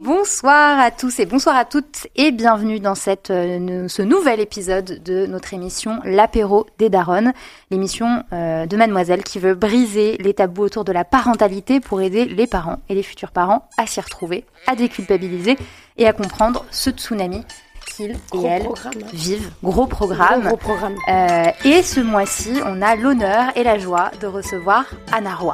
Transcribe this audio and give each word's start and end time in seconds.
Bonsoir 0.00 0.80
à 0.80 0.90
tous 0.90 1.20
et 1.20 1.26
bonsoir 1.26 1.54
à 1.54 1.66
toutes 1.66 2.06
et 2.16 2.32
bienvenue 2.32 2.80
dans 2.80 2.94
cette, 2.94 3.30
euh, 3.30 3.86
ce 3.86 4.00
nouvel 4.00 4.40
épisode 4.40 5.02
de 5.04 5.26
notre 5.26 5.52
émission 5.52 6.00
L'apéro 6.04 6.66
des 6.78 6.88
Daronnes, 6.88 7.34
l'émission 7.70 8.24
euh, 8.32 8.64
de 8.64 8.76
Mademoiselle 8.78 9.22
qui 9.22 9.38
veut 9.38 9.54
briser 9.54 10.16
les 10.16 10.32
tabous 10.32 10.62
autour 10.62 10.84
de 10.84 10.92
la 10.92 11.04
parentalité 11.04 11.80
pour 11.80 12.00
aider 12.00 12.24
les 12.24 12.46
parents 12.46 12.78
et 12.88 12.94
les 12.94 13.02
futurs 13.02 13.30
parents 13.30 13.68
à 13.76 13.86
s'y 13.86 14.00
retrouver, 14.00 14.46
à 14.66 14.74
déculpabiliser 14.74 15.58
et 15.98 16.06
à 16.06 16.14
comprendre 16.14 16.64
ce 16.70 16.88
tsunami 16.88 17.44
qu'ils 17.94 18.16
et 18.32 18.46
elles 18.46 18.62
programme. 18.62 18.94
vivent. 19.12 19.50
Gros 19.62 19.86
programme. 19.86 20.44
Gros 20.46 20.56
programme. 20.56 20.96
Euh, 21.10 21.44
et 21.66 21.82
ce 21.82 22.00
mois-ci, 22.00 22.58
on 22.64 22.80
a 22.80 22.96
l'honneur 22.96 23.54
et 23.54 23.64
la 23.64 23.76
joie 23.78 24.10
de 24.18 24.26
recevoir 24.26 24.86
Anna 25.12 25.34
Roy. 25.34 25.52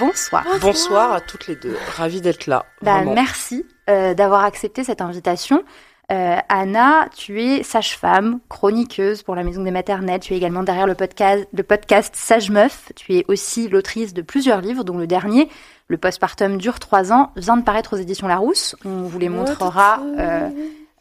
Bonsoir. 0.00 0.44
Bonsoir 0.60 1.12
à 1.12 1.20
toutes 1.20 1.46
les 1.46 1.56
deux. 1.56 1.76
Ravi 1.96 2.20
d'être 2.20 2.46
là. 2.46 2.64
Bah, 2.82 3.02
merci 3.04 3.66
euh, 3.88 4.14
d'avoir 4.14 4.44
accepté 4.44 4.82
cette 4.82 5.00
invitation. 5.00 5.62
Euh, 6.10 6.36
Anna, 6.48 7.08
tu 7.16 7.40
es 7.40 7.62
sage-femme, 7.62 8.40
chroniqueuse 8.48 9.22
pour 9.22 9.36
la 9.36 9.44
Maison 9.44 9.62
des 9.62 9.70
Maternelles. 9.70 10.18
Tu 10.18 10.34
es 10.34 10.36
également 10.36 10.64
derrière 10.64 10.86
le 10.86 10.96
podcast, 10.96 11.46
le 11.52 11.62
podcast 11.62 12.16
Sage 12.16 12.50
Meuf. 12.50 12.90
Tu 12.96 13.14
es 13.14 13.24
aussi 13.28 13.68
l'autrice 13.68 14.12
de 14.12 14.22
plusieurs 14.22 14.60
livres, 14.60 14.82
dont 14.82 14.98
le 14.98 15.06
dernier, 15.06 15.48
Le 15.86 15.98
postpartum 15.98 16.56
dure 16.56 16.80
trois 16.80 17.12
ans, 17.12 17.30
vient 17.36 17.56
de 17.56 17.62
paraître 17.62 17.94
aux 17.94 18.00
éditions 18.00 18.26
Larousse. 18.26 18.74
On 18.84 19.02
vous 19.02 19.18
les 19.18 19.28
montrera 19.28 20.00
euh, 20.18 20.48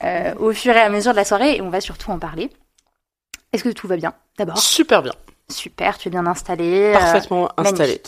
euh, 0.03 0.33
au 0.39 0.51
fur 0.51 0.75
et 0.75 0.81
à 0.81 0.89
mesure 0.89 1.11
de 1.11 1.17
la 1.17 1.25
soirée 1.25 1.55
et 1.55 1.61
on 1.61 1.69
va 1.69 1.81
surtout 1.81 2.11
en 2.11 2.19
parler. 2.19 2.49
Est-ce 3.51 3.63
que 3.63 3.69
tout 3.69 3.87
va 3.87 3.97
bien 3.97 4.13
D'abord, 4.37 4.59
Super 4.59 5.01
bien. 5.01 5.13
Super, 5.51 5.97
tu 5.97 6.07
es 6.07 6.11
bien 6.11 6.25
installée. 6.27 6.91
euh, 6.91 6.93
Parfaitement 6.93 7.49
installé. 7.57 8.01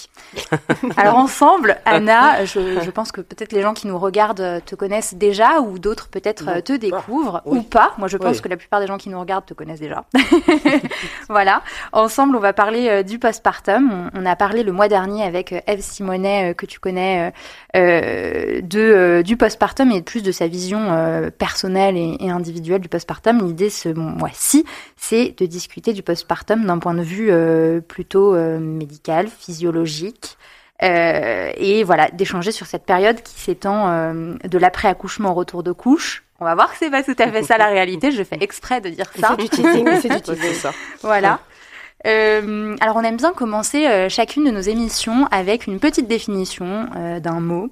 magnifique. 0.71 0.97
Alors 0.97 1.17
ensemble, 1.17 1.77
Anna, 1.85 2.45
je, 2.45 2.79
je 2.81 2.89
pense 2.91 3.11
que 3.11 3.21
peut-être 3.21 3.51
les 3.51 3.61
gens 3.61 3.73
qui 3.73 3.87
nous 3.87 3.97
regardent 3.97 4.39
euh, 4.41 4.59
te 4.65 4.75
connaissent 4.75 5.13
déjà 5.15 5.59
ou 5.59 5.79
d'autres 5.79 6.07
peut-être 6.07 6.45
euh, 6.47 6.61
te 6.61 6.73
découvrent 6.73 7.41
oui. 7.45 7.59
ou 7.59 7.61
pas. 7.63 7.93
Moi, 7.97 8.07
je 8.07 8.17
pense 8.17 8.37
Oui. 8.37 8.41
que 8.41 8.47
la 8.49 8.57
plupart 8.57 8.79
des 8.79 8.87
gens 8.87 8.97
qui 8.97 9.09
nous 9.09 9.19
regardent 9.19 9.45
te 9.45 9.53
connaissent 9.53 9.79
déjà. 9.79 10.05
voilà. 11.29 11.61
Ensemble, 11.93 12.35
on 12.35 12.39
va 12.39 12.53
parler 12.53 12.87
euh, 12.89 13.03
du 13.03 13.19
postpartum. 13.19 14.09
On, 14.13 14.21
on 14.21 14.25
a 14.25 14.35
parlé 14.35 14.63
le 14.63 14.71
mois 14.71 14.87
dernier 14.87 15.23
avec 15.23 15.53
euh, 15.53 15.59
Eve 15.67 15.81
Simonet, 15.81 16.51
euh, 16.51 16.53
que 16.53 16.65
tu 16.65 16.79
connais, 16.79 17.29
euh, 17.29 17.31
euh, 17.31 17.31
de, 17.75 18.79
euh, 18.79 19.23
du 19.23 19.37
postpartum 19.37 19.91
et 19.91 20.01
plus 20.01 20.21
de 20.21 20.31
sa 20.31 20.47
vision 20.47 20.79
euh, 20.91 21.29
personnelle 21.29 21.97
et, 21.97 22.17
et 22.19 22.29
individuelle 22.29 22.81
du 22.81 22.89
postpartum. 22.89 23.45
L'idée 23.45 23.69
ce 23.69 23.89
mois-ci, 23.89 24.65
c'est 24.97 25.33
de 25.37 25.45
discuter 25.45 25.93
du 25.93 26.03
postpartum 26.03 26.65
d'un 26.65 26.79
point 26.79 26.93
de 26.93 27.01
vue 27.01 27.29
euh, 27.31 27.79
plutôt 27.79 28.35
euh, 28.35 28.59
médical, 28.59 29.27
physiologique. 29.27 30.37
Euh, 30.83 31.51
et 31.57 31.83
voilà, 31.83 32.09
d'échanger 32.09 32.51
sur 32.51 32.65
cette 32.65 32.85
période 32.85 33.21
qui 33.21 33.39
s'étend 33.39 33.89
euh, 33.89 34.33
de 34.43 34.57
l'après-accouchement 34.57 35.31
au 35.31 35.33
retour 35.35 35.61
de 35.63 35.71
couche. 35.71 36.23
On 36.39 36.45
va 36.45 36.55
voir 36.55 36.71
que 36.71 36.77
c'est 36.79 36.89
pas 36.89 37.03
tout 37.03 37.15
à 37.19 37.31
fait 37.31 37.43
ça 37.43 37.59
la 37.59 37.67
réalité. 37.67 38.11
Je 38.11 38.23
fais 38.23 38.37
exprès 38.41 38.81
de 38.81 38.89
dire 38.89 39.05
ça. 39.19 39.35
C'est 39.37 39.43
du 39.43 39.49
teasing, 39.49 39.87
c'est 40.01 40.09
du 40.09 40.21
teasing. 40.21 40.71
Voilà. 41.03 41.39
Euh, 42.07 42.75
alors 42.81 42.95
on 42.95 43.03
aime 43.03 43.17
bien 43.17 43.33
commencer 43.33 43.87
euh, 43.87 44.09
chacune 44.09 44.45
de 44.45 44.51
nos 44.51 44.61
émissions 44.61 45.27
avec 45.31 45.67
une 45.67 45.79
petite 45.79 46.07
définition 46.07 46.87
euh, 46.95 47.19
d'un 47.19 47.39
mot. 47.39 47.69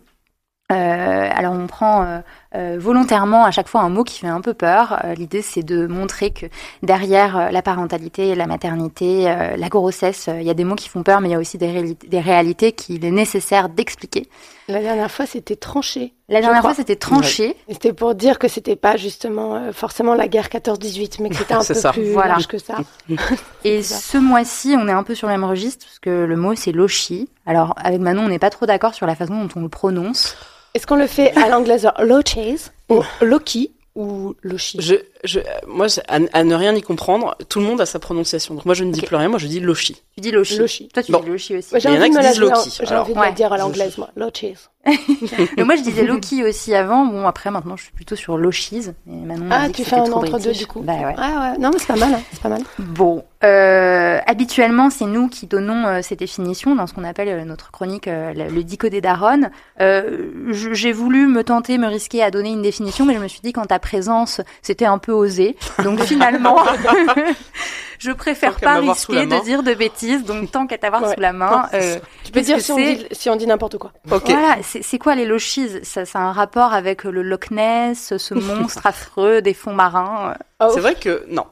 Alors 0.72 1.54
on 1.54 1.66
prend 1.66 2.22
euh, 2.56 2.78
volontairement 2.80 3.44
à 3.46 3.52
chaque 3.52 3.68
fois 3.68 3.82
un 3.82 3.90
mot 3.90 4.04
qui 4.04 4.20
fait 4.20 4.28
un 4.28 4.42
peu 4.42 4.54
peur. 4.54 5.00
Euh, 5.06 5.14
L'idée 5.14 5.42
c'est 5.42 5.62
de 5.64 5.86
montrer 5.88 6.32
que 6.32 6.48
derrière 6.82 7.38
euh, 7.38 7.50
la 7.52 7.62
parentalité, 7.62 8.34
la 8.36 8.48
maternité, 8.48 9.30
euh, 9.30 9.56
la 9.56 9.70
grossesse, 9.70 10.28
euh, 10.30 10.42
il 10.42 10.48
y 10.48 10.50
a 10.50 10.54
des 10.56 10.64
mots 10.64 10.76
qui 10.76 10.90
font 10.90 11.04
peur, 11.04 11.22
mais 11.22 11.30
il 11.30 11.32
y 11.32 11.36
a 11.36 11.40
aussi 11.40 11.58
des, 11.58 11.70
réalités- 11.72 12.08
des 12.08 12.20
réalités 12.20 12.72
qu'il 12.72 13.06
est 13.06 13.12
nécessaire 13.12 13.70
d'expliquer. 13.70 14.28
La 14.68 14.82
dernière 14.82 15.10
fois, 15.10 15.26
c'était 15.26 15.56
tranché. 15.56 16.14
La 16.28 16.42
dernière 16.42 16.62
fois 16.62 16.76
c'était 16.76 16.96
tranché. 16.96 17.56
C'était 17.70 17.92
pour 17.94 18.14
dire 18.14 18.38
que 18.38 18.48
c'était 18.48 18.76
pas 18.76 18.98
justement 18.98 19.56
euh, 19.56 19.72
forcément 19.72 20.14
la 20.14 20.28
guerre 20.28 20.48
14-18, 20.48 21.22
mais 21.22 21.30
que 21.30 21.36
c'était 21.36 21.56
un 21.56 21.64
peu 21.64 21.74
ça. 21.74 21.92
plus 21.92 22.12
Voilà. 22.12 22.30
large 22.34 22.48
que 22.48 22.58
ça. 22.60 22.76
Et 23.64 23.82
ça. 23.82 23.96
ce 23.98 24.18
mois-ci, 24.18 24.76
on 24.78 24.88
est 24.88 24.92
un 24.92 25.04
peu 25.04 25.16
sur 25.16 25.28
le 25.28 25.34
même 25.34 25.44
registre 25.44 25.86
parce 25.86 26.00
que 26.00 26.10
le 26.26 26.36
mot 26.36 26.54
c'est 26.56 26.72
loshi. 26.72 27.30
Alors 27.48 27.74
avec 27.78 28.00
Manon, 28.00 28.24
on 28.24 28.28
n'est 28.28 28.38
pas 28.40 28.52
trop 28.52 28.66
d'accord 28.68 28.94
sur 28.94 29.08
la 29.08 29.16
façon 29.16 29.44
dont 29.44 29.50
on 29.56 29.62
le 29.62 29.70
prononce. 29.70 30.36
Est-ce 30.74 30.86
qu'on 30.86 30.96
le 30.96 31.08
fait 31.08 31.36
à 31.36 31.50
l'anglaise 31.50 31.90
Lochase 32.00 32.72
ou 32.90 33.02
Loki 33.22 33.72
ou 33.96 34.36
Loshi 34.44 34.80
Je, 34.82 34.96
je, 35.24 35.40
moi, 35.68 35.88
à, 36.08 36.20
à 36.34 36.44
ne 36.44 36.56
rien 36.56 36.74
y 36.76 36.82
comprendre, 36.82 37.36
tout 37.50 37.60
le 37.60 37.66
monde 37.66 37.82
a 37.82 37.86
sa 37.86 38.00
prononciation. 38.00 38.56
Donc 38.56 38.66
moi, 38.66 38.74
je 38.76 38.84
ne 38.84 38.92
dis 38.92 39.02
plus 39.02 39.16
rien. 39.16 39.30
Moi, 39.30 39.40
je 39.40 39.48
dis 39.48 39.60
Loshi. 39.60 40.02
Tu 40.16 40.22
dis 40.22 40.32
loshi. 40.32 40.58
Loshi. 40.58 40.88
Toi 40.90 41.02
tu 41.04 41.12
Bon. 41.14 41.20
dis 41.22 41.30
loshi 41.30 41.56
aussi. 41.58 41.70
Moi, 41.72 41.80
Il 41.80 41.86
y 41.86 41.88
en 41.88 41.92
a 41.92 41.96
envie 42.00 42.10
de 42.10 42.16
qui 42.20 42.28
disent 42.28 42.40
Loki, 42.40 42.70
J'ai 42.82 42.88
alors. 42.92 43.04
envie 43.04 43.14
de 43.14 43.20
Ouais. 43.20 43.26
la 43.28 43.32
dire 43.32 43.54
à 43.54 43.58
Je- 43.58 43.62
l'anglaise, 43.62 43.98
moi. 43.98 44.10
Lochase. 44.18 44.70
Mais 45.58 45.64
moi 45.66 45.76
je 45.76 45.82
disais 45.82 46.04
loki 46.08 46.44
aussi 46.46 46.74
avant. 46.74 47.06
Bon 47.06 47.28
après 47.28 47.52
maintenant 47.52 47.76
je 47.76 47.84
suis 47.84 47.92
plutôt 47.92 48.16
sur 48.16 48.38
m'a 48.38 49.34
Ah, 49.52 49.70
tu 49.70 49.84
fais 49.84 49.98
un 49.98 50.10
entre-deux 50.12 50.54
du 50.54 50.66
coup. 50.68 50.80
Bah 50.82 50.94
ouais. 50.94 51.16
Ah 51.18 51.52
ouais, 51.54 51.58
non, 51.60 51.70
mais 51.72 51.80
c'est 51.80 51.88
pas 51.88 51.98
mal. 51.98 52.14
hein, 52.14 52.22
C'est 52.32 52.42
pas 52.42 52.48
mal. 52.50 52.62
Bon, 52.80 53.24
euh, 53.44 54.20
habituellement, 54.26 54.90
c'est 54.90 55.06
nous 55.06 55.28
qui 55.28 55.48
donnons 55.48 55.86
euh, 55.86 56.00
ces 56.02 56.16
définitions 56.16 56.76
dans 56.76 56.88
ce 56.88 56.94
qu'on 56.94 57.04
appelle 57.04 57.28
euh, 57.28 57.44
notre 57.44 57.72
chronique 57.72 58.08
euh, 58.08 58.34
le, 58.34 58.48
le 58.48 58.64
dico 58.64 58.88
des 58.88 59.02
daronnes. 59.02 59.52
Euh, 59.82 60.30
J'ai 60.72 60.94
voulu 60.94 61.28
me 61.28 61.44
tenter, 61.44 61.78
me 61.78 61.88
risquer 61.88 62.24
à 62.24 62.32
donner 62.32 62.50
une 62.52 62.62
définition, 62.62 63.06
mais 63.06 63.16
je 63.16 63.20
me 63.20 63.28
suis 63.28 63.42
dit 63.42 63.52
qu'en 63.52 63.66
ta 63.66 63.80
présence, 63.80 64.40
c'était 64.62 64.86
un 64.86 64.98
peu 64.98 65.09
osé. 65.12 65.56
Donc 65.84 66.00
finalement, 66.04 66.58
je 68.00 68.12
préfère 68.12 68.56
Tant 68.56 68.66
pas 68.66 68.80
risquer 68.80 69.26
de 69.26 69.44
dire 69.44 69.64
de 69.64 69.74
bêtises. 69.74 70.24
Donc 70.24 70.52
tant 70.52 70.68
qu'à 70.68 70.78
t'avoir 70.78 71.04
Ouais. 71.04 71.14
sous 71.14 71.20
la 71.22 71.34
main, 71.34 71.68
euh, 71.74 71.98
Tu 72.24 72.32
peux 72.32 72.42
dire 72.42 72.60
si 72.62 72.72
on, 72.72 72.76
c'est 72.78 72.96
dit, 72.96 73.06
si 73.12 73.30
on 73.30 73.36
dit 73.36 73.48
n'importe 73.48 73.78
quoi. 73.78 73.92
Ok. 74.12 74.30
Voilà, 74.30 74.58
c'est 74.64 74.98
quoi 75.00 75.16
les 75.16 75.26
lochis 75.26 75.70
Ça, 75.84 76.06
ça 76.06 76.20
a 76.20 76.22
un 76.24 76.32
rapport 76.32 76.74
avec 76.74 77.04
le 77.04 77.22
Loch 77.22 77.52
Ness, 77.52 78.16
ce 78.18 78.34
monstre 78.36 78.86
affreux 78.86 79.42
des 79.42 79.54
fonds 79.54 79.74
marins. 79.74 80.36
Oh, 80.60 80.70
C'est 80.74 80.80
vrai 80.82 80.96
que 80.96 81.26
non. 81.30 81.46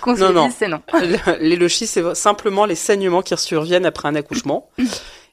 Qu'on 0.00 0.14
se 0.14 0.20
Non, 0.22 0.32
non. 0.32 0.46
dise, 0.46 0.54
c'est 0.58 0.68
non. 0.68 0.80
les 1.40 1.56
lochis, 1.56 1.88
c'est 1.88 2.14
simplement 2.14 2.64
les 2.66 2.76
saignements 2.76 3.22
qui 3.22 3.36
surviennent 3.36 3.84
après 3.86 4.08
un 4.08 4.14
accouchement. 4.14 4.68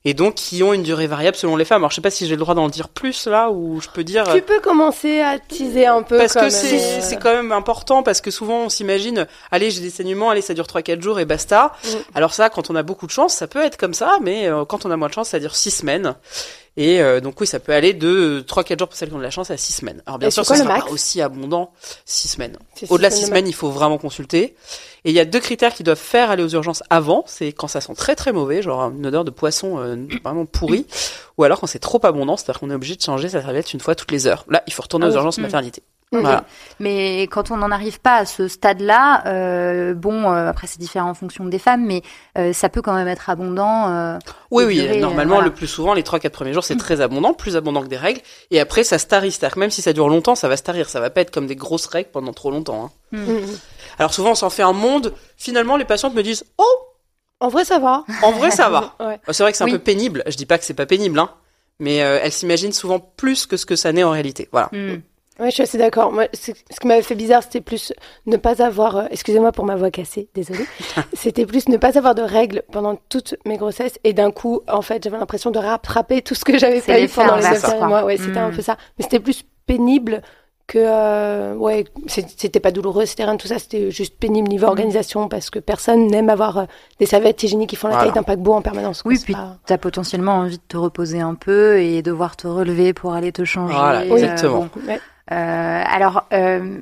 Et 0.06 0.14
donc, 0.14 0.36
qui 0.36 0.62
ont 0.64 0.74
une 0.74 0.84
durée 0.84 1.08
variable 1.08 1.38
selon 1.38 1.56
les 1.56 1.64
femmes. 1.64 1.82
Alors, 1.82 1.92
je 1.92 1.96
sais 1.96 2.02
pas 2.02 2.12
si 2.12 2.26
j'ai 2.28 2.36
le 2.36 2.40
droit 2.40 2.56
d'en 2.56 2.68
dire 2.68 2.90
plus, 2.90 3.26
là, 3.26 3.50
ou 3.50 3.80
je 3.80 3.88
peux 3.88 4.04
dire... 4.04 4.26
Tu 4.34 4.42
peux 4.42 4.60
commencer 4.60 5.22
à 5.22 5.40
teaser 5.40 5.86
un 5.86 6.04
peu. 6.04 6.18
Parce 6.18 6.34
que 6.34 6.50
c'est 6.50 6.76
euh, 6.76 7.02
c'est 7.02 7.18
quand 7.18 7.34
même 7.34 7.52
important 7.52 8.04
parce 8.04 8.22
que 8.22 8.32
souvent 8.32 8.66
on 8.66 8.70
s'imagine 8.70 9.28
allez 9.52 9.72
j'ai 9.72 9.82
des 9.82 9.90
saignements 9.90 10.30
allez 10.30 10.42
ça 10.42 10.54
dure 10.54 10.68
3 10.68 10.82
4 10.82 11.02
jours 11.02 11.20
et 11.20 11.26
basta. 11.26 11.74
Mm. 11.84 11.88
Alors 12.16 12.34
ça 12.34 12.50
quand 12.50 12.70
on 12.70 12.76
a 12.76 12.84
beaucoup 12.84 13.06
de 13.06 13.12
chance 13.12 13.34
ça 13.34 13.48
peut 13.48 13.64
être 13.64 13.78
comme 13.78 13.94
ça 13.94 14.18
mais 14.22 14.48
euh, 14.48 14.66
quand 14.66 14.86
on 14.86 14.92
a 14.92 14.98
moins 14.98 15.10
de 15.10 15.14
chance 15.14 15.30
ça 15.30 15.40
dure 15.40 15.56
6 15.56 15.72
semaines. 15.72 16.16
Et 16.76 17.02
euh, 17.02 17.20
donc 17.22 17.40
oui 17.40 17.46
ça 17.46 17.60
peut 17.60 17.72
aller 17.72 17.94
de 17.94 18.44
3 18.48 18.64
4 18.64 18.80
jours 18.80 18.88
pour 18.88 18.98
celles 18.98 19.10
qui 19.10 19.14
ont 19.16 19.20
de 19.20 19.24
la 19.24 19.30
chance 19.30 19.52
à 19.52 19.58
6 19.58 19.74
semaines. 19.74 20.02
Alors 20.08 20.18
bien 20.18 20.28
Et 20.30 20.32
sûr 20.32 20.44
c'est 20.44 20.56
ça 20.56 20.64
sera 20.64 20.80
pas 20.80 20.90
aussi 20.90 21.22
abondant 21.22 21.72
6 22.06 22.28
semaines. 22.30 22.58
Au-delà 22.90 23.10
de 23.10 23.14
si 23.14 23.20
6 23.20 23.26
c'est 23.26 23.30
semaines, 23.30 23.48
il 23.48 23.54
faut 23.54 23.70
vraiment 23.70 24.00
consulter. 24.00 24.56
Et 25.06 25.10
il 25.12 25.14
y 25.14 25.20
a 25.20 25.26
deux 25.26 25.40
critères 25.40 25.74
qui 25.74 25.84
doivent 25.84 26.00
faire 26.00 26.32
aller 26.32 26.42
aux 26.44 26.50
urgences 26.50 26.82
avant, 26.90 27.24
c'est 27.28 27.52
quand 27.52 27.68
ça 27.68 27.82
sent 27.82 27.94
très 27.96 28.16
très 28.16 28.32
mauvais, 28.32 28.62
genre 28.64 28.90
une 28.90 29.06
odeur 29.06 29.24
de 29.26 29.32
poisson 29.32 29.78
euh, 29.80 29.98
vraiment 30.24 30.46
pourri, 30.46 30.88
ou 31.38 31.44
alors 31.44 31.60
quand 31.60 31.68
c'est 31.68 31.78
trop 31.80 32.04
abondant, 32.06 32.38
c'est-à-dire 32.38 32.60
qu'on 32.62 32.72
est 32.72 32.76
obligé 32.76 32.96
de 32.96 33.02
changer 33.02 33.30
sa 33.30 33.42
serviette 33.42 33.74
une 33.74 33.80
fois 33.82 33.96
toutes 33.96 34.12
les 34.12 34.26
heures. 34.28 34.46
Là, 34.50 34.64
il 34.66 34.74
faut 34.74 34.82
retourner 34.82 35.06
Ah 35.06 35.10
aux 35.10 35.14
urgences 35.16 35.38
Mm. 35.38 35.42
maternité. 35.44 35.84
Voilà. 36.22 36.44
Mais 36.80 37.24
quand 37.24 37.52
on 37.52 37.58
n'en 37.58 37.72
arrive 37.72 38.00
pas 38.02 38.16
à 38.18 38.26
ce 38.26 38.48
stade-là, 38.48 39.24
euh, 39.28 39.94
bon, 39.94 40.32
euh, 40.32 40.50
après 40.50 40.68
c'est 40.68 40.80
différent 40.80 41.10
en 41.10 41.14
fonction 41.14 41.46
des 41.46 41.60
femmes, 41.60 41.86
mais 41.86 42.02
euh, 42.38 42.54
ça 42.54 42.70
peut 42.70 42.82
quand 42.82 42.94
même 42.94 43.08
être 43.08 43.30
abondant. 43.30 43.90
euh, 43.90 44.20
Oui, 44.52 44.64
oui, 44.66 44.76
durée, 44.82 44.98
euh, 44.98 45.02
normalement, 45.02 45.36
voilà. 45.36 45.50
le 45.50 45.54
plus 45.54 45.68
souvent, 45.68 45.94
les 45.94 46.04
3-4 46.04 46.30
premiers 46.30 46.54
jours, 46.54 46.64
c'est 46.64 46.78
très 46.78 47.02
abondant, 47.02 47.34
plus 47.34 47.56
abondant 47.56 47.82
que 47.82 47.88
des 47.88 47.98
règles. 47.98 48.22
Et 48.52 48.60
après, 48.60 48.84
ça 48.84 48.98
se 49.00 49.06
tarit. 49.08 49.32
C'est-à-dire 49.32 49.56
que 49.56 49.60
même 49.60 49.72
si 49.72 49.82
ça 49.82 49.94
dure 49.94 50.10
longtemps, 50.10 50.36
ça 50.36 50.48
va 50.48 50.58
se 50.58 50.64
tarir. 50.64 50.90
Ça 50.90 51.00
va 51.00 51.10
pas 51.10 51.22
être 51.22 51.32
comme 51.32 51.48
des 51.48 51.56
grosses 51.56 51.86
règles 51.88 52.10
pendant 52.12 52.34
trop 52.34 52.52
longtemps. 52.52 52.86
hein. 52.86 53.18
Mhm. 53.18 53.42
Alors 54.00 54.14
souvent, 54.14 54.32
on 54.32 54.36
s'en 54.36 54.50
fait 54.50 54.64
un 54.64 54.74
monde. 54.74 55.14
Finalement, 55.38 55.78
les 55.78 55.86
patientes 55.86 56.14
me 56.16 56.24
disent 56.24 56.44
«Oh, 56.58 56.64
En 57.40 57.48
vrai, 57.50 57.64
ça 57.66 57.80
va. 57.80 58.04
en 58.24 58.32
vrai, 58.32 58.52
ça 58.52 58.70
va 58.70 58.96
Ouais.». 59.00 59.20
C'est 59.32 59.44
vrai 59.44 59.52
que 59.52 59.58
c'est 59.58 59.64
Oui. 59.64 59.72
un 59.72 59.74
peu 59.74 59.80
pénible. 59.80 60.24
Je 60.28 60.36
dis 60.36 60.46
pas 60.46 60.58
que 60.58 60.66
c'est 60.66 60.74
pas 60.74 60.86
pénible, 60.86 61.20
hein. 61.20 61.30
Mais 61.80 62.04
euh, 62.04 62.20
elles 62.22 62.32
s'imaginent 62.32 62.72
souvent 62.72 63.00
plus 63.00 63.46
que 63.48 63.58
ce 63.58 63.66
que 63.66 63.76
ça 63.76 63.92
n'est 63.92 64.04
en 64.04 64.12
réalité. 64.12 64.48
Voilà. 64.52 64.70
hmm. 64.72 64.98
Ouais, 65.40 65.48
je 65.50 65.54
suis 65.56 65.64
assez 65.64 65.78
d'accord. 65.80 66.12
Moi, 66.12 66.26
ce 66.34 66.52
qui 66.52 66.88
m'avait 66.88 67.02
fait 67.02 67.16
bizarre, 67.16 67.42
c'était 67.42 67.62
plus 67.62 67.92
ne 68.28 68.38
pas 68.38 68.62
avoir, 68.64 68.96
euh, 68.98 69.04
excusez-moi 69.10 69.52
pour 69.52 69.66
ma 69.66 69.76
voix 69.76 69.90
cassée, 69.90 70.30
désolée. 70.36 70.66
c'était 71.14 71.46
plus 71.48 71.68
ne 71.70 71.78
pas 71.78 71.98
avoir 71.98 72.14
de 72.14 72.22
règles 72.22 72.62
pendant 72.72 72.98
toutes 73.10 73.36
mes 73.46 73.58
grossesses 73.58 73.98
et 74.04 74.14
d'un 74.14 74.30
coup, 74.32 74.62
en 74.70 74.82
fait, 74.84 75.04
j'avais 75.04 75.18
l'impression 75.18 75.50
de 75.50 75.58
rattraper 75.60 76.22
tout 76.22 76.36
ce 76.36 76.46
que 76.46 76.58
j'avais 76.60 76.82
pas 76.82 77.00
eu 77.00 77.08
pendant 77.08 77.38
les 77.38 77.44
neuf 77.44 77.62
derniers 77.66 77.86
mois. 77.88 78.04
Ouais, 78.06 78.18
c'était 78.18 78.38
un 78.40 78.50
Mm. 78.52 78.56
peu 78.56 78.62
ça. 78.62 78.78
Mais 78.98 79.04
c'était 79.04 79.20
plus 79.20 79.44
pénible 79.66 80.22
que, 80.68 80.78
euh, 80.80 81.56
ouais, 81.56 81.84
c'était 82.08 82.60
pas 82.60 82.72
douloureux, 82.72 83.06
c'était 83.06 83.24
rien 83.26 83.34
de 83.34 83.42
tout 83.42 83.48
ça. 83.48 83.58
C'était 83.60 83.90
juste 83.92 84.18
pénible 84.20 84.48
niveau 84.48 84.68
Mm. 84.68 84.70
organisation 84.70 85.28
parce 85.30 85.50
que 85.50 85.58
personne 85.60 86.08
n'aime 86.08 86.30
avoir 86.30 86.58
euh, 86.60 86.64
des 87.00 87.06
serviettes 87.08 87.42
hygiéniques 87.42 87.70
qui 87.72 87.76
font 87.76 87.88
la 87.88 87.96
Voilà. 87.96 88.12
taille 88.12 88.16
d'un 88.16 88.24
paquebot 88.24 88.54
en 88.54 88.62
permanence. 88.62 89.02
Oui, 89.04 89.20
puis 89.22 89.34
pas- 89.34 89.58
t'as 89.66 89.78
potentiellement 89.80 90.34
envie 90.38 90.58
de 90.58 90.64
te 90.68 90.78
reposer 90.78 91.20
un 91.22 91.34
peu 91.36 91.80
et 91.80 92.02
devoir 92.04 92.38
te 92.38 92.48
relever 92.48 92.94
pour 92.94 93.14
aller 93.14 93.32
te 93.32 93.44
changer. 93.44 93.74
Voilà, 93.74 94.02
Euh, 94.02 94.14
exactement. 94.16 94.70
bon. 94.76 94.82
Ouais. 94.88 95.00
Euh, 95.32 95.84
alors, 95.86 96.26
euh, 96.34 96.80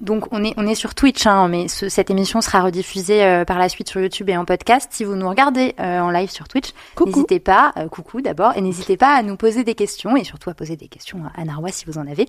donc 0.00 0.26
on 0.32 0.42
est 0.42 0.52
on 0.56 0.66
est 0.66 0.74
sur 0.74 0.94
Twitch, 0.96 1.26
hein, 1.26 1.46
mais 1.48 1.68
ce- 1.68 1.88
cette 1.88 2.10
émission 2.10 2.40
sera 2.40 2.62
rediffusée 2.62 3.22
euh, 3.22 3.44
par 3.44 3.58
la 3.58 3.68
suite 3.68 3.88
sur 3.88 4.00
YouTube 4.00 4.28
et 4.30 4.36
en 4.36 4.44
podcast. 4.44 4.88
Si 4.90 5.04
vous 5.04 5.14
nous 5.14 5.28
regardez 5.28 5.74
euh, 5.78 6.00
en 6.00 6.10
live 6.10 6.30
sur 6.30 6.48
Twitch, 6.48 6.70
n'hésitez 7.14 7.38
pas, 7.38 7.72
euh, 7.76 7.88
coucou 7.88 8.20
d'abord, 8.20 8.56
et 8.56 8.60
n'hésitez 8.62 8.96
pas 8.96 9.14
à 9.14 9.22
nous 9.22 9.36
poser 9.36 9.62
des 9.62 9.74
questions 9.76 10.16
et 10.16 10.24
surtout 10.24 10.50
à 10.50 10.54
poser 10.54 10.74
des 10.76 10.88
questions 10.88 11.20
à 11.36 11.44
Narwa 11.44 11.70
si 11.70 11.84
vous 11.86 11.98
en 11.98 12.06
avez. 12.08 12.26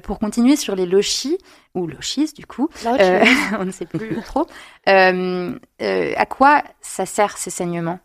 Pour 0.00 0.18
continuer 0.18 0.56
sur 0.56 0.74
les 0.76 0.86
lochis 0.86 1.36
ou 1.74 1.86
lochis 1.86 2.32
du 2.34 2.46
coup, 2.46 2.70
on 3.58 3.64
ne 3.66 3.70
sait 3.70 3.84
plus 3.84 4.16
trop. 4.24 4.46
À 4.86 6.26
quoi 6.26 6.62
ça 6.80 7.04
sert 7.04 7.36
ces 7.36 7.50
saignements? 7.50 7.98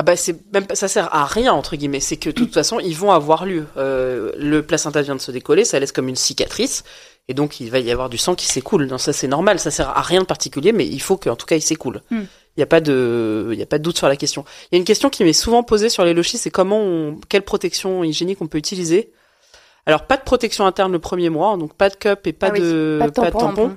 Ah 0.00 0.04
bah 0.04 0.14
c'est 0.14 0.36
même 0.54 0.64
ça 0.74 0.86
sert 0.86 1.12
à 1.12 1.24
rien 1.26 1.52
entre 1.52 1.74
guillemets, 1.74 1.98
c'est 1.98 2.16
que 2.16 2.30
de 2.30 2.34
toute 2.34 2.54
façon 2.54 2.78
ils 2.78 2.94
vont 2.94 3.10
avoir 3.10 3.44
lieu. 3.44 3.66
Euh, 3.76 4.30
le 4.38 4.62
placenta 4.62 5.02
vient 5.02 5.16
de 5.16 5.20
se 5.20 5.32
décoller, 5.32 5.64
ça 5.64 5.80
laisse 5.80 5.90
comme 5.90 6.06
une 6.06 6.14
cicatrice 6.14 6.84
et 7.26 7.34
donc 7.34 7.58
il 7.58 7.68
va 7.68 7.80
y 7.80 7.90
avoir 7.90 8.08
du 8.08 8.16
sang 8.16 8.36
qui 8.36 8.46
s'écoule. 8.46 8.86
Non 8.86 8.98
ça 8.98 9.12
c'est 9.12 9.26
normal, 9.26 9.58
ça 9.58 9.72
sert 9.72 9.88
à 9.88 10.02
rien 10.02 10.20
de 10.20 10.26
particulier, 10.26 10.70
mais 10.70 10.86
il 10.86 11.00
faut 11.00 11.16
qu'en 11.16 11.34
tout 11.34 11.46
cas 11.46 11.56
il 11.56 11.62
s'écoule. 11.62 12.00
Il 12.12 12.16
Hmm. 12.18 12.26
y 12.58 12.62
a 12.62 12.66
pas 12.66 12.80
de 12.80 13.48
il 13.52 13.58
y 13.58 13.62
a 13.62 13.66
pas 13.66 13.78
de 13.78 13.82
doute 13.82 13.98
sur 13.98 14.06
la 14.06 14.14
question. 14.14 14.44
Il 14.70 14.76
y 14.76 14.78
a 14.78 14.78
une 14.78 14.84
question 14.84 15.10
qui 15.10 15.24
m'est 15.24 15.32
souvent 15.32 15.64
posée 15.64 15.88
sur 15.88 16.04
les 16.04 16.14
lochis, 16.14 16.38
c'est 16.38 16.50
comment 16.50 16.78
on, 16.80 17.18
quelle 17.28 17.42
protection 17.42 18.04
hygiénique 18.04 18.40
on 18.40 18.46
peut 18.46 18.58
utiliser. 18.58 19.10
Alors 19.88 20.02
pas 20.02 20.16
de 20.18 20.22
protection 20.22 20.66
interne 20.66 20.92
le 20.92 20.98
premier 20.98 21.30
mois, 21.30 21.56
donc 21.56 21.72
pas 21.74 21.88
de 21.88 21.96
cup 21.96 22.26
et 22.26 22.32
pas 22.34 22.48
Ah 22.48 22.52
oui, 22.52 22.60
de 22.60 22.98
pas 23.00 23.06
de 23.06 23.10
tampon. 23.12 23.38
tampon. 23.38 23.76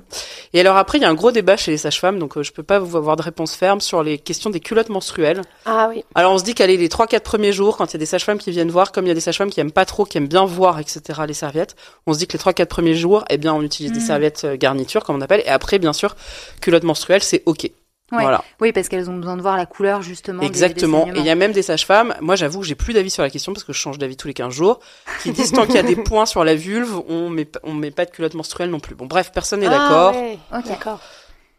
Et 0.52 0.60
alors 0.60 0.76
après 0.76 0.98
il 0.98 1.00
y 1.00 1.04
a 1.04 1.08
un 1.08 1.14
gros 1.14 1.32
débat 1.32 1.56
chez 1.56 1.70
les 1.70 1.78
sages-femmes, 1.78 2.18
donc 2.18 2.36
euh, 2.36 2.42
je 2.42 2.52
peux 2.52 2.62
pas 2.62 2.78
vous 2.78 2.96
avoir 2.98 3.16
de 3.16 3.22
réponse 3.22 3.54
ferme 3.56 3.80
sur 3.80 4.02
les 4.02 4.18
questions 4.18 4.50
des 4.50 4.60
culottes 4.60 4.90
menstruelles. 4.90 5.40
Ah 5.64 5.88
oui. 5.90 6.04
Alors 6.14 6.32
on 6.34 6.38
se 6.38 6.44
dit 6.44 6.54
qu'aller 6.54 6.76
les 6.76 6.88
3-4 6.88 7.20
premiers 7.20 7.52
jours, 7.52 7.78
quand 7.78 7.86
il 7.86 7.94
y 7.94 7.96
a 7.96 7.98
des 7.98 8.06
sages-femmes 8.06 8.38
qui 8.38 8.50
viennent 8.50 8.70
voir, 8.70 8.92
comme 8.92 9.06
il 9.06 9.08
y 9.08 9.10
a 9.10 9.14
des 9.14 9.20
sages-femmes 9.20 9.50
qui 9.50 9.60
aiment 9.60 9.72
pas 9.72 9.86
trop, 9.86 10.04
qui 10.04 10.18
aiment 10.18 10.28
bien 10.28 10.44
voir, 10.44 10.78
etc., 10.78 11.00
les 11.26 11.32
serviettes, 11.34 11.74
on 12.06 12.12
se 12.12 12.18
dit 12.18 12.26
que 12.26 12.34
les 12.34 12.38
3-4 12.38 12.66
premiers 12.66 12.94
jours, 12.94 13.24
eh 13.30 13.38
bien 13.38 13.54
on 13.54 13.62
utilise 13.62 13.90
des 13.92 14.00
Mhm. 14.00 14.06
serviettes 14.06 14.42
euh, 14.44 14.56
garniture, 14.58 15.04
comme 15.04 15.16
on 15.16 15.20
appelle, 15.22 15.42
et 15.46 15.48
après, 15.48 15.78
bien 15.78 15.94
sûr, 15.94 16.14
culotte 16.60 16.84
menstruelle, 16.84 17.22
c'est 17.22 17.42
OK. 17.46 17.70
Ouais. 18.12 18.20
Voilà, 18.22 18.44
Oui, 18.60 18.72
parce 18.72 18.88
qu'elles 18.88 19.08
ont 19.10 19.16
besoin 19.16 19.36
de 19.38 19.42
voir 19.42 19.56
la 19.56 19.64
couleur 19.66 20.02
justement. 20.02 20.40
des- 20.42 20.46
des 20.50 20.50
exactement. 20.50 21.06
Et 21.08 21.18
il 21.18 21.24
y 21.24 21.30
a 21.30 21.34
même 21.34 21.52
des 21.52 21.62
sages-femmes, 21.62 22.14
moi 22.20 22.36
j'avoue 22.36 22.60
que 22.60 22.66
j'ai 22.66 22.74
plus 22.74 22.92
d'avis 22.92 23.08
sur 23.10 23.22
la 23.22 23.30
question, 23.30 23.52
parce 23.54 23.64
que 23.64 23.72
je 23.72 23.78
change 23.78 23.96
d'avis 23.98 24.16
tous 24.18 24.28
les 24.28 24.34
15 24.34 24.52
jours, 24.52 24.80
qui 25.22 25.32
disent 25.32 25.52
tant 25.52 25.64
qu'il 25.64 25.76
y 25.76 25.78
a 25.78 25.82
des 25.82 25.96
points 25.96 26.26
sur 26.26 26.44
la 26.44 26.54
vulve, 26.54 27.00
on 27.08 27.30
met, 27.30 27.48
on 27.62 27.72
met 27.72 27.90
pas 27.90 28.04
de 28.04 28.10
culotte 28.10 28.34
menstruelle 28.34 28.68
non 28.70 28.80
plus. 28.80 28.94
Bon 28.94 29.06
bref, 29.06 29.32
personne 29.32 29.60
n'est 29.60 29.66
Ah, 29.66 29.70
d'accord, 29.70 30.14
ouais. 30.14 30.38
Ok. 30.54 30.68
D'accord. 30.68 31.00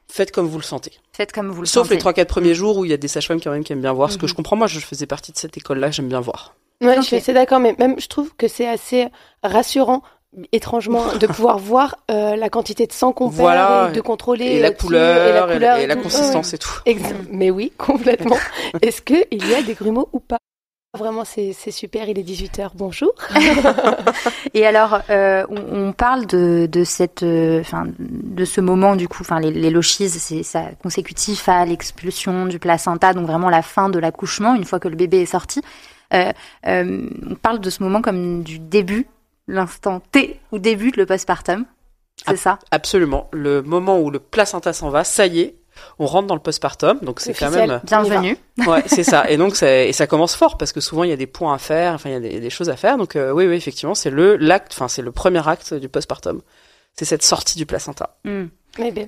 faites 0.07 0.31
comme 0.31 0.45
vous 0.47 0.59
le 0.59 0.63
sentez. 0.63 0.91
Faites 1.11 1.31
comme 1.31 1.49
vous 1.49 1.61
le 1.61 1.65
Sauf 1.67 1.87
sentez. 1.87 1.95
les 1.95 2.01
3-4 2.01 2.25
premiers 2.27 2.53
jours 2.53 2.77
où 2.77 2.85
il 2.85 2.91
y 2.91 2.93
a 2.93 2.97
des 2.97 3.07
sages-femmes 3.07 3.41
quand 3.41 3.49
même 3.51 3.63
qui 3.63 3.73
aiment 3.73 3.81
bien 3.81 3.93
voir, 3.93 4.11
ce 4.11 4.17
que 4.19 4.25
Mhm. 4.25 4.29
je 4.29 4.33
comprends, 4.35 4.55
moi 4.55 4.67
je 4.67 4.79
faisais 4.79 5.07
partie 5.07 5.31
de 5.31 5.37
cette 5.37 5.57
école-là, 5.57 5.89
j'aime 5.89 6.07
bien 6.07 6.19
voir. 6.19 6.53
Ouais, 6.81 6.89
Ok. 6.91 6.97
je 6.97 7.01
suis 7.07 7.15
assez 7.15 7.33
d'accord, 7.33 7.59
mais 7.59 7.75
même 7.79 7.99
je 7.99 8.07
trouve 8.07 8.35
que 8.35 8.47
c'est 8.47 8.67
assez 8.67 9.07
rassurant, 9.41 10.03
étrangement, 10.51 11.15
de 11.15 11.27
pouvoir 11.27 11.57
voir 11.59 11.97
euh, 12.11 12.35
la 12.35 12.49
quantité 12.49 12.87
de 12.87 12.91
sang 12.93 13.11
qu'on 13.11 13.27
Voilà. 13.27 13.83
perd 13.85 13.95
de 13.95 14.01
contrôler 14.01 14.45
Et 14.45 14.59
la 14.59 14.69
euh, 14.69 14.71
couleur, 14.71 15.27
et 15.27 15.33
la, 15.33 15.53
couleur 15.53 15.77
et 15.77 15.87
la 15.87 15.95
consistance 15.95 16.51
Ouais, 16.51 16.55
et 16.55 16.57
tout. 16.59 17.23
Mais 17.31 17.51
oui, 17.51 17.71
complètement. 17.77 18.37
Est-ce 18.81 19.01
qu'il 19.01 19.25
y 19.49 19.53
a 19.55 19.61
des 19.61 19.73
grumeaux 19.73 20.09
ou 20.13 20.19
pas? 20.19 20.37
Vraiment, 20.95 21.25
c'est 21.25 21.53
c'est 21.53 21.71
super, 21.71 22.07
il 22.07 22.19
est 22.19 22.23
18h, 22.23 22.69
bonjour. 22.75 23.09
Et 24.53 24.63
alors, 24.63 25.01
euh, 25.09 25.43
on, 25.49 25.87
on 25.87 25.91
parle 25.91 26.27
de, 26.27 26.67
de 26.71 26.83
cette, 26.83 27.23
euh, 27.23 27.61
enfin, 27.61 27.85
de 27.97 28.45
ce 28.45 28.61
moment 28.61 28.95
du 28.95 29.07
coup, 29.07 29.21
enfin, 29.21 29.39
les, 29.39 29.49
les 29.49 29.81
c'est 29.81 30.43
ça 30.43 30.65
consécutif 30.83 31.49
à 31.49 31.65
l'expulsion 31.65 32.45
du 32.45 32.59
placenta, 32.59 33.13
donc 33.13 33.25
vraiment 33.25 33.49
la 33.49 33.63
fin 33.63 33.89
de 33.89 33.97
l'accouchement, 33.97 34.53
une 34.53 34.65
fois 34.65 34.79
que 34.79 34.87
le 34.87 34.95
bébé 34.95 35.21
est 35.21 35.25
sorti. 35.25 35.63
Euh, 36.13 36.31
euh, 36.67 37.09
on 37.27 37.35
parle 37.35 37.59
de 37.59 37.69
ce 37.69 37.81
moment 37.81 38.01
comme 38.01 38.43
du 38.43 38.59
début, 38.59 39.07
l'instant 39.47 40.01
T 40.11 40.39
où 40.51 40.59
débute 40.59 40.97
le 40.97 41.05
postpartum. 41.05 41.65
C'est 42.27 42.37
ça? 42.37 42.59
Absolument. 42.71 43.29
Le 43.33 43.61
moment 43.61 43.99
où 43.99 44.11
le 44.11 44.19
placenta 44.19 44.71
s'en 44.71 44.89
va, 44.89 45.03
ça 45.03 45.25
y 45.25 45.41
est, 45.41 45.55
on 45.99 46.05
rentre 46.05 46.27
dans 46.27 46.35
le 46.35 46.41
postpartum, 46.41 46.99
donc 47.01 47.19
c'est 47.19 47.33
quand 47.33 47.49
même. 47.49 47.81
Bienvenue. 47.83 48.37
Ouais, 48.67 48.83
c'est 48.85 49.03
ça. 49.03 49.25
Et 49.29 49.37
donc, 49.37 49.55
ça, 49.55 49.83
et 49.83 49.93
ça 49.93 50.07
commence 50.07 50.35
fort 50.35 50.57
parce 50.57 50.71
que 50.71 50.79
souvent 50.79 51.03
il 51.03 51.09
y 51.09 51.13
a 51.13 51.17
des 51.17 51.27
points 51.27 51.53
à 51.53 51.57
faire, 51.57 51.93
enfin 51.93 52.09
il 52.09 52.13
y 52.13 52.15
a 52.15 52.19
des, 52.19 52.39
des 52.39 52.49
choses 52.49 52.69
à 52.69 52.75
faire. 52.75 52.97
Donc 52.97 53.15
euh, 53.15 53.31
oui, 53.31 53.47
oui, 53.47 53.55
effectivement, 53.55 53.95
c'est 53.95 54.11
le 54.11 54.37
l'acte, 54.37 54.71
enfin 54.73 54.87
c'est 54.87 55.01
le 55.01 55.11
premier 55.11 55.45
acte 55.47 55.73
du 55.73 55.89
postpartum. 55.89 56.41
C'est 56.93 57.05
cette 57.05 57.23
sortie 57.23 57.57
du 57.57 57.65
placenta. 57.65 58.17
Hmm. 58.23 58.45
Bien. 58.77 59.05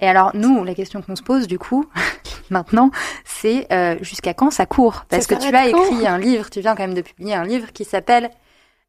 Et 0.00 0.06
alors, 0.06 0.30
nous, 0.34 0.64
la 0.64 0.74
question 0.74 1.02
qu'on 1.02 1.16
se 1.16 1.22
pose, 1.22 1.46
du 1.46 1.58
coup, 1.58 1.86
maintenant, 2.50 2.90
c'est 3.24 3.66
euh, 3.72 3.96
jusqu'à 4.00 4.32
quand 4.32 4.50
ça 4.50 4.66
court? 4.66 5.04
Parce 5.08 5.26
Ça 5.26 5.34
que 5.34 5.40
tu 5.40 5.54
as 5.54 5.68
écrit 5.68 6.06
un 6.06 6.18
livre, 6.18 6.48
tu 6.50 6.60
viens 6.60 6.74
quand 6.74 6.84
même 6.84 6.94
de 6.94 7.02
publier 7.02 7.34
un 7.34 7.44
livre 7.44 7.72
qui 7.72 7.84
s'appelle 7.84 8.30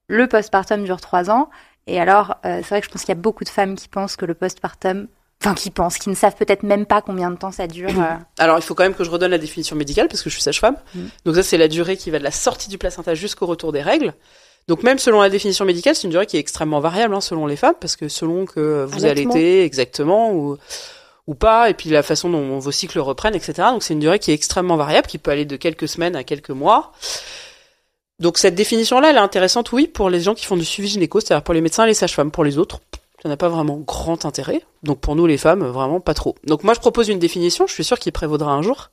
Le 0.09 0.27
postpartum 0.27 0.83
dure 0.83 0.99
trois 0.99 1.29
ans. 1.29 1.49
Et 1.87 1.99
alors, 1.99 2.35
euh, 2.45 2.57
c'est 2.57 2.69
vrai 2.69 2.81
que 2.81 2.87
je 2.87 2.91
pense 2.91 3.01
qu'il 3.01 3.09
y 3.09 3.17
a 3.17 3.21
beaucoup 3.21 3.43
de 3.45 3.49
femmes 3.49 3.75
qui 3.75 3.87
pensent 3.87 4.15
que 4.15 4.25
le 4.25 4.33
postpartum, 4.33 5.07
enfin, 5.41 5.53
qui 5.55 5.71
pensent, 5.71 5.97
qui 5.97 6.09
ne 6.09 6.15
savent 6.15 6.35
peut-être 6.35 6.63
même 6.63 6.85
pas 6.85 7.01
combien 7.01 7.31
de 7.31 7.37
temps 7.37 7.51
ça 7.51 7.67
dure. 7.67 7.89
euh. 7.89 8.15
Alors 8.37 8.57
il 8.57 8.61
faut 8.61 8.75
quand 8.75 8.83
même 8.83 8.93
que 8.93 9.03
je 9.05 9.09
redonne 9.09 9.31
la 9.31 9.37
définition 9.37 9.75
médicale 9.75 10.07
parce 10.09 10.21
que 10.21 10.29
je 10.29 10.35
suis 10.35 10.43
sage-femme. 10.43 10.75
Mhm. 10.93 11.09
Donc 11.25 11.35
ça 11.35 11.43
c'est 11.43 11.57
la 11.57 11.67
durée 11.69 11.95
qui 11.95 12.11
va 12.11 12.19
de 12.19 12.23
la 12.23 12.31
sortie 12.31 12.69
du 12.69 12.77
placenta 12.77 13.15
jusqu'au 13.15 13.45
retour 13.45 13.71
des 13.71 13.81
règles. 13.81 14.13
Donc 14.67 14.83
même 14.83 14.99
selon 14.99 15.21
la 15.21 15.29
définition 15.29 15.65
médicale, 15.65 15.95
c'est 15.95 16.03
une 16.03 16.11
durée 16.11 16.27
qui 16.27 16.37
est 16.37 16.39
extrêmement 16.41 16.79
variable 16.79 17.15
hein, 17.15 17.21
selon 17.21 17.47
les 17.47 17.55
femmes 17.55 17.73
parce 17.79 17.95
que 17.95 18.07
selon 18.07 18.45
que 18.45 18.85
vous 18.85 19.05
Allaitement. 19.05 19.31
allaitez 19.33 19.63
exactement 19.63 20.31
ou 20.33 20.57
ou 21.27 21.35
pas, 21.35 21.69
et 21.69 21.75
puis 21.75 21.91
la 21.91 22.01
façon 22.01 22.27
dont 22.27 22.57
vos 22.57 22.71
cycles 22.71 22.97
reprennent, 22.99 23.35
etc. 23.35 23.53
Donc 23.71 23.83
c'est 23.83 23.93
une 23.93 23.99
durée 23.99 24.17
qui 24.17 24.31
est 24.31 24.33
extrêmement 24.33 24.77
variable, 24.77 25.05
qui 25.07 25.19
peut 25.19 25.29
aller 25.29 25.45
de 25.45 25.57
quelques 25.57 25.87
semaines 25.87 26.15
à 26.15 26.23
quelques 26.23 26.49
mois. 26.49 26.91
Donc 28.19 28.37
cette 28.37 28.55
définition-là, 28.55 29.11
elle 29.11 29.15
est 29.15 29.19
intéressante, 29.19 29.71
oui, 29.71 29.87
pour 29.87 30.09
les 30.09 30.19
gens 30.19 30.33
qui 30.33 30.45
font 30.45 30.57
du 30.57 30.65
suivi 30.65 30.89
gynéco, 30.89 31.19
c'est-à-dire 31.19 31.43
pour 31.43 31.53
les 31.53 31.61
médecins 31.61 31.85
et 31.85 31.87
les 31.87 31.93
sages-femmes. 31.93 32.31
Pour 32.31 32.43
les 32.43 32.57
autres, 32.57 32.79
ça 33.23 33.29
n'a 33.29 33.37
pas 33.37 33.49
vraiment 33.49 33.77
grand 33.77 34.25
intérêt. 34.25 34.61
Donc 34.83 34.99
pour 34.99 35.15
nous, 35.15 35.25
les 35.25 35.37
femmes, 35.37 35.65
vraiment 35.65 35.99
pas 35.99 36.13
trop. 36.13 36.35
Donc 36.45 36.63
moi, 36.63 36.73
je 36.73 36.79
propose 36.79 37.09
une 37.09 37.19
définition, 37.19 37.67
je 37.67 37.73
suis 37.73 37.83
sûre 37.83 37.99
qu'il 37.99 38.11
prévaudra 38.11 38.51
un 38.51 38.61
jour, 38.61 38.89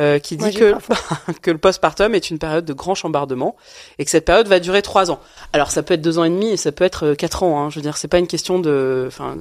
euh, 0.00 0.18
qui 0.18 0.36
dit 0.36 0.44
Moi, 0.44 0.52
que, 0.52 0.74
que 1.42 1.50
le 1.50 1.58
postpartum 1.58 2.14
est 2.14 2.30
une 2.30 2.38
période 2.38 2.64
de 2.64 2.72
grand 2.72 2.94
chambardement 2.94 3.56
et 3.98 4.04
que 4.04 4.10
cette 4.10 4.24
période 4.24 4.48
va 4.48 4.58
durer 4.58 4.80
trois 4.80 5.10
ans. 5.10 5.20
Alors 5.52 5.70
ça 5.70 5.82
peut 5.82 5.94
être 5.94 6.00
deux 6.00 6.18
ans 6.18 6.24
et 6.24 6.30
demi 6.30 6.48
et 6.48 6.56
ça 6.56 6.72
peut 6.72 6.84
être 6.84 7.08
euh, 7.08 7.14
quatre 7.14 7.42
ans. 7.42 7.60
Hein. 7.60 7.70
Je 7.70 7.76
veux 7.76 7.82
dire, 7.82 7.96
c'est 7.96 8.08
pas 8.08 8.18
une 8.18 8.26
question 8.26 8.58
de, 8.58 9.04
enfin, 9.06 9.36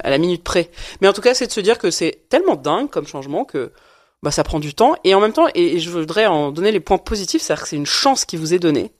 à 0.00 0.10
la 0.10 0.18
minute 0.18 0.44
près. 0.44 0.70
Mais 1.00 1.08
en 1.08 1.12
tout 1.12 1.22
cas, 1.22 1.32
c'est 1.32 1.46
de 1.46 1.52
se 1.52 1.60
dire 1.60 1.78
que 1.78 1.90
c'est 1.90 2.18
tellement 2.28 2.56
dingue 2.56 2.90
comme 2.90 3.06
changement 3.06 3.44
que 3.44 3.72
bah, 4.24 4.30
ça 4.32 4.42
prend 4.42 4.58
du 4.58 4.74
temps. 4.74 4.96
Et 5.04 5.14
en 5.14 5.20
même 5.20 5.32
temps, 5.32 5.46
et, 5.54 5.76
et 5.76 5.78
je 5.78 5.90
voudrais 5.90 6.26
en 6.26 6.50
donner 6.50 6.72
les 6.72 6.80
points 6.80 6.98
positifs, 6.98 7.42
c'est-à-dire 7.42 7.62
que 7.62 7.68
c'est 7.68 7.76
une 7.76 7.86
chance 7.86 8.24
qui 8.24 8.36
vous 8.36 8.52
est 8.54 8.58
donnée. 8.58 8.90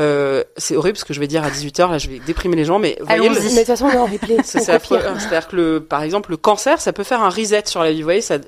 Euh, 0.00 0.42
c'est 0.56 0.74
horrible 0.74 0.96
ce 0.96 1.04
que 1.04 1.12
je 1.12 1.20
vais 1.20 1.26
dire 1.26 1.44
à 1.44 1.50
18h, 1.50 1.90
là 1.90 1.98
je 1.98 2.08
vais 2.08 2.18
déprimer 2.18 2.56
les 2.56 2.64
gens, 2.64 2.78
mais 2.78 2.96
voyez, 3.02 3.28
le- 3.28 3.34
Mais 3.34 3.40
de 3.50 3.56
toute 3.56 3.66
façon, 3.66 3.84
on 3.84 3.90
est 3.90 3.96
en 3.98 4.06
replay. 4.06 4.38
C'est-à-dire 4.44 5.48
que 5.48 5.54
le, 5.56 5.80
par 5.84 6.02
exemple, 6.02 6.30
le 6.30 6.38
cancer, 6.38 6.80
ça 6.80 6.94
peut 6.94 7.04
faire 7.04 7.22
un 7.22 7.28
reset 7.28 7.64
sur 7.66 7.82
la 7.82 7.92
vie. 7.92 7.98
Vous 7.98 8.04
voyez, 8.04 8.22
ça, 8.22 8.38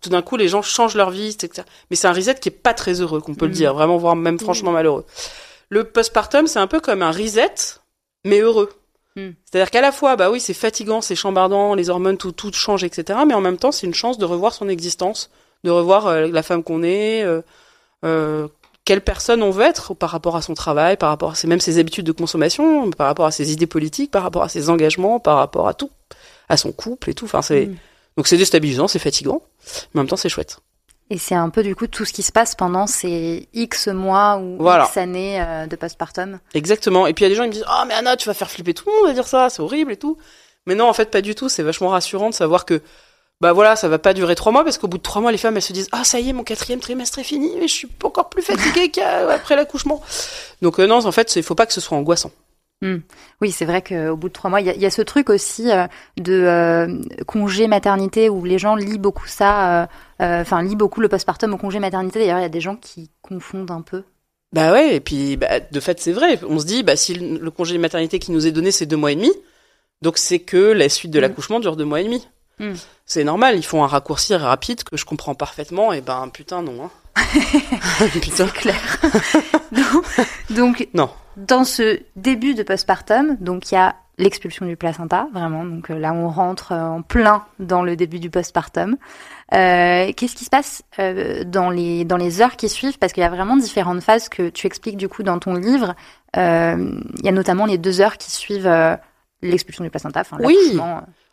tout 0.00 0.08
d'un 0.10 0.22
coup, 0.22 0.36
les 0.36 0.46
gens 0.46 0.62
changent 0.62 0.94
leur 0.94 1.10
vie, 1.10 1.30
etc. 1.30 1.66
Mais 1.90 1.96
c'est 1.96 2.06
un 2.06 2.12
reset 2.12 2.36
qui 2.36 2.48
est 2.50 2.52
pas 2.52 2.74
très 2.74 3.00
heureux, 3.00 3.20
qu'on 3.20 3.34
peut 3.34 3.46
le 3.46 3.50
Mhm. 3.50 3.56
dire, 3.56 3.74
vraiment, 3.74 3.96
voire 3.96 4.14
même 4.14 4.38
franchement 4.38 4.70
malheureux. 4.70 5.04
Le 5.68 5.82
postpartum, 5.82 6.46
c'est 6.46 6.60
un 6.60 6.68
peu 6.68 6.78
comme 6.78 7.02
un 7.02 7.10
reset, 7.10 7.54
mais 8.24 8.38
heureux. 8.38 8.70
Mhm. 9.16 9.34
C'est-à-dire 9.50 9.72
qu'à 9.72 9.80
la 9.80 9.90
fois, 9.90 10.14
bah 10.14 10.30
oui, 10.30 10.38
c'est 10.38 10.54
fatigant, 10.54 11.00
c'est 11.00 11.16
chambardant, 11.16 11.74
les 11.74 11.90
hormones, 11.90 12.18
tout, 12.18 12.30
tout 12.30 12.52
change, 12.52 12.84
etc. 12.84 13.18
Mais 13.26 13.34
en 13.34 13.40
même 13.40 13.58
temps, 13.58 13.72
c'est 13.72 13.86
une 13.88 13.94
chance 13.94 14.16
de 14.16 14.24
revoir 14.24 14.54
son 14.54 14.68
existence, 14.68 15.28
de 15.64 15.70
revoir 15.70 16.06
euh, 16.06 16.26
la 16.28 16.42
femme 16.42 16.62
qu'on 16.62 16.82
est, 16.82 17.22
euh, 17.24 17.40
euh, 18.04 18.46
quelle 18.84 19.00
personne 19.00 19.42
on 19.42 19.50
veut 19.50 19.64
être 19.64 19.94
par 19.94 20.10
rapport 20.10 20.36
à 20.36 20.42
son 20.42 20.54
travail, 20.54 20.96
par 20.96 21.08
rapport 21.08 21.32
à 21.32 21.34
ses, 21.34 21.46
même 21.48 21.60
ses 21.60 21.78
habitudes 21.78 22.04
de 22.04 22.12
consommation, 22.12 22.90
par 22.90 23.06
rapport 23.06 23.24
à 23.26 23.30
ses 23.30 23.50
idées 23.52 23.66
politiques, 23.66 24.10
par 24.10 24.22
rapport 24.22 24.42
à 24.42 24.48
ses 24.48 24.68
engagements, 24.70 25.18
par 25.20 25.38
rapport 25.38 25.66
à 25.68 25.74
tout, 25.74 25.90
à 26.48 26.56
son 26.56 26.70
couple 26.70 27.10
et 27.10 27.14
tout. 27.14 27.24
Enfin, 27.24 27.40
c'est 27.42 27.66
Mm. 27.66 27.76
donc 28.18 28.28
c'est 28.28 28.36
déstabilisant, 28.36 28.86
c'est 28.86 28.98
fatigant, 28.98 29.42
mais 29.94 30.00
en 30.00 30.02
même 30.04 30.08
temps 30.10 30.16
c'est 30.16 30.28
chouette. 30.28 30.58
Et 31.10 31.18
c'est 31.18 31.34
un 31.34 31.50
peu 31.50 31.62
du 31.62 31.74
coup 31.76 31.86
tout 31.86 32.04
ce 32.06 32.12
qui 32.14 32.22
se 32.22 32.32
passe 32.32 32.54
pendant 32.54 32.86
ces 32.86 33.48
X 33.52 33.88
mois 33.88 34.38
ou 34.38 34.56
Voilà. 34.58 34.84
X 34.84 34.96
années 34.96 35.40
euh, 35.40 35.66
de 35.66 35.76
postpartum. 35.76 36.38
Exactement. 36.54 37.06
Et 37.06 37.12
puis 37.12 37.24
il 37.24 37.28
y 37.28 37.30
a 37.30 37.30
des 37.30 37.34
gens 37.36 37.42
qui 37.44 37.48
me 37.50 37.54
disent 37.54 37.64
"Ah 37.68 37.84
mais 37.86 37.92
Anna, 37.94 38.16
tu 38.16 38.26
vas 38.28 38.34
faire 38.34 38.50
flipper 38.50 38.72
tout 38.74 38.84
le 38.88 38.96
monde 39.00 39.10
à 39.10 39.12
dire 39.14 39.26
ça, 39.26 39.48
c'est 39.50 39.60
horrible 39.62 39.92
et 39.92 39.96
tout." 39.98 40.16
Mais 40.66 40.74
non, 40.74 40.88
en 40.88 40.92
fait 40.94 41.10
pas 41.10 41.20
du 41.22 41.34
tout, 41.34 41.48
c'est 41.50 41.62
vachement 41.62 41.88
rassurant 41.90 42.30
de 42.30 42.34
savoir 42.34 42.64
que 42.64 42.80
bah 43.44 43.52
voilà, 43.52 43.76
ça 43.76 43.88
va 43.88 43.98
pas 43.98 44.14
durer 44.14 44.34
trois 44.34 44.50
mois 44.52 44.64
parce 44.64 44.78
qu'au 44.78 44.88
bout 44.88 44.96
de 44.98 45.02
trois 45.02 45.20
mois, 45.20 45.30
les 45.30 45.38
femmes 45.38 45.56
elles 45.56 45.62
se 45.62 45.72
disent 45.74 45.88
ah 45.92 46.02
ça 46.02 46.18
y 46.18 46.30
est, 46.30 46.32
mon 46.32 46.44
quatrième 46.44 46.80
trimestre 46.80 47.18
est 47.18 47.24
fini, 47.24 47.52
mais 47.60 47.68
je 47.68 47.74
suis 47.74 47.88
encore 48.02 48.28
plus 48.30 48.42
fatiguée 48.42 48.90
qu'après 48.92 49.54
l'accouchement. 49.56 50.00
Donc 50.62 50.80
euh, 50.80 50.86
non, 50.86 51.04
en 51.06 51.12
fait, 51.12 51.36
il 51.36 51.42
faut 51.42 51.54
pas 51.54 51.66
que 51.66 51.72
ce 51.74 51.80
soit 51.80 51.96
angoissant. 51.98 52.32
Oui, 53.40 53.50
c'est 53.50 53.64
vrai 53.64 53.80
qu'au 53.80 54.14
bout 54.16 54.28
de 54.28 54.32
trois 54.34 54.50
mois, 54.50 54.60
il 54.60 54.66
y, 54.66 54.70
a- 54.70 54.74
il 54.74 54.80
y 54.82 54.84
a 54.84 54.90
ce 54.90 55.00
truc 55.00 55.30
aussi 55.30 55.70
euh, 55.70 55.86
de 56.18 56.34
euh, 56.34 57.00
congé 57.26 57.66
maternité 57.66 58.28
où 58.28 58.44
les 58.44 58.58
gens 58.58 58.76
lisent 58.76 58.98
beaucoup 58.98 59.26
ça, 59.26 59.88
enfin 60.20 60.62
lisent 60.62 60.74
beaucoup 60.76 61.00
le 61.00 61.08
postpartum 61.08 61.54
au 61.54 61.56
congé 61.56 61.78
maternité. 61.78 62.18
D'ailleurs, 62.18 62.38
il 62.40 62.42
y 62.42 62.44
a 62.44 62.50
des 62.50 62.60
gens 62.60 62.76
qui 62.76 63.10
confondent 63.22 63.70
un 63.70 63.80
peu. 63.80 64.02
Bah 64.52 64.70
ouais, 64.72 64.96
et 64.96 65.00
puis 65.00 65.36
bah, 65.38 65.60
de 65.60 65.80
fait 65.80 65.98
c'est 65.98 66.12
vrai. 66.12 66.38
On 66.48 66.58
se 66.58 66.66
dit, 66.66 66.82
bah 66.82 66.94
si 66.96 67.14
le 67.14 67.50
congé 67.50 67.78
maternité 67.78 68.18
qui 68.18 68.32
nous 68.32 68.46
est 68.46 68.52
donné 68.52 68.70
c'est 68.70 68.86
deux 68.86 68.96
mois 68.98 69.12
et 69.12 69.16
demi, 69.16 69.32
donc 70.02 70.18
c'est 70.18 70.40
que 70.40 70.58
la 70.72 70.88
suite 70.90 71.10
de 71.10 71.18
Mm. 71.18 71.22
l'accouchement 71.22 71.60
dure 71.60 71.76
deux 71.76 71.84
mois 71.86 72.00
et 72.02 72.04
demi. 72.04 72.26
Mm. 72.58 72.72
C'est 73.06 73.24
normal, 73.24 73.56
ils 73.56 73.64
font 73.64 73.82
un 73.84 73.86
raccourci 73.86 74.34
rapide 74.34 74.84
que 74.84 74.96
je 74.96 75.04
comprends 75.04 75.34
parfaitement, 75.34 75.92
et 75.92 76.00
ben 76.00 76.28
putain 76.32 76.62
non. 76.62 76.84
Hein. 76.84 76.90
putain. 78.20 78.46
clair. 78.48 79.00
donc, 79.72 80.04
donc, 80.50 80.88
Non. 80.94 81.10
dans 81.36 81.64
ce 81.64 82.00
début 82.16 82.54
de 82.54 82.62
postpartum, 82.62 83.36
donc 83.40 83.70
il 83.70 83.74
y 83.74 83.78
a 83.78 83.94
l'expulsion 84.18 84.66
du 84.66 84.76
placenta, 84.76 85.26
vraiment. 85.34 85.64
Donc 85.64 85.90
euh, 85.90 85.98
là, 85.98 86.12
on 86.12 86.28
rentre 86.28 86.72
euh, 86.72 86.80
en 86.86 87.02
plein 87.02 87.44
dans 87.58 87.82
le 87.82 87.96
début 87.96 88.20
du 88.20 88.30
postpartum. 88.30 88.96
Euh, 89.52 90.12
Qu'est-ce 90.16 90.36
qui 90.36 90.44
se 90.44 90.50
passe 90.50 90.82
euh, 90.98 91.42
dans 91.44 91.68
les 91.70 92.04
dans 92.04 92.16
les 92.16 92.40
heures 92.40 92.56
qui 92.56 92.68
suivent? 92.68 92.98
Parce 92.98 93.12
qu'il 93.12 93.22
y 93.22 93.26
a 93.26 93.30
vraiment 93.30 93.56
différentes 93.56 94.00
phases 94.02 94.28
que 94.28 94.48
tu 94.48 94.66
expliques 94.68 94.96
du 94.96 95.08
coup 95.08 95.22
dans 95.24 95.38
ton 95.40 95.54
livre. 95.54 95.94
Euh, 96.36 96.98
Il 97.18 97.24
y 97.24 97.28
a 97.28 97.32
notamment 97.32 97.66
les 97.66 97.78
deux 97.78 98.00
heures 98.00 98.16
qui 98.16 98.30
suivent 98.30 98.70
l'expulsion 99.42 99.84
du 99.84 99.90
placenta, 99.90 100.20
enfin 100.20 100.38
Oui. 100.40 100.56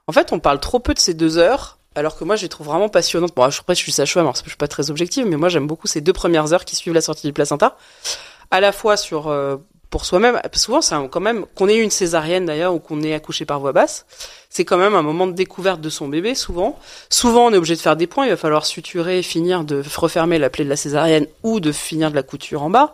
En 0.07 0.11
fait, 0.11 0.31
on 0.33 0.39
parle 0.39 0.59
trop 0.59 0.79
peu 0.79 0.93
de 0.93 0.99
ces 0.99 1.13
deux 1.13 1.37
heures, 1.37 1.77
alors 1.95 2.17
que 2.17 2.23
moi, 2.23 2.35
je 2.35 2.43
les 2.43 2.49
trouve 2.49 2.67
vraiment 2.67 2.89
passionnantes. 2.89 3.35
Bon, 3.35 3.43
après, 3.43 3.75
je 3.75 3.79
suis 3.79 3.91
sage-femme, 3.91 4.23
alors 4.23 4.35
je 4.35 4.47
suis 4.47 4.57
pas 4.57 4.67
très 4.67 4.89
objective, 4.89 5.25
mais 5.25 5.37
moi, 5.37 5.49
j'aime 5.49 5.67
beaucoup 5.67 5.87
ces 5.87 6.01
deux 6.01 6.13
premières 6.13 6.53
heures 6.53 6.65
qui 6.65 6.75
suivent 6.75 6.93
la 6.93 7.01
sortie 7.01 7.27
du 7.27 7.33
placenta. 7.33 7.77
À 8.49 8.59
la 8.59 8.71
fois 8.71 8.97
sur 8.97 9.27
euh, 9.27 9.57
pour 9.91 10.05
soi-même, 10.05 10.39
souvent, 10.53 10.81
c'est 10.81 10.95
quand 11.09 11.19
même 11.19 11.45
qu'on 11.53 11.67
ait 11.67 11.75
eu 11.75 11.81
une 11.81 11.91
césarienne 11.91 12.45
d'ailleurs 12.45 12.73
ou 12.73 12.79
qu'on 12.79 13.01
ait 13.03 13.13
accouché 13.13 13.43
par 13.43 13.59
voie 13.59 13.73
basse, 13.73 14.05
c'est 14.49 14.63
quand 14.63 14.77
même 14.77 14.95
un 14.95 15.01
moment 15.01 15.27
de 15.27 15.33
découverte 15.33 15.81
de 15.81 15.89
son 15.89 16.07
bébé. 16.07 16.33
Souvent, 16.33 16.79
souvent, 17.09 17.47
on 17.47 17.53
est 17.53 17.57
obligé 17.57 17.75
de 17.75 17.81
faire 17.81 17.97
des 17.97 18.07
points. 18.07 18.25
Il 18.25 18.29
va 18.29 18.37
falloir 18.37 18.65
suturer, 18.65 19.21
finir 19.21 19.65
de 19.65 19.83
refermer 19.95 20.39
la 20.39 20.49
plaie 20.49 20.63
de 20.63 20.69
la 20.69 20.77
césarienne 20.77 21.27
ou 21.43 21.59
de 21.59 21.73
finir 21.73 22.09
de 22.09 22.15
la 22.15 22.23
couture 22.23 22.63
en 22.63 22.69
bas. 22.69 22.93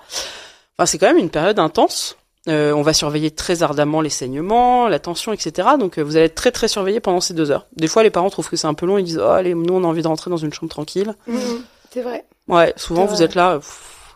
Enfin, 0.77 0.87
c'est 0.87 0.97
quand 0.97 1.05
même 1.05 1.19
une 1.19 1.29
période 1.29 1.59
intense. 1.59 2.17
Euh, 2.47 2.71
on 2.73 2.81
va 2.81 2.93
surveiller 2.93 3.31
très 3.31 3.61
ardemment 3.63 3.99
les 3.99 4.09
saignements, 4.09 4.87
la 4.87 4.99
tension, 4.99 5.33
etc. 5.33 5.69
Donc 5.79 5.97
euh, 5.97 6.01
vous 6.01 6.15
allez 6.15 6.25
être 6.27 6.35
très 6.35 6.51
très 6.51 6.67
surveillé 6.67 6.99
pendant 7.01 7.19
ces 7.19 7.33
deux 7.33 7.51
heures. 7.51 7.67
Des 7.75 7.87
fois, 7.87 8.03
les 8.03 8.09
parents 8.09 8.29
trouvent 8.29 8.49
que 8.49 8.55
c'est 8.55 8.67
un 8.67 8.73
peu 8.73 8.85
long, 8.85 8.97
ils 8.97 9.03
disent 9.03 9.19
oh 9.21 9.27
allez, 9.29 9.53
nous 9.53 9.73
on 9.73 9.83
a 9.83 9.87
envie 9.87 10.01
de 10.01 10.07
rentrer 10.07 10.29
dans 10.29 10.37
une 10.37 10.53
chambre 10.53 10.69
tranquille. 10.71 11.13
Mhm. 11.27 11.63
C'est 11.93 12.01
vrai. 12.01 12.23
Ouais, 12.47 12.73
souvent 12.77 13.05
vous 13.05 13.15
vrai. 13.15 13.25
êtes 13.25 13.35
là. 13.35 13.59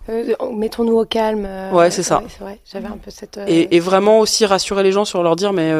Euh, 0.10 0.34
Mettons-nous 0.54 0.98
au 0.98 1.06
calme. 1.06 1.48
Ouais, 1.74 1.92
c'est 1.92 2.04
ça. 2.04 2.24
C'est 2.30 2.40
vrai. 2.44 2.60
J'avais 2.72 2.88
un 2.88 2.98
peu 2.98 3.12
cette. 3.12 3.38
Et, 3.48 3.76
et 3.76 3.80
vraiment 3.80 4.20
aussi 4.20 4.46
rassurer 4.46 4.84
les 4.84 4.92
gens 4.92 5.06
sur 5.06 5.22
leur 5.24 5.36
dire 5.36 5.52
mais 5.54 5.72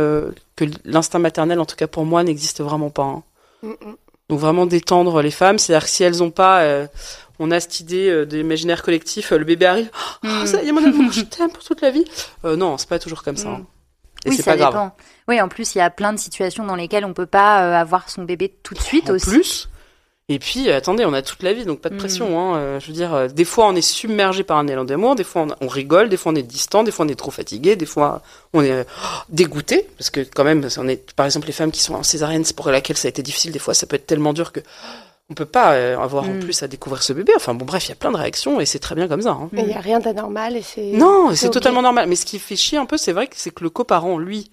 que 0.56 0.66
l'instinct 0.86 1.20
maternel, 1.20 1.60
en 1.60 1.66
tout 1.66 1.76
cas 1.76 1.88
pour 1.88 2.06
moi, 2.06 2.24
n'existe 2.24 2.62
vraiment 2.62 2.90
pas. 2.90 3.04
hein. 3.04 3.24
mm, 3.64 3.70
mm. 3.70 3.96
Donc 4.30 4.40
vraiment 4.40 4.66
détendre 4.66 5.22
les 5.22 5.32
femmes, 5.32 5.58
c'est-à-dire 5.60 5.84
que 5.86 5.90
si 5.90 6.04
elles 6.06 6.24
ont 6.24 6.32
pas, 6.32 6.62
euh, 6.62 6.88
on 7.42 7.52
a 7.52 7.60
cette 7.60 7.80
idée 7.82 8.10
euh, 8.10 8.26
de 8.26 8.38
l'imaginaire 8.38 8.84
collectif, 8.84 9.32
euh, 9.34 9.38
le 9.38 9.46
bébé 9.46 9.66
arrive, 9.66 9.90
oh, 10.24 10.28
Mm. 10.28 10.46
ça 10.46 10.62
y 10.64 10.70
est 10.70 10.72
mon 10.72 10.86
amour, 10.86 11.12
je 11.12 11.22
t'aime 11.22 11.52
pour 11.52 11.64
toute 11.64 11.82
la 11.82 11.90
vie. 11.92 12.06
Euh, 12.46 12.56
non, 12.56 12.78
c'est 12.78 12.88
pas 12.90 13.00
toujours 13.00 13.24
comme 13.24 13.38
ça. 13.38 13.50
Mm. 13.50 13.54
hein. 13.54 13.66
Et 14.26 14.30
oui, 14.30 14.36
c'est 14.36 14.44
ça 14.44 14.52
pas 14.52 14.58
grave. 14.58 14.72
dépend. 14.74 14.96
Oui, 15.28 15.42
en 15.42 15.48
plus, 15.50 15.74
il 15.76 15.80
y 15.80 15.82
a 15.82 15.90
plein 15.90 16.14
de 16.14 16.20
situations 16.20 16.64
dans 16.66 16.76
lesquelles 16.76 17.06
on 17.06 17.14
peut 17.14 17.26
pas 17.26 17.80
avoir 17.80 18.10
son 18.10 18.24
bébé 18.24 18.54
tout 18.64 18.76
de 18.76 18.80
suite 18.80 19.10
en 19.10 19.14
aussi. 19.16 19.30
plus. 19.30 19.68
Et 20.30 20.40
puis, 20.40 20.72
attendez, 20.72 21.04
on 21.06 21.12
a 21.14 21.22
toute 21.24 21.44
la 21.44 21.52
vie, 21.52 21.66
donc 21.66 21.82
pas 21.82 21.90
de 21.90 21.96
Mm. 21.96 21.98
pression. 21.98 22.40
Hein. 22.40 22.56
Euh, 22.58 22.80
je 22.80 22.88
veux 22.88 22.94
dire, 22.94 23.14
euh, 23.14 23.28
des 23.28 23.44
fois 23.44 23.68
on 23.68 23.76
est 23.76 23.82
submergé 23.82 24.44
par 24.44 24.58
un 24.60 24.68
élan 24.68 24.86
d'amour, 24.86 25.16
des 25.16 25.24
fois 25.26 25.42
on, 25.42 25.66
on 25.66 25.68
rigole, 25.68 26.08
des 26.08 26.16
fois 26.16 26.32
on 26.32 26.36
est 26.36 26.44
distant, 26.44 26.84
des 26.84 26.92
fois 26.92 27.06
on 27.06 27.10
est 27.10 27.16
trop 27.20 27.32
fatigué, 27.32 27.76
des 27.76 27.86
fois 27.88 28.22
on 28.54 28.62
est 28.62 28.72
euh, 28.72 28.84
dégoûté, 29.30 29.88
parce 29.98 30.10
que 30.10 30.22
quand 30.22 30.44
même, 30.46 30.66
on 30.78 30.88
est, 30.88 31.12
par 31.14 31.26
exemple, 31.26 31.48
les 31.48 31.54
femmes 31.54 31.72
qui 31.72 31.82
sont 31.82 31.96
en 31.96 32.04
césarienne, 32.04 32.46
c'est 32.46 32.56
pour 32.56 32.70
laquelle 32.70 32.96
ça 32.98 33.08
a 33.08 33.10
été 33.10 33.24
difficile, 33.24 33.52
des 33.52 33.60
fois 33.60 33.74
ça 33.74 33.88
peut 33.88 33.96
être 33.98 34.06
tellement 34.08 34.32
dur 34.34 34.52
que 34.54 34.62
on 35.32 35.34
peut 35.34 35.46
pas 35.46 35.74
euh, 35.74 35.98
avoir 35.98 36.26
en 36.26 36.34
Mm. 36.34 36.40
plus 36.42 36.62
à 36.62 36.68
découvrir 36.68 37.02
ce 37.02 37.14
bébé. 37.14 37.32
Enfin 37.36 37.54
bon, 37.54 37.66
bref, 37.66 37.86
il 37.86 37.90
y 37.90 37.92
a 37.94 37.96
plein 37.96 38.12
de 38.12 38.18
réactions 38.18 38.60
et 38.60 38.66
c'est 38.66 38.80
très 38.80 38.96
bien 38.96 39.08
comme 39.08 39.22
ça. 39.22 39.32
Hein. 39.32 39.50
Mais 39.54 39.62
il 39.62 39.68
n'y 39.70 39.74
a 39.76 39.80
rien 39.80 40.00
d'anormal 40.00 40.56
et 40.58 40.62
c'est. 40.62 40.92
Non, 40.92 41.34
c'est 41.34 41.50
totalement 41.50 41.82
normal. 41.82 42.08
Mais 42.10 42.16
ce 42.16 42.26
qui 42.26 42.38
fait 42.38 42.56
chier 42.58 42.78
un 42.78 42.86
peu, 42.86 42.98
c'est 42.98 43.14
vrai 43.14 43.28
que 43.28 43.36
c'est 43.38 43.52
que 43.52 43.64
le 43.64 43.70
coparent, 43.70 44.18
lui, 44.18 44.52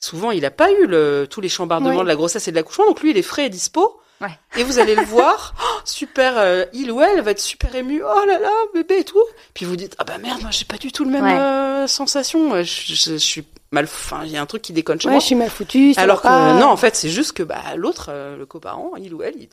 souvent, 0.00 0.30
il 0.30 0.44
a 0.44 0.50
pas 0.50 0.70
eu 0.70 0.86
le, 0.86 1.26
tous 1.28 1.40
les 1.40 1.48
chambardements 1.48 1.90
Oui. 1.96 2.02
de 2.02 2.08
la 2.08 2.14
grossesse 2.16 2.46
et 2.46 2.50
de 2.50 2.56
l'accouchement, 2.56 2.86
donc 2.86 3.00
lui, 3.00 3.10
il 3.10 3.16
est 3.16 3.22
frais 3.22 3.46
et 3.46 3.48
dispo. 3.48 3.98
Ouais. 4.20 4.28
Et 4.56 4.64
vous 4.64 4.78
allez 4.80 4.94
le 4.96 5.02
voir, 5.06 5.54
oh, 5.62 5.80
super, 5.84 6.34
euh, 6.36 6.64
il 6.72 6.90
ou 6.92 7.00
elle 7.00 7.20
va 7.22 7.30
être 7.30 7.38
super 7.40 7.74
ému, 7.74 8.02
oh 8.04 8.26
là 8.26 8.38
là, 8.38 8.50
bébé 8.74 8.98
et 8.98 9.04
tout. 9.04 9.22
Puis 9.54 9.64
vous 9.64 9.76
dites, 9.76 9.94
ah 9.98 10.04
bah 10.04 10.18
merde, 10.18 10.42
moi 10.42 10.50
j'ai 10.50 10.64
pas 10.64 10.76
du 10.76 10.90
tout 10.92 11.04
le 11.04 11.10
même 11.10 11.22
Ouais. 11.24 11.38
euh, 11.38 11.86
sensation, 11.86 12.56
je, 12.56 12.62
je- 12.64 12.94
je 13.12 13.16
suis 13.16 13.44
mal, 13.70 13.84
enfin, 13.84 14.22
il 14.24 14.32
y 14.32 14.36
a 14.36 14.42
un 14.42 14.46
truc 14.46 14.62
qui 14.62 14.72
déconne 14.72 15.00
chez 15.00 15.06
Ouais, 15.06 15.12
moi. 15.14 15.20
je 15.20 15.26
suis 15.26 15.34
mal 15.36 15.50
foutue. 15.50 15.94
ça 15.94 16.00
Alors 16.00 16.18
que 16.20 16.26
pas. 16.26 16.54
non, 16.54 16.66
en 16.66 16.76
fait, 16.76 16.96
c'est 16.96 17.10
juste 17.10 17.30
que 17.32 17.44
bah 17.44 17.62
l'autre, 17.76 18.06
euh, 18.10 18.36
le 18.36 18.44
coparent, 18.44 18.90
il 19.00 19.14
ou 19.14 19.22
elle, 19.22 19.34
il. 19.36 19.48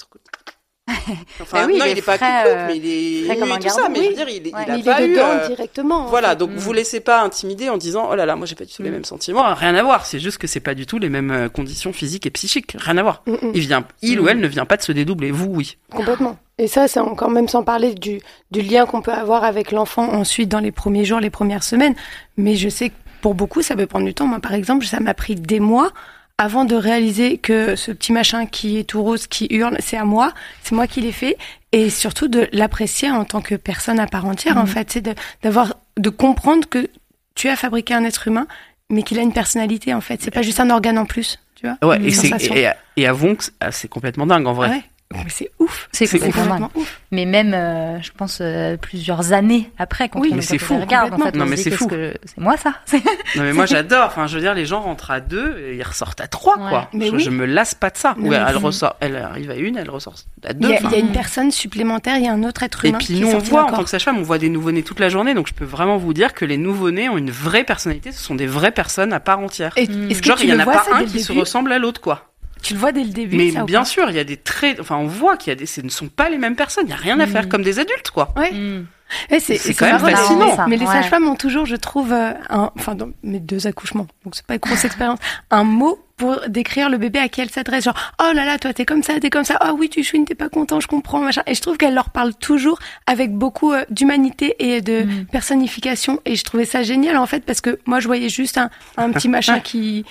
Enfin, 1.42 1.66
oui, 1.68 1.78
non, 1.80 1.86
il 1.86 1.92
il 1.92 1.96
est 1.96 2.00
est 2.00 2.02
pas 2.04 2.18
euh, 2.46 2.68
mais 2.68 2.78
il 2.78 2.86
est 3.32 3.60
tout 3.60 3.70
ça, 3.70 3.90
mais 3.90 4.00
oui. 4.00 4.06
je 4.06 4.10
veux 4.10 4.16
dire, 4.16 4.30
il, 4.30 4.48
est- 4.48 4.54
Ouais. 4.56 4.64
il 4.68 4.72
a 4.72 4.78
il 4.78 4.84
pas 4.84 5.02
est 5.02 5.08
eu. 5.08 5.18
euh, 5.18 5.48
directement. 5.48 6.02
en 6.02 6.06
voilà, 6.06 6.30
fait. 6.30 6.36
donc 6.38 6.52
Mm. 6.52 6.56
vous 6.58 6.74
laissez 6.74 7.00
pas 7.00 7.22
intimider 7.24 7.70
en 7.70 7.78
disant 7.78 8.08
oh 8.12 8.16
là 8.16 8.26
là, 8.28 8.36
moi 8.36 8.46
j'ai 8.46 8.56
pas 8.56 8.66
du 8.66 8.74
tout 8.74 8.84
les 8.84 8.90
Mm. 8.90 8.94
mêmes 8.94 9.06
sentiments. 9.06 9.54
Rien 9.56 9.74
à 9.76 9.82
voir, 9.84 10.06
c'est 10.06 10.20
juste 10.20 10.38
que 10.38 10.46
c'est 10.48 10.60
pas 10.60 10.76
du 10.76 10.86
tout 10.86 11.00
les 11.00 11.10
mêmes 11.10 11.32
euh, 11.32 11.50
conditions 11.50 11.92
physiques 11.92 12.26
et 12.28 12.30
psychiques. 12.30 12.76
Rien 12.80 12.98
à 12.98 13.02
voir. 13.04 13.24
Mm, 13.26 13.32
mm. 13.34 13.52
Il 13.56 13.62
vient, 13.62 13.84
il 14.04 14.20
Mm. 14.20 14.24
ou 14.24 14.28
elle 14.30 14.40
ne 14.40 14.48
vient 14.48 14.66
pas 14.66 14.78
de 14.78 14.84
se 14.84 14.92
dédoubler. 14.92 15.32
Vous, 15.32 15.48
oui. 15.48 15.78
Complètement. 15.92 16.38
Et 16.60 16.68
ça, 16.68 16.88
c'est 16.88 17.00
encore 17.00 17.30
même 17.32 17.48
sans 17.50 17.64
parler 17.64 17.94
du, 17.96 18.22
du 18.52 18.62
lien 18.62 18.86
qu'on 18.86 19.02
peut 19.02 19.12
avoir 19.12 19.44
avec 19.44 19.72
l'enfant 19.72 20.08
ensuite 20.14 20.50
dans 20.50 20.60
les 20.60 20.72
premiers 20.72 21.04
jours, 21.04 21.20
les 21.20 21.30
premières 21.32 21.64
semaines. 21.64 21.96
Mais 22.38 22.56
je 22.56 22.70
sais 22.70 22.90
que 22.90 22.96
pour 23.22 23.34
beaucoup, 23.34 23.62
ça 23.64 23.76
peut 23.76 23.88
prendre 23.88 24.06
du 24.06 24.14
temps. 24.14 24.28
Moi, 24.28 24.40
par 24.40 24.54
exemple, 24.54 24.86
ça 24.86 25.00
m'a 25.00 25.14
pris 25.16 25.36
des 25.36 25.60
mois 25.60 25.92
avant 26.38 26.66
de 26.66 26.76
réaliser 26.76 27.38
que 27.38 27.76
ce 27.76 27.92
petit 27.92 28.12
machin 28.12 28.46
qui 28.46 28.78
est 28.78 28.84
tout 28.84 29.02
rose, 29.02 29.28
qui 29.28 29.48
hurle, 29.52 29.78
c'est 29.80 29.98
à 29.98 30.04
moi, 30.04 30.34
c'est 30.64 30.76
moi 30.76 30.86
qui 30.88 31.00
l'ai 31.02 31.14
fait. 31.14 31.38
Et 31.72 31.90
surtout 31.90 32.28
de 32.28 32.48
l'apprécier 32.52 33.10
en 33.10 33.24
tant 33.24 33.42
que 33.42 33.56
personne 33.56 34.00
à 34.00 34.08
part 34.08 34.26
entière, 34.26 34.58
en 34.58 34.62
Mhm. 34.62 34.68
fait. 34.68 34.92
C'est 34.92 35.02
de- 35.02 35.16
d'avoir, 35.44 35.76
de 35.98 36.10
comprendre 36.10 36.68
que 36.68 36.90
tu 37.36 37.48
as 37.48 37.56
fabriqué 37.56 37.94
un 37.94 38.04
être 38.04 38.28
humain, 38.28 38.48
mais 38.90 39.04
qu'il 39.04 39.18
a 39.18 39.22
une 39.22 39.34
personnalité, 39.34 39.94
en 39.94 40.02
fait. 40.02 40.22
C'est 40.22 40.32
pas 40.32 40.42
juste 40.42 40.60
un 40.60 40.70
organe 40.70 40.98
en 40.98 41.06
plus, 41.06 41.40
tu 41.56 41.68
vois. 41.68 41.78
Ouais, 41.90 42.00
et, 42.02 42.08
et, 42.08 42.70
et 42.98 43.08
avouons 43.08 43.36
que 43.36 43.46
c'est- 43.46 43.52
ah, 43.62 43.72
c'est 43.72 43.88
complètement 43.88 44.26
dingue 44.28 44.48
en 44.48 44.54
vrai. 44.54 44.70
Ouais. 44.70 44.84
Mais 45.14 45.24
c'est 45.30 45.52
ouf. 45.60 45.88
C'est 45.92 46.08
C'est 46.08 46.18
complètement 46.20 46.72
ouf. 46.76 47.00
Mais 47.12 47.26
même, 47.26 47.54
euh, 47.54 48.02
je 48.02 48.12
pense, 48.12 48.40
euh, 48.42 48.76
plusieurs 48.76 49.34
années 49.34 49.72
après, 49.78 50.10
quand 50.10 50.20
Oui, 50.20 50.30
on, 50.32 50.36
mais 50.36 50.42
c'est 50.42 50.58
fou, 50.58 50.80
regarde, 50.80 51.14
en 51.14 51.18
fait, 51.20 51.32
on 51.36 51.38
Non, 51.38 51.46
se 51.46 51.50
mais 51.52 51.56
dit, 51.58 51.62
c'est 51.64 51.72
fou. 51.72 51.88
que- 51.88 52.14
C'est 52.26 52.40
moi, 52.40 52.58
ça 52.58 52.74
Non 53.36 53.44
mais 53.44 53.54
moi 53.54 53.66
j'adore. 53.68 54.08
Enfin, 54.08 54.26
je 54.28 54.36
veux 54.36 54.42
dire, 54.42 54.56
les 54.56 54.66
gens 54.66 54.82
rentrent 54.82 55.12
à 55.12 55.20
deux 55.22 55.58
et 55.60 55.76
ils 55.78 55.84
ressortent 55.84 56.20
à 56.22 56.28
trois, 56.28 56.58
Ouais. 56.58 56.70
quoi. 56.70 56.90
Mais 56.92 57.08
je, 57.08 57.12
oui. 57.16 57.20
je 57.24 57.30
me 57.30 57.46
lasse 57.46 57.76
pas 57.76 57.92
de 57.92 57.98
ça. 57.98 58.16
Mais 58.18 58.36
elle 58.36 58.58
ressort, 58.58 58.96
elle 59.00 59.16
arrive 59.16 59.52
à 59.52 59.56
une, 59.56 59.78
elle 59.78 59.90
ressort 59.92 60.16
à 60.44 60.52
Il 60.52 60.58
deux. 60.60 60.70
y, 60.70 60.74
a, 60.74 60.76
enfin. 60.78 60.90
il 60.92 60.98
y 60.98 61.02
a 61.02 61.06
une 61.06 61.12
personne 61.14 61.52
supplémentaire, 61.52 62.18
il 62.18 62.26
y 62.26 62.28
a 62.28 62.34
un 62.34 62.44
autre 62.44 62.64
être 62.64 62.84
Et 62.84 62.90
humain. 62.90 62.98
puis 62.98 63.08
qui 63.08 63.20
nous 63.22 63.28
on 63.32 63.38
voit 63.38 63.64
en 63.66 63.72
tant 63.72 63.84
que 63.84 63.90
sage-femme, 63.90 64.18
on 64.18 64.24
voit 64.24 64.40
des 64.40 64.50
nouveau-nés 64.50 64.84
toute 64.84 65.00
la 65.00 65.10
journée, 65.10 65.34
donc 65.36 65.48
je 65.48 65.54
peux 65.54 65.66
vraiment 65.66 65.98
vous 65.98 66.14
dire 66.14 66.34
que 66.34 66.46
les 66.46 66.58
nouveau-nés 66.58 67.10
ont 67.10 67.18
une 67.18 67.32
vraie 67.32 67.64
personnalité. 67.64 68.12
Ce 68.12 68.22
sont 68.22 68.36
des 68.36 68.48
vraies 68.48 68.72
personnes 68.72 69.14
à 69.14 69.20
part 69.20 69.40
entière. 69.40 69.72
Et-. 69.78 69.84
Est-ce 69.84 70.22
que 70.22 70.28
Genre 70.28 70.38
il 70.42 70.50
y 70.50 70.54
en 70.54 70.60
a 70.60 70.66
pas 70.66 70.84
un 70.94 71.04
qui 71.06 71.20
se 71.22 71.32
ressemble 71.32 71.72
à 71.72 71.78
l'autre, 71.80 72.02
quoi. 72.02 72.32
Tu 72.66 72.74
le 72.74 72.80
vois 72.80 72.92
dès 72.92 73.04
le 73.04 73.10
début. 73.12 73.38
Mais 73.38 73.52
ça, 73.52 73.64
bien 73.64 73.86
sûr, 73.86 74.10
il 74.10 74.16
y 74.16 74.20
a 74.20 74.24
des 74.24 74.38
traits. 74.38 74.80
Enfin, 74.80 74.98
on 74.98 75.08
voit 75.08 75.38
qu'il 75.38 75.52
y 75.52 75.56
a 75.56 75.56
des. 75.56 75.66
Ce 75.66 75.82
ne 75.82 75.90
sont 75.90 76.08
pas 76.08 76.30
les 76.30 76.38
mêmes 76.38 76.56
personnes. 76.56 76.86
Il 76.88 76.90
y 76.90 76.94
a 76.94 76.98
rien 76.98 77.20
à 77.20 77.26
Mm. 77.26 77.30
faire 77.30 77.48
comme 77.50 77.62
des 77.64 77.80
adultes, 77.80 78.10
quoi. 78.12 78.34
Ouais. 78.36 78.52
Mm. 78.52 78.88
Et 79.30 79.40
c'est 79.40 79.58
C'est 79.58 79.76
quand 79.76 79.86
même 79.86 80.00
fascinant. 80.00 80.56
ça. 80.56 80.66
Mais 80.68 80.78
les 80.78 80.86
Ouais. 80.88 80.92
sages-femmes 80.94 81.28
ont 81.28 81.36
toujours, 81.36 81.68
je 81.68 81.76
trouve, 81.76 82.12
euh, 82.12 82.32
un, 82.50 82.72
enfin 82.76 82.96
dans 82.96 83.10
mes 83.22 83.40
deux 83.40 83.68
accouchements, 83.68 84.08
donc 84.24 84.34
c'est 84.36 84.46
pas 84.46 84.56
une 84.56 84.60
grosse 84.60 84.84
expérience, 84.84 85.20
un 85.52 85.64
mot 85.64 86.00
pour 86.18 86.40
décrire 86.48 86.90
le 86.90 86.98
bébé 86.98 87.20
à 87.20 87.30
qui 87.30 87.40
elle 87.42 87.52
s'adresse. 87.52 87.84
Genre, 87.84 87.94
oh 88.20 88.32
là 88.34 88.46
là, 88.46 88.58
toi 88.58 88.74
t'es 88.74 88.84
comme 88.84 89.04
ça, 89.04 89.20
t'es 89.20 89.30
comme 89.30 89.44
ça. 89.44 89.58
Ah 89.62 89.74
oui, 89.76 89.90
tu 89.90 90.02
chouines, 90.04 90.26
t'es 90.26 90.34
pas 90.34 90.50
content, 90.50 90.80
je 90.80 90.88
comprends, 90.88 91.20
machin. 91.20 91.44
Et 91.46 91.54
je 91.54 91.62
trouve 91.62 91.78
qu'elle 91.78 91.94
leur 91.94 92.10
parle 92.10 92.34
toujours 92.34 92.80
avec 93.06 93.32
beaucoup 93.32 93.74
euh, 93.74 93.84
d'humanité 93.92 94.56
et 94.58 94.82
de 94.82 95.04
Mm. 95.04 95.26
personnification. 95.32 96.20
Et 96.26 96.36
je 96.36 96.44
trouvais 96.44 96.66
ça 96.66 96.82
génial 96.82 97.18
en 97.18 97.28
fait 97.28 97.46
parce 97.46 97.62
que 97.62 97.80
moi 97.86 98.00
je 98.00 98.08
voyais 98.08 98.30
juste 98.30 98.58
un, 98.58 98.72
un 98.98 99.12
petit 99.12 99.30
machin 99.30 99.60
qui, 99.64 100.04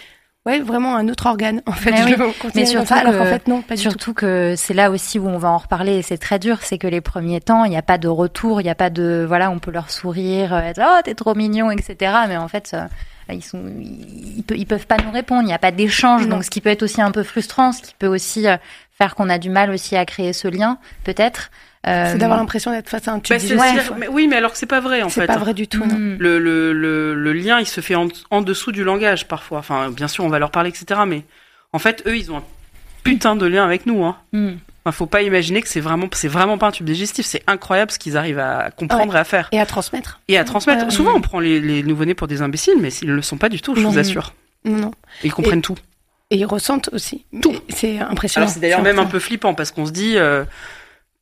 ouais, 0.46 0.60
vraiment 0.60 0.96
un 0.96 1.08
autre 1.08 1.26
organe 1.26 1.62
en 1.66 1.72
fait. 1.72 1.90
Mais 1.90 1.98
Je 1.98 2.14
oui. 2.60 2.66
surtout 2.66 2.86
ça, 2.86 2.96
alors 2.96 3.12
qu'en 3.16 3.24
que- 3.24 3.30
fait 3.30 3.48
non, 3.48 3.62
pas 3.62 3.74
du 3.76 3.82
tout. 3.82 3.90
Surtout 3.90 4.14
que 4.14 4.54
c'est 4.56 4.74
là 4.74 4.90
aussi 4.90 5.18
où 5.18 5.26
on 5.28 5.38
va 5.38 5.48
en 5.50 5.58
reparler 5.58 5.96
et 5.96 6.02
c'est 6.02 6.18
très 6.18 6.38
dur, 6.38 6.58
c'est 6.62 6.78
que 6.78 6.86
les 6.86 7.00
premiers 7.00 7.40
temps, 7.40 7.64
il 7.64 7.70
n'y 7.70 7.76
a 7.76 7.82
pas 7.82 7.98
de 7.98 8.08
retour, 8.08 8.60
il 8.60 8.64
n'y 8.64 8.70
a 8.70 8.74
pas 8.74 8.90
de 8.90 9.24
voilà, 9.26 9.50
on 9.50 9.58
peut 9.58 9.70
leur 9.70 9.90
sourire, 9.90 10.52
euh, 10.54 10.60
être 10.60 10.80
oh 10.84 11.00
t'es 11.04 11.14
trop 11.14 11.34
mignon, 11.34 11.70
etc. 11.70 12.12
Mais 12.28 12.36
en 12.36 12.48
fait, 12.48 12.70
euh, 12.74 12.86
ils 13.32 13.42
sont, 13.42 13.62
ils, 13.80 14.42
pe- 14.42 14.54
ils 14.56 14.66
peuvent 14.66 14.86
pas 14.86 14.96
nous 15.04 15.10
répondre, 15.10 15.42
il 15.42 15.46
n'y 15.46 15.54
a 15.54 15.58
pas 15.58 15.70
d'échange, 15.72 16.28
donc 16.28 16.44
ce 16.44 16.50
qui 16.50 16.60
peut 16.60 16.70
être 16.70 16.82
aussi 16.82 17.00
un 17.00 17.10
peu 17.10 17.22
frustrant, 17.22 17.72
ce 17.72 17.80
qui 17.82 17.94
peut 17.98 18.06
aussi 18.06 18.46
euh, 18.46 18.56
faire 18.98 19.14
qu'on 19.14 19.30
a 19.30 19.38
du 19.38 19.48
mal 19.50 19.70
aussi 19.70 19.96
à 19.96 20.04
créer 20.04 20.32
ce 20.32 20.46
lien, 20.48 20.78
peut-être. 21.04 21.50
Euh, 21.86 22.12
C'est 22.12 22.18
d'avoir 22.18 22.38
l'impression 22.38 22.70
d'être 22.70 22.88
face 22.88 23.06
à 23.08 23.12
un 23.12 23.20
tube 23.20 23.36
Bah, 23.36 23.40
c'est- 23.40 23.56
c'est- 23.58 23.94
mais 23.98 24.08
oui, 24.08 24.26
mais 24.26 24.36
alors 24.36 24.52
que 24.52 24.58
c'est 24.58 24.64
pas 24.66 24.80
vrai 24.80 25.02
en 25.02 25.08
C'est 25.10 25.20
fait. 25.22 25.26
pas 25.26 25.36
vrai 25.36 25.52
du 25.54 25.68
tout. 25.68 25.84
non. 25.84 25.94
mm, 25.94 26.16
Le, 26.18 26.38
le, 26.38 26.72
le, 26.72 27.14
le 27.14 27.32
lien, 27.34 27.60
il 27.60 27.66
se 27.66 27.80
fait 27.82 27.94
en, 27.94 28.08
en 28.30 28.40
dessous 28.42 28.72
du 28.72 28.84
langage 28.84 29.28
parfois. 29.28 29.58
Enfin, 29.58 29.90
bien 29.90 30.08
sûr, 30.08 30.24
on 30.24 30.28
va 30.28 30.38
leur 30.38 30.50
parler, 30.50 30.70
etc. 30.70 31.00
Mais 31.06 31.24
en 31.72 31.78
fait, 31.78 32.02
eux, 32.06 32.16
ils 32.16 32.32
ont 32.32 32.38
un 32.38 32.44
putain 33.02 33.36
de 33.36 33.44
lien 33.46 33.64
avec 33.64 33.84
nous. 33.86 34.04
Hein. 34.04 34.16
mm. 34.32 34.52
Enfin, 34.86 34.92
faut 34.96 35.06
pas 35.06 35.22
imaginer 35.22 35.62
que 35.62 35.68
c'est 35.68 35.80
vraiment, 35.80 36.08
c'est 36.12 36.28
vraiment 36.28 36.58
pas 36.58 36.66
un 36.66 36.70
tube 36.70 36.84
digestif. 36.86 37.24
C'est 37.24 37.42
incroyable 37.46 37.90
ce 37.90 37.98
qu'ils 37.98 38.16
arrivent 38.18 38.38
à 38.38 38.70
comprendre 38.70 39.16
et 39.16 39.18
à 39.18 39.24
faire 39.24 39.48
Et 39.52 39.58
à 39.60 39.64
transmettre. 39.66 40.20
et 40.28 40.36
à 40.38 40.44
transmettre. 40.44 40.84
Ouais. 40.84 40.90
Souvent, 40.90 41.14
on 41.14 41.20
prend 41.22 41.40
les, 41.40 41.58
les 41.58 41.82
nouveau-nés 41.82 42.12
pour 42.14 42.28
des 42.28 42.42
imbéciles, 42.42 42.74
mais 42.80 42.92
ils 42.92 43.08
ne 43.08 43.14
le 43.14 43.22
sont 43.22 43.38
pas 43.38 43.48
du 43.48 43.60
tout. 43.62 43.74
Je 43.74 43.80
Non. 43.80 43.90
vous 43.90 43.98
assure. 43.98 44.34
Non. 44.66 44.90
Ils 45.22 45.32
comprennent 45.32 45.62
tout. 45.62 45.76
Et 46.30 46.36
ils 46.36 46.44
ressentent 46.46 46.88
aussi. 46.92 47.24
Tout. 47.42 47.54
C'est 47.70 47.98
impressionnant. 47.98 48.44
Alors 48.46 48.54
c'est 48.54 48.60
d'ailleurs 48.60 48.82
même 48.82 48.98
un 48.98 49.04
peu 49.06 49.18
flippant 49.20 49.54
parce 49.54 49.70
qu'on 49.70 49.86
se 49.86 49.92
dit 49.92 50.14
euh, 50.16 50.44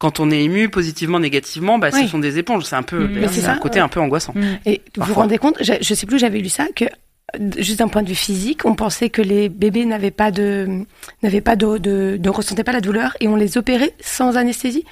quand 0.02 0.18
on 0.18 0.32
est 0.32 0.42
ému 0.42 0.68
positivement, 0.68 1.20
négativement, 1.20 1.78
bah 1.78 1.92
ce 1.92 2.08
sont 2.08 2.18
des 2.18 2.36
éponges. 2.36 2.64
C'est 2.64 2.74
un 2.74 2.82
peu, 2.82 3.06
Mm. 3.06 3.18
Mais 3.20 3.28
c'est 3.28 3.46
un 3.46 3.56
côté 3.56 3.76
ouais. 3.78 3.84
un 3.84 3.88
peu 3.88 4.00
angoissant. 4.00 4.32
Mm. 4.34 4.42
Et 4.66 4.82
vous 4.96 5.04
vous 5.06 5.14
rendez 5.14 5.38
compte, 5.38 5.56
je, 5.60 5.74
je 5.80 5.94
sais 5.94 6.06
plus, 6.06 6.18
j'avais 6.18 6.40
lu 6.40 6.48
ça, 6.48 6.66
que 6.74 6.84
euh, 6.86 7.50
juste 7.58 7.78
d'un 7.78 7.86
point 7.86 8.02
de 8.02 8.08
vue 8.08 8.16
physique, 8.16 8.64
on 8.64 8.74
pensait 8.74 9.10
que 9.10 9.22
les 9.22 9.48
bébés 9.48 9.84
n'avaient 9.84 10.10
pas 10.10 10.32
de, 10.32 10.84
n'avaient 11.22 11.40
pas 11.40 11.54
de, 11.54 11.78
de, 11.78 12.18
ne 12.20 12.28
ressentaient 12.30 12.64
pas 12.64 12.72
la 12.72 12.80
douleur 12.80 13.16
et 13.20 13.28
on 13.28 13.36
les 13.36 13.56
opérait 13.58 13.94
sans 14.00 14.36
anesthésie. 14.36 14.84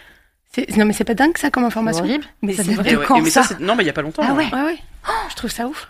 Non 0.77 0.85
mais 0.85 0.93
c'est 0.93 1.05
pas 1.05 1.15
dingue 1.15 1.37
ça 1.39 1.51
comme 1.51 1.65
C'est 1.65 1.67
information. 1.69 2.05
horrible. 2.05 2.25
Mais 2.43 2.53
Ça 2.53 2.63
c'est 2.63 2.75
vrai. 2.75 2.95
ouais, 2.95 3.05
quand, 3.05 3.17
et 3.17 3.23
mais 3.23 3.31
ça, 3.31 3.43
non, 3.59 3.75
mais 3.75 3.83
il 3.83 3.87
y 3.87 3.91
a 3.91 3.93
pas 3.93 4.03
longtemps. 4.03 4.23
Ah 4.25 4.31
hein. 4.31 4.37
ouais. 4.37 4.47
Ouais 4.53 4.63
ouais. 4.63 4.79
Je 5.31 5.35
trouve 5.35 5.51
ça 5.51 5.67
ouf. 5.67 5.89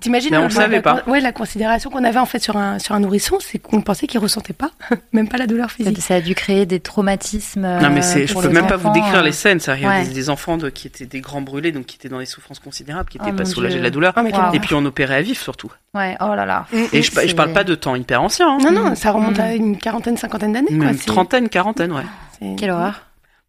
T'imagines 0.00 0.34
on 0.36 0.44
le- 0.44 0.50
savait 0.50 0.76
la, 0.76 0.82
pas. 0.82 1.02
Ouais, 1.06 1.20
la 1.20 1.30
considération 1.30 1.88
qu'on 1.88 2.02
avait 2.02 2.18
en 2.18 2.26
fait 2.26 2.40
sur 2.40 2.56
un 2.56 2.80
sur 2.80 2.96
un 2.96 3.00
nourrisson, 3.00 3.38
c'est 3.40 3.58
qu'on 3.60 3.80
pensait 3.80 4.08
qu'il 4.08 4.18
ressentait 4.18 4.52
pas, 4.52 4.70
même 5.12 5.28
pas 5.28 5.36
la 5.36 5.46
douleur 5.46 5.70
physique. 5.70 6.00
ça 6.02 6.16
a 6.16 6.20
dû 6.20 6.34
créer 6.34 6.66
des 6.66 6.80
traumatismes. 6.80 7.60
Non 7.62 7.90
mais 7.90 8.00
euh, 8.00 8.02
c'est, 8.02 8.26
je 8.26 8.34
peux 8.34 8.48
même 8.48 8.66
pas 8.66 8.76
vous 8.76 8.90
décrire 8.92 9.16
euh. 9.20 9.22
les 9.22 9.30
scènes. 9.30 9.60
Ça, 9.60 9.76
il 9.76 9.82
y 9.82 9.86
a 9.86 9.88
ouais. 9.88 10.04
des, 10.04 10.14
des 10.14 10.30
enfants 10.30 10.56
de, 10.56 10.68
qui 10.68 10.88
étaient 10.88 11.06
des 11.06 11.20
grands 11.20 11.42
brûlés, 11.42 11.70
donc 11.70 11.86
qui 11.86 11.94
étaient 11.96 12.08
dans 12.08 12.18
des 12.18 12.26
souffrances 12.26 12.58
considérables, 12.58 13.08
qui 13.08 13.18
Oh 13.20 13.26
étaient 13.26 13.36
pas 13.36 13.44
soulagés 13.44 13.78
de 13.78 13.84
la 13.84 13.90
douleur. 13.90 14.14
Ah, 14.16 14.22
mais 14.24 14.32
quelle 14.32 14.40
Wow. 14.40 14.52
Et 14.54 14.58
puis 14.58 14.74
on 14.74 14.84
opérait 14.84 15.14
à 15.16 15.22
vif 15.22 15.40
surtout. 15.40 15.70
Ouais, 15.94 16.16
oh 16.20 16.34
là 16.34 16.44
là. 16.44 16.66
Et 16.92 17.02
je, 17.02 17.12
je 17.12 17.34
parle 17.36 17.52
pas 17.52 17.62
de 17.64 17.74
temps 17.76 17.94
hyper 17.94 18.20
ancien. 18.20 18.48
Hein. 18.48 18.58
Non 18.60 18.72
non, 18.72 18.94
ça 18.96 19.12
remonte 19.12 19.38
Mm. 19.38 19.40
à 19.42 19.54
une 19.54 19.76
quarantaine, 19.78 20.16
cinquantaine 20.16 20.54
d'années 20.54 20.68
C'est- 20.96 21.06
trentaine, 21.06 21.48
quarantaine, 21.48 21.92
ouais. 21.92 22.56
Quelle 22.56 22.70
horreur. 22.70 23.02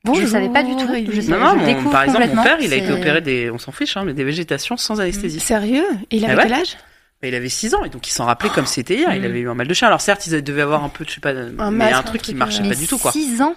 Bonjour, 0.05 0.23
Je 0.25 0.27
savais 0.31 0.49
pas 0.49 0.63
du 0.63 0.75
tout. 0.75 0.87
il- 0.95 1.11
Je 1.11 1.29
Non, 1.29 1.39
non, 1.39 1.51
je 1.51 1.55
mon- 1.57 1.65
découvre 1.65 1.91
par 1.91 2.03
exemple, 2.03 2.27
mon 2.33 2.43
père, 2.43 2.57
il 2.61 2.71
a 2.73 2.75
été 2.77 2.91
opéré 2.91 3.21
des, 3.21 3.51
on 3.51 3.57
s'en 3.57 3.71
fiche, 3.71 3.97
hein, 3.97 4.03
mais 4.05 4.13
des 4.13 4.23
végétations 4.23 4.77
sans 4.77 5.01
anesthésie. 5.01 5.39
Sérieux? 5.39 5.85
Il 6.11 6.23
avait 6.23 6.33
Ah 6.33 6.37
ouais 6.37 6.43
quel 6.43 6.53
âge? 6.53 6.77
Il 7.21 7.35
avait 7.35 7.49
6 7.49 7.75
ans 7.75 7.83
et 7.83 7.89
donc 7.89 8.07
il 8.07 8.11
s'en 8.11 8.23
rappelait 8.25 8.49
comme 8.49 8.65
c'était 8.65 8.95
hier. 8.95 9.13
Il 9.13 9.21
Mm. 9.21 9.25
avait 9.25 9.39
eu 9.41 9.49
un 9.49 9.53
mal 9.53 9.67
de 9.67 9.73
chien. 9.73 9.89
Alors 9.89 9.99
certes, 9.99 10.25
ils 10.27 10.41
devaient 10.41 10.61
avoir 10.61 10.85
un 10.85 10.89
peu, 10.89 11.03
je 11.05 11.15
sais 11.15 11.19
pas, 11.19 11.33
mais 11.33 11.69
masque, 11.71 11.93
un 11.93 11.99
un 11.99 12.03
truc 12.03 12.21
qui 12.21 12.33
marchait 12.33 12.61
Mais 12.63 12.69
pas 12.69 12.75
du 12.75 12.87
tout 12.87 12.97
quoi. 12.97 13.11
6 13.11 13.41
ans? 13.41 13.55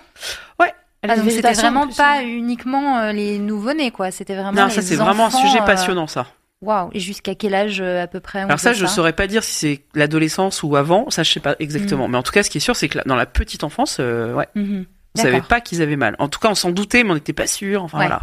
Ouais. 0.59 0.73
Ah, 1.05 1.15
donc 1.17 1.25
Les 1.27 1.31
c'était 1.31 1.53
vraiment 1.53 1.87
plus, 1.87 1.97
pas 1.97 2.19
hein. 2.19 2.23
uniquement 2.23 2.99
euh, 2.99 3.13
les 3.13 3.39
nouveau-nés, 3.39 3.91
quoi. 3.93 4.11
C'était 4.11 4.35
vraiment. 4.35 4.53
Non, 4.53 4.65
les 4.67 4.73
ça 4.73 4.83
c'est 4.83 4.97
vraiment 4.97 5.27
un 5.27 5.31
sujet 5.31 5.61
euh, 5.61 5.65
passionnant 5.65 6.07
ça. 6.09 6.27
Waouh. 6.61 6.91
Et 6.93 7.01
jusqu'à 7.01 7.35
quel 7.37 7.55
âge 7.55 7.81
euh, 7.81 8.03
à 8.03 8.07
peu 8.09 8.19
près 8.21 8.41
on 8.43 8.47
Alors 8.47 8.61
ça, 8.61 8.73
je 8.73 8.87
saurais 8.87 9.13
pas 9.13 9.27
dire 9.29 9.43
si 9.45 9.53
c'est 9.55 9.85
l'adolescence 9.95 10.63
ou 10.65 10.75
avant. 10.77 11.09
Ça, 11.11 11.23
je 11.25 11.31
sais 11.33 11.41
pas 11.41 11.55
exactement. 11.61 12.09
Mais 12.09 12.19
en 12.19 12.23
tout 12.25 12.33
cas, 12.33 12.43
ce 12.43 12.51
qui 12.51 12.59
est 12.59 12.61
sûr, 12.61 12.75
c'est 12.77 12.89
que 12.89 12.99
dans 13.07 13.17
la 13.17 13.27
petite 13.27 13.63
enfance, 13.65 13.99
euh, 14.01 14.33
ouais, 14.35 14.47
Mhm. 14.57 14.87
On 15.19 15.23
savait 15.23 15.41
pas 15.43 15.61
qu'ils 15.61 15.83
avaient 15.83 15.97
mal. 15.97 16.17
En 16.19 16.29
tout 16.29 16.39
cas, 16.41 16.49
on 16.51 16.55
s'en 16.55 16.71
doutait, 16.71 17.05
mais 17.05 17.11
on 17.11 17.15
n'était 17.15 17.33
pas 17.33 17.47
sûr. 17.47 17.83
Enfin 17.83 17.99
Ouais. 17.99 18.07
voilà. 18.07 18.23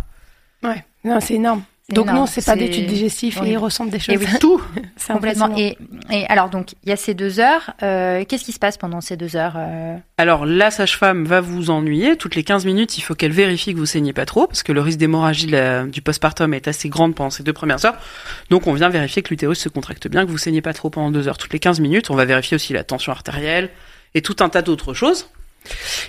Ouais, 0.63 0.83
non, 1.03 1.19
c'est 1.19 1.35
énorme. 1.35 1.63
Donc 1.91 2.05
énorme. 2.05 2.19
non, 2.19 2.25
c'est 2.27 2.45
pas 2.45 2.53
C'est- 2.53 2.59
des 2.59 2.69
tubes 2.69 2.85
digestifs 2.85 3.37
et 3.37 3.41
Oui. 3.41 3.49
ils 3.53 3.57
ressentent 3.57 3.89
des 3.89 3.97
choses. 3.99 4.13
Et 4.13 4.17
oui. 4.19 4.25
tout. 4.39 4.61
C'est 4.95 5.11
Complètement. 5.13 5.55
Et, 5.57 5.75
et 6.11 6.27
alors 6.27 6.49
donc 6.51 6.73
il 6.83 6.89
y 6.89 6.91
a 6.91 6.95
ces 6.95 7.15
deux 7.15 7.39
heures. 7.39 7.71
euh, 7.81 8.23
Qu'est-ce 8.25 8.43
qui 8.43 8.51
se 8.51 8.59
passe 8.59 8.77
pendant 8.77 9.01
ces 9.01 9.17
deux 9.17 9.35
heures 9.35 9.53
euh, 9.57 9.97
Alors 10.19 10.45
la 10.45 10.69
sage-femme 10.69 11.25
va 11.25 11.41
vous 11.41 11.71
ennuyer. 11.71 12.15
Toutes 12.15 12.35
les 12.35 12.43
15 12.43 12.65
minutes, 12.65 12.99
il 12.99 13.01
faut 13.01 13.15
qu'elle 13.15 13.31
vérifie 13.31 13.73
que 13.73 13.79
vous 13.79 13.87
saignez 13.87 14.13
pas 14.13 14.25
trop, 14.27 14.45
parce 14.45 14.61
que 14.61 14.71
le 14.71 14.81
risque 14.81 14.99
d'hémorragie 14.99 15.47
du 15.87 16.01
postpartum 16.03 16.53
est 16.53 16.67
assez 16.67 16.89
grande 16.89 17.15
pendant 17.15 17.31
ces 17.31 17.41
deux 17.41 17.53
premières 17.53 17.83
heures. 17.85 17.97
Donc 18.51 18.67
on 18.67 18.73
vient 18.73 18.89
vérifier 18.89 19.23
que 19.23 19.29
l'utérus 19.29 19.57
se 19.57 19.69
contracte 19.69 20.07
bien, 20.07 20.27
que 20.27 20.29
vous 20.31 20.37
saignez 20.37 20.61
pas 20.61 20.73
trop 20.73 20.91
pendant 20.91 21.09
deux 21.09 21.27
heures. 21.27 21.39
Toutes 21.39 21.53
les 21.53 21.59
15 21.59 21.79
minutes, 21.79 22.11
on 22.11 22.15
va 22.15 22.25
vérifier 22.25 22.53
aussi 22.53 22.71
la 22.73 22.83
tension 22.83 23.11
artérielle 23.11 23.69
et 24.13 24.21
tout 24.21 24.35
un 24.41 24.49
tas 24.49 24.61
d'autres 24.61 24.93
choses. 24.93 25.31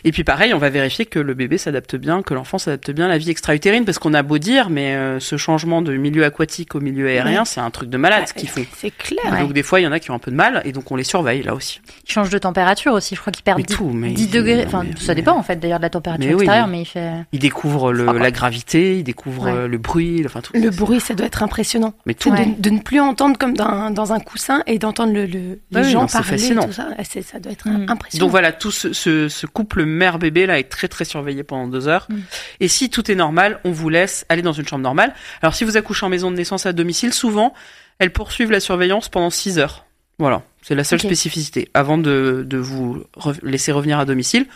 Et 0.04 0.12
puis 0.12 0.24
pareil, 0.24 0.54
on 0.54 0.58
va 0.58 0.70
vérifier 0.70 1.04
que 1.06 1.18
le 1.18 1.34
bébé 1.34 1.58
s'adapte 1.58 1.96
bien, 1.96 2.22
que 2.22 2.34
l'enfant 2.34 2.58
s'adapte 2.58 2.90
bien 2.90 3.06
à 3.06 3.08
la 3.08 3.18
vie 3.18 3.30
extra-utérine, 3.30 3.84
parce 3.84 3.98
qu'on 3.98 4.14
a 4.14 4.22
beau 4.22 4.38
dire, 4.38 4.70
mais 4.70 4.94
euh, 4.94 5.20
ce 5.20 5.36
changement 5.36 5.82
de 5.82 5.94
milieu 5.96 6.24
aquatique 6.24 6.74
au 6.74 6.80
milieu 6.80 7.08
aérien, 7.08 7.44
c'est 7.44 7.60
un 7.60 7.70
truc 7.70 7.90
de 7.90 7.96
malade 7.96 8.24
ce 8.26 8.32
Ouais, 8.34 8.40
qu'ils 8.40 8.48
font. 8.48 8.64
C'est 8.76 8.90
clair. 8.96 9.24
Ouais. 9.32 9.40
Donc 9.40 9.52
des 9.52 9.62
fois, 9.62 9.80
il 9.80 9.84
y 9.84 9.86
en 9.86 9.92
a 9.92 10.00
qui 10.00 10.10
ont 10.10 10.14
un 10.14 10.18
peu 10.18 10.30
de 10.30 10.36
mal, 10.36 10.62
et 10.64 10.72
donc 10.72 10.90
on 10.90 10.96
les 10.96 11.04
surveille 11.04 11.42
là 11.42 11.54
aussi. 11.54 11.80
Il 12.06 12.12
change 12.12 12.30
de 12.30 12.38
température 12.38 12.92
aussi. 12.92 13.14
Je 13.14 13.20
crois 13.20 13.32
qu'il 13.32 13.42
perd 13.44 13.58
Mais 13.58 13.64
10, 13.64 13.74
tout, 13.76 13.90
mais 13.90 14.10
10 14.12 14.28
degrés. 14.28 14.64
Enfin, 14.66 14.84
mais- 14.84 14.96
ça 15.00 15.14
dépend 15.14 15.36
en 15.36 15.42
fait 15.42 15.56
d'ailleurs 15.56 15.78
de 15.78 15.84
la 15.84 15.90
température 15.90 16.24
Mais 16.26 16.34
oui, 16.34 16.42
extérieure, 16.42 16.66
mais- 16.66 16.72
mais 16.78 16.82
il 16.82 16.86
fait. 16.86 17.10
Il 17.32 17.38
découvre 17.40 17.92
le, 17.92 18.06
Ah, 18.08 18.12
ouais. 18.12 18.18
la 18.20 18.30
gravité, 18.30 18.98
il 18.98 19.04
découvre 19.04 19.44
Ouais. 19.44 19.52
euh, 19.52 19.68
le 19.68 19.78
bruit, 19.78 20.22
enfin 20.24 20.40
tout. 20.40 20.52
Le 20.54 20.70
bruit, 20.70 21.00
ça 21.00 21.14
doit 21.14 21.26
être 21.26 21.42
impressionnant. 21.42 21.94
Mais 22.06 22.14
tout. 22.14 22.30
Ouais. 22.30 22.46
De, 22.46 22.60
de 22.62 22.70
ne 22.70 22.78
plus 22.80 23.00
entendre 23.00 23.36
comme 23.38 23.54
dans, 23.56 23.90
dans 23.90 24.12
un 24.12 24.20
coussin 24.20 24.62
et 24.66 24.78
d'entendre 24.78 25.12
le, 25.12 25.26
le- 25.26 25.60
les 25.72 25.80
oui, 25.82 25.90
gens 25.90 26.02
non, 26.02 26.08
c'est 26.08 26.18
parler, 26.18 26.28
fascinant. 26.38 26.64
tout 26.66 26.72
ça. 26.72 26.88
Ah, 26.98 27.02
Ça 27.04 27.38
doit 27.40 27.52
être 27.52 27.68
Mm. 27.68 27.86
impressionnant. 27.88 28.24
Donc 28.24 28.30
voilà, 28.30 28.52
tout 28.52 28.70
ce, 28.70 28.92
ce, 28.92 29.28
ce 29.40 29.46
couple 29.46 29.84
mère-bébé 29.84 30.46
là 30.46 30.58
est 30.58 30.68
très 30.68 30.88
très 30.88 31.04
surveillé 31.04 31.42
pendant 31.42 31.66
deux 31.66 31.88
heures. 31.88 32.06
Mm. 32.08 32.18
Et 32.60 32.68
si 32.68 32.90
tout 32.90 33.10
est 33.10 33.14
normal, 33.14 33.58
on 33.64 33.72
vous 33.72 33.88
laisse 33.88 34.26
aller 34.28 34.42
dans 34.42 34.52
une 34.52 34.66
chambre 34.66 34.82
normale. 34.82 35.14
Alors 35.42 35.54
si 35.54 35.64
vous 35.64 35.76
accouchez 35.76 36.04
en 36.04 36.08
maison 36.08 36.30
de 36.30 36.36
naissance 36.36 36.66
à 36.66 36.72
domicile, 36.72 37.12
souvent 37.12 37.54
elles 37.98 38.12
poursuivent 38.12 38.50
la 38.50 38.60
surveillance 38.60 39.08
pendant 39.08 39.30
six 39.30 39.58
heures. 39.58 39.86
Voilà, 40.18 40.42
c'est 40.62 40.74
la 40.74 40.84
seule 40.84 41.00
spécificité 41.00 41.70
avant 41.72 41.96
de, 41.96 42.44
de 42.46 42.58
vous 42.58 43.02
re- 43.16 43.38
laisser 43.42 43.72
revenir 43.72 43.98
à 43.98 44.04
domicile 44.04 44.46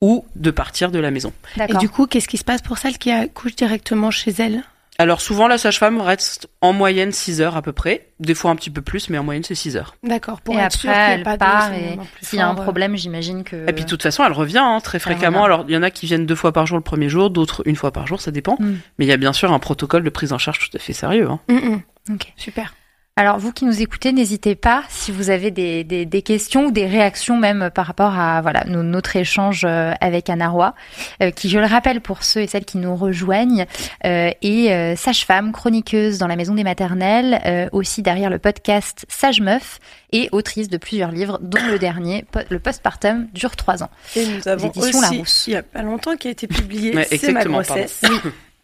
ou 0.00 0.26
de 0.36 0.50
partir 0.50 0.90
de 0.90 0.98
la 0.98 1.10
maison. 1.10 1.32
Et 1.68 1.74
du 1.78 1.88
coup, 1.88 2.06
qu'est-ce 2.06 2.28
qui 2.28 2.36
se 2.36 2.44
passe 2.44 2.60
pour 2.60 2.76
celles 2.76 2.98
qui 2.98 3.10
accouchent 3.10 3.56
directement 3.56 4.10
chez 4.10 4.32
elles 4.38 4.62
Alors 4.98 5.20
souvent 5.20 5.48
la 5.48 5.58
sage-femme 5.58 6.00
reste 6.00 6.48
en 6.60 6.72
moyenne 6.72 7.10
6 7.10 7.40
heures 7.40 7.56
à 7.56 7.62
peu 7.62 7.72
près, 7.72 8.08
des 8.20 8.34
fois 8.34 8.50
un 8.50 8.56
petit 8.56 8.70
peu 8.70 8.80
plus, 8.80 9.10
mais 9.10 9.18
en 9.18 9.24
moyenne 9.24 9.42
c'est 9.42 9.54
6 9.54 9.76
heures. 9.76 9.96
D'accord, 10.02 10.40
pour 10.40 10.54
et 10.54 10.58
être 10.58 10.66
après, 10.66 10.78
sûr 10.78 10.90
qu'il 10.92 11.00
n'y 11.00 11.12
elle 11.14 11.20
a 11.20 11.24
pas 11.24 11.36
part 11.36 11.70
de 11.70 11.74
et 11.74 11.98
s'il 12.22 12.38
y 12.38 12.42
a 12.42 12.48
un 12.48 12.56
euh. 12.56 12.62
problème, 12.62 12.96
j'imagine 12.96 13.42
que. 13.42 13.68
Et 13.68 13.72
puis 13.72 13.84
de 13.84 13.88
toute 13.88 14.02
façon, 14.02 14.24
elle 14.24 14.32
revient 14.32 14.58
hein, 14.58 14.78
très 14.82 14.96
Elle 14.96 15.02
fréquemment. 15.02 15.42
revient. 15.42 15.54
Alors 15.54 15.64
il 15.68 15.74
y 15.74 15.76
en 15.76 15.82
a 15.82 15.90
qui 15.90 16.06
viennent 16.06 16.26
deux 16.26 16.36
fois 16.36 16.52
par 16.52 16.66
jour 16.66 16.78
le 16.78 16.84
premier 16.84 17.08
jour, 17.08 17.30
d'autres 17.30 17.62
une 17.66 17.76
fois 17.76 17.90
par 17.90 18.06
jour, 18.06 18.20
ça 18.20 18.30
dépend. 18.30 18.56
Mm. 18.60 18.74
Mais 18.98 19.04
il 19.04 19.08
y 19.08 19.12
a 19.12 19.16
bien 19.16 19.32
sûr 19.32 19.52
un 19.52 19.58
protocole 19.58 20.04
de 20.04 20.10
prise 20.10 20.32
en 20.32 20.38
charge 20.38 20.58
tout 20.58 20.76
à 20.76 20.80
fait 20.80 20.92
sérieux. 20.92 21.28
Hein. 21.28 21.40
Mm, 21.48 21.54
mm. 21.54 22.14
Ok. 22.14 22.32
Super. 22.36 22.74
Alors, 23.16 23.38
vous 23.38 23.52
qui 23.52 23.64
nous 23.64 23.80
écoutez, 23.80 24.10
n'hésitez 24.10 24.56
pas 24.56 24.82
si 24.88 25.12
vous 25.12 25.30
avez 25.30 25.52
des, 25.52 25.84
des, 25.84 26.04
des 26.04 26.22
questions 26.22 26.66
ou 26.66 26.70
des 26.72 26.86
réactions 26.86 27.36
même 27.36 27.70
par 27.72 27.86
rapport 27.86 28.18
à 28.18 28.42
voilà 28.42 28.64
no- 28.66 28.82
notre 28.82 29.14
échange 29.14 29.62
euh, 29.64 29.92
avec 30.00 30.28
Anna 30.28 30.48
Roy, 30.48 30.74
euh, 31.22 31.30
qui, 31.30 31.48
je 31.48 31.60
le 31.60 31.66
rappelle 31.66 32.00
pour 32.00 32.24
ceux 32.24 32.40
et 32.40 32.48
celles 32.48 32.64
qui 32.64 32.76
nous 32.76 32.96
rejoignent, 32.96 33.66
euh, 34.04 34.30
est 34.42 34.72
euh, 34.72 34.96
sage-femme, 34.96 35.52
chroniqueuse 35.52 36.18
dans 36.18 36.26
la 36.26 36.34
maison 36.34 36.56
des 36.56 36.64
maternelles, 36.64 37.40
euh, 37.46 37.68
aussi 37.70 38.02
derrière 38.02 38.30
le 38.30 38.40
podcast 38.40 39.06
Sage 39.08 39.40
Meuf 39.40 39.78
et 40.10 40.28
autrice 40.32 40.68
de 40.68 40.76
plusieurs 40.76 41.12
livres, 41.12 41.38
dont 41.40 41.64
le 41.70 41.78
dernier, 41.78 42.24
le 42.50 42.58
postpartum, 42.58 43.28
dure 43.32 43.54
trois 43.54 43.84
ans. 43.84 43.90
Et 44.16 44.26
nous 44.26 44.48
avons 44.48 44.72
aussi, 44.74 45.00
Larousse. 45.00 45.44
il 45.46 45.52
y 45.52 45.56
a 45.56 45.62
pas 45.62 45.82
longtemps, 45.82 46.16
qui 46.16 46.26
a 46.26 46.30
été 46.32 46.48
publié 46.48 46.96
Ouais, 46.96 47.06
C'est 47.16 47.30
ma 47.30 47.44
grossesse, 47.44 48.02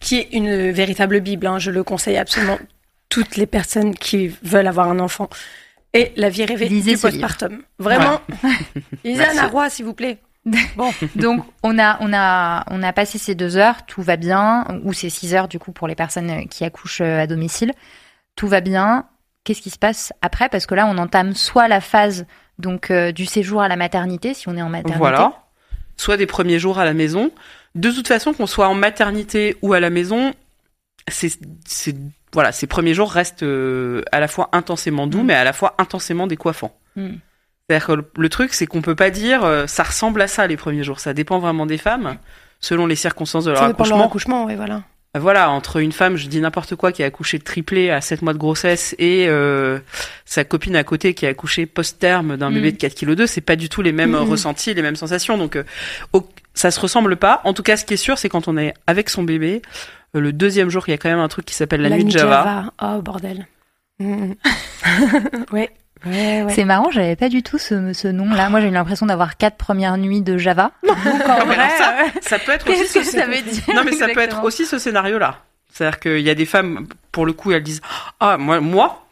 qui 0.01 0.17
est 0.17 0.29
une 0.33 0.73
véritable 0.73 1.21
bible. 1.21 1.47
hein. 1.47 1.61
Je 1.61 1.71
le 1.71 1.85
conseille 1.85 2.17
absolument 2.17 2.59
toutes 3.11 3.37
les 3.37 3.47
personnes 3.47 3.95
qui 3.95 4.29
veulent 4.43 4.67
avoir 4.67 4.89
un 4.89 4.99
enfant. 4.99 5.29
Et 5.93 6.13
la 6.17 6.31
vie 6.31 6.45
rêvée 6.45 6.69
Lisez 6.69 6.95
du 6.95 6.99
postpartum. 6.99 7.63
Vraiment. 7.79 8.21
Lisez 9.05 9.19
Merci. 9.19 9.39
Anna 9.39 9.49
Roy, 9.49 9.69
s'il 9.69 9.85
vous 9.85 9.95
plaît. 9.95 10.19
Bon, 10.77 10.91
Donc 11.17 11.45
on 11.63 11.79
a 11.79 11.99
on 12.01 12.15
a 12.15 12.65
on 12.71 12.83
a 12.83 12.93
passé 12.95 13.19
ces 13.19 13.35
deux 13.35 13.59
heures, 13.59 13.85
tout 13.85 14.01
va 14.01 14.17
bien, 14.17 14.65
ou 14.85 14.95
ces 14.95 15.11
six 15.11 15.35
heures 15.35 15.49
du 15.49 15.59
coup 15.59 15.73
pour 15.73 15.87
les 15.87 15.95
personnes 15.95 16.49
qui 16.49 16.65
accouchent 16.65 17.03
euh, 17.03 17.21
à 17.21 17.27
domicile, 17.27 17.73
tout 18.37 18.49
va 18.49 18.63
bien. 18.63 19.07
Qu'est-ce 19.45 19.61
qui 19.61 19.69
se 19.69 19.79
passe 19.79 20.15
après? 20.23 20.49
Parce 20.49 20.65
que 20.65 20.75
là 20.75 20.87
on 20.87 20.97
entame 20.97 21.35
soit 21.35 21.69
la 21.69 21.83
phase 21.83 22.25
donc 22.59 22.91
euh, 22.91 23.13
du 23.13 23.27
séjour 23.27 23.61
à 23.61 23.69
la 23.69 23.77
maternité 23.77 24.33
si 24.33 24.49
on 24.49 24.57
est 24.57 24.63
en 24.63 24.71
maternité. 24.71 24.99
Voilà. 24.99 25.45
Soit 25.99 26.17
des 26.17 26.27
premiers 26.27 26.59
jours 26.59 26.79
à 26.79 26.87
la 26.87 26.95
maison. 26.95 27.31
De 27.75 27.91
toute 27.91 28.09
façon, 28.09 28.33
qu'on 28.33 28.47
soit 28.47 28.69
en 28.69 28.75
maternité 28.75 29.57
ou 29.63 29.75
à 29.75 29.81
la 29.81 29.91
maison, 29.91 30.33
c'est, 31.09 31.39
voilà, 32.33 32.53
ces 32.53 32.67
premiers 32.67 32.95
jours 32.95 33.11
restent 33.13 33.43
euh, 33.43 34.03
à 34.13 34.21
la 34.21 34.29
fois 34.29 34.49
intensément 34.53 35.07
doux, 35.07 35.23
Mm. 35.23 35.27
mais 35.27 35.35
à 35.35 35.45
la 35.45 35.53
fois 35.53 35.75
intensément 35.79 36.27
décoiffants. 36.27 36.77
Mm. 36.97 37.09
C'est-à-dire 37.69 37.87
que 37.87 37.93
le, 37.93 38.05
le 38.17 38.29
truc, 38.29 38.53
c'est 38.55 38.67
qu'on 38.67 38.83
peut 38.83 38.95
pas 38.97 39.11
dire 39.11 39.45
euh, 39.45 39.67
ça 39.67 39.83
ressemble 39.85 40.21
à 40.23 40.27
ça 40.29 40.47
les 40.47 40.57
premiers 40.57 40.83
jours. 40.85 41.01
Ça 41.01 41.13
dépend 41.15 41.39
vraiment 41.39 41.67
des 41.67 41.79
femmes, 41.79 42.17
selon 42.61 42.87
les 42.87 42.97
circonstances 42.97 43.45
de 43.45 43.51
leur 43.51 43.61
ça 43.61 43.69
dépend 43.69 43.85
de 43.85 43.89
leur 43.91 43.99
accouchement. 44.01 44.43
accouchement, 44.43 44.45
oui, 44.47 44.57
voilà. 44.57 44.83
Voilà, 45.19 45.51
entre 45.51 45.79
une 45.79 45.91
femme, 45.91 46.17
je 46.17 46.29
dis 46.29 46.41
n'importe 46.41 46.77
quoi, 46.77 46.93
qui 46.93 47.03
a 47.03 47.07
accouché 47.07 47.39
de 47.39 47.43
triplé 47.43 47.91
à 47.91 48.01
7 48.01 48.23
mois 48.23 48.33
de 48.33 48.39
grossesse 48.39 48.95
et 49.01 49.27
euh, 49.29 49.81
sa 50.25 50.45
copine 50.45 50.77
à 50.77 50.85
côté 50.85 51.15
qui 51.15 51.27
a 51.27 51.31
accouché 51.31 51.67
post-terme 51.67 52.37
d'un 52.37 52.51
Mm. 52.51 52.55
bébé 52.55 52.73
de 52.73 52.77
4 52.77 52.95
kg 52.95 53.15
2, 53.17 53.27
c'est 53.27 53.41
pas 53.41 53.57
du 53.57 53.69
tout 53.69 53.83
les 53.83 53.91
mêmes 53.91 54.15
euh, 54.15 54.21
ressentis, 54.21 54.73
les 54.73 54.83
mêmes 54.83 54.95
sensations. 54.95 55.37
Donc 55.37 55.57
euh, 55.57 55.65
au- 56.13 56.29
ça 56.55 56.71
se 56.71 56.79
ressemble 56.79 57.17
pas. 57.17 57.41
En 57.45 57.53
tout 57.55 57.65
cas, 57.65 57.77
ce 57.77 57.85
qui 57.85 57.95
est 57.95 57.97
sûr, 57.97 58.19
c'est 58.19 58.29
quand 58.29 58.47
on 58.47 58.57
est 58.57 58.73
avec 58.87 59.11
son 59.11 59.25
bébé, 59.25 59.63
euh, 59.65 59.69
le 60.15 60.33
deuxième 60.33 60.71
jour, 60.71 60.85
il 60.89 60.91
y 60.93 60.95
a 60.95 60.99
quand 60.99 61.09
même 61.09 61.19
un 61.21 61.29
truc 61.29 61.45
qui 61.45 61.55
s'appelle 61.55 61.83
la, 61.83 61.91
nuit 61.91 62.05
de 62.05 62.11
Java. 62.11 62.73
Oh, 62.83 63.01
bordel. 63.03 63.47
Mm. 63.99 64.33
ouais. 65.53 65.71
Ouais, 66.07 66.43
ouais. 66.43 66.53
C'est 66.55 66.65
marrant, 66.65 66.91
j'avais 66.91 67.15
pas 67.15 67.29
du 67.29 67.43
tout 67.43 67.59
ce, 67.59 67.93
ce 67.93 68.09
nom-là. 68.09 68.49
Moi, 68.49 68.63
j'ai 68.63 68.69
eu 68.69 68.71
l'impression 68.71 69.05
d'avoir 69.05 69.37
quatre 69.37 69.57
premières 69.59 69.99
nuits 69.99 70.23
de 70.23 70.39
Java. 70.39 70.73
Donc, 70.83 70.97
en 70.97 71.45
vrai, 71.45 71.69
ça, 71.77 71.95
euh, 72.01 72.09
ça 72.23 72.39
peut 72.39 72.53
être 72.53 72.67
aussi 72.71 72.79
qu'est-ce 72.81 72.95
que 72.95 73.05
ce- 73.05 73.11
ça 73.19 73.27
veut 73.27 73.43
dire 73.43 73.63
Non, 73.75 73.83
mais 73.85 73.93
ça 73.93 74.09
peut 74.09 74.21
être 74.21 74.43
aussi 74.43 74.65
ce 74.65 74.79
scénario-là. 74.79 75.41
C'est-à-dire 75.71 76.01
qu'il 76.01 76.21
y 76.21 76.31
a 76.31 76.35
des 76.35 76.47
femmes, 76.47 76.87
pour 77.13 77.27
le 77.27 77.35
coup, 77.35 77.53
elles 77.53 77.63
disent 77.63 77.83
Ah, 78.19 78.39
moi, 78.39 78.61
moi, 78.61 79.05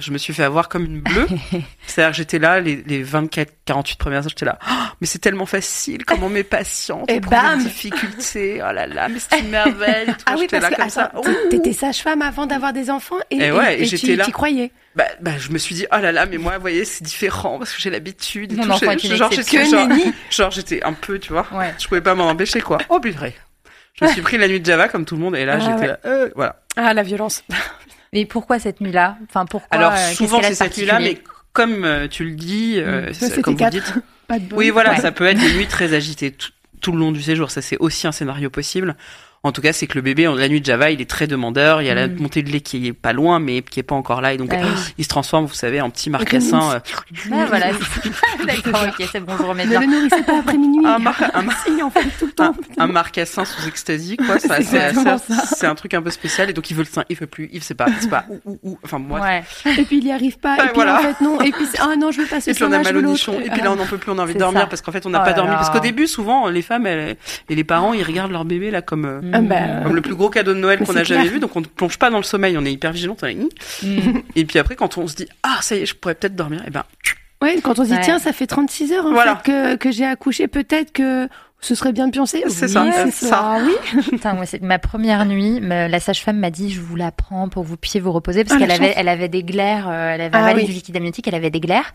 je 0.00 0.10
me 0.12 0.18
suis 0.18 0.32
fait 0.32 0.44
avoir 0.44 0.68
comme 0.70 0.84
une 0.86 1.00
bleue. 1.00 1.26
C'est-à-dire 1.86 2.12
que 2.12 2.16
j'étais 2.16 2.38
là, 2.38 2.58
les, 2.60 2.76
les 2.86 3.02
24, 3.02 3.50
48 3.66 3.98
premières 3.98 4.22
heures, 4.22 4.28
j'étais 4.30 4.46
là, 4.46 4.58
Oh, 4.68 4.72
mais 5.00 5.06
c'est 5.06 5.18
tellement 5.18 5.44
facile, 5.46 6.04
comment 6.06 6.28
mes 6.30 6.42
patientes 6.42 7.04
Et 7.10 7.20
bam 7.20 7.58
difficultés, 7.62 8.60
oh 8.66 8.72
là 8.72 8.86
là, 8.86 9.08
mais 9.08 9.18
c'est 9.18 9.40
une 9.40 9.50
merveille. 9.50 10.04
et 10.08 10.12
tout. 10.12 10.18
Ah 10.26 10.34
oui, 10.38 10.46
parce 10.50 10.62
là 10.62 10.70
que 10.70 10.76
comme 10.76 10.88
ça. 10.90 11.04
attends, 11.04 11.22
t'étais 11.50 11.72
sage-femme 11.74 12.22
avant 12.22 12.46
d'avoir 12.46 12.72
des 12.72 12.90
enfants 12.90 13.16
et, 13.30 13.36
Et 13.36 13.52
ouais, 13.52 13.80
et 13.82 13.86
tu 13.86 13.96
j'étais 13.98 14.16
là. 14.16 14.24
t'y 14.24 14.32
croyais. 14.32 14.72
Bah, 14.96 15.04
bah, 15.20 15.32
je 15.38 15.50
me 15.50 15.58
suis 15.58 15.74
dit, 15.74 15.86
oh 15.92 15.98
là 16.00 16.12
là, 16.12 16.24
mais 16.26 16.38
moi, 16.38 16.54
vous 16.56 16.62
voyez, 16.62 16.84
c'est 16.84 17.04
différent 17.04 17.58
parce 17.58 17.72
que 17.74 17.80
j'ai 17.80 17.90
l'habitude. 17.90 18.56
Mon 18.56 18.70
enfant 18.70 18.90
une 18.92 18.98
genre, 19.16 19.30
j'étais, 19.30 19.64
genre, 19.66 20.50
un 20.84 20.92
peu, 20.94 21.18
tu 21.18 21.32
vois, 21.32 21.46
Ouais. 21.52 21.74
je 21.78 21.86
pouvais 21.86 22.00
pas 22.00 22.14
m'en 22.14 22.28
empêcher, 22.28 22.60
quoi. 22.60 22.78
Oh 22.88 22.98
purée. 23.00 23.34
Je 24.00 24.04
me 24.06 24.10
suis 24.12 24.22
pris 24.22 24.38
la 24.38 24.48
nuit 24.48 24.60
de 24.60 24.66
Java 24.66 24.88
comme 24.88 25.04
tout 25.04 25.16
le 25.16 25.20
monde 25.20 25.36
et 25.36 25.44
là, 25.44 25.54
Ah 25.56 25.60
j'étais 25.60 25.80
ouais. 25.80 25.86
là, 25.88 25.98
euh, 26.06 26.30
voilà. 26.36 26.62
Ah, 26.76 26.94
la 26.94 27.02
violence. 27.02 27.42
Mais 28.12 28.24
pourquoi 28.26 28.58
cette 28.58 28.80
nuit-là? 28.80 29.16
Enfin, 29.28 29.44
pourquoi 29.46 29.76
Alors, 29.76 29.92
euh, 29.92 30.12
souvent, 30.12 30.40
c'est 30.42 30.54
cette 30.54 30.76
nuit-là, 30.78 30.98
mais 31.00 31.20
comme 31.52 31.84
euh, 31.84 32.08
tu 32.08 32.24
le 32.24 32.32
dis, 32.32 32.80
Mmh. 32.80 33.12
c'est- 33.14 33.28
Ça, 33.30 33.42
comme 33.42 33.56
vous 33.56 33.70
dites, 33.70 33.94
Pas 34.28 34.38
de 34.38 34.44
bol. 34.44 34.58
Oui, 34.58 34.70
voilà, 34.70 34.90
Ouais. 34.90 35.00
ça 35.00 35.10
peut 35.10 35.26
être 35.26 35.38
des 35.40 35.54
nuits 35.54 35.66
très 35.66 35.94
agitées 35.94 36.32
tout, 36.32 36.50
tout 36.82 36.92
le 36.92 36.98
long 36.98 37.12
du 37.12 37.22
séjour. 37.22 37.50
Ça, 37.50 37.62
c'est 37.62 37.78
aussi 37.78 38.06
un 38.06 38.12
scénario 38.12 38.50
possible. 38.50 38.94
En 39.44 39.52
tout 39.52 39.60
cas, 39.62 39.72
c'est 39.72 39.86
que 39.86 39.94
le 39.94 40.02
bébé, 40.02 40.26
en- 40.26 40.34
la 40.34 40.48
nuit 40.48 40.60
de 40.60 40.66
Java, 40.66 40.90
il 40.90 41.00
est 41.00 41.08
très 41.08 41.26
demandeur. 41.28 41.80
Il 41.80 41.86
y 41.86 41.90
a 41.90 41.94
la 41.94 42.08
Mm. 42.08 42.16
montée 42.20 42.42
de 42.42 42.50
lait 42.50 42.60
qui 42.60 42.88
est 42.88 42.92
pas 42.92 43.12
loin, 43.12 43.38
mais 43.38 43.62
qui 43.62 43.78
est 43.78 43.84
pas 43.84 43.94
encore 43.94 44.20
là. 44.20 44.32
Et 44.34 44.36
donc, 44.36 44.50
Ah 44.52 44.56
oui. 44.62 44.68
il 44.98 45.04
se 45.04 45.08
transforme, 45.08 45.46
vous 45.46 45.54
savez, 45.54 45.80
en 45.80 45.90
petit 45.90 46.10
marcassin. 46.10 46.72
euh, 46.74 46.78
Ah, 47.32 47.44
voilà. 47.48 47.66
D'accord, 48.46 48.84
ok, 48.88 49.06
c'est 49.10 49.20
bon, 49.20 49.32
je 49.38 49.42
remets 49.44 49.66
Ne 49.66 49.78
le 49.78 49.86
nourrissez 49.86 50.22
pas 50.22 50.38
après 50.40 50.56
minuit. 50.56 50.84
un, 50.86 50.98
mar- 50.98 51.14
un, 51.34 51.42
mar- 51.42 51.56
Si, 51.64 51.82
en 51.82 51.90
fait, 51.90 52.04
tout 52.18 52.26
le 52.26 52.42
un, 52.42 52.52
temps. 52.52 52.56
un 52.78 52.86
marcassin 52.88 53.44
sous 53.44 53.66
extasie, 53.68 54.16
quoi. 54.16 54.38
C'est 54.38 54.92
c'est 55.56 55.66
un 55.66 55.74
truc 55.74 55.94
un 55.94 56.02
peu 56.02 56.10
spécial. 56.10 56.50
Et 56.50 56.52
donc, 56.52 56.70
il 56.70 56.74
veut 56.74 56.82
le 56.82 56.88
sein, 56.88 57.04
il 57.08 57.16
veut 57.16 57.26
plus, 57.26 57.48
il 57.52 57.62
sait 57.62 57.74
pas, 57.74 57.86
il 57.88 58.02
sait 58.02 58.08
pas 58.08 58.24
où, 58.28 58.40
où, 58.44 58.58
où. 58.62 58.78
Enfin, 58.84 58.98
moi. 58.98 59.20
Ouais. 59.20 59.42
Et 59.78 59.84
puis 59.84 59.98
il 59.98 60.04
y 60.04 60.12
arrive 60.12 60.38
pas. 60.38 60.56
Et 60.56 60.60
puis 60.62 60.70
voilà. 60.74 60.98
en 60.98 61.02
fait, 61.02 61.20
non. 61.24 61.40
Et 61.40 61.52
puis, 61.52 61.64
c'est- 61.66 61.78
ah 61.80 61.94
non, 61.96 62.10
je 62.10 62.20
veux 62.22 62.26
pas 62.26 62.40
ce 62.40 62.50
Et 62.50 62.54
puis 62.54 62.64
on 62.64 62.72
a 62.72 62.78
mal 62.82 62.96
au 62.96 63.02
nichon. 63.02 63.38
Et 63.40 63.50
puis 63.50 63.60
là, 63.62 63.72
on 63.72 63.76
n'en 63.76 63.86
peut 63.86 63.98
plus, 63.98 64.10
on 64.10 64.18
a 64.18 64.22
envie 64.22 64.34
de 64.34 64.38
dormir 64.38 64.68
parce 64.68 64.82
qu'en 64.82 64.92
fait, 64.92 65.06
on 65.06 65.10
n'a 65.10 65.20
Oh 65.20 65.24
pas 65.24 65.30
là 65.30 65.36
dormi. 65.36 65.52
Parce 65.54 65.70
qu'au 65.70 65.80
début, 65.80 66.06
souvent, 66.06 66.48
les 66.48 66.62
femmes 66.62 66.86
elles- 66.86 67.16
et 67.48 67.54
les 67.54 67.64
parents, 67.64 67.92
ils 67.94 68.02
regardent 68.02 68.32
leur 68.32 68.44
bébé 68.44 68.70
là 68.70 68.82
comme. 68.82 69.20
Euh, 69.38 69.46
Ah 69.50 69.76
bah, 69.76 69.82
Comme 69.84 69.94
le 69.94 70.02
plus 70.02 70.14
gros 70.14 70.30
cadeau 70.30 70.54
de 70.54 70.58
Noël 70.58 70.78
qu'on 70.80 70.96
a 70.96 71.04
jamais 71.04 71.28
vu, 71.28 71.38
donc 71.40 71.54
on 71.56 71.60
ne 71.60 71.66
plonge 71.66 71.98
pas 71.98 72.10
dans 72.10 72.18
le 72.18 72.22
sommeil, 72.24 72.56
on 72.58 72.64
est 72.64 72.72
hyper 72.72 72.92
vigilant. 72.92 73.16
on 73.22 73.26
est, 73.26 73.34
Hum. 73.34 73.48
Mm. 73.82 74.22
Et 74.36 74.44
puis 74.44 74.58
après, 74.58 74.76
quand 74.76 74.98
on 74.98 75.06
se 75.06 75.14
dit 75.16 75.26
ah 75.42 75.58
ça 75.62 75.76
y 75.76 75.80
est, 75.82 75.86
je 75.86 75.94
pourrais 75.94 76.14
peut-être 76.14 76.36
dormir, 76.36 76.62
et 76.66 76.70
ben 76.70 76.84
Ouais, 77.40 77.60
quand 77.62 77.78
on 77.78 77.84
se 77.84 77.90
dit, 77.90 77.94
Ouais. 77.94 78.00
tiens, 78.02 78.18
ça 78.18 78.32
fait 78.32 78.48
36 78.48 78.92
heures 78.92 79.06
en 79.06 79.12
Voilà. 79.12 79.36
fait 79.36 79.52
que, 79.52 79.76
que 79.76 79.92
j'ai 79.92 80.04
accouché, 80.04 80.48
peut-être 80.48 80.92
que 80.92 81.28
ce 81.60 81.76
serait 81.76 81.92
bien 81.92 82.06
de 82.08 82.12
pioncer. 82.12 82.42
C'est 82.48 82.66
Oui, 82.66 82.72
ça, 82.72 82.84
c'est 83.04 83.10
ça. 83.12 83.26
ça. 83.28 83.58
Oui. 83.64 84.02
Putain, 84.10 84.32
moi, 84.34 84.44
c'est 84.44 84.60
ma 84.60 84.80
première 84.80 85.24
nuit. 85.24 85.60
me- 85.60 85.86
La 85.86 86.00
sage-femme 86.00 86.38
m'a 86.38 86.50
dit, 86.50 86.72
je 86.72 86.80
vous 86.80 86.96
la 86.96 87.12
prends 87.12 87.48
pour 87.48 87.62
que 87.62 87.68
vous 87.68 87.76
puissiez 87.76 88.00
vous 88.00 88.10
reposer 88.10 88.42
parce 88.42 88.56
Ah, 88.56 88.58
qu'elle 88.58 88.72
avait, 88.72 88.92
elle 88.96 89.08
avait 89.08 89.28
des 89.28 89.44
glaires, 89.44 89.86
euh, 89.88 90.14
elle 90.14 90.20
avait 90.22 90.30
Ah, 90.36 90.40
avalé 90.46 90.62
oui. 90.62 90.66
du 90.66 90.72
liquide 90.72 90.96
amniotique, 90.96 91.28
elle 91.28 91.36
avait 91.36 91.50
des 91.50 91.60
glaires. 91.60 91.92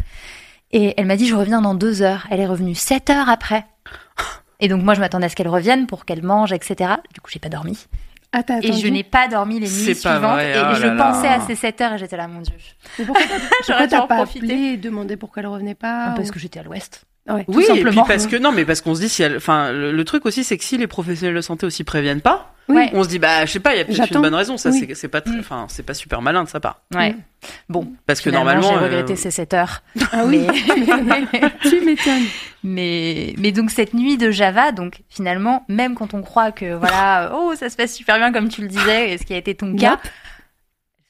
Et 0.72 0.94
elle 0.96 1.06
m'a 1.08 1.18
dit, 1.18 1.28
je 1.28 1.36
reviens 1.36 1.60
dans 1.62 1.76
deux 1.76 2.02
heures. 2.04 2.26
Elle 2.32 2.40
est 2.40 2.48
revenue 2.48 2.74
sept 2.74 3.10
heures 3.10 3.28
après. 3.28 3.66
Et 4.64 4.68
donc, 4.70 4.82
moi, 4.82 4.94
je 4.94 5.00
m'attendais 5.02 5.26
à 5.26 5.30
ce 5.30 5.36
qu'elle 5.36 5.48
revienne 5.50 5.88
pour 5.88 6.06
qu'elle 6.06 6.24
mange, 6.24 6.54
etc. 6.54 6.92
Du 7.14 7.20
coup, 7.22 7.30
j'ai 7.30 7.40
pas 7.40 7.50
dormi. 7.50 7.78
Ah, 8.32 8.42
Et 8.64 8.72
je 8.74 8.88
n'ai 8.88 9.04
pas 9.04 9.28
dormi 9.28 9.56
les 9.60 9.68
nuits 9.68 9.94
suivantes. 9.96 10.22
vrai, 10.24 10.52
et 10.52 10.56
oh 10.58 10.74
je 10.76 10.88
là 10.88 10.94
là. 10.96 11.04
pensais 11.12 11.28
à 11.28 11.40
ces 11.42 11.54
7 11.54 11.82
heures 11.82 11.94
et 11.94 11.98
j'étais 12.00 12.18
là, 12.18 12.28
mon 12.28 12.42
Dieu. 12.42 12.54
Mais 12.98 13.06
pourquoi 13.06 13.24
t'as- 13.26 13.30
pourquoi 13.40 13.58
J'aurais 13.68 13.84
dû 13.84 13.90
t'as 13.92 14.00
en 14.02 14.08
pas 14.08 14.16
profiter. 14.16 14.46
appelé 14.46 14.60
et 14.70 14.78
demandé 14.78 15.18
pourquoi 15.18 15.42
elle 15.44 15.48
revenait 15.50 15.76
pas 15.76 16.14
Parce 16.16 16.30
ou- 16.30 16.34
que 16.34 16.40
j'étais 16.40 16.60
à 16.60 16.64
l'ouest. 16.64 17.04
Ouais. 17.30 17.44
Tout 17.46 17.54
oui, 17.54 17.64
et 17.64 17.68
puis 17.68 17.76
simplement. 17.84 18.04
parce 18.06 18.26
que 18.28 18.36
non, 18.38 18.52
mais 18.52 18.66
parce 18.66 18.82
qu'on 18.82 18.96
se 18.96 19.02
dit 19.02 19.08
si 19.08 19.22
elle, 19.24 19.38
enfin 19.38 19.72
le, 19.72 19.92
le 19.94 20.04
truc 20.04 20.26
aussi 20.26 20.44
c'est 20.44 20.58
que 20.58 20.64
si 20.66 20.78
les 20.78 20.88
professionnels 20.88 21.36
de 21.36 21.40
santé 21.42 21.66
aussi 21.66 21.84
préviennent 21.86 22.20
pas, 22.22 22.54
Oui. 22.68 22.90
On 22.94 23.04
se 23.04 23.08
dit 23.10 23.20
bah 23.20 23.46
je 23.46 23.52
sais 23.52 23.60
pas, 23.62 23.76
il 23.76 23.78
y 23.78 23.82
a 23.82 23.86
peut-être 23.86 24.12
une 24.16 24.22
bonne 24.22 24.34
raison. 24.36 24.58
Ça 24.58 24.72
Oui. 24.72 24.90
c'est 24.96 25.08
pas, 25.08 25.22
Mm. 25.26 25.40
enfin 25.40 25.66
c'est 25.70 25.84
pas 25.84 25.94
super 25.94 26.22
malin 26.22 26.44
de 26.44 26.50
sa 26.50 26.60
part. 26.60 26.82
Ouais. 26.96 27.12
Mm. 27.12 27.18
Bon, 27.70 27.94
Parce 28.08 28.20
que 28.20 28.30
finalement, 28.32 28.52
normalement, 28.54 28.78
j'ai 28.80 28.84
euh, 28.84 28.88
regretté 28.90 29.16
ces 29.16 29.30
7 29.32 29.54
heures. 29.54 29.84
Ah 30.12 30.24
oui. 30.26 30.46
Mais- 30.78 31.50
tu 31.70 31.80
m'étonnes. 31.86 32.24
Mais, 32.64 33.34
mais 33.38 33.52
donc 33.52 33.72
cette 33.72 33.94
nuit 33.94 34.18
de 34.18 34.32
Java, 34.32 34.72
donc 34.72 35.02
finalement, 35.10 35.66
même 35.68 35.96
quand 35.96 36.14
on 36.14 36.22
croit 36.22 36.52
que 36.52 36.74
voilà, 36.74 37.32
oh 37.36 37.54
ça 37.56 37.70
se 37.70 37.76
passe 37.76 37.94
super 37.94 38.18
bien 38.18 38.32
comme 38.32 38.50
tu 38.50 38.62
le 38.62 38.68
disais, 38.68 39.12
et 39.12 39.18
ce 39.18 39.24
qui 39.26 39.34
a 39.34 39.38
été 39.38 39.54
ton 39.56 39.76
cas, 39.76 39.92
Yep. 39.92 40.00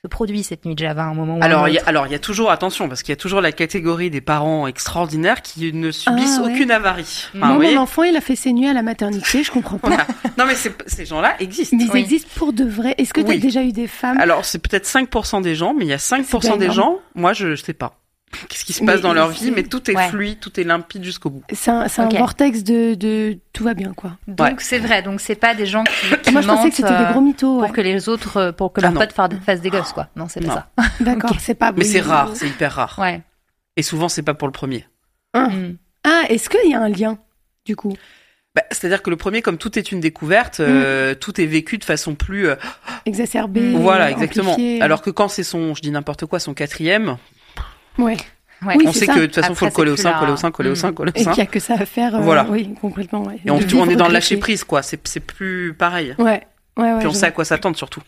se 0.04 0.08
produit 0.08 0.44
cette 0.44 0.66
nuit 0.66 0.74
de 0.76 0.80
Java 0.80 1.04
à 1.04 1.06
un 1.06 1.14
moment 1.14 1.38
ou 1.38 1.42
à 1.42 1.46
Alors, 1.46 1.68
il 1.70 1.76
y 1.76 1.80
a, 1.80 1.84
alors 1.86 2.08
il 2.08 2.12
y 2.12 2.16
a 2.16 2.20
toujours 2.20 2.50
attention 2.52 2.90
parce 2.90 3.04
qu'il 3.04 3.12
y 3.12 3.14
a 3.14 3.18
toujours 3.18 3.40
la 3.40 3.52
catégorie 3.52 4.10
des 4.10 4.20
parents 4.20 4.66
extraordinaires 4.68 5.42
qui 5.44 5.72
ne 5.72 5.92
subissent 5.92 6.40
Ah, 6.40 6.44
ouais. 6.46 6.54
aucune 6.54 6.72
avarie. 6.72 7.28
Enfin, 7.36 7.46
Moi, 7.48 7.56
voyez 7.56 7.76
mon 7.76 7.82
enfant, 7.84 8.04
il 8.04 8.16
a 8.18 8.22
fait 8.22 8.36
ses 8.36 8.52
nuits 8.52 8.68
à 8.68 8.74
la 8.74 8.82
maternité, 8.82 9.44
je 9.44 9.52
comprends 9.52 9.78
pas. 9.78 9.90
Voilà. 9.90 10.08
Non 10.38 10.46
mais 10.46 10.56
ces 10.56 11.06
gens-là 11.06 11.36
existent. 11.40 11.78
Mais 11.78 11.86
ils 11.86 11.92
Oui. 11.92 12.00
existent 12.02 12.30
pour 12.36 12.52
de 12.52 12.66
vrai. 12.66 12.96
Est-ce 12.98 13.14
que 13.14 13.22
tu 13.22 13.28
as 13.28 13.30
Oui. 13.30 13.40
déjà 13.40 13.62
eu 13.64 13.72
des 13.72 13.88
femmes 13.88 14.18
Alors 14.20 14.44
c'est 14.44 14.60
peut-être 14.60 14.86
5% 14.88 15.42
des 15.42 15.54
gens, 15.56 15.74
mais 15.74 15.86
il 15.86 15.90
y 15.90 15.94
a 15.94 15.98
5% 15.98 16.58
des 16.58 16.66
énorme. 16.66 16.72
gens, 16.76 17.00
moi 17.16 17.32
je, 17.34 17.56
je 17.56 17.64
sais 17.64 17.74
pas. 17.74 18.00
Qu'est-ce 18.50 18.66
qui 18.66 18.74
se 18.74 18.82
Mais 18.84 18.94
passe 18.94 19.02
dans 19.02 19.14
leur 19.14 19.30
vie, 19.30 19.52
mais 19.52 19.64
tout 19.64 19.90
est 19.90 19.96
Ouais. 19.96 20.08
fluide, 20.10 20.40
tout 20.40 20.60
est 20.60 20.64
limpide 20.64 21.04
jusqu'au 21.04 21.30
bout. 21.30 21.44
C'est 21.54 21.72
un, 21.72 21.88
c'est 21.88 22.04
Ok. 22.04 22.14
un 22.16 22.20
vortex 22.20 22.64
de, 22.64 22.94
de 22.96 23.38
tout 23.54 23.64
va 23.64 23.74
bien, 23.74 23.94
quoi. 23.94 24.18
Donc 24.28 24.40
Ouais. 24.48 24.56
c'est 24.60 24.80
vrai, 24.80 25.02
donc 25.04 25.22
c'est 25.22 25.36
pas 25.36 25.56
des 25.56 25.66
gens 25.66 25.84
qui, 25.84 26.18
qui 26.22 26.32
Moi, 26.32 26.42
je 26.42 26.48
pensais 26.48 26.70
que 26.70 26.76
c'était 26.76 26.90
des 26.90 26.96
euh, 26.96 27.12
gros 27.12 27.22
mythos. 27.22 27.54
pour 27.60 27.62
ouais. 27.64 27.72
que 27.72 27.82
les 27.82 28.10
autres, 28.10 28.38
euh, 28.38 28.52
pour 28.52 28.74
que 28.74 28.82
Ah 28.82 28.90
leurs 28.90 28.94
potes 28.94 29.14
fa- 29.14 29.30
fassent 29.46 29.62
des 29.62 29.70
gosses, 29.70 29.94
quoi. 29.94 30.08
Non, 30.16 30.28
c'est 30.30 30.42
pas 30.42 30.48
Non. 30.48 30.84
ça. 30.84 30.90
D'accord, 31.00 31.36
c'est 31.40 31.56
pas. 31.56 31.72
Mais 31.72 31.84
c'est 31.84 32.02
rare, 32.02 32.32
c'est 32.36 32.48
hyper 32.48 32.74
rare. 32.74 32.96
Ouais. 33.00 33.22
Et 33.78 33.82
souvent 33.84 34.10
c'est 34.10 34.24
pas 34.24 34.34
pour 34.34 34.48
le 34.48 34.52
premier. 34.54 34.88
Mm. 35.36 35.74
Ah, 36.04 36.24
est-ce 36.30 36.50
qu'il 36.50 36.70
y 36.70 36.74
a 36.76 36.80
un 36.82 36.90
lien, 36.90 37.18
du 37.66 37.76
coup? 37.76 37.96
Bah, 38.56 38.62
C'est-à-dire 38.70 39.02
que 39.02 39.10
le 39.10 39.16
premier, 39.16 39.42
comme 39.42 39.58
tout 39.58 39.80
est 39.80 39.92
une 39.92 40.00
découverte, 40.00 40.60
Mm. 40.60 40.64
euh, 40.68 41.16
tout 41.16 41.42
est 41.42 41.46
vécu 41.48 41.78
de 41.80 41.84
façon 41.84 42.14
plus... 42.14 42.48
euh, 42.50 42.56
Exacerbé. 43.08 43.72
voilà, 43.72 44.12
exactement. 44.12 44.56
Alors 44.82 45.02
que 45.02 45.10
quand 45.10 45.28
c'est 45.28 45.44
son, 45.44 45.74
je 45.74 45.82
dis 45.82 45.90
n'importe 45.92 46.26
quoi, 46.28 46.40
son 46.40 46.54
quatrième, 46.54 47.18
Ouais. 47.98 48.18
Ouais. 48.66 48.76
Oui, 48.78 48.86
on 48.88 48.94
sait 48.94 49.06
ça. 49.06 49.14
que 49.14 49.20
de 49.20 49.26
toute 49.26 49.36
façon, 49.36 49.48
faut 49.56 49.66
Après, 49.66 49.66
le 49.66 49.72
coller 49.76 49.92
au 49.92 49.98
sein, 49.98 50.14
coller 50.20 50.32
au 50.32 50.36
sein, 50.38 50.52
coller 50.52 50.70
au 50.70 50.74
Mm. 50.74 50.76
sein, 50.76 50.94
coller 50.94 51.12
au 51.16 51.20
Et 51.20 51.24
sein. 51.24 51.32
qu'il 51.32 51.44
n'y 51.44 51.48
a 51.48 51.52
que 51.52 51.60
ça 51.60 51.74
à 51.74 51.86
faire. 51.86 52.16
euh, 52.16 52.20
Voilà. 52.22 52.48
Oui, 52.50 52.74
complètement. 52.80 53.24
Ouais. 53.24 53.38
Et 53.46 53.52
on, 53.52 53.60
est 53.60 53.96
dans 53.98 54.08
le 54.08 54.14
lâcher 54.14 54.38
prise, 54.38 54.64
quoi. 54.64 54.82
C'est 54.82 55.06
c'est 55.08 55.20
plus 55.20 55.74
pareil. 55.78 56.16
Ouais. 56.18 56.44
Ouais, 56.78 56.92
ouais. 56.94 57.00
Puis 57.00 57.08
on 57.08 57.14
sait 57.14 57.26
à 57.26 57.32
quoi 57.32 57.44
s'attendre 57.46 57.76
surtout. 57.76 58.02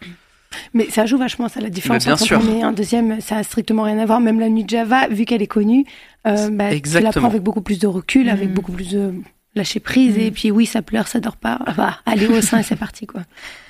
Mais 0.73 0.89
ça 0.89 1.05
joue 1.05 1.17
vachement, 1.17 1.49
ça, 1.49 1.59
la 1.59 1.69
différence 1.69 2.05
bien 2.05 2.13
entre 2.13 2.23
sûr. 2.23 2.37
un 2.37 2.39
premier 2.39 2.59
et 2.59 2.63
un 2.63 2.71
deuxième, 2.71 3.19
ça 3.19 3.35
a 3.37 3.43
strictement 3.43 3.83
rien 3.83 3.99
à 3.99 4.05
voir. 4.05 4.21
Même 4.21 4.39
la 4.39 4.47
nuit 4.47 4.63
de 4.63 4.69
Java, 4.69 5.07
vu 5.09 5.25
qu'elle 5.25 5.41
est 5.41 5.47
connue, 5.47 5.83
euh, 6.25 6.49
bah, 6.49 6.69
tu 6.79 6.99
la 7.01 7.11
prends 7.11 7.27
avec 7.27 7.41
beaucoup 7.43 7.61
plus 7.61 7.77
de 7.79 7.87
recul, 7.87 8.29
avec 8.29 8.47
Mhm. 8.49 8.53
beaucoup 8.55 8.71
plus 8.71 8.89
de 8.91 9.13
lâcher 9.55 9.79
prise. 9.79 10.17
Et 10.17 10.31
puis 10.31 10.51
oui, 10.51 10.65
ça 10.65 10.81
pleure, 10.81 11.07
ça 11.07 11.19
dort 11.19 11.37
pas. 11.37 11.59
Bah, 11.77 11.99
allez 12.05 12.27
au 12.27 12.41
sein 12.41 12.59
et 12.59 12.63
c'est 12.63 12.75
parti, 12.75 13.07
quoi. 13.07 13.21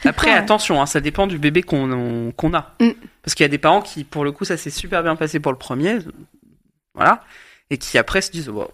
Après, 0.04 0.32
Ouais. 0.32 0.38
attention, 0.38 0.82
hein, 0.82 0.86
ça 0.86 1.00
dépend 1.00 1.28
du 1.28 1.38
bébé 1.38 1.62
qu'on 1.64 1.92
on- 1.92 2.32
qu'on 2.32 2.54
a. 2.54 2.76
Mm. 2.80 2.90
Parce 3.24 3.36
qu'il 3.36 3.44
y 3.44 3.46
a 3.46 3.50
des 3.50 3.58
parents 3.58 3.82
qui, 3.82 4.04
pour 4.04 4.24
le 4.24 4.32
coup, 4.32 4.46
ça 4.46 4.58
s'est 4.58 4.70
super 4.70 5.04
bien 5.04 5.16
passé 5.16 5.40
pour 5.40 5.52
le 5.52 5.58
premier, 5.58 6.00
voilà, 6.94 7.22
et 7.70 7.78
qui 7.78 7.98
après 7.98 8.22
se 8.22 8.32
disent, 8.32 8.50
wow, 8.50 8.70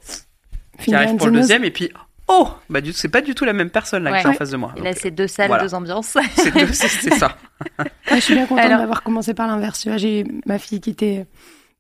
qui 0.79 0.93
arrivent 0.93 1.15
pour 1.17 1.27
le 1.27 1.33
deuxième, 1.33 1.63
et 1.63 1.71
puis, 1.71 1.89
oh, 2.27 2.49
bah 2.69 2.81
du 2.81 2.93
c'est 2.93 3.09
pas 3.09 3.21
du 3.21 3.33
tout 3.35 3.45
la 3.45 3.53
même 3.53 3.69
personne 3.69 4.03
là 4.03 4.11
Ouais. 4.11 4.17
que 4.17 4.23
j'ai 4.23 4.29
en 4.29 4.33
face 4.33 4.51
de 4.51 4.57
moi. 4.57 4.73
Et 4.77 4.81
là, 4.81 4.91
c'est 4.93 5.11
deux 5.11 5.27
salles, 5.27 5.47
voilà. 5.47 5.63
deux 5.63 5.73
ambiances. 5.73 6.17
c'est 6.35 7.13
ça. 7.13 7.37
Ouais, 7.79 8.17
je 8.19 8.19
suis 8.21 8.33
bien 8.33 8.45
contente 8.47 8.65
Alors- 8.65 8.79
d'avoir 8.79 9.03
commencé 9.03 9.33
par 9.33 9.47
l'inverse. 9.47 9.87
J'ai 9.97 10.25
ma 10.45 10.57
fille 10.59 10.81
qui 10.81 10.89
était 10.89 11.25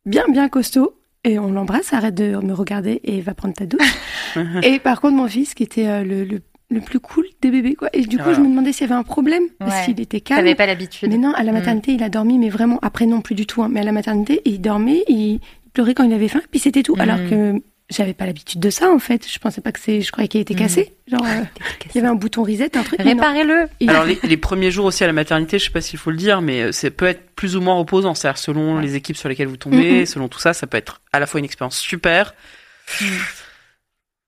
bien, 0.05 0.23
bien 0.29 0.47
costaud. 0.47 0.95
Et 1.23 1.37
on 1.37 1.51
l'embrasse, 1.51 1.93
arrête 1.93 2.15
de 2.15 2.35
me 2.43 2.53
regarder 2.53 2.99
et 3.03 3.21
va 3.21 3.33
prendre 3.33 3.53
ta 3.53 3.65
douche. 3.67 3.95
et 4.63 4.79
par 4.79 5.01
contre, 5.01 5.15
mon 5.15 5.27
fils 5.27 5.53
qui 5.53 5.61
était 5.63 5.87
euh, 5.87 6.03
le, 6.03 6.23
le, 6.23 6.39
le 6.71 6.81
plus 6.81 6.99
cool 6.99 7.25
des 7.41 7.51
bébés, 7.51 7.75
quoi. 7.75 7.89
Et 7.93 8.01
du 8.01 8.17
coup, 8.17 8.23
Voilà. 8.23 8.37
je 8.37 8.41
me 8.43 8.47
demandais 8.49 8.71
s'il 8.71 8.87
y 8.87 8.91
avait 8.91 8.99
un 8.99 9.03
problème. 9.03 9.43
Parce 9.59 9.71
Ouais. 9.79 9.85
qu'il 9.93 9.99
était 10.01 10.19
calme. 10.21 10.39
T'avais 10.39 10.55
pas 10.55 10.65
l'habitude. 10.65 11.09
Mais 11.09 11.17
non, 11.17 11.31
à 11.33 11.43
la 11.43 11.51
Mm. 11.51 11.55
maternité, 11.55 11.91
il 11.93 12.01
a 12.03 12.09
dormi, 12.09 12.39
mais 12.39 12.49
vraiment, 12.49 12.79
après 12.81 13.05
non 13.05 13.21
plus 13.21 13.35
du 13.35 13.45
tout. 13.45 13.61
hein. 13.61 13.69
Mais 13.71 13.81
à 13.81 13.83
la 13.83 13.91
maternité, 13.91 14.41
il 14.45 14.61
dormait, 14.61 15.03
il 15.07 15.39
pleurait 15.73 15.93
quand 15.93 16.03
il 16.03 16.13
avait 16.13 16.27
faim, 16.27 16.41
puis 16.49 16.59
c'était 16.59 16.81
tout. 16.83 16.95
Mm. 16.95 17.01
Alors 17.01 17.17
que 17.29 17.61
j'avais 17.91 18.13
pas 18.13 18.25
l'habitude 18.25 18.59
de 18.59 18.69
ça, 18.69 18.89
en 18.89 18.97
fait. 18.99 19.27
Je 19.31 19.37
pensais 19.37 19.61
pas 19.61 19.71
que 19.71 19.79
c'est. 19.79 20.01
Je 20.01 20.11
croyais 20.11 20.27
qu'il 20.27 20.41
était 20.41 20.53
Mm. 20.53 20.57
cassé. 20.57 20.93
Genre, 21.07 21.21
euh, 21.25 21.43
il 21.93 21.95
y 21.95 21.99
avait 21.99 22.07
un 22.07 22.15
bouton 22.15 22.43
reset, 22.43 22.75
un 22.77 22.83
truc. 22.83 22.99
Réparez-le. 23.01 23.67
Alors 23.87 24.05
les, 24.05 24.17
les 24.23 24.37
premiers 24.37 24.71
jours 24.71 24.85
aussi 24.85 25.03
à 25.03 25.07
la 25.07 25.13
maternité, 25.13 25.59
je 25.59 25.65
sais 25.65 25.69
pas 25.71 25.81
s'il 25.81 25.99
faut 25.99 26.09
le 26.11 26.17
dire, 26.17 26.41
mais 26.41 26.61
euh, 26.61 26.71
ça 26.71 26.89
peut 26.89 27.05
être 27.05 27.31
plus 27.35 27.55
ou 27.55 27.61
moins 27.61 27.75
reposant. 27.75 28.15
C'est-à-dire 28.15 28.37
selon 28.39 28.77
Ouais. 28.77 28.81
les 28.81 28.95
équipes 28.95 29.17
sur 29.17 29.27
lesquelles 29.29 29.47
vous 29.49 29.57
tombez, 29.57 29.99
Mhm. 29.99 30.05
selon 30.05 30.27
tout 30.29 30.39
ça, 30.39 30.53
ça 30.53 30.65
peut 30.67 30.77
être 30.77 31.01
à 31.11 31.19
la 31.19 31.27
fois 31.27 31.39
une 31.39 31.45
expérience 31.45 31.77
super 31.77 32.33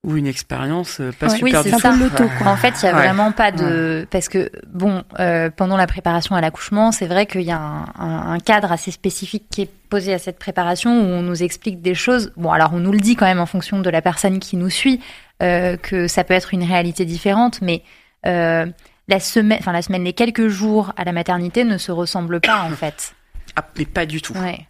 ou 0.03 0.17
une 0.17 0.27
expérience 0.27 0.99
euh, 0.99 1.11
pas 1.17 1.27
Ouais. 1.27 1.39
Oui, 1.41 1.49
super 1.51 1.63
c'est 1.63 1.71
du 1.71 1.79
ça. 1.81 1.91
loto, 1.95 2.23
quoi. 2.37 2.47
En 2.51 2.57
fait, 2.57 2.73
il 2.81 2.85
y 2.85 2.89
a 2.89 2.93
Ouais. 2.95 3.03
vraiment 3.03 3.31
pas 3.31 3.51
de 3.51 4.05
parce 4.11 4.27
que 4.27 4.51
bon, 4.67 5.03
euh, 5.19 5.49
pendant 5.49 5.77
la 5.77 5.87
préparation 5.87 6.35
à 6.35 6.41
l'accouchement, 6.41 6.91
c'est 6.91 7.05
vrai 7.07 7.25
qu'il 7.25 7.41
y 7.43 7.51
a 7.51 7.57
un, 7.59 7.85
un- 7.97 8.33
un 8.33 8.39
cadre 8.39 8.71
assez 8.71 8.91
spécifique 8.91 9.45
qui 9.49 9.61
est 9.61 9.69
posé 9.89 10.13
à 10.13 10.19
cette 10.19 10.39
préparation 10.39 10.91
où 10.91 11.05
on 11.05 11.21
nous 11.21 11.41
explique 11.41 11.81
des 11.81 11.95
choses. 11.95 12.33
Bon, 12.35 12.51
alors 12.51 12.71
on 12.73 12.79
nous 12.79 12.91
le 12.91 12.99
dit 12.99 13.15
quand 13.15 13.25
même 13.25 13.39
en 13.39 13.45
fonction 13.45 13.79
de 13.79 13.89
la 13.89 14.01
personne 14.01 14.39
qui 14.39 14.57
nous 14.57 14.69
suit 14.69 14.99
euh, 15.41 15.77
que 15.77 16.07
ça 16.07 16.23
peut 16.25 16.33
être 16.33 16.53
une 16.53 16.63
réalité 16.63 17.05
différente, 17.05 17.61
mais 17.61 17.81
euh, 18.25 18.65
la 19.07 19.19
semaine, 19.21 19.57
enfin 19.61 19.71
la 19.71 19.81
semaine, 19.81 20.03
les 20.03 20.13
quelques 20.13 20.47
jours 20.49 20.91
à 20.97 21.03
la 21.05 21.11
maternité 21.13 21.63
ne 21.63 21.77
se 21.77 21.91
ressemblent 21.93 22.41
pas 22.41 22.61
en 22.63 22.69
fait. 22.71 23.13
Ah, 23.55 23.63
mais 23.77 23.85
pas 23.85 24.05
du 24.05 24.21
tout. 24.21 24.33
Ouais. 24.33 24.67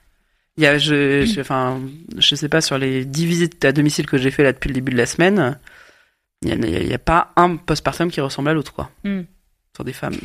Il 0.57 0.63
y 0.63 0.67
a, 0.67 0.77
je, 0.77 1.25
je, 1.25 1.41
enfin, 1.41 1.79
je 2.17 2.35
sais 2.35 2.49
pas 2.49 2.61
sur 2.61 2.77
les 2.77 3.05
10 3.05 3.25
visites 3.25 3.65
à 3.65 3.71
domicile 3.71 4.05
que 4.05 4.17
j'ai 4.17 4.29
fait 4.29 4.43
là 4.43 4.53
depuis 4.53 4.67
le 4.67 4.75
début 4.75 4.91
de 4.91 4.97
la 4.97 5.07
semaine, 5.07 5.57
il 6.43 6.87
y 6.87 6.93
a, 6.93 6.99
pas 6.99 7.31
un 7.35 7.55
postpartum 7.55 8.11
qui 8.11 8.21
ressemble 8.21 8.49
à 8.49 8.53
l'autre, 8.53 8.73
quoi. 8.73 8.89
Hmm. 9.03 9.21
sur 9.75 9.83
des 9.83 9.93
femmes. 9.93 10.15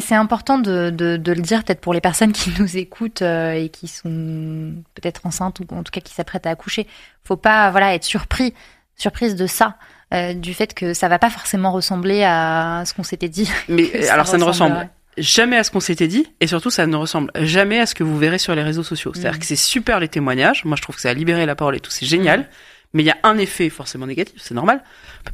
C'est- 0.00 0.14
important 0.14 0.58
de, 0.58 0.90
de, 0.90 1.16
de 1.16 1.32
le 1.32 1.42
dire 1.42 1.62
peut-être 1.64 1.80
pour 1.80 1.92
les 1.92 2.00
personnes 2.00 2.32
qui 2.32 2.52
nous 2.58 2.76
écoutent 2.76 3.22
euh, 3.22 3.52
et 3.52 3.68
qui 3.68 3.88
sont 3.88 4.74
peut-être 4.94 5.26
enceintes 5.26 5.60
ou 5.60 5.66
en 5.74 5.82
tout 5.82 5.90
cas 5.90 6.00
qui 6.00 6.14
s'apprêtent 6.14 6.46
à 6.46 6.50
accoucher. 6.50 6.86
Faut 7.24 7.36
pas 7.36 7.70
voilà 7.70 7.94
être 7.94 8.04
surpris, 8.04 8.54
surprise 8.96 9.34
de 9.34 9.46
ça, 9.46 9.76
euh, 10.14 10.32
du 10.32 10.54
fait 10.54 10.72
que 10.72 10.94
ça 10.94 11.08
va 11.08 11.18
pas 11.18 11.30
forcément 11.30 11.72
ressembler 11.72 12.22
à 12.24 12.84
ce 12.86 12.94
qu'on 12.94 13.02
s'était 13.02 13.28
dit. 13.28 13.50
Mais 13.68 14.08
alors 14.08 14.26
ça 14.26 14.38
ne 14.38 14.44
ressemble. 14.44 14.88
Jamais 15.18 15.56
à 15.56 15.64
ce 15.64 15.70
qu'on 15.70 15.80
s'était 15.80 16.08
dit 16.08 16.26
et 16.40 16.46
surtout 16.46 16.70
ça 16.70 16.86
ne 16.86 16.96
ressemble 16.96 17.30
jamais 17.40 17.80
à 17.80 17.86
ce 17.86 17.94
que 17.94 18.04
vous 18.04 18.18
verrez 18.18 18.38
sur 18.38 18.54
les 18.54 18.62
réseaux 18.62 18.82
sociaux. 18.82 19.12
C'est-à-dire 19.14 19.34
Mhm. 19.34 19.38
que 19.40 19.46
c'est 19.46 19.56
super 19.56 20.00
les 20.00 20.08
témoignages. 20.08 20.64
Moi 20.64 20.76
je 20.76 20.82
trouve 20.82 20.96
que 20.96 21.00
ça 21.02 21.10
a 21.10 21.14
libéré 21.14 21.46
la 21.46 21.54
parole 21.54 21.76
et 21.76 21.80
tout, 21.80 21.90
c'est 21.90 22.06
génial. 22.06 22.48
Mais 22.94 23.02
il 23.02 23.06
y 23.06 23.10
a 23.10 23.16
un 23.24 23.36
effet 23.36 23.68
forcément 23.68 24.06
négatif, 24.06 24.36
c'est 24.38 24.54
normal, 24.54 24.82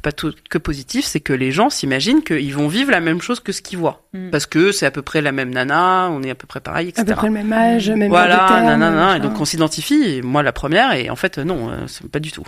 pas 0.01 0.11
tout 0.11 0.35
que 0.51 0.59
positif, 0.59 1.05
c'est 1.05 1.21
que 1.21 1.33
les 1.35 1.53
gens 1.53 1.71
s'imaginent 1.71 2.23
qu'ils 2.25 2.55
vont 2.55 2.66
vivre 2.66 2.90
la 2.90 2.99
même 3.01 3.21
chose 3.21 3.38
que 3.38 3.53
ce 3.53 3.62
qu'ils 3.62 3.79
voient. 3.79 4.09
Mhm. 4.14 4.31
Parce 4.31 4.47
que 4.47 4.73
c'est 4.73 4.87
à 4.87 4.90
peu 4.90 5.03
près 5.03 5.21
la 5.21 5.31
même 5.31 5.51
nana, 5.51 6.09
on 6.11 6.23
est 6.25 6.31
à 6.31 6.35
peu 6.35 6.47
près 6.49 6.61
pareil, 6.61 6.88
etc. 6.88 7.03
À 7.03 7.05
peu 7.05 7.14
près 7.14 7.27
le 7.29 7.35
même 7.35 7.53
âge, 7.53 7.88
même 7.90 8.09
Voilà, 8.09 8.62
nanana, 8.64 9.16
et 9.18 9.21
donc 9.21 9.38
on 9.40 9.45
s'identifie, 9.45 10.23
moi 10.25 10.42
la 10.42 10.53
première, 10.53 10.92
et 10.95 11.09
en 11.11 11.14
fait 11.16 11.38
non, 11.38 11.71
euh, 11.71 11.87
c'est 11.87 12.09
pas 12.11 12.21
du 12.21 12.33
tout. 12.33 12.45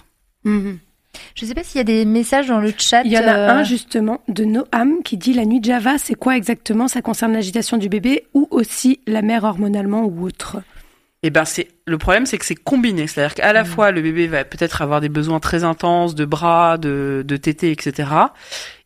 Je 1.34 1.44
sais 1.46 1.54
pas 1.54 1.62
s'il 1.62 1.78
y 1.78 1.80
a 1.80 1.84
des 1.84 2.04
messages 2.04 2.48
dans 2.48 2.60
le 2.60 2.72
chat. 2.76 3.02
Il 3.04 3.12
y 3.12 3.18
en 3.18 3.22
a 3.22 3.36
euh, 3.36 3.50
un 3.50 3.62
justement 3.64 4.20
de 4.28 4.44
Noam 4.44 5.02
qui 5.04 5.16
dit 5.16 5.32
la 5.32 5.44
nuit 5.44 5.60
de 5.60 5.66
Java, 5.66 5.98
c'est 5.98 6.14
quoi 6.14 6.36
exactement? 6.36 6.88
Ça 6.88 7.02
concerne 7.02 7.32
l'agitation 7.32 7.76
du 7.76 7.88
bébé 7.88 8.24
ou 8.34 8.48
aussi 8.50 9.00
la 9.06 9.22
mère 9.22 9.44
hormonalement 9.44 10.04
ou 10.04 10.26
autre? 10.26 10.58
Et 11.22 11.30
ben 11.30 11.46
c'est 11.46 11.68
le 11.86 11.96
problème, 11.96 12.26
c'est 12.26 12.36
que 12.36 12.44
c'est 12.44 12.54
combiné, 12.54 13.06
c'est-à-dire 13.06 13.34
qu'à 13.34 13.52
la 13.54 13.62
Mm. 13.62 13.66
fois 13.66 13.90
le 13.92 14.02
bébé 14.02 14.26
va 14.26 14.44
peut-être 14.44 14.82
avoir 14.82 15.00
des 15.00 15.08
besoins 15.08 15.40
très 15.40 15.64
intenses 15.64 16.14
de 16.14 16.24
bras, 16.26 16.76
de 16.76 17.24
de 17.26 17.36
tétés, 17.38 17.70
etc. 17.70 18.08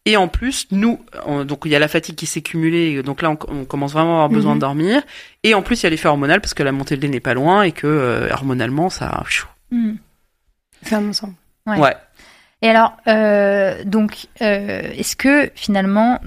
Et 0.04 0.16
en 0.16 0.28
plus, 0.28 0.68
nous, 0.70 1.00
on- 1.26 1.44
donc 1.44 1.62
il 1.64 1.72
y 1.72 1.74
a 1.76 1.78
la 1.80 1.88
fatigue 1.88 2.14
qui 2.14 2.26
s'est 2.26 2.40
cumulée, 2.40 3.02
donc 3.02 3.22
là 3.22 3.30
on, 3.32 3.38
on 3.48 3.64
commence 3.64 3.92
vraiment 3.92 4.10
à 4.12 4.24
avoir 4.24 4.28
besoin 4.28 4.54
de 4.54 4.60
dormir. 4.60 5.02
Et 5.42 5.52
en 5.54 5.62
plus 5.62 5.80
il 5.80 5.84
y 5.84 5.86
a 5.88 5.90
l'effet 5.90 6.06
hormonal 6.08 6.40
parce 6.40 6.54
que 6.54 6.62
la 6.62 6.70
montée 6.72 6.96
de 6.96 7.02
lait 7.02 7.08
n'est 7.08 7.18
pas 7.20 7.34
loin 7.34 7.62
et 7.62 7.72
que 7.72 7.86
euh, 7.88 8.28
hormonalement 8.32 8.88
ça. 8.88 9.24
un 10.92 11.08
ensemble. 11.08 11.34
Ouais. 11.66 11.78
Ouais. 11.78 11.94
Et 12.62 12.68
alors, 12.68 12.96
euh, 13.06 13.84
donc, 13.84 14.26
euh, 14.42 14.90
est-ce 14.96 15.14
que 15.14 15.50
finalement, 15.54 16.18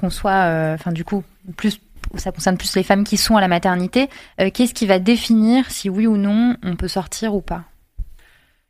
qu'on 0.00 0.10
soit, 0.10 0.32
euh, 0.32 0.74
enfin, 0.74 0.92
du 0.92 1.04
coup, 1.04 1.24
plus, 1.56 1.78
ça 2.16 2.32
concerne 2.32 2.56
plus 2.56 2.74
les 2.76 2.82
femmes 2.82 3.04
qui 3.04 3.16
sont 3.18 3.36
à 3.36 3.40
la 3.42 3.48
maternité, 3.48 4.08
euh, 4.40 4.50
qu'est-ce 4.52 4.72
qui 4.72 4.86
va 4.86 4.98
définir 4.98 5.70
si 5.70 5.90
oui 5.90 6.06
ou 6.06 6.16
non 6.16 6.56
on 6.62 6.76
peut 6.76 6.88
sortir 6.88 7.34
ou 7.34 7.42
pas? 7.42 7.64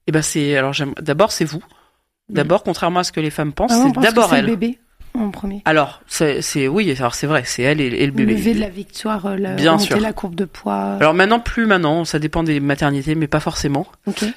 Et 0.08 0.12
ben 0.12 0.22
c'est 0.22 0.56
alors 0.56 0.72
j'aime- 0.72 0.94
d'abord 1.00 1.32
c'est 1.32 1.44
vous. 1.44 1.62
D'abord, 2.28 2.64
contrairement 2.64 3.00
à 3.00 3.04
ce 3.04 3.12
que 3.12 3.20
les 3.20 3.30
femmes 3.30 3.52
pensent, 3.52 3.70
Ah 3.72 3.78
ouais, 3.78 3.84
c'est 3.86 3.92
pense 3.92 4.02
d'abord 4.04 4.30
c'est 4.30 4.38
elle. 4.38 4.46
le 4.46 4.56
bébé 4.56 4.78
en 5.20 5.30
premier. 5.30 5.62
Alors, 5.64 6.02
c'est, 6.06 6.68
oui, 6.68 6.94
alors 6.98 7.14
c'est 7.14 7.26
vrai, 7.26 7.42
c'est 7.44 7.62
elle 7.62 7.80
et, 7.80 7.86
et 7.86 8.06
le 8.06 8.06
Le 8.06 8.12
bébé. 8.12 8.34
lever 8.34 8.54
de 8.54 8.60
la 8.60 8.68
victoire, 8.68 9.26
euh, 9.26 9.36
la, 9.36 9.54
Bien 9.54 9.78
sûr. 9.78 9.98
la 9.98 10.12
courbe 10.12 10.34
de 10.34 10.44
poids. 10.44 10.96
Alors 11.00 11.14
maintenant, 11.14 11.40
plus 11.40 11.66
maintenant, 11.66 12.04
ça 12.04 12.18
dépend 12.18 12.42
des 12.42 12.60
maternités, 12.60 13.14
mais 13.14 13.26
pas 13.26 13.40
forcément. 13.40 13.86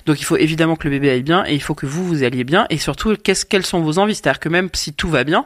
Donc 0.06 0.20
il 0.20 0.24
faut 0.26 0.38
évidemment 0.38 0.76
que 0.76 0.86
le 0.88 0.92
bébé 0.92 1.10
aille 1.12 1.24
bien 1.24 1.44
et 1.48 1.54
il 1.54 1.62
faut 1.62 1.76
que 1.76 1.86
vous 1.86 2.06
vous 2.06 2.24
alliez 2.24 2.44
bien 2.44 2.66
et 2.70 2.78
surtout 2.78 3.16
qu'est-ce 3.16 3.46
quelles 3.46 3.66
sont 3.66 3.82
vos 3.82 4.00
envies? 4.00 4.16
C'est-à-dire 4.16 4.40
que 4.40 4.50
même 4.50 4.70
si 4.74 4.94
tout 4.94 5.10
va 5.10 5.24
bien, 5.24 5.46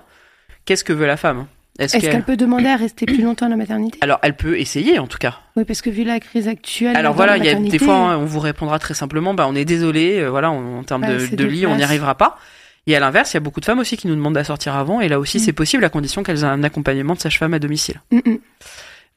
qu'est-ce 0.65 0.83
que 0.83 0.93
veut 0.93 1.07
la 1.07 1.17
femme? 1.17 1.45
Est-ce, 1.79 1.97
qu'elle 1.97 2.21
peut 2.21 2.37
demander 2.37 2.67
à 2.67 2.75
rester 2.75 3.07
plus 3.07 3.23
longtemps 3.23 3.47
à 3.47 3.49
la 3.49 3.55
maternité? 3.55 3.97
Alors 4.01 4.19
elle 4.21 4.35
peut 4.35 4.59
essayer 4.59 4.99
en 4.99 5.07
tout 5.07 5.17
cas. 5.17 5.39
Oui, 5.55 5.63
parce 5.65 5.81
que 5.81 5.89
vu 5.89 6.03
la 6.03 6.19
crise 6.19 6.47
actuelle. 6.47 6.95
Alors 6.95 7.15
voilà, 7.15 7.31
la 7.31 7.37
il 7.39 7.45
y 7.45 7.49
a 7.49 7.55
des 7.55 7.79
fois 7.79 7.95
hein, 7.95 8.17
on 8.19 8.25
vous 8.25 8.39
répondra 8.39 8.77
très 8.77 8.93
simplement, 8.93 9.33
bah 9.33 9.47
on 9.49 9.55
est 9.55 9.65
désolé, 9.65 10.19
euh, 10.19 10.29
voilà, 10.29 10.51
en, 10.51 10.77
en 10.79 10.83
termes 10.83 11.01
Bah, 11.01 11.07
de, 11.15 11.45
lit, 11.45 11.65
on 11.65 11.75
n'y 11.75 11.83
arrivera 11.83 12.13
pas. 12.15 12.37
Et 12.85 12.95
à 12.95 12.99
l'inverse, 12.99 13.31
il 13.31 13.35
y 13.35 13.37
a 13.37 13.39
beaucoup 13.39 13.59
de 13.59 13.65
femmes 13.65 13.79
aussi 13.79 13.95
qui 13.95 14.07
nous 14.07 14.15
demandent 14.15 14.37
à 14.37 14.43
sortir 14.43 14.75
avant 14.75 14.99
et 14.99 15.07
là 15.07 15.19
aussi 15.19 15.37
Mm. 15.37 15.41
c'est 15.41 15.53
possible 15.53 15.85
à 15.85 15.89
condition 15.89 16.21
qu'elles 16.23 16.39
aient 16.39 16.47
un 16.47 16.63
accompagnement 16.63 17.13
de 17.13 17.19
sage-femme 17.19 17.53
à 17.53 17.59
domicile. 17.59 18.01
Mm, 18.11 18.19
mm. 18.25 18.37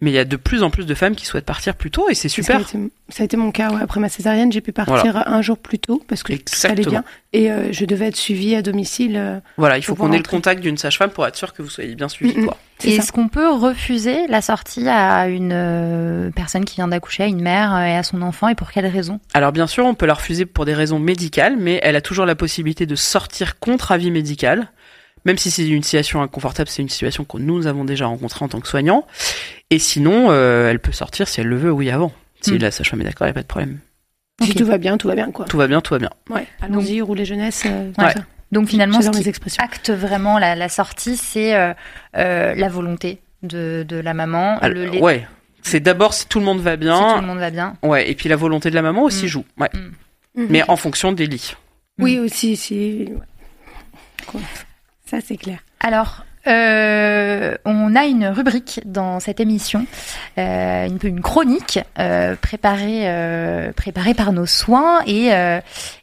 Mais 0.02 0.10
il 0.10 0.14
y 0.14 0.18
a 0.18 0.26
de 0.26 0.36
plus 0.36 0.62
en 0.62 0.68
plus 0.68 0.84
de 0.84 0.94
femmes 0.94 1.14
qui 1.16 1.24
souhaitent 1.24 1.46
partir 1.46 1.74
plus 1.74 1.90
tôt 1.90 2.10
et 2.10 2.14
c'est 2.14 2.26
a 2.26 2.28
super. 2.28 2.60
été- 2.60 2.78
ça 3.08 3.22
a 3.22 3.24
été 3.24 3.38
mon 3.38 3.50
cas. 3.50 3.70
ouais. 3.72 3.80
Après 3.80 3.98
ma 3.98 4.10
césarienne, 4.10 4.52
j'ai 4.52 4.60
pu 4.60 4.70
partir 4.72 5.22
un 5.26 5.40
jour 5.40 5.56
plus 5.56 5.78
tôt 5.78 6.02
parce 6.06 6.22
que 6.22 6.34
ça 6.46 6.68
allait 6.68 6.84
bien. 6.84 7.02
Et 7.32 7.50
euh, 7.50 7.72
je 7.72 7.86
devais 7.86 8.08
être 8.08 8.16
suivie 8.16 8.54
à 8.54 8.60
domicile. 8.60 9.16
euh, 9.16 9.40
Voilà, 9.56 9.78
il 9.78 9.82
faut 9.82 9.94
qu'on 9.94 10.12
ait 10.12 10.18
le 10.18 10.22
contact 10.24 10.60
d'une 10.62 10.76
sage-femme 10.76 11.10
pour 11.10 11.26
être 11.26 11.36
sûr 11.36 11.54
que 11.54 11.62
vous 11.62 11.70
soyez 11.70 11.94
bien 11.94 12.08
suivi. 12.10 12.38
Mm. 12.38 12.44
Quoi. 12.44 12.58
c'est 12.78 12.90
Et. 12.90 12.94
Est-ce 12.96 13.10
qu'on 13.10 13.28
peut 13.28 13.48
refuser 13.50 14.26
la 14.26 14.42
sortie 14.42 14.86
à 14.86 15.28
une 15.28 15.52
euh, 15.54 16.30
personne 16.30 16.66
qui 16.66 16.76
vient 16.76 16.88
d'accoucher, 16.88 17.22
à 17.22 17.26
une 17.26 17.40
mère 17.40 17.74
et 17.78 17.96
à 17.96 18.02
son 18.02 18.20
enfant, 18.20 18.48
et 18.48 18.54
pour 18.54 18.70
quelle 18.72 18.86
raison? 18.86 19.18
Alors 19.32 19.52
bien 19.52 19.66
sûr, 19.66 19.86
on 19.86 19.94
peut 19.94 20.06
la 20.06 20.14
refuser 20.14 20.44
pour 20.44 20.66
des 20.66 20.74
raisons 20.74 20.98
médicales, 20.98 21.56
mais 21.58 21.80
elle 21.82 21.96
a 21.96 22.02
toujours 22.02 22.26
la 22.26 22.34
possibilité 22.34 22.84
de 22.84 22.96
sortir 22.96 23.58
contre 23.60 23.92
avis 23.92 24.10
médical. 24.10 24.68
Même 25.26 25.36
si 25.36 25.50
c'est 25.50 25.68
une 25.68 25.82
situation 25.82 26.22
inconfortable, 26.22 26.70
c'est 26.70 26.80
une 26.80 26.88
situation 26.88 27.24
que 27.24 27.36
nous 27.38 27.66
avons 27.66 27.84
déjà 27.84 28.06
rencontrée 28.06 28.44
en 28.44 28.48
tant 28.48 28.60
que 28.60 28.68
soignants. 28.68 29.04
Et 29.70 29.78
sinon, 29.78 30.28
euh, 30.30 30.70
elle 30.70 30.78
peut 30.78 30.92
sortir 30.92 31.28
si 31.28 31.40
elle 31.40 31.48
le 31.48 31.56
veut, 31.56 31.70
oui, 31.72 31.90
avant. 31.90 32.12
Si 32.40 32.52
Mm. 32.52 32.58
la 32.58 32.70
sage-femme 32.70 33.00
est 33.00 33.04
d'accord, 33.04 33.26
il 33.26 33.30
n'y 33.30 33.32
a 33.32 33.34
pas 33.34 33.42
de 33.42 33.46
problème. 33.48 33.78
Si 34.42 34.54
tout 34.54 34.64
va 34.66 34.78
bien, 34.78 34.96
tout 34.96 35.08
va 35.08 35.14
bien, 35.14 35.30
quoi. 35.32 35.44
Tout 35.46 35.56
va 35.58 35.66
bien, 35.66 35.80
tout 35.80 35.92
va 35.94 35.98
bien. 35.98 36.10
Ouais. 36.30 36.46
Allons-y, 36.62 37.00
rouler 37.02 37.24
jeunesse. 37.24 37.64
euh, 37.66 37.90
Ouais. 37.98 38.12
ça. 38.12 38.20
Donc 38.52 38.68
finalement, 38.68 39.00
ce 39.02 39.10
qui 39.10 39.58
acte 39.58 39.90
vraiment 39.90 40.38
la, 40.38 40.54
la 40.54 40.68
sortie, 40.68 41.16
c'est 41.16 41.56
euh, 41.56 41.74
euh, 42.16 42.54
la 42.54 42.68
volonté 42.68 43.18
de, 43.42 43.84
de 43.88 43.96
la 43.96 44.14
maman, 44.14 44.58
Alors, 44.60 44.76
le 44.78 44.90
lait, 44.90 45.00
ouais. 45.00 45.26
C'est 45.62 45.80
d'abord 45.80 46.14
si 46.14 46.28
tout 46.28 46.38
le 46.38 46.44
monde 46.44 46.60
va 46.60 46.72
si 46.74 46.78
bien. 46.78 47.14
tout 47.14 47.20
le 47.20 47.26
monde 47.26 47.38
va 47.40 47.50
bien. 47.50 47.74
Ouais. 47.82 48.08
Et 48.08 48.14
puis 48.14 48.28
la 48.28 48.36
volonté 48.36 48.70
de 48.70 48.76
la 48.76 48.82
maman 48.82 49.02
aussi 49.02 49.24
Mm. 49.24 49.28
joue. 49.28 49.44
Ouais. 49.58 49.70
Mhm. 49.74 50.46
Mais 50.50 50.62
en 50.70 50.76
fonction 50.76 51.10
des 51.10 51.26
lits. 51.26 51.56
Oui, 51.98 52.20
aussi, 52.20 52.54
si. 52.56 53.08
ouais. 54.34 54.40
Ça, 55.06 55.18
c'est 55.24 55.36
clair. 55.36 55.58
Alors, 55.80 56.24
euh, 56.46 57.56
on 57.64 57.94
a 57.96 58.04
une 58.06 58.26
rubrique 58.26 58.80
dans 58.84 59.20
cette 59.20 59.40
émission, 59.40 59.86
euh, 60.38 60.86
une, 60.86 60.98
une 61.02 61.20
chronique 61.20 61.78
euh, 61.98 62.36
préparée, 62.36 63.08
euh, 63.08 63.72
préparée 63.72 64.14
par 64.14 64.32
nos 64.32 64.46
soins 64.46 65.00
et, 65.06 65.32
euh, 65.32 65.60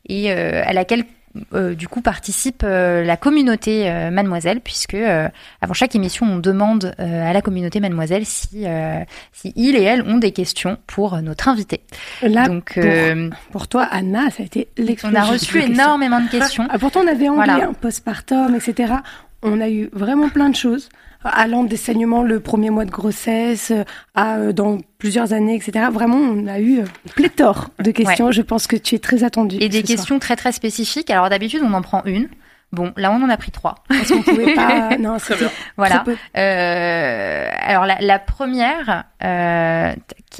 et 0.07 0.31
euh, 0.31 0.63
à 0.65 0.73
laquelle 0.73 1.05
euh, 1.53 1.73
du 1.73 1.87
coup 1.87 2.01
participe 2.01 2.61
euh, 2.63 3.03
la 3.03 3.17
communauté 3.17 3.89
euh, 3.89 4.11
Mademoiselle, 4.11 4.61
puisque 4.61 4.93
euh, 4.93 5.27
avant 5.61 5.73
chaque 5.73 5.95
émission, 5.95 6.25
on 6.27 6.37
demande 6.37 6.93
euh, 6.99 7.29
à 7.29 7.33
la 7.33 7.41
communauté 7.41 7.79
Mademoiselle 7.79 8.25
si, 8.25 8.65
euh, 8.65 8.99
si 9.31 9.51
il 9.55 9.75
et 9.75 9.81
elle 9.83 10.03
ont 10.03 10.17
des 10.17 10.31
questions 10.31 10.77
pour 10.87 11.19
notre 11.21 11.47
invité. 11.47 11.81
Là, 12.21 12.47
Donc, 12.47 12.73
pour, 12.75 12.83
euh, 12.85 13.29
pour 13.51 13.67
toi, 13.67 13.83
Anna, 13.89 14.29
ça 14.29 14.43
a 14.43 14.45
été 14.45 14.67
on 14.79 14.83
l'explosion. 14.83 15.19
a 15.19 15.23
reçu 15.23 15.53
questions. 15.53 15.73
énormément 15.73 16.21
de 16.21 16.29
questions. 16.29 16.67
Ah, 16.69 16.77
pourtant, 16.77 17.01
on 17.03 17.07
avait 17.07 17.29
anglais, 17.29 17.45
Voilà. 17.45 17.65
hein, 17.69 17.73
postpartum, 17.81 18.55
etc. 18.55 18.93
On 19.41 19.59
a 19.59 19.69
eu 19.69 19.89
vraiment 19.91 20.29
plein 20.29 20.49
de 20.49 20.55
choses, 20.55 20.87
allant 21.23 21.63
des 21.63 21.77
saignements 21.77 22.23
le 22.23 22.39
premier 22.39 22.69
mois 22.69 22.85
de 22.85 22.91
grossesse, 22.91 23.71
euh, 23.71 23.83
à 24.15 24.37
euh, 24.37 24.53
dans 24.53 24.77
plusieurs 24.97 25.33
années, 25.33 25.55
etc. 25.55 25.87
Vraiment, 25.91 26.17
on 26.17 26.47
a 26.47 26.59
eu 26.59 26.79
euh, 26.79 26.85
pléthore 27.15 27.69
de 27.79 27.91
questions. 27.91 28.31
Je 28.31 28.41
pense 28.41 28.67
que 28.67 28.75
tu 28.75 28.95
es 28.95 28.99
très 28.99 29.23
attendue. 29.23 29.57
Et 29.59 29.69
des 29.69 29.79
soir. 29.79 29.87
questions 29.87 30.19
très 30.19 30.35
très 30.35 30.51
spécifiques. 30.51 31.09
Alors 31.09 31.29
d'habitude, 31.29 31.61
on 31.63 31.73
en 31.73 31.81
prend 31.81 32.03
une. 32.05 32.29
Bon, 32.73 32.91
là, 32.97 33.11
on 33.11 33.23
en 33.23 33.29
a 33.29 33.37
pris 33.37 33.51
trois. 33.51 33.75
Parce 33.87 34.09
qu'on 34.09 34.23
pouvait 34.23 34.53
pas. 34.55 34.97
Non, 34.97 35.19
c'était 35.19 35.41
bien. 35.41 35.51
Voilà. 35.77 35.97
trop 35.97 36.05
peu. 36.05 36.17
Euh, 36.35 37.49
alors 37.61 37.85
la, 37.85 38.01
la 38.01 38.17
première, 38.17 39.05
euh, 39.23 39.93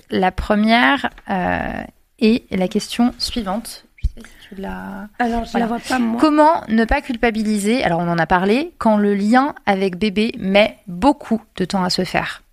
la 0.09 0.31
première 0.31 1.11
euh, 1.29 1.83
est 2.17 2.43
la 2.49 2.67
question 2.67 3.13
suivante. 3.19 3.85
Je 3.97 4.07
sais 4.07 4.13
pas 4.15 4.27
si 4.27 4.42
tu. 4.61 5.09
Alors, 5.19 5.45
je 5.45 5.51
Voilà. 5.51 5.65
la 5.65 5.67
vois 5.67 5.79
pas, 5.79 5.99
moi. 5.99 6.19
Comment 6.21 6.63
ne 6.67 6.85
pas 6.85 7.01
culpabiliser 7.01 7.83
Alors 7.83 7.99
on 7.99 8.07
en 8.07 8.17
a 8.17 8.25
parlé 8.27 8.73
quand 8.77 8.97
le 8.97 9.13
lien 9.15 9.55
avec 9.65 9.97
bébé 9.97 10.33
met 10.37 10.77
beaucoup 10.87 11.41
de 11.57 11.65
temps 11.65 11.83
à 11.83 11.89
se 11.89 12.03
faire? 12.03 12.43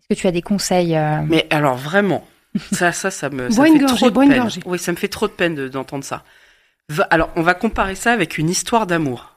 Est-ce 0.00 0.08
que 0.16 0.20
tu 0.20 0.26
as 0.26 0.32
des 0.32 0.42
conseils 0.42 0.96
euh, 0.96 1.20
Mais 1.28 1.46
alors 1.50 1.76
vraiment, 1.76 2.26
ça, 2.72 2.92
ça, 2.92 3.10
ça 3.10 3.30
me, 3.30 3.50
ça 3.50 3.62
fait 3.64 3.78
gorgée, 3.78 3.96
trop 3.96 4.10
de 4.10 4.18
peine. 4.18 4.36
gorgée. 4.40 4.60
Oui, 4.64 4.78
ça 4.78 4.92
me 4.92 4.96
fait 4.96 5.08
trop 5.08 5.28
de 5.28 5.32
peine 5.32 5.54
de- 5.54 5.68
d'entendre 5.68 6.04
ça. 6.04 6.24
Va- 6.88 7.06
alors, 7.10 7.30
on 7.36 7.42
va 7.42 7.54
comparer 7.54 7.94
ça 7.94 8.12
avec 8.12 8.36
une 8.38 8.48
histoire 8.50 8.86
d'amour. 8.86 9.36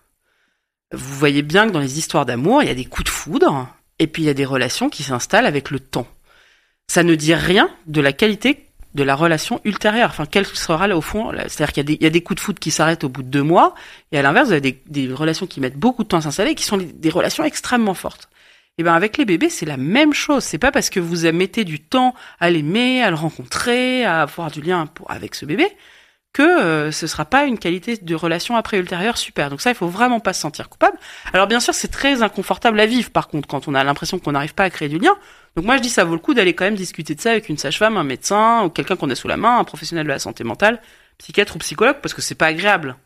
Vous 0.92 1.16
voyez 1.16 1.42
bien 1.42 1.68
que 1.68 1.72
dans 1.72 1.80
les 1.80 1.98
histoires 2.00 2.26
d'amour, 2.26 2.62
il 2.64 2.68
y 2.68 2.72
a 2.72 2.76
des 2.76 2.86
coups 2.86 3.06
de 3.06 3.10
foudre, 3.10 3.68
et 4.00 4.08
puis 4.08 4.24
il 4.24 4.26
y 4.26 4.30
a 4.30 4.34
des 4.36 4.46
relations 4.46 4.90
qui 4.90 5.04
s'installent 5.04 5.46
avec 5.46 5.70
le 5.72 5.80
temps. 5.80 6.08
Ça 6.88 7.04
ne 7.04 7.16
dit 7.16 7.34
rien 7.34 7.70
de 7.88 8.02
la 8.02 8.14
qualité 8.14 8.66
de 8.96 9.04
la 9.04 9.16
relation 9.16 9.60
ultérieure. 9.64 10.10
Enfin, 10.10 10.26
quelle 10.26 10.46
sera 10.46 10.88
là 10.88 10.98
au 10.98 11.02
fond 11.02 11.32
C'est-à-dire 11.48 11.74
qu'il 11.74 11.90
y, 11.90 12.04
y 12.04 12.08
a 12.08 12.10
des 12.10 12.22
coups 12.22 12.38
de 12.38 12.44
foudre 12.44 12.60
qui 12.60 12.72
s'arrêtent 12.72 13.04
au 13.04 13.10
bout 13.10 13.24
de 13.24 13.30
deux 13.30 13.44
mois, 13.44 13.74
et 14.12 14.20
à 14.20 14.22
l'inverse, 14.22 14.48
vous 14.48 14.54
avez 14.54 14.62
des, 14.62 14.82
des 14.88 15.14
relations 15.14 15.48
qui 15.48 15.60
mettent 15.60 15.78
beaucoup 15.78 16.04
de 16.04 16.08
temps 16.08 16.18
à 16.18 16.22
s'installer, 16.22 16.56
qui 16.56 16.64
sont 16.64 16.78
des 16.78 17.10
relations 17.10 17.44
extrêmement 17.44 17.94
fortes. 17.94 18.30
Et 18.78 18.84
ben 18.84 18.94
avec 18.94 19.18
les 19.18 19.26
bébés, 19.26 19.50
c'est 19.50 19.68
la 19.68 19.78
même 19.78 20.14
chose. 20.14 20.44
C'est 20.44 20.58
pas 20.58 20.72
parce 20.72 20.90
que 20.90 21.00
vous 21.00 21.32
mettez 21.32 21.64
du 21.64 21.80
temps 21.80 22.16
à 22.40 22.50
l'aimer, 22.50 23.04
à 23.04 23.12
le 23.12 23.16
rencontrer, 23.16 24.04
à 24.04 24.24
avoir 24.24 24.50
du 24.50 24.62
lien 24.62 24.88
pour, 24.88 25.10
avec 25.12 25.36
ce 25.36 25.46
bébé, 25.46 25.68
que 26.34 26.42
euh, 26.42 26.92
ce 26.92 27.06
sera 27.06 27.26
pas 27.26 27.46
une 27.46 27.60
qualité 27.60 27.96
de 27.96 28.16
relation 28.16 28.56
après 28.56 28.80
ultérieure 28.80 29.18
super. 29.18 29.52
Donc 29.52 29.62
ça, 29.62 29.70
il 29.70 29.76
faut 29.76 29.88
vraiment 29.88 30.20
pas 30.20 30.34
se 30.34 30.42
sentir 30.42 30.68
coupable. 30.68 30.98
Alors 31.32 31.46
bien 31.46 31.60
sûr, 31.60 31.76
c'est 31.76 31.90
très 31.90 32.24
inconfortable 32.24 32.80
à 32.80 32.88
vivre. 32.88 33.12
Par 33.12 33.28
contre, 33.28 33.48
quand 33.48 33.68
on 33.68 33.76
a 33.76 33.84
l'impression 33.84 34.18
qu'on 34.18 34.32
n'arrive 34.32 34.56
pas 34.56 34.64
à 34.64 34.70
créer 34.72 34.90
du 34.90 34.98
lien. 34.98 35.16
Donc 35.56 35.66
moi, 35.66 35.78
je 35.78 35.84
dis 35.84 35.90
ça 35.90 36.04
vaut 36.04 36.16
le 36.16 36.20
coup 36.20 36.34
d'aller 36.34 36.56
quand 36.56 36.66
même 36.66 36.76
discuter 36.76 37.14
de 37.14 37.22
ça 37.22 37.32
avec 37.32 37.50
une 37.50 37.58
sage-femme, 37.60 37.98
un 37.98 38.04
médecin 38.04 38.64
ou 38.64 38.70
quelqu'un 38.70 38.96
qu'on 38.96 39.12
a 39.12 39.16
sous 39.16 39.28
la 39.28 39.38
main, 39.38 39.60
un 39.60 39.64
professionnel 39.64 40.06
de 40.06 40.12
la 40.12 40.20
santé 40.20 40.44
mentale, 40.44 40.82
psychiatre 41.20 41.56
ou 41.56 41.60
psychologue, 41.60 41.98
parce 42.02 42.16
que 42.16 42.22
c'est 42.22 42.36
pas 42.36 42.48
agréable. 42.48 42.98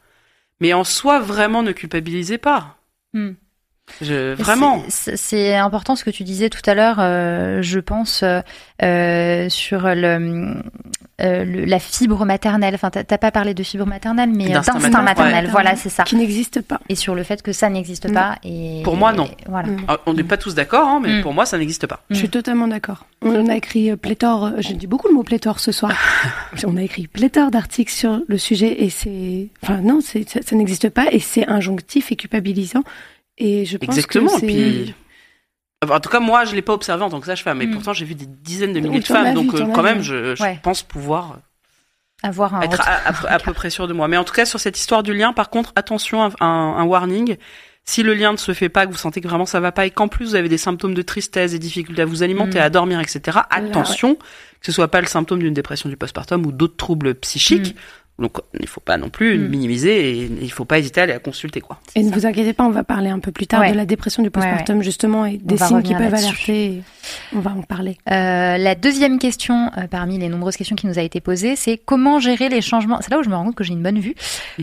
Mais 0.61 0.73
en 0.73 0.85
soi, 0.85 1.19
vraiment, 1.19 1.63
ne 1.63 1.73
culpabilisez 1.73 2.37
pas. 2.37 2.77
hmm. 3.13 3.33
Je, 4.01 4.33
vraiment. 4.35 4.83
C'est 4.89 5.55
important 5.55 5.95
ce 5.95 6.03
que 6.03 6.09
tu 6.09 6.23
disais 6.23 6.49
tout 6.49 6.61
à 6.69 6.73
l'heure, 6.75 6.97
euh, 6.99 7.61
je 7.61 7.79
pense, 7.79 8.23
euh, 8.83 9.49
sur 9.49 9.81
le, 9.95 10.55
euh, 11.21 11.43
le- 11.45 11.65
la 11.65 11.79
fibre 11.79 12.25
maternelle. 12.25 12.75
Enfin, 12.75 12.91
t'as 12.91 13.17
pas 13.17 13.31
parlé 13.31 13.53
de 13.53 13.63
fibre 13.63 13.87
maternelle, 13.87 14.29
mais 14.29 14.49
D'instinct 14.49 14.73
maternel. 14.75 15.03
maternel. 15.03 15.45
Ouais. 15.45 15.51
Voilà, 15.51 15.75
c'est 15.75 15.89
ça. 15.89 16.03
Qui 16.03 16.15
n'existe 16.15 16.61
pas. 16.61 16.79
Et 16.89 16.95
sur 16.95 17.15
le 17.15 17.23
fait 17.23 17.41
que 17.41 17.51
ça 17.53 17.69
n'existe 17.69 18.09
Mm. 18.09 18.13
pas. 18.13 18.35
Et 18.43 18.81
Pour 18.83 18.97
moi, 18.97 19.13
non. 19.13 19.25
et 19.25 19.37
voilà. 19.47 19.69
Mm. 19.69 19.77
Ah, 19.87 19.97
On 20.05 20.13
n'est 20.13 20.23
pas 20.23 20.37
tous 20.37 20.53
d'accord, 20.53 20.87
hein, 20.87 20.99
mais 21.01 21.19
Mm. 21.19 21.21
pour 21.23 21.33
moi, 21.33 21.45
ça 21.45 21.57
n'existe 21.57 21.87
pas. 21.87 22.01
Je 22.11 22.15
suis 22.17 22.29
totalement 22.29 22.67
d'accord. 22.67 23.05
On 23.23 23.47
a 23.49 23.55
écrit 23.55 23.95
pléthore, 23.95 24.51
j'ai 24.59 24.73
dit 24.75 24.85
beaucoup 24.85 25.07
le 25.07 25.15
mot 25.15 25.23
pléthore 25.23 25.59
ce 25.59 25.71
soir. 25.71 25.91
On 26.67 26.77
a 26.77 26.83
écrit 26.83 27.07
pléthore 27.07 27.49
d'articles 27.49 27.91
sur 27.91 28.19
le 28.27 28.37
sujet 28.37 28.83
et 28.83 28.89
c'est, 28.91 29.47
enfin 29.63 29.77
non, 29.81 30.01
ça 30.01 30.19
n'existe 30.55 30.89
pas 30.89 31.05
et 31.11 31.19
c'est 31.19 31.47
injonctif 31.47 32.11
et 32.11 32.15
culpabilisant. 32.15 32.83
Et 33.37 33.65
je 33.65 33.77
pense 33.77 33.89
Exactement. 33.95 34.31
que 34.39 34.45
puis, 34.45 34.93
en 35.89 35.99
tout 35.99 36.09
cas, 36.09 36.19
moi, 36.19 36.45
je 36.45 36.55
l'ai 36.55 36.61
pas 36.61 36.73
observé 36.73 37.03
en 37.03 37.09
tant 37.09 37.19
que 37.19 37.25
sage-femme, 37.27 37.59
mais 37.59 37.67
Mm. 37.67 37.71
pourtant, 37.73 37.93
j'ai 37.93 38.05
vu 38.05 38.15
des 38.15 38.25
dizaines 38.25 38.73
de 38.73 38.79
milliers 38.79 38.99
de 38.99 39.05
femmes, 39.05 39.33
donc 39.35 39.53
euh, 39.53 39.65
quand 39.73 39.83
même, 39.83 40.01
je, 40.01 40.35
je 40.35 40.41
Ouais. 40.43 40.59
pense 40.63 40.81
pouvoir 40.83 41.39
Avoir 42.23 42.55
un 42.55 42.61
être 42.61 42.81
à, 42.81 43.09
à- 43.09 43.27
à 43.35 43.39
peu 43.39 43.53
près 43.53 43.69
sûr 43.69 43.87
de 43.87 43.93
moi. 43.93 44.07
Mais 44.07 44.17
en 44.17 44.23
tout 44.23 44.33
cas, 44.33 44.45
sur 44.45 44.59
cette 44.59 44.77
histoire 44.79 45.03
du 45.03 45.13
lien, 45.13 45.33
par 45.33 45.51
contre, 45.51 45.71
attention, 45.75 46.23
un, 46.23 46.45
un 46.47 46.83
warning. 46.83 47.37
Si 47.89 48.03
le 48.03 48.13
lien 48.15 48.33
ne 48.33 48.37
se 48.37 48.53
fait 48.53 48.67
pas, 48.67 48.85
que 48.85 48.91
vous 48.91 48.97
sentez 48.97 49.21
que 49.21 49.29
vraiment 49.29 49.45
ça 49.45 49.61
va 49.61 49.71
pas 49.71 49.85
et 49.85 49.91
qu'en 49.91 50.09
plus 50.09 50.25
vous 50.25 50.35
avez 50.35 50.49
des 50.49 50.57
symptômes 50.57 50.93
de 50.93 51.01
tristesse, 51.01 51.51
des 51.51 51.59
difficultés 51.59 52.01
à 52.01 52.05
vous 52.05 52.21
alimenter, 52.21 52.57
Mm. 52.59 52.63
à 52.63 52.69
dormir, 52.69 52.99
etc., 52.99 53.37
attention 53.49 54.15
que 54.15 54.65
ce 54.65 54.73
soit 54.73 54.89
pas 54.89 54.99
le 54.99 55.07
symptôme 55.07 55.39
d'une 55.39 55.53
dépression 55.53 55.87
du 55.87 55.95
postpartum 55.95 56.45
ou 56.45 56.51
d'autres 56.51 56.75
troubles 56.75 57.13
psychiques. 57.15 57.75
Donc, 58.19 58.37
il 58.59 58.67
faut 58.67 58.79
pas 58.81 58.97
non 58.97 59.09
plus 59.09 59.37
Mm. 59.37 59.47
minimiser 59.49 60.09
et 60.09 60.31
il 60.41 60.51
faut 60.51 60.65
pas 60.65 60.79
hésiter 60.79 61.01
à 61.01 61.03
aller 61.03 61.13
la 61.13 61.19
consulter, 61.19 61.61
quoi. 61.61 61.79
Et 61.95 62.01
ne 62.01 62.11
vous 62.11 62.25
inquiétez 62.25 62.53
pas, 62.53 62.63
on 62.63 62.71
va 62.71 62.83
parler 62.83 63.09
un 63.11 63.19
peu 63.19 63.31
plus 63.31 63.45
tard 63.45 63.61
Ouais. 63.61 63.71
de 63.71 63.77
la 63.77 63.85
dépression 63.85 64.23
du 64.23 64.31
postpartum 64.31 64.81
justement 64.81 65.25
et 65.25 65.37
des 65.37 65.57
signes 65.57 65.83
qui 65.83 65.93
peuvent 65.93 66.13
alerter. 66.13 66.81
On 67.35 67.39
va 67.39 67.51
en 67.51 67.61
parler. 67.61 67.97
Euh, 68.09 68.57
la 68.57 68.73
deuxième 68.75 69.19
question, 69.19 69.69
euh, 69.77 69.85
parmi 69.87 70.17
les 70.17 70.29
nombreuses 70.29 70.57
questions 70.57 70.75
qui 70.75 70.87
nous 70.87 70.97
a 70.97 71.03
été 71.03 71.21
posée, 71.21 71.55
c'est 71.55 71.77
comment 71.77 72.19
gérer 72.19 72.49
les 72.49 72.61
changements. 72.61 72.99
C'est 73.01 73.11
là 73.11 73.19
où 73.19 73.23
je 73.23 73.29
me 73.29 73.35
rends 73.35 73.45
compte 73.45 73.55
que 73.55 73.63
j'ai 73.63 73.73
une 73.73 73.83
bonne 73.83 73.99
vue. 73.99 74.15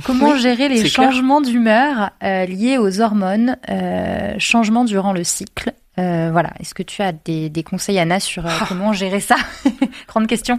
Comment 0.04 0.30
Oui, 0.32 0.40
gérer 0.40 0.68
les 0.68 0.86
changements 0.88 1.40
d'humeur 1.40 2.10
euh, 2.24 2.46
liés 2.46 2.76
aux 2.78 3.00
hormones, 3.00 3.56
euh, 3.70 4.34
changements 4.38 4.84
durant 4.84 5.12
le 5.12 5.22
cycle? 5.22 5.72
Euh, 5.96 6.30
voilà. 6.32 6.50
Est-ce 6.58 6.74
que 6.74 6.82
tu 6.82 7.02
as 7.02 7.12
des, 7.12 7.48
des 7.50 7.62
conseils, 7.62 8.00
Anna, 8.00 8.18
sur 8.18 8.44
euh, 8.46 8.50
Ah. 8.60 8.64
comment 8.68 8.92
gérer 8.92 9.20
ça? 9.20 9.36
Grande 10.08 10.26
question. 10.26 10.58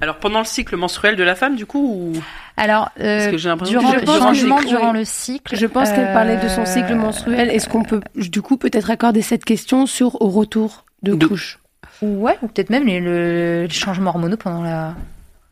Alors, 0.00 0.16
pendant 0.16 0.40
le 0.40 0.44
cycle 0.44 0.76
menstruel 0.76 1.16
de 1.16 1.22
la 1.22 1.34
femme, 1.34 1.56
du 1.56 1.66
coup, 1.66 2.12
ou... 2.14 2.22
Alors, 2.56 2.90
euh, 3.00 3.30
que 3.30 3.36
durant 3.36 3.56
que 3.56 4.64
oui. 4.64 4.68
durant 4.68 4.92
le 4.92 5.04
cycle. 5.04 5.56
Je 5.56 5.66
pense 5.66 5.90
qu'elle 5.90 6.12
parlait 6.12 6.36
de 6.36 6.48
son 6.48 6.66
cycle 6.66 6.92
euh, 6.92 6.96
menstruel. 6.96 7.48
Est-ce 7.50 7.68
qu'on 7.68 7.82
peut 7.84 8.00
du 8.16 8.42
coup 8.42 8.56
peut-être 8.56 8.90
accorder 8.90 9.22
cette 9.22 9.44
question 9.44 9.86
sur 9.86 10.20
au 10.20 10.28
retour 10.28 10.84
de, 11.02 11.14
De- 11.14 11.26
couche 11.26 11.58
Ouais, 12.02 12.36
ou 12.42 12.48
peut-être 12.48 12.70
même 12.70 12.86
les, 12.86 13.00
le- 13.00 13.62
les 13.64 13.74
changements 13.74 14.10
hormonaux 14.10 14.36
pendant 14.36 14.62
la, 14.62 14.94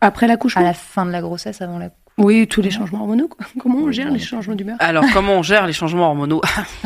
après 0.01 0.27
à 0.27 0.29
l'accouchement 0.29 0.63
la 0.63 0.75
fin 0.75 1.07
de 1.07 1.11
la 1.13 1.21
grossesse, 1.21 1.63
avant 1.63 1.79
la. 1.79 1.91
Oui, 2.19 2.47
tous 2.47 2.61
les 2.61 2.71
changements 2.71 3.01
hormonaux. 3.03 3.29
quoi. 3.29 3.47
Comment 3.61 3.79
on 3.79 3.91
gère 3.93 4.11
les 4.11 4.19
changements 4.19 4.55
d'humeur? 4.55 4.77
Alors, 4.81 5.05
comment 5.15 5.33
on 5.35 5.43
gère 5.43 5.67
les 5.67 5.73
changements 5.73 6.09
hormonaux? 6.09 6.43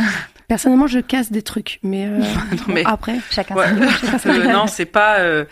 Personnellement, 0.49 0.87
je 0.87 1.01
casse 1.01 1.33
des 1.33 1.43
trucs, 1.43 1.81
mais, 1.83 2.07
euh, 2.07 2.19
Non, 2.69 2.75
mais- 2.75 2.85
après, 2.87 3.17
Chacun. 3.31 3.55
Ouais. 3.57 3.67
chacun 4.01 4.31
Euh, 4.31 4.53
non, 4.53 4.67
c'est 4.69 4.85
pas. 4.87 5.19
euh, 5.19 5.45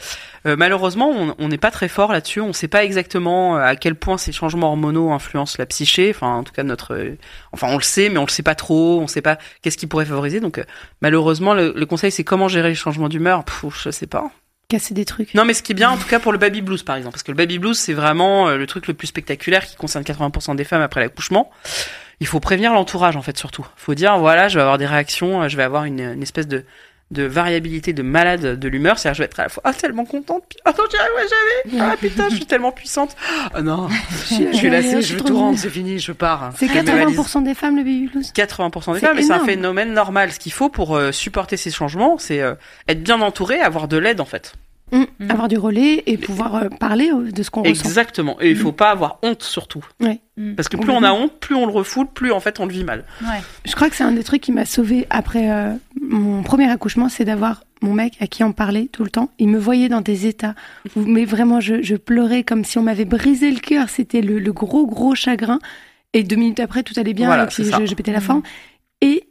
euh, 0.47 0.55
malheureusement, 0.57 1.11
on 1.39 1.49
n'est 1.49 1.59
pas 1.59 1.71
très 1.73 1.89
fort 1.89 2.13
là-dessus. 2.13 2.41
On 2.41 2.53
sait 2.53 2.69
pas 2.69 2.85
exactement 2.85 3.57
euh, 3.57 3.61
à 3.63 3.75
quel 3.77 3.97
point 3.97 4.19
ces 4.19 4.31
changements 4.31 4.69
hormonaux 4.69 5.11
influencent 5.11 5.57
la 5.59 5.67
psyché. 5.67 6.13
Enfin, 6.15 6.29
en 6.37 6.45
tout 6.45 6.53
cas, 6.53 6.63
notre. 6.63 6.95
euh, 6.95 7.17
enfin, 7.53 7.69
on 7.71 7.77
le 7.77 7.83
sait, 7.83 8.09
mais 8.09 8.19
on 8.19 8.25
le 8.25 8.31
sait 8.31 8.43
pas 8.45 8.55
trop. 8.55 9.01
On 9.01 9.07
sait 9.09 9.23
pas 9.23 9.39
qu'est-ce 9.63 9.77
qui 9.79 9.87
pourrait 9.89 10.05
favoriser. 10.05 10.39
Donc, 10.41 10.59
euh, 10.59 10.65
malheureusement, 11.01 11.55
le, 11.55 11.73
le 11.75 11.87
conseil, 11.87 12.13
c'est 12.13 12.25
comment 12.25 12.47
gérer 12.49 12.69
les 12.69 12.75
changements 12.77 13.09
d'humeur. 13.09 13.45
Je 13.83 13.91
sais 13.91 14.07
pas. 14.07 14.31
casser 14.69 14.95
des 14.95 15.05
trucs. 15.05 15.35
Non, 15.35 15.45
mais 15.45 15.55
ce 15.55 15.63
qui 15.63 15.73
est 15.73 15.75
bien, 15.75 15.91
en 15.91 15.97
tout 15.97 16.07
cas, 16.09 16.21
pour 16.21 16.31
le 16.31 16.39
baby 16.39 16.61
blues, 16.63 16.83
par 16.85 16.95
exemple, 16.97 17.15
parce 17.15 17.23
que 17.25 17.33
le 17.33 17.37
baby 17.37 17.59
blues, 17.59 17.77
c'est 17.79 17.95
vraiment 17.95 18.49
le 18.51 18.67
truc 18.69 18.87
le 18.87 18.95
plus 18.95 19.09
spectaculaire 19.09 19.65
qui 19.67 19.75
concerne 19.77 20.05
80% 20.05 20.55
des 20.57 20.65
femmes 20.65 20.83
après 20.83 21.01
l'accouchement. 21.01 21.51
Il 22.21 22.27
faut 22.27 22.41
prévenir 22.41 22.73
l'entourage, 22.73 23.17
en 23.17 23.23
fait, 23.23 23.37
surtout. 23.37 23.67
faut 23.77 23.95
dire, 23.95 24.19
voilà, 24.19 24.49
je 24.49 24.57
vais 24.57 24.63
avoir 24.63 24.79
des 24.79 24.87
réactions, 24.87 25.43
euh, 25.43 25.49
je 25.49 25.57
vais 25.57 25.63
avoir 25.63 25.85
une, 25.85 26.01
une 26.01 26.23
espèce 26.23 26.47
de, 26.47 26.65
de 27.11 27.23
variabilité 27.25 27.93
de 27.93 28.03
malade 28.03 28.59
de 28.59 28.69
l'humeur. 28.69 28.99
C'est-à-dire, 28.99 29.15
je 29.15 29.23
vais 29.23 29.25
être 29.27 29.41
à 29.41 29.45
la 29.45 29.49
fois, 29.49 29.63
ah, 29.67 29.73
tellement 29.73 30.05
contente, 30.05 30.45
puis, 30.49 30.59
ah, 30.65 30.73
non, 30.77 30.85
j'y 30.91 30.97
arriverai 30.97 31.23
jamais. 31.23 31.83
Ah, 31.83 31.97
putain, 31.99 32.29
je 32.31 32.37
suis 32.37 32.47
tellement 32.47 32.73
puissante. 32.73 33.17
Ah, 33.57 33.63
non, 33.63 33.89
je 34.31 34.53
suis 34.57 34.71
lassée, 34.71 35.03
je 35.03 35.15
veux 35.15 35.21
tout 35.21 35.37
rendre, 35.37 35.59
c'est 35.59 35.71
fini, 35.71 35.99
je 35.99 36.13
pars. 36.13 36.53
C'est 36.57 36.67
Je 36.67 36.73
mets 36.73 36.83
ma 36.83 37.05
valise. 37.05 37.19
80% 37.19 37.45
des 37.45 37.55
femmes 37.55 37.77
le 37.77 37.83
baby 37.85 38.09
blues? 38.09 38.33
80% 38.35 38.95
des 38.95 39.01
femmes, 39.01 39.19
et 39.19 39.23
c'est 39.23 39.33
un 39.33 39.45
phénomène 39.45 39.93
normal. 39.93 40.33
Ce 40.33 40.39
qu'il 40.39 40.53
faut 40.53 40.69
pour 40.69 40.97
euh, 40.97 41.13
supporter 41.13 41.57
ces 41.57 41.71
changements, 41.71 42.19
c'est 42.19 42.41
euh, 42.41 42.55
être 42.89 43.03
bien 43.03 43.21
entouré, 43.21 43.61
avoir 43.61 43.87
de 43.87 43.97
l'aide, 43.97 44.21
en 44.21 44.25
fait. 44.25 44.55
Hum, 44.93 45.07
Mm. 45.19 45.31
Avoir 45.31 45.49
du 45.49 45.57
relais 45.59 46.03
et 46.07 46.19
pouvoir 46.19 46.55
euh, 46.57 46.69
parler 46.69 47.11
euh, 47.11 47.31
de 47.31 47.43
ce 47.43 47.51
qu'on 47.51 47.63
ressent. 47.63 47.71
Exactement. 47.89 48.37
Et 48.41 48.51
il 48.51 48.57
faut 48.57 48.73
pas 48.73 48.91
avoir 48.91 49.19
honte 49.23 49.43
surtout. 49.43 49.85
Mm. 50.01 50.55
Parce 50.55 50.69
que 50.69 50.77
plus 50.77 50.91
on 50.91 51.03
a 51.03 51.13
honte, 51.13 51.39
plus 51.41 51.55
on 51.55 51.67
le 51.67 51.73
refoule, 51.73 52.07
plus 52.09 52.33
en 52.33 52.41
fait 52.41 52.61
on 52.61 52.67
le 52.67 52.73
vit 52.73 52.85
mal. 52.85 53.05
Ouais. 53.23 53.41
Je 53.65 53.75
crois 53.75 53.89
que 53.89 53.97
c'est 53.97 54.05
un 54.05 54.13
des 54.13 54.25
trucs 54.25 54.43
qui 54.43 54.53
m'a 54.53 54.67
sauvée 54.67 55.07
après 55.11 55.51
euh, 55.51 55.73
mon 56.01 56.43
premier 56.43 56.69
accouchement, 56.71 57.09
c'est 57.09 57.25
d'avoir 57.25 57.63
mon 57.81 57.93
mec 57.95 58.15
à 58.21 58.27
qui 58.27 58.43
en 58.45 58.53
parler 58.53 58.89
tout 58.89 59.05
le 59.05 59.11
temps. 59.11 59.31
Il 59.39 59.49
me 59.49 59.59
voyait 59.59 59.89
dans 59.89 60.01
des 60.01 60.27
états 60.27 60.55
où, 60.97 61.01
mais 61.01 61.25
vraiment, 61.25 61.61
je, 61.61 61.83
je 61.83 61.97
pleurais 61.97 62.43
comme 62.43 62.65
si 62.65 62.79
on 62.79 62.83
m'avait 62.83 63.05
brisé 63.05 63.51
le 63.51 63.61
cœur. 63.61 63.89
C'était 63.89 64.21
le, 64.21 64.39
le 64.39 64.53
gros, 64.53 64.87
gros 64.87 65.15
chagrin. 65.15 65.59
Et 66.13 66.23
deux 66.25 66.37
minutes 66.37 66.61
après, 66.61 66.83
tout 66.83 66.95
allait 66.97 67.15
bien 67.15 67.27
Voilà, 67.27 67.45
et 67.45 67.47
puis 67.47 67.57
c'est 67.65 67.71
ça. 67.71 67.79
je, 67.81 67.87
je 67.87 67.95
pétais 67.95 68.13
la 68.13 68.21
forme. 68.21 68.43
Et 69.01 69.29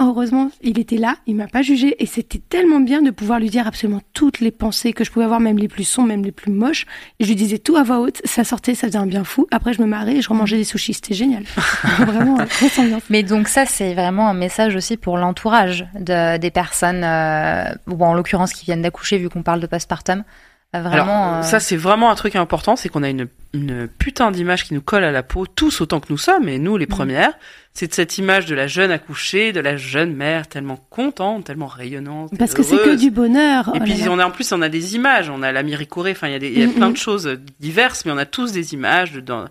heureusement, 0.00 0.50
il 0.62 0.78
était 0.78 0.96
là, 0.96 1.16
il 1.26 1.36
m'a 1.36 1.46
pas 1.46 1.62
jugé 1.62 1.96
et 1.98 2.06
c'était 2.06 2.38
tellement 2.38 2.80
bien 2.80 3.02
de 3.02 3.10
pouvoir 3.10 3.38
lui 3.38 3.50
dire 3.50 3.66
absolument 3.66 4.00
toutes 4.12 4.40
les 4.40 4.50
pensées 4.50 4.92
que 4.92 5.04
je 5.04 5.10
pouvais 5.10 5.24
avoir, 5.24 5.40
même 5.40 5.58
les 5.58 5.68
plus 5.68 5.84
sombres, 5.84 6.08
même 6.08 6.24
les 6.24 6.32
plus 6.32 6.52
moches. 6.52 6.86
Et 7.20 7.24
je 7.24 7.28
lui 7.28 7.36
disais 7.36 7.58
tout 7.58 7.76
à 7.76 7.82
voix 7.82 8.00
haute, 8.00 8.20
ça 8.24 8.44
sortait, 8.44 8.74
ça 8.74 8.86
faisait 8.86 8.98
un 8.98 9.06
bien 9.06 9.24
fou. 9.24 9.46
Après, 9.50 9.72
je 9.72 9.80
me 9.82 9.86
marrais 9.86 10.16
et 10.16 10.22
je 10.22 10.28
remangeais 10.28 10.56
des 10.56 10.64
sushis, 10.64 10.94
c'était 10.94 11.14
génial. 11.14 11.44
Vraiment, 11.98 12.38
euh, 12.40 12.44
grosse 12.44 12.78
ambiance. 12.78 13.02
Mais 13.10 13.22
donc 13.22 13.48
ça, 13.48 13.66
c'est 13.66 13.94
vraiment 13.94 14.28
un 14.28 14.34
message 14.34 14.76
aussi 14.76 14.96
pour 14.96 15.18
l'entourage 15.18 15.86
de, 15.98 16.38
des 16.38 16.50
personnes, 16.50 17.04
euh, 17.04 17.64
ou 17.88 18.02
en 18.04 18.14
l'occurrence 18.14 18.52
qui 18.52 18.64
viennent 18.64 18.82
d'accoucher, 18.82 19.18
vu 19.18 19.28
qu'on 19.28 19.42
parle 19.42 19.60
de 19.60 19.66
postpartum. 19.66 20.24
Vraiment. 20.72 20.90
Alors 20.92 21.34
euh, 21.38 21.42
ça 21.42 21.60
c'est 21.60 21.76
vraiment 21.76 22.10
un 22.10 22.14
truc 22.14 22.34
important, 22.34 22.76
c'est 22.76 22.88
qu'on 22.88 23.02
a 23.02 23.10
une, 23.10 23.28
une 23.52 23.88
putain 23.88 24.30
d'image 24.30 24.64
qui 24.64 24.72
nous 24.72 24.80
colle 24.80 25.04
à 25.04 25.10
la 25.12 25.22
peau, 25.22 25.46
tous 25.46 25.80
autant 25.82 26.00
que 26.00 26.06
nous 26.10 26.16
sommes, 26.18 26.48
et 26.48 26.58
nous 26.58 26.76
les 26.78 26.86
premières. 26.86 27.32
C'est 27.74 27.88
de 27.88 27.94
cette 27.94 28.18
image 28.18 28.46
de 28.46 28.54
la 28.54 28.66
jeune 28.66 28.90
accouchée, 28.90 29.52
de 29.52 29.60
la 29.60 29.76
jeune 29.78 30.14
mère 30.14 30.46
tellement 30.46 30.76
contente, 30.90 31.44
tellement 31.44 31.66
rayonnante. 31.66 32.30
Parce 32.38 32.52
que 32.54 32.62
c'est 32.62 32.76
que 32.76 32.96
du 32.96 33.10
bonheur. 33.10 33.68
Et 33.74 33.78
Oh 33.80 33.84
puis 33.84 33.94
là 33.94 34.06
on 34.10 34.18
a 34.18 34.26
en 34.26 34.30
plus 34.30 34.50
on 34.52 34.60
a 34.62 34.68
des 34.68 34.94
images, 34.94 35.28
on 35.30 35.42
a 35.42 35.52
la 35.52 35.62
Miricorée, 35.62 36.12
enfin 36.12 36.28
il 36.28 36.32
y 36.32 36.36
a, 36.36 36.38
des, 36.38 36.50
y 36.50 36.62
a 36.62 36.66
Mhm. 36.66 36.74
plein 36.74 36.90
de 36.90 36.96
choses 36.96 37.38
diverses, 37.60 38.04
mais 38.06 38.12
on 38.12 38.18
a 38.18 38.26
tous 38.26 38.52
des 38.52 38.72
images 38.74 39.12
dans 39.14 39.44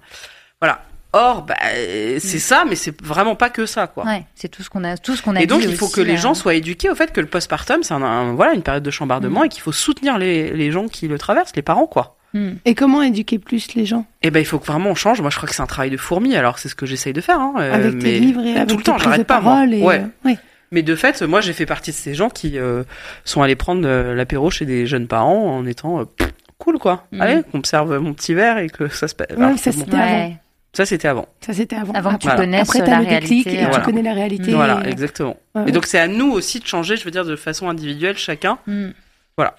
voilà. 0.60 0.84
Or 1.14 1.42
bah 1.44 1.56
euh, 1.66 2.20
c'est 2.22 2.40
ça, 2.40 2.64
mais 2.68 2.76
c'est 2.76 3.00
vraiment 3.04 3.36
pas 3.36 3.50
que 3.50 3.66
ça 3.66 3.88
quoi. 3.88 4.06
ouais, 4.06 4.24
c'est 4.34 4.48
tout 4.48 4.64
ce 4.64 4.70
qu'on 4.70 4.84
a, 4.86 4.96
tout 4.98 5.16
ce 5.16 5.22
qu'on 5.22 5.36
a 5.36 5.42
Et 5.42 5.46
donc 5.48 5.62
dit 5.62 5.68
il 5.68 5.76
faut 5.76 5.88
aussi, 5.88 5.96
que 5.96 6.02
les 6.02 6.14
euh, 6.14 6.18
gens 6.18 6.34
soient 6.34 6.54
éduqués 6.54 6.90
au 6.90 6.96
fait 6.96 7.12
que 7.12 7.20
le 7.20 7.28
postpartum 7.28 7.84
c'est 7.84 7.94
un, 7.94 8.02
un- 8.02 8.34
voilà 8.34 8.54
une 8.54 8.62
période 8.64 8.84
de 8.84 8.92
chambardement 8.92 9.42
Mhm. 9.42 9.46
et 9.48 9.50
qu'il 9.50 9.62
faut 9.62 9.74
soutenir 9.74 10.18
les, 10.18 10.52
les 10.52 10.72
gens 10.72 10.88
qui 10.88 11.10
le 11.10 11.18
traversent, 11.18 11.54
les 11.56 11.62
parents 11.64 11.86
quoi. 11.86 12.16
hmm. 12.34 12.52
Et 12.64 12.76
comment 12.76 13.02
éduquer 13.02 13.40
plus 13.40 13.74
les 13.76 13.86
gens? 13.86 14.06
Eh 14.22 14.32
ben 14.32 14.40
il 14.40 14.46
faut 14.46 14.58
que 14.58 14.66
vraiment 14.66 14.92
on 14.92 14.96
change. 14.96 15.20
Moi 15.20 15.30
je 15.30 15.36
crois 15.36 15.50
que 15.50 15.56
c'est 15.56 15.62
un 15.62 15.66
travail 15.68 15.90
de 15.90 15.98
fourmi. 15.98 16.34
Alors 16.38 16.60
c'est 16.60 16.70
ce 16.70 16.76
que 16.76 16.86
j'essaye 16.86 17.12
de 17.12 17.20
faire. 17.22 17.42
Hein, 17.42 17.56
euh, 17.60 17.74
avec 17.74 17.94
mais 17.96 18.00
tes 18.00 18.20
livres 18.20 18.46
et 18.46 18.56
avec 18.56 18.70
tout 18.70 18.78
le 18.78 18.84
tes 18.84 18.92
temps, 18.92 18.98
j'arrête 18.98 19.28
pas. 19.28 19.42
moi. 19.42 19.66
et 19.66 19.84
Ouais. 19.84 20.06
ouais. 20.24 20.38
Mais 20.72 20.82
de 20.82 20.96
fait, 20.96 21.22
moi 21.24 21.42
j'ai 21.42 21.52
fait 21.52 21.66
partie 21.66 21.92
de 21.92 21.96
ces 21.98 22.14
gens 22.14 22.30
qui 22.30 22.58
euh, 22.58 22.84
sont 23.26 23.42
allés 23.42 23.58
prendre 23.58 23.86
l'apéro 24.14 24.50
chez 24.50 24.66
des 24.66 24.86
jeunes 24.88 25.08
parents 25.08 25.58
en 25.58 25.66
étant 25.66 26.00
euh, 26.00 26.06
pff, 26.06 26.30
cool 26.58 26.80
quoi. 26.80 27.04
Allez, 27.20 27.42
qu'on 27.52 27.58
me 27.58 27.64
serve 27.64 27.98
mon 28.00 28.14
petit 28.14 28.34
verre 28.34 28.60
et 28.60 28.70
que 28.70 28.88
ça 28.88 29.10
se 29.10 29.16
passe. 29.16 29.28
Ouais, 29.36 29.44
Alors, 29.44 29.60
ça, 29.60 29.72
bon. 29.72 29.80
c'était. 29.80 29.98
Ouais, 29.98 30.38
Ça 30.74 30.86
c'était 30.86 31.08
avant. 31.10 31.28
Ça 31.46 31.54
c'était 31.54 31.76
avant. 31.76 31.94
avant 31.94 32.14
que 32.14 32.20
tu 32.20 32.28
Voilà. 32.28 32.42
connaisses 32.42 32.62
Après 32.70 32.80
la 32.80 32.86
t'as 32.86 33.00
le 33.00 33.06
déclic 33.06 33.46
réalité. 33.46 33.54
et 33.54 33.66
Voilà. 33.66 33.76
tu 33.80 33.82
connais 33.84 34.02
la 34.04 34.14
réalité. 34.14 34.54
Voilà, 34.54 34.82
et- 34.86 34.90
exactement. 34.90 35.36
Ouais, 35.54 35.64
Et 35.68 35.72
donc 35.72 35.86
c'est 35.86 36.00
à 36.00 36.08
nous 36.08 36.32
aussi 36.32 36.60
de 36.60 36.66
changer. 36.66 36.96
Je 36.96 37.04
veux 37.04 37.12
dire 37.12 37.26
de 37.26 37.36
façon 37.36 37.68
individuelle 37.70 38.18
chacun. 38.18 38.58
hmm. 38.68 38.90
Voilà. 39.38 39.56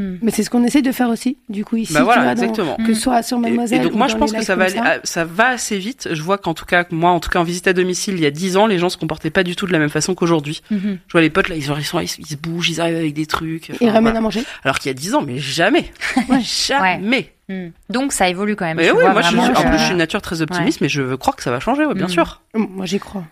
Hmm. 0.00 0.16
Mais 0.22 0.30
c'est 0.30 0.42
ce 0.44 0.48
qu'on 0.50 0.64
essaie 0.64 0.80
de 0.82 0.92
faire 0.92 1.08
aussi. 1.10 1.36
Du 1.48 1.64
coup 1.64 1.76
ici, 1.76 1.92
bah 1.92 1.98
tu 2.00 2.04
voilà, 2.06 2.22
vois, 2.22 2.34
dans- 2.34 2.42
exactement. 2.42 2.76
que 2.76 2.94
ce 2.94 3.00
soit 3.00 3.22
sur 3.22 3.36
Et- 3.36 3.40
Mademoiselle. 3.40 3.80
Et, 3.80 3.84
donc 3.84 3.92
ou 3.92 3.96
moi 3.98 4.06
dans 4.06 4.12
je 4.14 4.18
pense 4.18 4.32
que 4.32 4.42
ça 4.42 4.56
va 4.56 4.64
aller, 4.64 4.80
ça 5.04 5.24
va 5.24 5.48
assez 5.48 5.76
vite. 5.78 6.08
Je 6.12 6.22
vois 6.22 6.38
qu'en 6.38 6.54
tout 6.54 6.64
cas 6.64 6.84
moi 6.90 7.10
en 7.10 7.20
tout 7.20 7.28
cas 7.28 7.38
en 7.38 7.42
visite 7.44 7.66
à 7.68 7.72
domicile 7.74 8.14
il 8.14 8.20
y 8.20 8.26
a 8.26 8.30
10 8.30 8.56
ans 8.56 8.66
les 8.66 8.78
gens 8.78 8.88
se 8.88 8.96
comportaient 8.96 9.30
pas 9.30 9.42
du 9.42 9.56
tout 9.56 9.66
de 9.66 9.72
la 9.72 9.78
même 9.78 9.90
façon 9.90 10.14
qu'aujourd'hui. 10.14 10.62
Mhm. 10.70 10.98
Je 11.06 11.12
vois 11.12 11.20
les 11.20 11.28
potes 11.30 11.48
là 11.48 11.56
ils, 11.56 11.62
sont- 11.64 11.76
ils, 11.76 11.84
sont- 11.84 12.00
ils 12.00 12.08
se 12.08 12.36
bougent, 12.36 12.70
ils 12.70 12.80
arrivent 12.80 12.96
avec 12.96 13.12
des 13.14 13.26
trucs. 13.26 13.70
Ils 13.80 13.88
ramènent 13.88 14.02
voilà. 14.04 14.18
à 14.18 14.22
manger. 14.22 14.42
Alors 14.64 14.78
qu'il 14.78 14.88
y 14.88 14.90
a 14.90 14.94
10 14.94 15.14
ans 15.14 15.22
mais 15.26 15.38
jamais, 15.38 15.90
jamais. 16.42 17.32
Hmm. 17.48 17.70
Donc 17.88 18.12
ça 18.12 18.28
évolue 18.28 18.56
quand 18.56 18.64
même. 18.64 18.76
Mais 18.76 18.90
oui, 18.90 19.00
vois 19.02 19.12
moi 19.12 19.22
je 19.22 19.36
en 19.36 19.52
plus 19.68 19.78
je 19.78 19.82
suis 19.82 19.90
une 19.92 19.98
nature 19.98 20.22
très 20.22 20.40
optimiste 20.40 20.80
mais 20.80 20.88
je 20.88 21.02
veux 21.02 21.16
croire 21.16 21.36
que 21.36 21.42
ça 21.42 21.50
va 21.50 21.60
changer, 21.60 21.84
ouais, 21.84 21.94
bien 21.94 22.06
Mm. 22.06 22.10
sûr. 22.10 22.42
Moi 22.54 22.86
j'y 22.86 22.98
crois. 23.00 23.24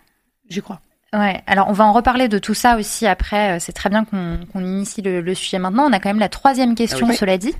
J'y 0.51 0.61
crois. 0.61 0.81
Ouais, 1.15 1.41
alors 1.47 1.69
on 1.69 1.73
va 1.73 1.85
en 1.85 1.93
reparler 1.93 2.29
de 2.29 2.39
tout 2.39 2.53
ça 2.55 2.77
aussi 2.77 3.07
après. 3.07 3.57
Euh, 3.57 3.59
C'est 3.61 3.73
très 3.73 3.89
bien 3.89 4.05
qu'on 4.05 4.61
initie 4.61 5.01
le, 5.01 5.21
le 5.23 5.35
sujet 5.35 5.59
maintenant. 5.59 5.87
On 5.89 5.93
a 5.93 6.01
quand 6.01 6.11
même 6.11 6.19
la 6.19 6.29
troisième 6.29 6.75
question, 6.75 7.07
Ah 7.09 7.11
oui. 7.13 7.17
cela 7.17 7.39
dit. 7.39 7.55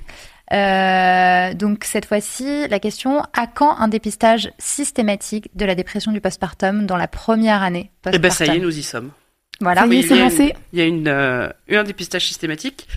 Euh, 0.51 1.53
donc 1.53 1.83
cette 1.83 2.05
fois-ci, 2.05 2.67
la 2.67 2.79
question 2.79 3.21
à 3.33 3.47
quand 3.47 3.75
un 3.77 3.87
dépistage 3.87 4.51
systématique 4.57 5.49
de 5.55 5.65
la 5.65 5.75
dépression 5.75 6.11
du 6.11 6.21
postpartum 6.21 6.85
dans 6.85 6.97
la 6.97 7.07
première 7.07 7.61
année 7.61 7.91
Et 8.11 8.17
ben 8.19 8.31
ça 8.31 8.45
y 8.45 8.57
est, 8.57 8.59
nous 8.59 8.75
y 8.77 8.83
sommes. 8.83 9.11
Voilà. 9.61 9.81
Ça 9.81 9.87
y 9.87 9.89
est, 9.89 9.91
Oui, 9.97 10.03
c'est 10.07 10.13
il 10.15 10.17
y 10.17 10.21
a 10.21 10.23
lancé. 10.23 10.55
Il 10.73 10.79
y 10.79 10.81
a 10.81 10.85
une, 10.85 11.07
euh, 11.07 11.49
un 11.71 11.83
dépistage 11.83 12.25
systématique. 12.27 12.87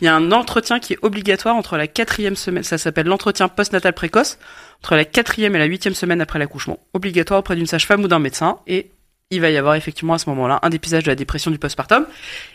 Il 0.00 0.04
y 0.04 0.08
a 0.08 0.14
un 0.14 0.30
entretien 0.32 0.78
qui 0.80 0.92
est 0.92 0.98
obligatoire 1.02 1.56
entre 1.56 1.76
la 1.76 1.86
quatrième 1.88 2.36
semaine, 2.36 2.62
ça 2.62 2.78
s'appelle 2.78 3.06
l'entretien 3.06 3.48
postnatal 3.48 3.92
précoce, 3.94 4.38
entre 4.80 4.94
la 4.94 5.04
quatrième 5.04 5.56
et 5.56 5.58
la 5.58 5.64
huitième 5.64 5.94
semaine 5.94 6.20
après 6.20 6.38
l'accouchement, 6.38 6.78
obligatoire 6.94 7.40
auprès 7.40 7.56
d'une 7.56 7.66
sage-femme 7.66 8.04
ou 8.04 8.08
d'un 8.08 8.20
médecin, 8.20 8.58
et 8.68 8.92
il 9.30 9.40
va 9.40 9.50
y 9.50 9.56
avoir 9.58 9.74
effectivement 9.74 10.14
à 10.14 10.18
ce 10.18 10.28
moment-là 10.30 10.58
un 10.62 10.70
dépistage 10.70 11.04
de 11.04 11.10
la 11.10 11.14
dépression 11.14 11.50
du 11.50 11.58
postpartum. 11.58 12.06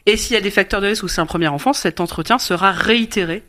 Et 0.05 0.17
s'il 0.17 0.33
y 0.33 0.37
a 0.37 0.41
des 0.41 0.49
facteurs 0.51 0.81
de 0.81 0.87
risque 0.87 1.03
ou 1.03 1.07
c'est 1.07 1.21
un 1.21 1.25
premier 1.27 1.47
enfant, 1.47 1.71
cet 1.73 1.99
entretien 1.99 2.39
sera 2.39 2.71
réitéré, 2.71 3.43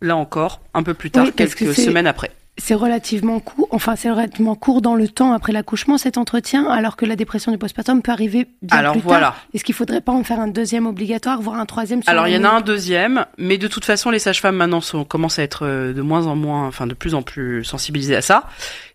là 0.00 0.16
encore, 0.16 0.60
un 0.74 0.82
peu 0.82 0.94
plus 0.94 1.10
tard, 1.10 1.26
Oui, 1.26 1.32
parce 1.36 1.54
que 1.54 1.66
quelques 1.66 1.76
semaines 1.76 2.06
après. 2.08 2.32
C'est 2.56 2.74
relativement 2.74 3.40
court, 3.40 3.66
enfin 3.72 3.96
c'est 3.96 4.10
relativement 4.10 4.54
court 4.54 4.80
dans 4.80 4.94
le 4.94 5.08
temps 5.08 5.32
après 5.32 5.52
l'accouchement 5.52 5.98
cet 5.98 6.18
entretien, 6.18 6.66
alors 6.66 6.94
que 6.94 7.04
la 7.04 7.16
dépression 7.16 7.50
du 7.50 7.58
postpartum 7.58 8.00
peut 8.00 8.12
arriver 8.12 8.46
bien 8.62 8.78
Alors 8.78 8.92
plus 8.92 9.00
voilà. 9.00 9.26
tard. 9.26 9.46
Est-ce 9.54 9.64
qu'il 9.64 9.74
faudrait 9.74 10.00
pas 10.00 10.12
en 10.12 10.22
faire 10.22 10.38
un 10.38 10.46
deuxième 10.46 10.86
obligatoire, 10.86 11.42
voire 11.42 11.58
un 11.58 11.66
troisième 11.66 12.02
sur 12.02 12.10
Alors 12.10 12.28
il 12.28 12.34
y 12.34 12.38
en 12.38 12.44
a 12.44 12.50
un 12.50 12.60
deuxième, 12.60 13.26
mais 13.38 13.58
de 13.58 13.66
toute 13.66 13.84
façon 13.84 14.10
les 14.10 14.20
sages-femmes 14.20 14.54
maintenant 14.54 14.80
sont, 14.80 15.04
commencent 15.04 15.40
à 15.40 15.42
être 15.42 15.66
euh, 15.66 15.92
de 15.92 16.00
moins 16.00 16.28
en 16.28 16.36
moins, 16.36 16.68
enfin 16.68 16.86
de 16.86 16.94
plus 16.94 17.14
en 17.16 17.22
plus 17.22 17.64
sensibilisées 17.64 18.14
à 18.14 18.22
ça. 18.22 18.44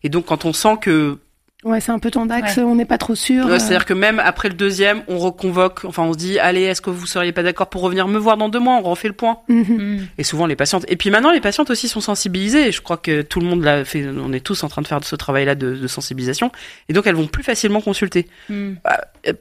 Et 0.03 0.09
donc 0.09 0.27
quand 0.27 0.45
on 0.45 0.53
sent 0.53 0.77
que 0.80 1.19
Ouais, 1.66 1.82
c'est 1.82 1.91
un 1.91 1.99
peu 1.99 2.10
ton 2.10 2.26
dax, 2.26 2.57
on 2.57 2.76
n'est 2.76 2.86
pas 2.86 2.97
trop 2.97 3.16
sûr. 3.16 3.45
Ouais, 3.45 3.51
euh, 3.53 3.60
C'est-à-dire 3.60 3.86
que 3.86 3.93
même 3.93 4.20
après 4.20 4.47
le 4.47 4.55
deuxième, 4.55 5.01
on 5.10 5.18
reconvoque, 5.18 5.84
enfin 5.84 6.03
on 6.03 6.14
se 6.14 6.18
dit, 6.18 6.39
allez, 6.39 6.62
est-ce 6.62 6.82
que 6.82 6.89
vous 6.89 7.05
seriez 7.05 7.34
pas 7.34 7.43
d'accord 7.43 7.68
pour 7.70 7.82
revenir 7.82 8.07
me 8.07 8.18
voir 8.18 8.38
dans 8.38 8.47
deux 8.47 8.60
mois? 8.62 8.76
On 8.78 8.82
refait 8.82 9.10
le 9.10 9.14
point. 9.14 9.39
mhm. 9.49 9.64
Mm. 9.68 10.07
Et 10.18 10.24
souvent 10.24 10.45
les 10.45 10.55
patientes. 10.55 10.86
Et 10.88 10.95
puis 10.95 11.10
maintenant, 11.10 11.32
les 11.32 11.41
patientes 11.41 11.70
aussi 11.70 11.89
sont 11.89 11.99
sensibilisées. 11.99 12.72
Je 12.72 12.82
crois 12.82 12.95
que 12.95 13.22
tout 13.24 13.41
le 13.41 13.45
monde 13.45 13.62
l'a 13.62 13.84
fait. 13.84 14.07
On 14.07 14.32
est 14.32 14.39
tous 14.39 14.64
en 14.64 14.70
train 14.70 14.82
de 14.82 14.88
faire 14.88 15.03
ce 15.03 15.16
travail-là 15.18 15.55
de, 15.55 15.76
de 15.76 15.88
sensibilisation. 15.88 16.49
Et 16.88 16.93
donc 16.93 17.07
elles 17.07 17.16
vont 17.16 17.28
plus 17.28 17.43
facilement 17.43 17.82
consulter. 17.82 18.28
Mm. 18.47 18.76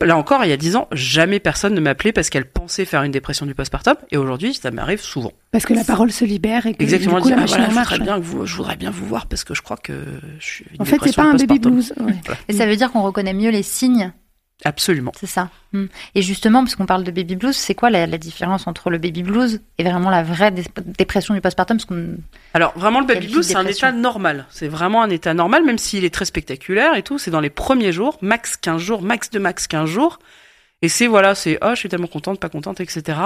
Là 0.02 0.16
encore, 0.16 0.44
il 0.44 0.50
y 0.50 0.52
a 0.52 0.56
dix 0.56 0.74
ans, 0.74 0.88
jamais 0.90 1.38
personne 1.38 1.72
ne 1.74 1.80
m'appelait 1.80 2.12
parce 2.12 2.30
qu'elle 2.30 2.46
pensait 2.46 2.84
faire 2.84 3.04
une 3.04 3.12
dépression 3.12 3.46
du 3.46 3.54
postpartum. 3.54 3.94
Et 4.10 4.16
aujourd'hui, 4.16 4.54
ça 4.54 4.72
m'arrive 4.72 5.00
souvent. 5.00 5.32
Parce 5.50 5.64
que 5.64 5.72
la 5.72 5.84
parole 5.84 6.12
se 6.12 6.24
libère 6.26 6.66
et 6.66 6.74
que 6.74 6.82
Exactement. 6.82 7.16
du 7.16 7.22
coup 7.22 7.28
dire, 7.28 7.36
la 7.36 7.42
ah, 7.42 7.46
machine 7.46 7.56
voilà, 7.56 7.68
en 7.68 7.70
je, 7.70 7.74
marche. 7.74 7.88
voudrais 7.98 8.04
bien 8.04 8.18
vous, 8.18 8.46
je 8.46 8.56
voudrais 8.56 8.76
bien 8.76 8.90
vous 8.90 9.06
voir 9.06 9.26
parce 9.26 9.44
que 9.44 9.54
je 9.54 9.62
crois 9.62 9.78
que 9.78 9.94
je 10.38 10.44
suis. 10.44 10.66
une 10.74 10.82
En 10.82 10.84
fait, 10.84 10.98
c'est 11.02 11.16
pas 11.16 11.22
un 11.24 11.34
baby 11.36 11.58
blues. 11.58 11.94
ouais. 11.98 12.14
Et 12.48 12.52
ça 12.52 12.66
veut 12.66 12.76
dire 12.76 12.92
qu'on 12.92 13.02
reconnaît 13.02 13.32
mieux 13.32 13.48
les 13.50 13.62
signes, 13.62 14.12
Absolument. 14.64 15.12
c'est 15.18 15.26
ça. 15.26 15.48
Mm. 15.72 15.84
Et 16.16 16.20
justement, 16.20 16.62
parce 16.64 16.74
qu'on 16.76 16.84
parle 16.84 17.02
de 17.04 17.10
baby 17.10 17.36
blues, 17.36 17.56
c'est 17.56 17.74
quoi 17.74 17.88
la, 17.88 18.06
la 18.06 18.18
différence 18.18 18.66
entre 18.66 18.90
le 18.90 18.98
baby 18.98 19.22
blues 19.22 19.62
et 19.78 19.84
vraiment 19.84 20.10
la 20.10 20.22
vraie 20.22 20.50
dé- 20.50 20.64
dépression 20.98 21.32
du 21.32 21.40
postpartum? 21.40 21.78
Parce 21.78 21.86
qu'on- 21.86 22.16
Alors 22.52 22.76
vraiment 22.76 23.00
le 23.00 23.06
baby 23.06 23.28
blues 23.28 23.46
c'est 23.46 23.56
un 23.56 23.64
état 23.66 23.90
normal. 23.92 24.44
C'est 24.50 24.68
vraiment 24.68 25.02
un 25.02 25.08
état 25.10 25.32
normal 25.32 25.64
même 25.64 25.78
s'il 25.78 26.04
est 26.04 26.12
très 26.12 26.24
spectaculaire 26.26 26.94
et 26.94 27.02
tout, 27.02 27.18
c'est 27.18 27.30
dans 27.30 27.40
les 27.40 27.50
premiers 27.50 27.92
jours, 27.92 28.18
max 28.20 28.56
15 28.58 28.82
jours, 28.82 29.00
max 29.00 29.30
de 29.30 29.38
max 29.38 29.66
15 29.66 29.88
jours. 29.88 30.18
Et 30.82 30.88
c'est 30.88 31.06
voilà, 31.06 31.34
c'est 31.34 31.58
oh 31.62 31.70
je 31.70 31.76
suis 31.76 31.88
tellement 31.88 32.06
contente, 32.06 32.38
pas 32.38 32.48
contente, 32.50 32.80
etc. 32.80 33.18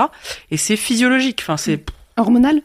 Et 0.52 0.56
c'est 0.56 0.76
physiologique. 0.76 1.40
Enfin 1.42 1.56
c'est 1.56 1.82
Hormonal 2.16 2.62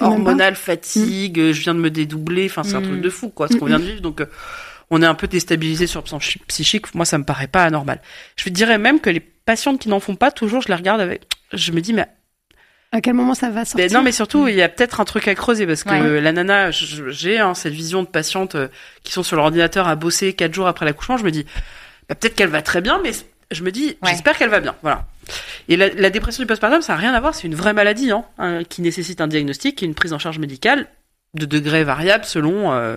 hormonal, 0.00 0.54
fatigue, 0.54 1.52
je 1.52 1.60
viens 1.60 1.74
de 1.74 1.80
me 1.80 1.90
dédoubler. 1.90 2.46
Enfin 2.46 2.62
c'est 2.62 2.74
un 2.74 2.80
Mm. 2.80 2.84
truc 2.88 3.00
de 3.00 3.10
fou 3.10 3.28
quoi, 3.28 3.48
ce 3.48 3.56
qu'on 3.56 3.66
vient 3.66 3.78
de 3.78 3.84
vivre. 3.84 4.00
Donc 4.00 4.20
euh, 4.20 4.26
on 4.90 5.02
est 5.02 5.06
un 5.06 5.14
peu 5.14 5.26
déstabilisé 5.26 5.86
sur 5.86 6.00
le 6.00 6.04
plan 6.04 6.18
chi- 6.20 6.40
psychique. 6.46 6.94
Moi 6.94 7.04
ça 7.04 7.18
me 7.18 7.24
paraît 7.24 7.48
pas 7.48 7.64
anormal. 7.64 8.00
Je 8.36 8.48
dirais 8.50 8.78
même 8.78 9.00
que 9.00 9.10
les 9.10 9.20
patientes 9.20 9.80
qui 9.80 9.88
n'en 9.88 10.00
font 10.00 10.16
pas 10.16 10.30
toujours, 10.30 10.62
je 10.62 10.68
les 10.68 10.74
regarde 10.74 11.00
avec, 11.00 11.22
je 11.52 11.72
me 11.72 11.80
dis 11.80 11.92
mais 11.92 12.06
À 12.92 13.00
quel 13.00 13.14
moment 13.14 13.34
ça 13.34 13.50
va 13.50 13.64
sortir 13.64 13.86
mais 13.90 13.94
non, 13.94 14.02
mais 14.02 14.12
surtout, 14.12 14.48
il 14.48 14.54
y 14.54 14.62
a 14.62 14.68
peut-être 14.68 15.00
un 15.00 15.04
truc 15.04 15.28
à 15.28 15.34
creuser 15.34 15.66
parce 15.66 15.84
que 15.84 15.90
Ouais. 15.90 16.20
la 16.20 16.32
nana, 16.32 16.70
j'ai 16.70 17.38
hein, 17.38 17.54
cette 17.54 17.74
vision 17.74 18.02
de 18.02 18.08
patientes 18.08 18.54
euh, 18.54 18.68
qui 19.04 19.12
sont 19.12 19.22
sur 19.22 19.36
leur 19.36 19.44
ordinateur 19.46 19.86
à 19.88 19.96
bosser 19.96 20.32
quatre 20.32 20.54
jours 20.54 20.66
après 20.68 20.86
l'accouchement. 20.86 21.16
Je 21.18 21.24
me 21.24 21.30
dis, 21.30 21.44
bah, 22.08 22.14
peut-être 22.14 22.34
qu'elle 22.34 22.48
va 22.48 22.62
très 22.62 22.80
bien, 22.80 23.00
mais 23.02 23.10
je 23.50 23.62
me 23.62 23.70
dis, 23.72 23.96
Ouais. 24.02 24.10
j'espère 24.10 24.36
qu'elle 24.36 24.50
va 24.50 24.60
bien. 24.60 24.74
Voilà. 24.82 25.06
Et 25.68 25.76
la, 25.76 25.88
la 25.90 26.10
dépression 26.10 26.42
du 26.42 26.46
postpartum, 26.46 26.80
ça 26.82 26.94
n'a 26.94 26.98
rien 26.98 27.12
à 27.14 27.20
voir. 27.20 27.34
C'est 27.34 27.46
une 27.46 27.54
vraie 27.54 27.72
maladie 27.74 28.10
hein, 28.10 28.24
hein, 28.38 28.62
qui 28.68 28.82
nécessite 28.82 29.20
un 29.20 29.26
diagnostic 29.28 29.82
et 29.82 29.86
une 29.86 29.94
prise 29.94 30.12
en 30.12 30.18
charge 30.18 30.38
médicale 30.38 30.86
de 31.34 31.44
degré 31.44 31.84
variable 31.84 32.24
selon 32.24 32.72
euh, 32.72 32.96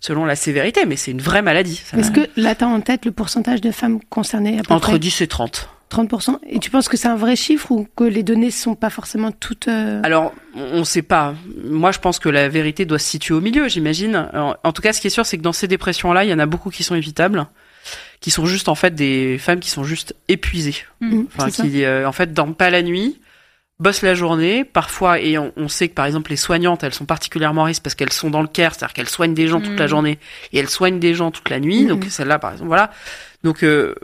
selon 0.00 0.24
la 0.24 0.36
sévérité, 0.36 0.86
mais 0.86 0.94
c'est 0.94 1.10
une 1.10 1.20
vraie 1.20 1.42
maladie. 1.42 1.82
Est-ce 1.96 2.12
que 2.12 2.20
là, 2.36 2.54
tu 2.54 2.62
en 2.64 2.80
tête 2.80 3.04
le 3.04 3.10
pourcentage 3.10 3.60
de 3.60 3.72
femmes 3.72 3.98
concernées 4.10 4.60
à 4.60 4.62
peu 4.62 4.72
entre 4.72 4.90
près 4.90 4.98
10 5.00 5.22
et 5.22 5.26
30. 5.26 5.68
30% 5.90 6.38
Et 6.48 6.58
tu 6.60 6.70
penses 6.70 6.88
que 6.88 6.96
c'est 6.96 7.08
un 7.08 7.16
vrai 7.16 7.36
chiffre 7.36 7.70
ou 7.72 7.86
que 7.96 8.04
les 8.04 8.22
données 8.22 8.50
sont 8.50 8.74
pas 8.74 8.90
forcément 8.90 9.30
toutes... 9.32 9.68
euh, 9.68 10.00
Alors, 10.04 10.32
on 10.56 10.78
ne 10.78 10.84
sait 10.84 11.02
pas. 11.02 11.34
Moi, 11.64 11.92
je 11.92 11.98
pense 11.98 12.18
que 12.18 12.28
la 12.28 12.48
vérité 12.48 12.84
doit 12.84 12.98
se 12.98 13.08
situer 13.08 13.34
au 13.34 13.40
milieu, 13.40 13.68
j'imagine. 13.68 14.28
En, 14.34 14.54
en 14.62 14.72
tout 14.72 14.80
cas, 14.82 14.92
ce 14.92 15.00
qui 15.00 15.08
est 15.08 15.10
sûr, 15.10 15.26
c'est 15.26 15.36
que 15.36 15.42
dans 15.42 15.52
ces 15.52 15.68
dépressions-là, 15.68 16.24
il 16.24 16.30
y 16.30 16.34
en 16.34 16.38
a 16.38 16.46
beaucoup 16.46 16.70
qui 16.70 16.82
sont 16.84 16.94
évitables, 16.94 17.46
qui 18.24 18.30
sont 18.30 18.46
juste 18.46 18.70
en 18.70 18.74
fait 18.74 18.94
des 18.94 19.36
femmes 19.36 19.60
qui 19.60 19.68
sont 19.68 19.84
juste 19.84 20.14
épuisées, 20.28 20.76
mm, 21.02 21.24
enfin 21.26 21.50
c'est 21.50 21.56
ça. 21.56 21.62
qui 21.64 21.84
euh, 21.84 22.08
en 22.08 22.12
fait 22.12 22.32
dorment 22.32 22.54
pas 22.54 22.70
la 22.70 22.80
nuit, 22.80 23.20
bossent 23.78 24.00
la 24.00 24.14
journée, 24.14 24.64
parfois. 24.64 25.20
Et 25.20 25.36
on, 25.36 25.52
on 25.58 25.68
sait 25.68 25.88
que 25.88 25.94
par 25.94 26.06
exemple 26.06 26.30
les 26.30 26.36
soignantes, 26.38 26.82
elles 26.82 26.94
sont 26.94 27.04
particulièrement 27.04 27.64
à 27.64 27.66
risque 27.66 27.82
parce 27.82 27.94
qu'elles 27.94 28.14
sont 28.14 28.30
dans 28.30 28.40
le 28.40 28.48
care, 28.48 28.74
c'est-à-dire 28.74 28.94
qu'elles 28.94 29.10
soignent 29.10 29.34
des 29.34 29.46
gens 29.46 29.60
toute 29.60 29.78
la 29.78 29.84
Mm. 29.84 29.88
journée 29.88 30.18
et 30.54 30.58
elles 30.58 30.70
soignent 30.70 31.00
des 31.00 31.12
gens 31.14 31.30
toute 31.30 31.50
la 31.50 31.60
nuit. 31.60 31.84
Donc 31.84 32.06
celle-là, 32.08 32.38
par 32.38 32.52
exemple, 32.52 32.68
voilà. 32.68 32.90
Donc 33.42 33.62
euh, 33.62 33.94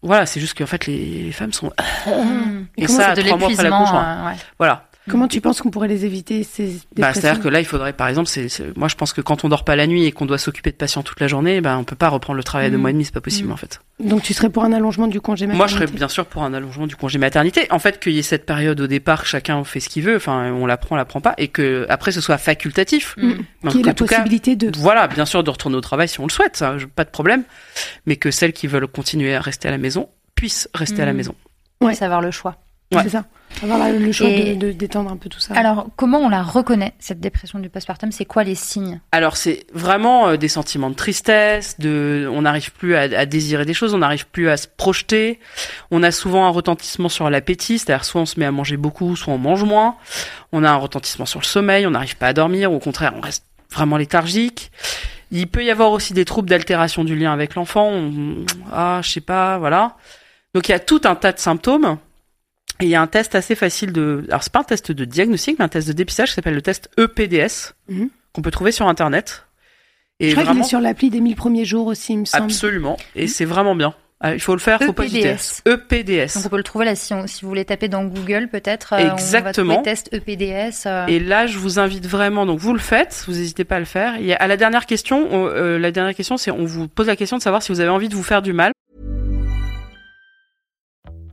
voilà, 0.00 0.24
c'est 0.24 0.40
juste 0.40 0.56
qu'en 0.56 0.64
fait 0.66 0.86
les, 0.86 0.96
les 1.24 1.32
femmes 1.32 1.52
sont 1.52 1.70
et 2.78 2.86
comment 2.86 2.98
ça 2.98 3.14
de 3.14 3.20
trois 3.20 3.36
mois 3.36 3.48
après 3.50 3.62
l'épuisement. 3.62 3.70
l'accouchement. 3.70 4.00
euh, 4.00 4.26
ouais. 4.30 4.36
Voilà. 4.58 4.88
Comment 5.08 5.28
tu 5.28 5.40
penses 5.40 5.60
qu'on 5.62 5.70
pourrait 5.70 5.88
les 5.88 6.04
éviter 6.04 6.42
ces 6.44 6.78
Bah, 6.96 7.12
c'est-à-dire 7.14 7.42
que 7.42 7.48
là, 7.48 7.58
il 7.60 7.64
faudrait, 7.64 7.92
par 7.94 8.06
exemple, 8.08 8.28
c'est, 8.28 8.48
c'est- 8.48 8.76
moi, 8.76 8.86
je 8.86 8.94
pense 8.96 9.12
que 9.12 9.20
quand 9.22 9.44
on 9.44 9.48
dort 9.48 9.64
pas 9.64 9.74
la 9.74 9.86
nuit 9.86 10.04
et 10.04 10.12
qu'on 10.12 10.26
doit 10.26 10.36
s'occuper 10.38 10.70
de 10.70 10.76
patients 10.76 11.02
toute 11.02 11.18
la 11.20 11.26
journée, 11.26 11.60
ben, 11.62 11.78
on 11.78 11.84
peut 11.84 11.96
pas 11.96 12.10
reprendre 12.10 12.36
le 12.36 12.44
travail 12.44 12.66
à 12.66 12.70
deux 12.70 12.76
Mm. 12.76 12.80
mois 12.80 12.90
et 12.90 12.92
demi, 12.92 13.04
c'est 13.06 13.14
pas 13.14 13.20
possible, 13.22 13.48
Mm. 13.48 13.52
en 13.52 13.56
fait. 13.56 13.80
Donc 13.98 14.22
tu 14.22 14.34
serais 14.34 14.50
pour 14.50 14.62
un 14.62 14.72
allongement 14.72 15.06
du 15.08 15.20
congé 15.20 15.46
Moi, 15.46 15.54
je 15.54 15.58
maternité 15.74 15.86
serais 15.86 15.96
bien 15.98 16.08
sûr 16.08 16.26
pour 16.26 16.42
un 16.44 16.52
allongement 16.54 16.86
du 16.86 16.96
congé 16.96 17.18
maternité. 17.18 17.66
En 17.70 17.78
fait, 17.78 17.98
qu'il 17.98 18.12
y 18.12 18.18
ait 18.18 18.22
cette 18.22 18.44
période 18.46 18.78
au 18.80 18.86
départ, 18.86 19.22
que 19.22 19.28
chacun 19.28 19.64
fait 19.64 19.80
ce 19.80 19.88
qu'il 19.88 20.02
veut, 20.04 20.16
enfin, 20.16 20.52
on 20.52 20.66
la 20.66 20.76
prend, 20.76 20.94
on 20.94 20.98
la 20.98 21.04
prend 21.06 21.20
pas, 21.22 21.34
et 21.38 21.48
que 21.48 21.86
après, 21.88 22.12
ce 22.12 22.20
soit 22.20 22.38
facultatif. 22.38 23.14
Mm. 23.16 23.32
Mais 23.62 23.70
Qui 23.70 23.78
est 23.78 23.82
en 23.84 23.86
la 23.86 23.94
tout 23.94 24.04
cas, 24.04 24.16
possibilité 24.18 24.54
de... 24.54 24.70
voilà, 24.78 25.08
bien 25.08 25.24
sûr, 25.26 25.42
de 25.42 25.50
retourner 25.50 25.76
au 25.76 25.80
travail 25.80 26.08
si 26.08 26.20
on 26.20 26.26
le 26.26 26.30
souhaite, 26.30 26.56
ça, 26.56 26.76
pas 26.94 27.04
de 27.04 27.10
problème. 27.10 27.42
Mais 28.06 28.16
que 28.16 28.30
celles 28.30 28.52
qui 28.52 28.66
veulent 28.66 28.86
continuer 28.86 29.34
à 29.34 29.40
rester 29.40 29.66
à 29.66 29.70
la 29.70 29.78
maison 29.78 30.08
puissent 30.34 30.68
rester 30.74 31.02
à 31.02 31.06
la 31.06 31.12
maison. 31.14 31.34
Ouais. 31.80 31.94
Savoir 31.94 32.20
le 32.20 32.30
choix. 32.30 32.56
Ouais. 32.92 33.02
C'est 33.04 33.10
ça. 33.10 33.24
Avoir 33.62 33.78
la- 33.78 33.92
le 33.92 34.10
choix 34.12 34.28
Et- 34.28 34.54
de, 34.56 34.66
de 34.68 34.72
détendre 34.72 35.10
un 35.12 35.16
peu 35.16 35.28
tout 35.28 35.38
ça. 35.40 35.54
Alors, 35.54 35.88
comment 35.96 36.18
on 36.18 36.28
la 36.28 36.42
reconnaît, 36.42 36.94
cette 36.98 37.20
dépression 37.20 37.58
du 37.58 37.68
postpartum? 37.68 38.10
C'est 38.10 38.24
quoi 38.24 38.42
les 38.42 38.54
signes? 38.54 39.00
Alors 39.12 39.36
c'est 39.36 39.64
vraiment 39.72 40.28
euh, 40.28 40.36
des 40.36 40.48
sentiments 40.48 40.90
de 40.90 40.94
tristesse, 40.96 41.78
de, 41.78 42.28
on 42.32 42.42
n'arrive 42.42 42.72
plus 42.72 42.94
à, 42.96 43.02
à 43.02 43.26
désirer 43.26 43.64
des 43.64 43.74
choses, 43.74 43.94
on 43.94 43.98
n'arrive 43.98 44.26
plus 44.28 44.48
à 44.48 44.56
se 44.56 44.66
projeter. 44.68 45.38
On 45.90 46.02
a 46.02 46.10
souvent 46.10 46.46
un 46.46 46.50
retentissement 46.50 47.08
sur 47.08 47.28
l'appétit, 47.30 47.78
c'est-à-dire 47.78 48.04
soit 48.04 48.20
on 48.22 48.26
se 48.26 48.38
met 48.40 48.46
à 48.46 48.52
manger 48.52 48.76
beaucoup, 48.76 49.14
soit 49.16 49.32
on 49.34 49.38
mange 49.38 49.62
moins. 49.64 49.96
On 50.52 50.64
a 50.64 50.70
un 50.70 50.76
retentissement 50.76 51.26
sur 51.26 51.40
le 51.40 51.44
sommeil, 51.46 51.86
on 51.86 51.90
n'arrive 51.90 52.16
pas 52.16 52.28
à 52.28 52.32
dormir, 52.32 52.72
au 52.72 52.78
contraire 52.80 53.12
on 53.16 53.20
reste 53.20 53.44
vraiment 53.72 53.96
léthargique. 53.98 54.72
Il 55.32 55.46
peut 55.46 55.62
y 55.64 55.70
avoir 55.70 55.92
aussi 55.92 56.12
des 56.12 56.24
troubles 56.24 56.48
d'altération 56.48 57.04
du 57.04 57.14
lien 57.14 57.32
avec 57.32 57.54
l'enfant. 57.54 57.88
On- 57.88 58.44
Ah, 58.72 59.00
je 59.04 59.10
sais 59.10 59.20
pas, 59.20 59.58
voilà. 59.58 59.96
Donc 60.54 60.68
il 60.68 60.72
y 60.72 60.74
a 60.74 60.80
tout 60.80 61.00
un 61.04 61.14
tas 61.14 61.30
de 61.32 61.38
symptômes. 61.38 61.98
Et 62.80 62.84
il 62.86 62.88
y 62.90 62.94
a 62.94 63.02
un 63.02 63.06
test 63.06 63.34
assez 63.34 63.54
facile 63.54 63.92
de. 63.92 64.24
Alors 64.28 64.42
c'est 64.42 64.52
pas 64.52 64.60
un 64.60 64.64
test 64.64 64.92
de 64.92 65.04
diagnostic, 65.04 65.58
mais 65.58 65.64
un 65.64 65.68
test 65.68 65.86
de 65.88 65.92
dépistage 65.92 66.28
qui 66.30 66.34
s'appelle 66.34 66.54
le 66.54 66.62
test 66.62 66.88
E 66.98 67.04
EPDS 67.04 67.74
Mhm. 67.88 68.08
qu'on 68.32 68.42
peut 68.42 68.50
trouver 68.50 68.72
sur 68.72 68.86
internet. 68.88 69.46
Et 70.18 70.28
je 70.28 70.32
crois 70.32 70.42
qu'il 70.42 70.48
vraiment, 70.50 70.64
est 70.64 70.68
sur 70.68 70.80
l'appli 70.80 71.08
des 71.10 71.20
1000 71.20 71.34
premiers 71.36 71.64
jours 71.64 71.86
aussi, 71.86 72.12
il 72.12 72.18
me 72.20 72.24
semble. 72.26 72.44
absolument. 72.44 72.96
Et 73.16 73.26
c'est 73.26 73.44
vraiment 73.46 73.74
bien. 73.74 73.94
Ah, 74.22 74.34
il 74.34 74.40
faut 74.40 74.52
le 74.52 74.60
faire, 74.60 74.82
faut 74.82 74.92
pas 74.92 75.06
hésiter. 75.06 75.30
EPDS. 75.30 75.62
EPDS. 75.64 76.34
Donc 76.36 76.44
on 76.44 76.48
peut 76.50 76.56
le 76.58 76.62
trouver 76.62 76.84
là 76.84 76.94
si, 76.94 77.14
on- 77.14 77.26
si 77.26 77.40
vous 77.40 77.48
voulez 77.48 77.64
taper 77.64 77.88
dans 77.88 78.04
Google 78.04 78.48
peut-être. 78.52 78.92
euh, 78.92 79.12
Exactement. 79.14 79.72
On 79.72 79.76
va 79.78 79.82
trouver 79.82 79.82
test 79.82 80.10
EPDS. 80.12 80.82
euh, 80.86 81.06
Et 81.06 81.20
là, 81.20 81.46
je 81.46 81.56
vous 81.56 81.78
invite 81.78 82.06
vraiment. 82.06 82.44
Donc, 82.44 82.58
vous 82.58 82.74
le 82.74 82.78
faites. 82.80 83.24
Vous 83.26 83.32
n'hésitez 83.32 83.64
pas 83.64 83.76
à 83.76 83.78
le 83.78 83.86
faire. 83.86 84.16
A, 84.20 84.34
à 84.34 84.46
la 84.46 84.58
dernière 84.58 84.84
question, 84.84 85.26
on- 85.32 85.46
euh, 85.46 85.78
la 85.78 85.90
dernière 85.90 86.14
question, 86.14 86.36
c'est 86.36 86.50
on 86.50 86.66
vous 86.66 86.86
pose 86.86 87.06
la 87.06 87.16
question 87.16 87.38
de 87.38 87.42
savoir 87.42 87.62
si 87.62 87.72
vous 87.72 87.80
avez 87.80 87.88
envie 87.88 88.10
de 88.10 88.14
vous 88.14 88.22
faire 88.22 88.42
du 88.42 88.52
mal. 88.52 88.72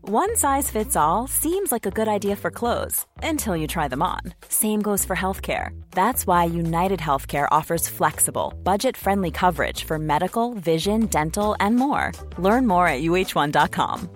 One 0.09 0.33
size 0.37 0.71
fits 0.71 0.95
all 0.95 1.27
seems 1.27 1.69
like 1.69 1.85
a 1.85 1.91
good 1.91 2.07
idea 2.07 2.37
for 2.37 2.49
clothes 2.49 3.05
until 3.21 3.57
you 3.57 3.67
try 3.67 3.89
them 3.89 4.01
on. 4.01 4.21
Same 4.47 4.81
goes 4.81 5.03
for 5.03 5.17
healthcare. 5.17 5.71
That's 5.95 6.25
why 6.25 6.45
United 6.45 6.99
Healthcare 7.01 7.45
offers 7.51 7.89
flexible, 7.89 8.53
budget 8.63 8.95
friendly 8.95 9.31
coverage 9.31 9.83
for 9.83 9.99
medical, 9.99 10.53
vision, 10.53 11.07
dental, 11.07 11.55
and 11.59 11.75
more. 11.75 12.13
Learn 12.39 12.65
more 12.67 12.87
at 12.87 13.01
uh1.com. 13.01 14.07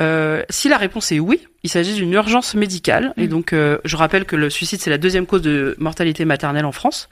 Euh, 0.00 0.42
si 0.50 0.68
la 0.68 0.78
réponse 0.78 1.12
est 1.12 1.20
oui, 1.20 1.46
il 1.62 1.70
s'agit 1.70 1.94
d'une 1.94 2.12
urgence 2.14 2.54
médicale. 2.56 3.12
Et 3.16 3.26
Mm. 3.26 3.28
donc, 3.28 3.52
euh, 3.52 3.78
je 3.84 3.94
rappelle 3.96 4.24
que 4.24 4.34
le 4.34 4.50
suicide 4.50 4.80
c'est 4.80 4.90
la 4.90 4.98
deuxième 4.98 5.26
cause 5.26 5.42
de 5.42 5.76
mortalité 5.78 6.24
maternelle 6.24 6.64
en 6.64 6.72
France. 6.72 7.08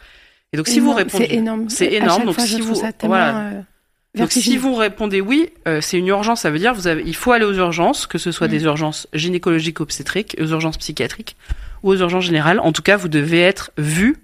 Et 0.53 0.57
donc, 0.57 0.67
si 0.67 0.81
vous 0.81 0.87
Énorme, 0.87 0.99
répondez, 0.99 1.27
C'est 1.29 1.35
énorme. 1.37 1.69
c'est 1.69 1.93
énorme. 1.93 2.25
Donc, 2.25 2.35
fois, 2.35 2.45
si 2.45 2.61
vous, 2.61 2.75
voilà. 3.05 3.39
euh, 3.39 3.61
Donc 4.17 4.33
si 4.33 4.57
vous 4.57 4.75
répondez 4.75 5.21
oui, 5.21 5.51
euh, 5.69 5.81
c'est 5.81 5.97
une 5.99 6.09
urgence, 6.09 6.41
ça 6.41 6.51
veut 6.51 6.59
dire 6.59 6.75
vous 6.75 6.89
avez, 6.89 7.03
il 7.07 7.15
faut 7.15 7.31
aller 7.33 7.45
aux 7.45 7.55
urgences, 7.55 8.07
que 8.07 8.19
ce 8.19 8.33
soit 8.33 8.49
Mm. 8.49 8.51
des 8.51 8.63
urgences 8.65 9.07
gynécologiques 9.13 9.81
obstétriques, 9.81 10.37
aux 10.41 10.47
urgences 10.49 10.79
psychiatriques 10.79 11.37
ou 11.85 11.91
aux 11.91 11.97
urgences 11.97 12.25
générales. 12.25 12.59
En 12.61 12.73
tout 12.73 12.83
cas, 12.83 12.97
vous 12.97 13.09
devez 13.09 13.41
être 13.41 13.71
vu 13.79 14.17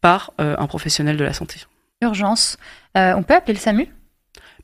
par 0.00 0.32
euh, 0.40 0.54
un 0.58 0.66
professionnel 0.66 1.16
de 1.16 1.24
la 1.24 1.32
santé. 1.32 1.60
urgence. 2.02 2.56
Euh, 2.96 3.14
on 3.16 3.22
peut 3.22 3.34
appeler 3.34 3.54
le 3.54 3.58
SAMU? 3.60 3.88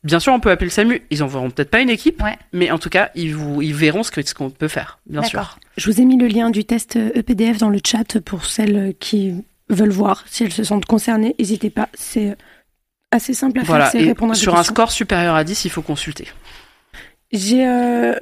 Bien 0.04 0.18
sûr, 0.20 0.32
on 0.32 0.40
peut 0.40 0.50
appeler 0.50 0.66
le 0.66 0.70
SAMU. 0.72 1.02
Ils 1.10 1.22
enverront 1.22 1.50
peut-être 1.50 1.70
pas 1.70 1.80
une 1.80 1.90
équipe, 1.90 2.22
Ouais. 2.22 2.36
mais 2.52 2.70
en 2.70 2.78
tout 2.78 2.88
cas, 2.90 3.10
ils, 3.14 3.34
vous, 3.36 3.62
ils 3.62 3.74
verront 3.74 4.02
ce 4.02 4.10
qu'on 4.34 4.50
peut 4.50 4.68
faire, 4.68 4.98
bien 5.06 5.22
sûr. 5.22 5.58
Je 5.76 5.90
vous 5.90 6.00
ai 6.00 6.04
mis 6.04 6.16
le 6.18 6.26
lien 6.26 6.50
du 6.50 6.64
test 6.64 6.96
EPDF 6.96 7.58
dans 7.58 7.70
le 7.70 7.78
chat 7.84 8.18
pour 8.20 8.44
celles 8.46 8.94
qui 8.98 9.32
veulent 9.68 9.90
voir 9.90 10.24
si 10.26 10.44
elles 10.44 10.52
se 10.52 10.64
sentent 10.64 10.86
concernées. 10.86 11.34
N'hésitez 11.38 11.70
pas, 11.70 11.88
c'est 11.94 12.36
assez 13.12 13.34
simple 13.34 13.60
à 13.60 13.62
Voilà, 13.62 13.84
faire, 13.86 14.00
c'est 14.00 14.06
répondre 14.08 14.32
à 14.32 14.34
sur 14.34 14.56
un 14.56 14.62
score 14.64 14.90
supérieur 14.90 15.34
à 15.36 15.44
10, 15.44 15.64
il 15.66 15.70
faut 15.70 15.82
consulter. 15.82 16.26
J'ai 17.30 17.66
euh, 17.66 18.14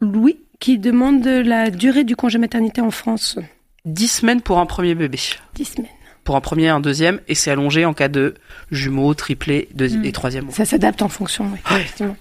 Louis 0.00 0.38
qui 0.60 0.78
demande 0.78 1.24
la 1.26 1.70
durée 1.70 2.04
du 2.04 2.16
congé 2.16 2.38
maternité 2.38 2.80
en 2.80 2.90
France. 2.90 3.38
10 3.84 4.08
semaines 4.08 4.40
pour 4.42 4.58
un 4.58 4.66
premier 4.66 4.94
bébé. 4.94 5.18
10 5.54 5.64
semaines. 5.64 5.90
Pour 6.24 6.36
un 6.36 6.40
premier 6.40 6.64
et 6.64 6.68
un 6.68 6.80
deuxième, 6.80 7.20
et 7.28 7.34
c'est 7.34 7.50
allongé 7.50 7.84
en 7.86 7.94
cas 7.94 8.08
de 8.08 8.34
jumeaux, 8.70 9.14
triplés 9.14 9.68
deux- 9.74 9.88
Mm. 9.98 10.04
et 10.04 10.12
troisième. 10.12 10.50
Ça 10.50 10.64
s'adapte 10.64 11.00
en 11.00 11.08
fonction, 11.08 11.46
oui. 11.52 11.58
Ouais. 11.70 11.80
effectivement. 11.80 12.16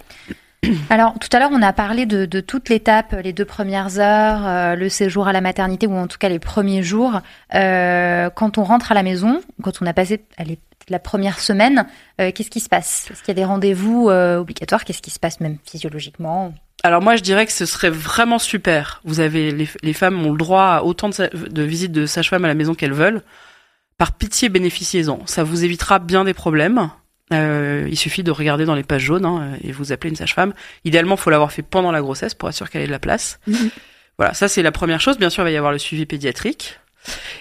Alors, 0.89 1.13
tout 1.19 1.27
à 1.33 1.39
l'heure, 1.39 1.49
on 1.51 1.61
a 1.61 1.73
parlé 1.73 2.05
de, 2.05 2.25
de 2.25 2.39
toute 2.39 2.69
l'étape, 2.69 3.15
les 3.23 3.33
deux 3.33 3.43
premières 3.45 3.99
heures, 3.99 4.45
euh, 4.47 4.75
le 4.75 4.87
séjour 4.89 5.27
à 5.27 5.33
la 5.33 5.41
maternité, 5.41 5.87
ou 5.87 5.95
en 5.95 6.07
tout 6.07 6.17
cas 6.17 6.29
les 6.29 6.39
premiers 6.39 6.83
jours. 6.83 7.19
Euh, 7.53 8.29
quand 8.29 8.57
on 8.57 8.63
rentre 8.63 8.91
à 8.91 8.95
la 8.95 9.03
maison, 9.03 9.41
quand 9.61 9.81
on 9.81 9.85
a 9.85 9.93
passé 9.93 10.21
allez, 10.37 10.57
la 10.89 10.99
première 10.99 11.39
semaine, 11.39 11.87
euh, 12.21 12.31
qu'est-ce 12.33 12.49
qui 12.49 12.59
se 12.59 12.69
passe? 12.69 13.09
Est-ce 13.11 13.19
qu'il 13.19 13.29
y 13.29 13.31
a 13.31 13.35
des 13.35 13.45
rendez-vous 13.45 14.09
euh, 14.09 14.37
obligatoires? 14.37 14.85
Qu'est-ce 14.85 15.01
qui 15.01 15.11
se 15.11 15.19
passe 15.19 15.39
même 15.39 15.57
physiologiquement? 15.65 16.53
Alors 16.83 17.01
moi, 17.01 17.15
je 17.15 17.23
dirais 17.23 17.45
que 17.45 17.51
ce 17.51 17.65
serait 17.65 17.89
vraiment 17.89 18.39
super. 18.39 19.01
Vous 19.03 19.19
avez 19.19 19.51
les, 19.51 19.67
les 19.81 19.93
femmes 19.93 20.25
ont 20.25 20.31
le 20.31 20.37
droit 20.37 20.63
à 20.63 20.83
autant 20.83 21.09
de, 21.09 21.61
visites 21.61 21.91
de 21.91 22.05
sage-femme 22.05 22.45
à 22.45 22.47
la 22.47 22.53
maison 22.53 22.75
qu'elles 22.75 22.93
veulent. 22.93 23.23
Par 23.97 24.11
pitié, 24.13 24.49
bénéficiez-en. 24.49 25.25
Ça 25.25 25.43
vous 25.43 25.65
évitera 25.65 25.99
bien 25.99 26.23
des 26.23 26.35
problèmes. 26.35 26.91
Euh, 27.33 27.87
il 27.89 27.97
suffit 27.97 28.23
de 28.23 28.31
regarder 28.31 28.63
dans 28.65 28.75
les 28.75 28.83
pages 28.83 29.01
jaunes 29.01 29.25
hein, 29.25 29.57
et 29.61 29.71
vous 29.71 29.91
appelez 29.91 30.11
une 30.11 30.15
sage-femme. 30.15 30.53
Idéalement, 30.85 31.17
faut 31.17 31.29
l'avoir 31.29 31.51
fait 31.51 31.63
pendant 31.63 31.91
la 31.91 31.99
grossesse 31.99 32.33
pour 32.35 32.47
être 32.47 32.55
sûr 32.55 32.69
qu'elle 32.69 32.83
ait 32.83 32.87
de 32.87 32.91
la 32.91 32.99
place. 32.99 33.39
Voilà, 34.19 34.33
ça 34.33 34.47
c'est 34.47 34.63
la 34.63 34.71
première 34.71 34.99
chose. 34.99 35.19
Bien 35.19 35.29
sûr, 35.29 35.43
il 35.43 35.45
va 35.45 35.51
y 35.51 35.57
avoir 35.57 35.71
le 35.71 35.77
suivi 35.77 36.07
pédiatrique. 36.07 36.79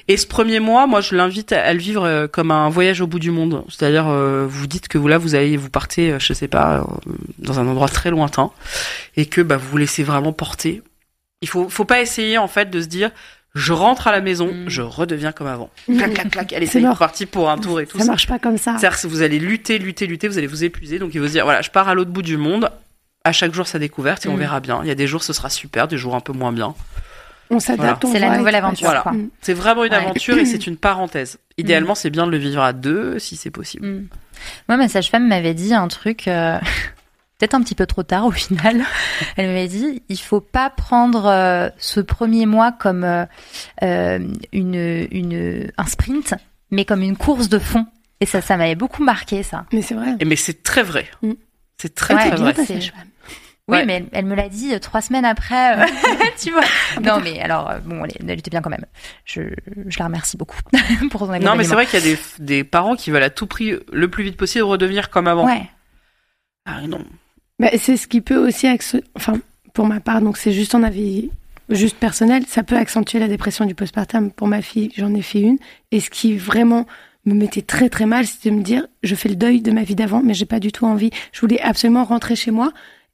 Et 0.08 0.16
ce 0.16 0.26
premier 0.26 0.60
mois, 0.60 0.86
moi, 0.86 1.00
je 1.00 1.14
l'invite 1.14 1.52
à, 1.52 1.62
à 1.64 1.72
le 1.72 1.78
vivre 1.78 2.04
euh, 2.04 2.26
comme 2.28 2.50
un 2.50 2.68
voyage 2.68 3.00
au 3.00 3.06
bout 3.06 3.18
du 3.18 3.30
monde. 3.30 3.64
C'est-à-dire, 3.68 4.06
euh, 4.08 4.46
vous 4.48 4.66
dites 4.66 4.88
que 4.88 4.98
vous 4.98 5.08
là, 5.08 5.18
vous 5.18 5.34
allez, 5.34 5.56
vous 5.56 5.70
partez, 5.70 6.12
euh, 6.12 6.18
je 6.18 6.32
sais 6.32 6.48
pas, 6.48 6.78
euh, 6.78 7.12
dans 7.38 7.58
un 7.60 7.66
endroit 7.66 7.88
très 7.88 8.10
lointain, 8.10 8.50
et 9.16 9.26
que 9.26 9.40
bah, 9.40 9.56
vous 9.56 9.68
vous 9.68 9.76
laissez 9.78 10.02
vraiment 10.02 10.32
porter. 10.32 10.82
Il 11.42 11.48
faut, 11.48 11.68
faut 11.68 11.84
pas 11.84 12.00
essayer 12.00 12.38
en 12.38 12.48
fait 12.48 12.70
de 12.70 12.80
se 12.80 12.86
dire, 12.86 13.10
je 13.54 13.72
rentre 13.72 14.06
à 14.06 14.12
la 14.12 14.20
maison, 14.20 14.46
Mm. 14.52 14.68
je 14.68 14.82
redeviens 14.82 15.32
comme 15.32 15.46
avant. 15.46 15.70
Clac, 15.86 16.12
clac, 16.14 16.30
clac. 16.30 16.52
Allez, 16.52 16.66
C'est 16.66 16.80
parti 16.98 17.26
pour 17.26 17.50
un 17.50 17.58
tour 17.58 17.80
et 17.80 17.86
tout 17.86 17.98
Ça 17.98 18.04
ça. 18.04 18.10
marche 18.12 18.26
pas 18.26 18.38
comme 18.38 18.58
ça. 18.58 18.76
C'est-à-dire 18.78 19.00
que 19.00 19.06
vous 19.06 19.22
allez 19.22 19.38
lutter, 19.38 19.78
lutter, 19.78 20.06
lutter, 20.06 20.28
vous 20.28 20.38
allez 20.38 20.46
vous 20.46 20.64
épuiser. 20.64 20.98
Donc 20.98 21.14
il 21.14 21.20
faut 21.20 21.26
se 21.26 21.32
dire, 21.32 21.44
voilà, 21.44 21.62
je 21.62 21.70
pars 21.70 21.88
à 21.88 21.94
l'autre 21.94 22.10
bout 22.10 22.22
du 22.22 22.36
monde. 22.36 22.70
À 23.24 23.32
chaque 23.32 23.52
jour 23.54 23.66
sa 23.66 23.78
découverte 23.80 24.24
et 24.24 24.28
on 24.28 24.36
Mm. 24.36 24.38
verra 24.38 24.60
bien. 24.60 24.80
Il 24.82 24.88
y 24.88 24.90
a 24.92 24.94
des 24.94 25.06
jours 25.08 25.24
ce 25.24 25.32
sera 25.32 25.50
super, 25.50 25.88
des 25.88 25.96
jours 25.98 26.14
un 26.14 26.20
peu 26.20 26.32
moins 26.32 26.52
bien. 26.52 26.74
On 27.50 27.60
s'adapte, 27.60 28.04
on 28.04 28.12
C'est 28.12 28.18
la 28.18 28.36
nouvelle 28.38 28.54
aventure, 28.56 28.86
Voilà. 28.86 29.04
Mm. 29.12 29.28
C'est 29.40 29.54
vraiment 29.54 29.84
une 29.84 29.92
Ouais. 29.92 29.98
aventure 29.98 30.36
et 30.38 30.44
c'est 30.46 30.66
une 30.66 30.76
parenthèse. 30.76 31.38
Idéalement, 31.58 31.94
c'est 31.94 32.10
bien 32.10 32.26
de 32.26 32.30
le 32.32 32.38
vivre 32.38 32.62
à 32.62 32.72
deux 32.72 33.18
si 33.18 33.36
c'est 33.36 33.50
possible. 33.50 33.86
Mm. 33.86 34.08
Moi, 34.68 34.76
ma 34.78 34.88
sage-femme 34.88 35.26
m'avait 35.28 35.54
dit 35.54 35.72
un 35.74 35.88
truc, 35.88 36.28
euh, 36.28 36.58
peut-être 37.38 37.54
un 37.54 37.62
petit 37.62 37.74
peu 37.74 37.86
trop 37.86 38.02
tard 38.02 38.26
au 38.26 38.30
final. 38.30 38.82
Elle 39.36 39.46
m'avait 39.46 39.68
dit, 39.68 40.02
il 40.08 40.18
faut 40.20 40.40
pas 40.40 40.70
prendre 40.70 41.26
euh, 41.26 41.68
ce 41.78 42.00
premier 42.00 42.46
mois 42.46 42.72
comme 42.72 43.04
euh, 43.04 44.18
une, 44.52 45.06
une, 45.10 45.70
un 45.76 45.86
sprint, 45.86 46.34
mais 46.70 46.84
comme 46.84 47.02
une 47.02 47.16
course 47.16 47.48
de 47.48 47.58
fond. 47.58 47.86
Et 48.20 48.26
ça, 48.26 48.40
ça 48.40 48.56
m'avait 48.56 48.74
beaucoup 48.74 49.04
marqué, 49.04 49.42
ça. 49.42 49.66
Mais 49.72 49.82
c'est 49.82 49.94
vrai. 49.94 50.16
Et 50.20 50.24
mais 50.24 50.36
c'est 50.36 50.62
très 50.62 50.82
vrai. 50.82 51.06
Mm. 51.22 51.32
C'est 51.78 51.94
très 51.94 52.14
Ouais, 52.14 52.20
très 52.30 52.36
Bien 52.36 52.52
vrai. 52.52 52.92
Oui, 53.68 53.78
Ouais. 53.78 53.84
mais 53.84 53.94
elle, 53.94 54.06
elle 54.12 54.26
me 54.26 54.34
l'a 54.36 54.48
dit 54.48 54.72
euh, 54.74 54.78
trois 54.78 55.00
semaines 55.00 55.24
après, 55.24 55.76
euh, 55.80 55.86
tu 56.40 56.52
vois. 56.52 56.62
Non, 57.02 57.20
mais 57.22 57.40
alors, 57.40 57.68
euh, 57.70 57.78
bon, 57.80 58.04
elle, 58.04 58.30
elle 58.30 58.38
était 58.38 58.50
bien 58.50 58.60
quand 58.60 58.70
même. 58.70 58.84
Je, 59.24 59.40
je 59.86 59.98
la 59.98 60.04
remercie 60.06 60.36
beaucoup 60.36 60.58
pour 61.10 61.20
son 61.26 61.38
Non, 61.40 61.56
mais 61.56 61.64
c'est 61.64 61.74
vrai 61.74 61.86
qu'il 61.86 61.98
y 61.98 62.02
a 62.02 62.14
des, 62.14 62.18
des 62.38 62.64
parents 62.64 62.94
qui 62.94 63.10
veulent 63.10 63.22
à 63.24 63.30
tout 63.30 63.46
prix, 63.46 63.74
le 63.92 64.08
plus 64.08 64.22
vite 64.24 64.36
possible, 64.36 64.64
redevenir 64.64 65.10
comme 65.10 65.26
avant. 65.26 65.46
Ouais. 65.46 65.68
Ah 66.64 66.82
non. 66.86 67.04
Bah, 67.58 67.70
c'est 67.78 67.96
ce 67.96 68.06
qui 68.06 68.20
peut 68.20 68.36
aussi, 68.36 68.68
enfin, 69.16 69.34
pour 69.74 69.86
ma 69.86 69.98
part, 70.00 70.20
donc 70.20 70.36
c'est 70.36 70.52
juste 70.52 70.74
un 70.74 70.82
avis 70.82 71.30
juste 71.68 71.96
personnel, 71.96 72.44
ça 72.46 72.62
peut 72.62 72.76
accentuer 72.76 73.18
la 73.18 73.26
dépression 73.26 73.64
du 73.64 73.74
postpartum. 73.74 74.30
Pour 74.30 74.46
ma 74.46 74.62
fille, 74.62 74.92
j'en 74.96 75.12
ai 75.14 75.22
fait 75.22 75.40
une. 75.40 75.58
Et 75.90 75.98
ce 75.98 76.10
qui 76.10 76.36
vraiment 76.36 76.86
me 77.24 77.34
mettait 77.34 77.62
très 77.62 77.88
très 77.88 78.06
mal, 78.06 78.24
c'était 78.26 78.50
de 78.50 78.54
me 78.54 78.62
dire, 78.62 78.86
je 79.02 79.14
fais 79.16 79.28
le 79.28 79.34
deuil 79.34 79.60
de 79.62 79.72
ma 79.72 79.82
vie 79.82 79.96
d'avant, 79.96 80.22
mais 80.22 80.34
j'ai 80.34 80.44
pas 80.46 80.60
du 80.60 80.70
tout 80.70 80.86
envie. 80.86 81.10
Je 81.32 81.40
voulais 81.40 81.60
absolument 81.60 82.04
rentrer 82.04 82.36
chez 82.36 82.52
moi 82.52 82.72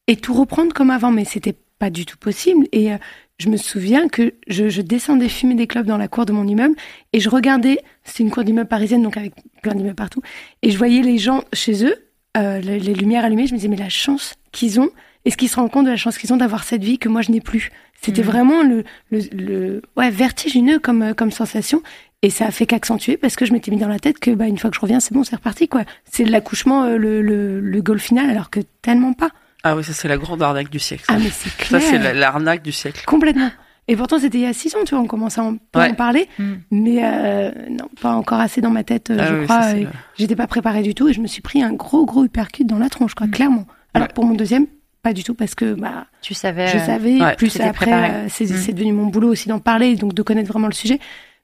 et 0.08 0.16
tout 0.16 0.34
reprendre 0.34 0.72
comme 0.72 0.90
avant, 0.90 1.10
mais 1.10 1.24
c'était 1.24 1.54
pas 1.78 1.90
du 1.90 2.06
tout 2.06 2.16
possible. 2.16 2.66
Et 2.72 2.92
euh, 2.92 2.96
je 3.38 3.48
me 3.48 3.56
souviens 3.56 4.08
que 4.08 4.34
je, 4.46 4.68
je 4.68 4.82
descendais 4.82 5.28
fumer 5.28 5.54
des 5.54 5.66
clopes 5.66 5.86
dans 5.86 5.96
la 5.98 6.08
cour 6.08 6.26
de 6.26 6.32
mon 6.32 6.46
immeuble 6.46 6.74
et 7.12 7.20
je 7.20 7.28
regardais, 7.28 7.78
c'est 8.04 8.22
une 8.22 8.30
cour 8.30 8.44
d'immeuble 8.44 8.68
parisienne, 8.68 9.02
donc 9.02 9.16
avec 9.16 9.32
plein 9.62 9.74
d'immeubles 9.74 9.94
partout, 9.96 10.20
et 10.62 10.70
je 10.70 10.78
voyais 10.78 11.02
les 11.02 11.18
gens 11.18 11.42
chez 11.52 11.84
eux, 11.84 11.94
euh, 12.36 12.60
les, 12.60 12.78
les 12.78 12.94
lumières 12.94 13.24
allumées, 13.24 13.46
je 13.46 13.52
me 13.52 13.58
disais, 13.58 13.68
mais 13.68 13.76
la 13.76 13.88
chance 13.88 14.34
qu'ils 14.52 14.80
ont, 14.80 14.90
est-ce 15.24 15.36
qu'ils 15.36 15.48
se 15.48 15.56
rendent 15.56 15.70
compte 15.70 15.84
de 15.86 15.90
la 15.90 15.96
chance 15.96 16.18
qu'ils 16.18 16.32
ont 16.32 16.36
d'avoir 16.36 16.64
cette 16.64 16.82
vie 16.82 16.98
que 16.98 17.08
moi 17.08 17.22
je 17.22 17.30
n'ai 17.30 17.40
plus? 17.40 17.70
C'était 18.00 18.22
Mhm. 18.22 18.26
vraiment 18.26 18.62
le, 18.62 18.84
le, 19.10 19.20
le- 19.32 19.82
ouais, 19.96 20.10
vertigineux 20.10 20.78
comme, 20.80 21.02
euh, 21.02 21.14
comme 21.14 21.30
sensation. 21.30 21.82
Et 22.24 22.30
ça 22.30 22.46
a 22.46 22.50
fait 22.52 22.66
qu'accentuer 22.66 23.16
parce 23.16 23.34
que 23.36 23.44
je 23.44 23.52
m'étais 23.52 23.70
mis 23.72 23.76
dans 23.78 23.88
la 23.88 23.98
tête 23.98 24.18
que 24.20 24.30
bah, 24.32 24.46
une 24.46 24.56
fois 24.58 24.70
que 24.70 24.76
je 24.76 24.80
reviens, 24.80 24.98
c'est 25.00 25.12
bon, 25.14 25.22
c'est 25.24 25.34
reparti. 25.36 25.66
quoi. 25.68 25.82
C'est 26.04 26.24
l'accouchement, 26.24 26.84
euh, 26.84 26.96
le, 26.96 27.20
le, 27.22 27.60
le 27.60 27.82
goal 27.82 27.98
final, 28.00 28.30
alors 28.30 28.50
que 28.50 28.60
tellement 28.80 29.12
pas. 29.12 29.30
Ah 29.64 29.76
oui, 29.76 29.84
ça 29.84 29.92
c'est 29.92 30.08
la 30.08 30.16
grande 30.18 30.42
arnaque 30.42 30.70
du 30.70 30.78
siècle. 30.78 31.04
Ah, 31.08 31.16
mais 31.18 31.30
c'est 31.30 31.48
ça 31.50 31.56
clair. 31.78 31.80
c'est 31.82 31.98
la- 31.98 32.12
l'arnaque 32.14 32.62
du 32.62 32.72
siècle. 32.72 33.04
Complètement. 33.06 33.50
Et 33.88 33.96
pourtant, 33.96 34.18
c'était 34.18 34.38
il 34.38 34.42
y 34.44 34.46
a 34.46 34.52
six 34.52 34.74
ans, 34.76 34.80
tu 34.86 34.94
vois, 34.94 35.02
on 35.02 35.06
commençait 35.08 35.40
à 35.40 35.44
en, 35.44 35.56
pas 35.56 35.80
Ouais. 35.80 35.90
en 35.90 35.94
parler. 35.94 36.28
Mm. 36.38 36.52
Mais 36.70 37.04
euh, 37.04 37.50
non, 37.70 37.88
pas 38.00 38.12
encore 38.14 38.38
assez 38.40 38.60
dans 38.60 38.70
ma 38.70 38.84
tête, 38.84 39.10
euh, 39.10 39.16
Ah 39.20 39.26
je 39.26 39.34
oui, 39.34 39.44
crois. 39.44 39.62
ça, 39.62 39.70
c'est 39.72 39.80
le- 39.80 39.88
J'étais 40.18 40.36
pas 40.36 40.46
préparée 40.46 40.82
du 40.82 40.94
tout 40.94 41.08
et 41.08 41.12
je 41.12 41.20
me 41.20 41.26
suis 41.26 41.42
pris 41.42 41.62
un 41.62 41.72
gros, 41.72 42.04
gros 42.06 42.24
uppercut 42.24 42.64
dans 42.64 42.78
la 42.78 42.88
tronche, 42.88 43.14
quoi, 43.14 43.26
Mm. 43.26 43.30
clairement. 43.32 43.66
Alors 43.94 44.08
Ouais. 44.08 44.14
pour 44.14 44.24
mon 44.24 44.34
deuxième, 44.34 44.66
pas 45.02 45.12
du 45.12 45.24
tout, 45.24 45.34
parce 45.34 45.54
que 45.56 45.74
bah, 45.74 46.06
Tu 46.22 46.32
savais. 46.34 46.68
je 46.68 46.76
euh, 46.78 46.86
savais. 46.86 47.20
ouais, 47.20 47.34
plus 47.36 47.60
après, 47.60 47.92
euh, 47.92 48.26
c'est 48.28 48.44
Mm. 48.44 48.56
c'est 48.56 48.72
devenu 48.72 48.92
mon 48.92 49.06
boulot 49.06 49.28
aussi 49.30 49.48
d'en 49.48 49.58
parler, 49.58 49.96
donc 49.96 50.14
de 50.14 50.22
connaître 50.22 50.48
vraiment 50.48 50.68
le 50.68 50.74
sujet. 50.74 51.00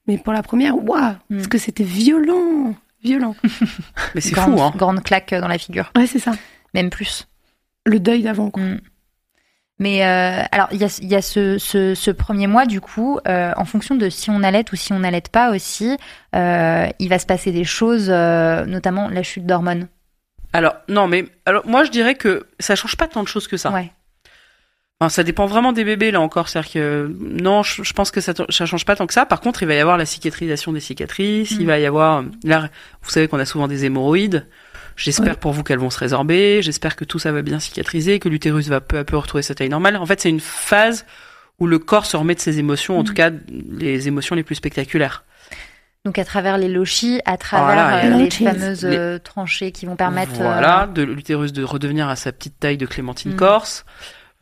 Mais 0.06 0.16
pour 0.16 0.32
la 0.32 0.42
première, 0.42 0.76
waouh, 0.76 1.14
Mm. 1.30 1.36
parce 1.36 1.48
que 1.48 1.58
c'était 1.58 1.84
violent, 1.84 2.74
violent. 3.02 3.34
Mais 4.14 4.20
c'est 4.20 4.34
fou, 4.36 4.60
hein. 4.60 4.72
grande 4.76 5.02
claque 5.02 5.34
dans 5.34 5.48
la 5.48 5.58
figure. 5.58 5.90
Ouais, 5.96 6.06
c'est 6.06 6.18
ça. 6.20 6.32
Même 6.74 6.90
plus. 6.90 7.26
Le 7.88 7.98
deuil 8.00 8.22
d'avant, 8.22 8.50
quoi. 8.50 8.62
Mm. 8.62 8.80
Mais 9.80 10.04
euh, 10.04 10.42
alors, 10.50 10.66
il 10.72 10.78
y 10.78 10.84
a, 10.84 10.98
il 11.00 11.08
y 11.08 11.14
a 11.14 11.22
ce, 11.22 11.56
ce, 11.58 11.94
ce 11.94 12.10
premier 12.10 12.48
mois, 12.48 12.66
du 12.66 12.80
coup, 12.80 13.20
euh, 13.28 13.52
en 13.56 13.64
fonction 13.64 13.94
de 13.94 14.08
si 14.08 14.28
on 14.28 14.42
allait 14.42 14.64
ou 14.72 14.76
si 14.76 14.92
on 14.92 14.98
n'allait 14.98 15.20
pas 15.20 15.52
aussi, 15.54 15.96
euh, 16.34 16.88
il 16.98 17.08
va 17.08 17.18
se 17.20 17.26
passer 17.26 17.52
des 17.52 17.62
choses, 17.62 18.08
euh, 18.10 18.64
notamment 18.66 19.08
la 19.08 19.22
chute 19.22 19.46
d'hormones. 19.46 19.86
Alors, 20.52 20.74
non, 20.88 21.06
mais 21.06 21.26
alors 21.46 21.64
moi 21.66 21.84
je 21.84 21.90
dirais 21.90 22.14
que 22.16 22.46
ça 22.58 22.74
change 22.74 22.96
pas 22.96 23.06
tant 23.06 23.22
de 23.22 23.28
choses 23.28 23.46
que 23.46 23.56
ça. 23.56 23.70
Ouais. 23.70 23.92
Enfin, 24.98 25.10
ça 25.10 25.22
dépend 25.22 25.46
vraiment 25.46 25.72
des 25.72 25.84
bébés 25.84 26.10
là 26.10 26.20
encore. 26.20 26.48
C'est-à-dire 26.48 26.72
que 26.72 27.16
non, 27.20 27.62
je, 27.62 27.84
je 27.84 27.92
pense 27.92 28.10
que 28.10 28.20
ça, 28.20 28.32
ça 28.48 28.66
change 28.66 28.84
pas 28.84 28.96
tant 28.96 29.06
que 29.06 29.12
ça. 29.14 29.26
Par 29.26 29.40
contre, 29.40 29.62
il 29.62 29.66
va 29.68 29.74
y 29.74 29.78
avoir 29.78 29.96
la 29.96 30.06
cicatrisation 30.06 30.72
des 30.72 30.80
cicatrices. 30.80 31.52
Il 31.52 31.64
Mm. 31.64 31.66
va 31.68 31.78
y 31.78 31.86
avoir 31.86 32.24
là, 32.42 32.68
vous 33.02 33.10
savez 33.10 33.28
qu'on 33.28 33.38
a 33.38 33.44
souvent 33.44 33.68
des 33.68 33.84
hémorroïdes. 33.84 34.44
J'espère 34.98 35.34
Ouais. 35.34 35.40
pour 35.40 35.52
vous 35.52 35.62
qu'elles 35.62 35.78
vont 35.78 35.90
se 35.90 35.98
résorber. 35.98 36.60
J'espère 36.62 36.96
que 36.96 37.04
tout 37.04 37.18
ça 37.18 37.32
va 37.32 37.40
bien 37.42 37.58
cicatriser, 37.60 38.18
que 38.18 38.28
l'utérus 38.28 38.68
va 38.68 38.80
peu 38.80 38.98
à 38.98 39.04
peu 39.04 39.16
retrouver 39.16 39.42
sa 39.42 39.54
taille 39.54 39.68
normale. 39.68 39.96
En 39.96 40.04
fait, 40.06 40.20
c'est 40.20 40.28
une 40.28 40.40
phase 40.40 41.06
où 41.60 41.66
le 41.66 41.78
corps 41.78 42.04
se 42.06 42.16
remet 42.16 42.34
de 42.34 42.40
ses 42.40 42.58
émotions, 42.58 42.98
en 42.98 43.02
Mm. 43.02 43.06
tout 43.06 43.14
cas 43.14 43.30
les 43.78 44.08
émotions 44.08 44.34
les 44.36 44.42
plus 44.42 44.56
spectaculaires. 44.56 45.24
Donc 46.04 46.18
à 46.18 46.24
travers 46.24 46.58
les 46.58 46.68
lochis, 46.68 47.20
à 47.24 47.36
travers 47.36 47.66
Voilà, 47.66 47.96
euh, 48.04 48.16
les 48.18 48.24
Lochis. 48.24 48.44
fameuses 48.44 48.84
euh, 48.84 49.18
tranchées 49.18 49.72
qui 49.72 49.84
vont 49.86 49.96
permettre. 49.96 50.32
euh, 50.40 50.44
Voilà, 50.44 50.88
de 50.92 51.02
l'utérus 51.02 51.52
de 51.52 51.62
redevenir 51.64 52.08
à 52.08 52.16
sa 52.16 52.30
petite 52.32 52.58
taille 52.60 52.76
de 52.76 52.86
clémentine 52.86 53.32
Mm. 53.32 53.36
corse. 53.36 53.84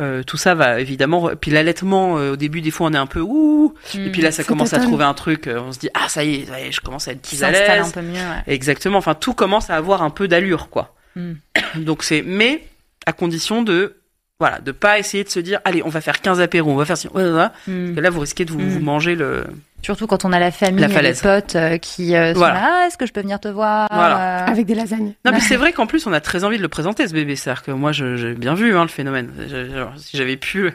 Euh, 0.02 0.22
tout 0.22 0.36
ça 0.36 0.54
va 0.54 0.78
évidemment. 0.80 1.30
Puis 1.40 1.50
l'allaitement, 1.50 2.18
euh, 2.18 2.32
au 2.32 2.36
début, 2.36 2.60
des 2.60 2.70
fois, 2.70 2.88
on 2.88 2.92
est 2.92 2.98
un 2.98 3.06
peu 3.06 3.20
ouh. 3.20 3.74
Et 3.94 4.10
puis 4.10 4.20
là, 4.20 4.30
ça 4.30 4.42
Ça 4.42 4.48
commence 4.48 4.74
à 4.74 4.78
trouver 4.80 5.04
un 5.04 5.14
truc. 5.14 5.46
euh, 5.46 5.58
on 5.60 5.72
se 5.72 5.78
dit 5.78 5.88
ah 5.94 6.08
ça 6.08 6.22
y 6.22 6.34
est, 6.34 6.46
ça 6.46 6.60
y 6.60 6.64
est, 6.68 6.72
je 6.72 6.80
commence 6.82 7.08
à 7.08 7.12
être 7.12 7.22
plus 7.22 7.42
à 7.42 7.48
un 7.48 7.50
l'aise. 7.50 7.92
peu 7.92 8.02
mieux. 8.02 8.14
ouais. 8.14 8.42
Exactement. 8.46 8.98
Enfin, 8.98 9.14
tout 9.14 9.32
commence 9.32 9.70
à 9.70 9.76
avoir 9.76 10.02
un 10.02 10.10
peu 10.10 10.28
d'allure, 10.28 10.68
quoi. 10.68 10.94
Mm. 11.16 11.32
Donc 11.76 12.02
c'est, 12.02 12.22
mais 12.22 12.62
à 13.06 13.12
condition 13.14 13.62
de, 13.62 13.96
voilà, 14.38 14.58
de 14.60 14.70
pas 14.72 14.98
essayer 14.98 15.24
de 15.24 15.28
se 15.30 15.40
dire 15.40 15.60
allez, 15.64 15.82
on 15.84 15.88
va 15.88 16.00
faire 16.00 16.20
15 16.20 16.40
apéros, 16.40 16.70
on 16.70 16.76
va 16.76 16.84
faire 16.84 16.96
ci. 16.98 17.08
Mm. 17.08 17.12
Parce 17.12 17.60
que 17.66 18.00
là, 18.00 18.10
vous 18.10 18.20
risquez 18.20 18.44
de 18.44 18.52
vous, 18.52 18.60
Mm. 18.60 18.68
vous 18.68 18.80
manger 18.80 19.14
le. 19.14 19.44
Surtout 19.82 20.06
quand 20.06 20.24
on 20.24 20.32
a 20.32 20.40
la 20.40 20.50
famille, 20.50 20.80
La 20.80 20.86
et 20.86 20.88
les 20.90 20.94
falaise. 20.94 21.20
potes 21.22 21.54
euh, 21.54 21.78
qui 21.78 22.16
euh, 22.16 22.32
sont 22.32 22.38
Voilà. 22.40 22.54
là, 22.54 22.68
ah, 22.82 22.86
est-ce 22.88 22.96
que 22.98 23.06
je 23.06 23.12
peux 23.12 23.20
venir 23.20 23.38
te 23.38 23.46
voir 23.48 23.86
Voilà. 23.92 24.42
Euh, 24.42 24.46
Avec 24.50 24.66
des 24.66 24.74
lasagnes. 24.74 25.12
Non, 25.24 25.30
mais 25.32 25.40
c'est 25.40 25.56
vrai 25.56 25.72
qu'en 25.72 25.86
plus, 25.86 26.06
on 26.06 26.12
a 26.12 26.20
très 26.20 26.42
envie 26.44 26.56
de 26.56 26.62
le 26.62 26.68
présenter, 26.68 27.06
ce 27.06 27.12
bébé. 27.12 27.36
C'est-à-dire 27.36 27.62
que 27.62 27.70
moi, 27.70 27.92
je- 27.92 28.16
j'ai 28.16 28.34
bien 28.34 28.54
vu 28.54 28.76
hein, 28.76 28.82
le 28.82 28.88
phénomène. 28.88 29.30
Je- 29.48 29.70
genre, 29.74 29.92
si 29.96 30.16
j'avais 30.16 30.36
pu 30.36 30.72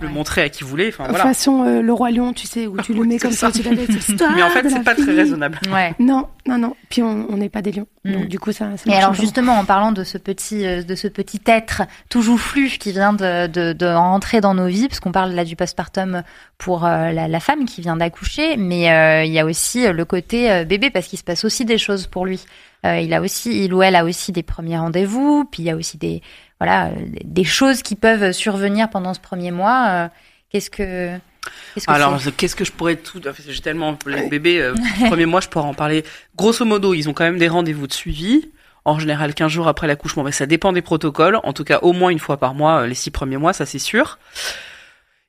le 0.00 0.08
montrer 0.08 0.42
à 0.42 0.48
qui. 0.48 0.64
Enfin, 0.64 1.04
De 1.04 1.08
voilà. 1.10 1.24
façon 1.24 1.64
euh, 1.64 1.82
le 1.82 1.92
roi 1.92 2.10
lion, 2.10 2.32
tu 2.32 2.46
sais, 2.46 2.66
où 2.66 2.80
tu 2.80 2.92
le 2.94 3.04
mets 3.04 3.18
comme 3.18 3.32
ça, 3.32 3.50
ça. 3.52 3.58
tu 3.60 3.62
la 3.68 3.74
laisses. 3.74 4.08
histoire 4.08 4.32
Mais 4.34 4.42
en 4.42 4.50
fait, 4.50 4.68
c'est 4.68 4.82
pas 4.84 4.94
très 4.94 5.12
raisonnable. 5.14 5.58
Ouais. 5.72 5.94
Non, 5.98 6.26
non, 6.46 6.58
non. 6.58 6.74
Puis 6.88 7.02
on 7.02 7.36
n'est 7.36 7.48
pas 7.48 7.62
des 7.62 7.72
lions, 7.72 7.86
Mm. 8.04 8.12
donc 8.12 8.28
du 8.28 8.38
coup 8.38 8.52
ça. 8.52 8.76
ça 8.76 8.90
Et 8.90 8.94
alors 8.94 9.14
justement, 9.14 9.54
en 9.54 9.64
parlant 9.64 9.92
de 9.92 10.04
ce 10.04 10.18
petit, 10.18 10.64
euh, 10.66 10.82
de 10.82 10.94
ce 10.94 11.08
petit 11.08 11.40
être 11.46 11.82
tout 12.08 12.22
joufflu 12.22 12.68
qui 12.68 12.92
vient 12.92 13.12
de, 13.12 13.46
de, 13.48 13.72
de 13.72 13.86
rentrer 13.86 14.40
dans 14.40 14.54
nos 14.54 14.66
vies, 14.66 14.88
parce 14.88 15.00
qu'on 15.00 15.12
parle 15.12 15.32
là 15.32 15.44
du 15.44 15.56
postpartum 15.56 16.22
pour 16.58 16.84
euh, 16.86 17.10
la, 17.12 17.28
la 17.28 17.40
femme 17.40 17.64
qui 17.66 17.80
vient 17.80 17.96
d'accoucher, 17.96 18.56
mais 18.56 18.90
euh, 18.90 19.24
il 19.24 19.32
y 19.32 19.38
a 19.38 19.44
aussi 19.44 19.86
le 19.90 20.04
côté 20.04 20.50
euh, 20.50 20.64
bébé 20.64 20.90
parce 20.90 21.06
qu'il 21.06 21.18
se 21.18 21.24
passe 21.24 21.44
aussi 21.44 21.64
des 21.64 21.78
choses 21.78 22.06
pour 22.06 22.24
lui. 22.26 22.44
Euh, 22.86 23.00
il 23.00 23.12
a 23.12 23.20
aussi, 23.20 23.64
il 23.64 23.74
ou 23.74 23.82
elle 23.82 23.96
a 23.96 24.04
aussi 24.04 24.30
des 24.30 24.44
premiers 24.44 24.78
rendez-vous, 24.78 25.44
puis 25.50 25.62
il 25.64 25.66
y 25.66 25.70
a 25.70 25.76
aussi 25.76 25.98
des, 25.98 26.22
voilà, 26.60 26.88
euh, 26.88 26.92
des 27.24 27.44
choses 27.44 27.82
qui 27.82 27.94
peuvent 27.94 28.32
survenir 28.32 28.90
pendant 28.90 29.14
ce 29.14 29.20
premier 29.20 29.50
mois. 29.50 29.86
Euh, 29.88 30.08
Qu'est-ce 30.50 30.70
que, 30.70 31.10
qu'est-ce 31.74 31.86
que 31.86 31.92
Alors, 31.92 32.18
c'est 32.20 32.34
qu'est-ce 32.34 32.56
que 32.56 32.64
je 32.64 32.72
pourrais 32.72 32.96
tout. 32.96 33.20
J'ai 33.46 33.60
tellement. 33.60 33.98
Les 34.06 34.28
bébés, 34.28 34.60
euh, 34.60 34.74
premier 35.06 35.26
mois, 35.26 35.40
je 35.40 35.48
pourrais 35.48 35.66
en 35.66 35.74
parler. 35.74 36.04
Grosso 36.36 36.64
modo, 36.64 36.94
ils 36.94 37.08
ont 37.08 37.12
quand 37.12 37.24
même 37.24 37.38
des 37.38 37.48
rendez-vous 37.48 37.86
de 37.86 37.92
suivi. 37.92 38.50
En 38.84 38.98
général, 38.98 39.34
15 39.34 39.52
jours 39.52 39.68
après 39.68 39.86
l'accouchement. 39.86 40.22
Mais 40.22 40.32
ça 40.32 40.46
dépend 40.46 40.72
des 40.72 40.80
protocoles. 40.80 41.38
En 41.44 41.52
tout 41.52 41.64
cas, 41.64 41.80
au 41.82 41.92
moins 41.92 42.08
une 42.08 42.18
fois 42.18 42.38
par 42.38 42.54
mois, 42.54 42.82
euh, 42.82 42.86
les 42.86 42.94
six 42.94 43.10
premiers 43.10 43.36
mois, 43.36 43.52
ça 43.52 43.66
c'est 43.66 43.78
sûr. 43.78 44.18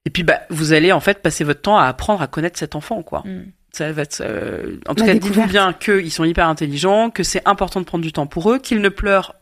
Et 0.06 0.10
puis, 0.10 0.24
bah, 0.24 0.40
vous 0.50 0.72
allez 0.72 0.94
en 0.94 1.02
fait 1.02 1.22
passer 1.22 1.44
votre 1.44 1.62
temps 1.62 1.78
à 1.78 1.86
apprendre 1.86 2.22
à 2.22 2.28
connaître 2.28 2.58
cet 2.58 2.76
enfant, 2.76 3.04
quoi. 3.04 3.24
Mm. 3.26 3.52
Ça 3.74 3.92
va 3.92 4.02
être, 4.04 4.22
euh, 4.22 4.78
en 4.88 4.96
tout 4.96 5.06
La 5.06 5.14
cas, 5.14 5.20
dites-vous 5.20 5.46
bien 5.46 5.74
qu'ils 5.74 6.12
sont 6.12 6.24
hyper 6.24 6.48
intelligents, 6.48 7.10
que 7.10 7.24
c'est 7.24 7.46
important 7.46 7.82
de 7.82 7.86
prendre 7.86 8.04
du 8.04 8.14
temps 8.14 8.26
pour 8.26 8.50
eux, 8.52 8.60
qu'ils 8.60 8.82
ne 8.82 8.90
pleurent 8.90 9.36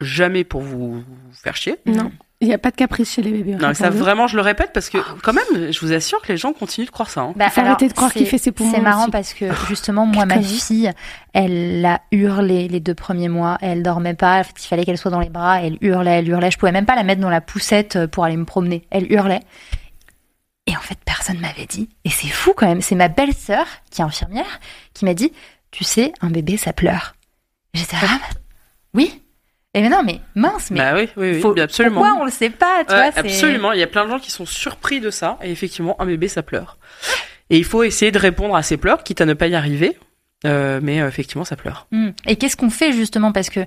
jamais 0.00 0.44
pour 0.44 0.60
vous 0.60 1.02
faire 1.32 1.56
chier. 1.56 1.76
Non, 1.86 2.10
il 2.40 2.48
n'y 2.48 2.54
a 2.54 2.58
pas 2.58 2.70
de 2.70 2.76
caprice 2.76 3.12
chez 3.14 3.22
les 3.22 3.30
bébés. 3.30 3.54
Non, 3.54 3.72
ça 3.74 3.90
vraiment, 3.90 4.26
je 4.26 4.36
le 4.36 4.42
répète 4.42 4.72
parce 4.74 4.90
que 4.90 4.98
quand 5.22 5.32
même, 5.32 5.72
je 5.72 5.80
vous 5.80 5.92
assure 5.92 6.20
que 6.20 6.32
les 6.32 6.36
gens 6.36 6.52
continuent 6.52 6.86
de 6.86 6.90
croire 6.90 7.08
ça. 7.08 7.22
hein. 7.22 7.32
Bah, 7.36 7.48
faut 7.48 7.60
arrêter 7.60 7.88
de 7.88 7.92
croire 7.92 8.12
qu'il 8.12 8.26
fait 8.26 8.38
ses 8.38 8.52
poumons 8.52 8.72
C'est 8.74 8.80
marrant 8.80 9.02
aussi. 9.04 9.10
parce 9.10 9.34
que 9.34 9.46
justement, 9.68 10.04
moi, 10.04 10.26
ma 10.26 10.40
fille, 10.42 10.90
elle 11.32 11.84
a 11.86 12.02
hurlé 12.12 12.68
les 12.68 12.80
deux 12.80 12.94
premiers 12.94 13.28
mois. 13.28 13.56
Elle 13.60 13.82
dormait 13.82 14.14
pas. 14.14 14.40
En 14.40 14.44
fait, 14.44 14.62
il 14.62 14.66
fallait 14.66 14.84
qu'elle 14.84 14.98
soit 14.98 15.10
dans 15.10 15.20
les 15.20 15.30
bras. 15.30 15.62
Elle 15.62 15.78
hurlait, 15.80 16.18
elle 16.18 16.28
hurlait. 16.28 16.50
Je 16.50 16.58
pouvais 16.58 16.72
même 16.72 16.86
pas 16.86 16.96
la 16.96 17.04
mettre 17.04 17.20
dans 17.20 17.30
la 17.30 17.40
poussette 17.40 17.96
euh, 17.96 18.06
pour 18.06 18.24
aller 18.24 18.36
me 18.36 18.44
promener. 18.44 18.86
Elle 18.90 19.10
hurlait. 19.10 19.40
Et 20.66 20.76
en 20.76 20.80
fait, 20.80 20.98
personne 21.04 21.38
m'avait 21.40 21.66
dit. 21.66 21.88
Et 22.04 22.10
c'est 22.10 22.28
fou 22.28 22.52
quand 22.56 22.66
même. 22.66 22.80
C'est 22.80 22.94
ma 22.94 23.08
belle-sœur, 23.08 23.66
qui 23.90 24.00
est 24.00 24.04
infirmière, 24.04 24.60
qui 24.94 25.04
m'a 25.04 25.14
dit, 25.14 25.32
tu 25.70 25.84
sais, 25.84 26.12
un 26.20 26.30
bébé, 26.30 26.56
ça 26.56 26.72
pleure. 26.72 27.14
J'étais 27.74 27.96
ah, 28.02 28.18
oui. 28.94 29.20
Et 29.74 29.82
mais 29.82 29.88
non, 29.88 30.02
mais 30.04 30.20
mince, 30.36 30.70
mais 30.70 30.78
bah 30.78 30.92
oui, 30.94 31.08
oui, 31.16 31.32
oui, 31.34 31.40
faut- 31.40 31.58
absolument. 31.58 32.00
pourquoi 32.02 32.20
on 32.20 32.24
le 32.24 32.30
sait 32.30 32.48
pas, 32.50 32.84
tu 32.86 32.92
Ouais, 32.94 33.02
vois 33.02 33.12
c'est- 33.12 33.18
absolument. 33.20 33.72
Il 33.72 33.80
y 33.80 33.82
a 33.82 33.86
plein 33.88 34.04
de 34.04 34.10
gens 34.10 34.20
qui 34.20 34.30
sont 34.30 34.46
surpris 34.46 35.00
de 35.00 35.10
ça. 35.10 35.36
Et 35.42 35.50
effectivement, 35.50 36.00
un 36.00 36.06
bébé, 36.06 36.28
ça 36.28 36.42
pleure. 36.44 36.78
Et 37.50 37.58
il 37.58 37.64
faut 37.64 37.82
essayer 37.82 38.12
de 38.12 38.18
répondre 38.18 38.54
à 38.54 38.62
ces 38.62 38.76
pleurs, 38.76 39.02
quitte 39.02 39.20
à 39.20 39.26
ne 39.26 39.34
pas 39.34 39.48
y 39.48 39.54
arriver. 39.56 39.98
Euh, 40.44 40.80
mais 40.82 41.00
euh, 41.00 41.08
effectivement, 41.08 41.44
ça 41.44 41.56
pleure. 41.56 41.86
Mm. 41.90 42.10
Et 42.26 42.36
qu'est-ce 42.36 42.56
qu'on 42.56 42.70
fait 42.70 42.92
justement? 42.92 43.32
Parce 43.32 43.48
que 43.50 43.60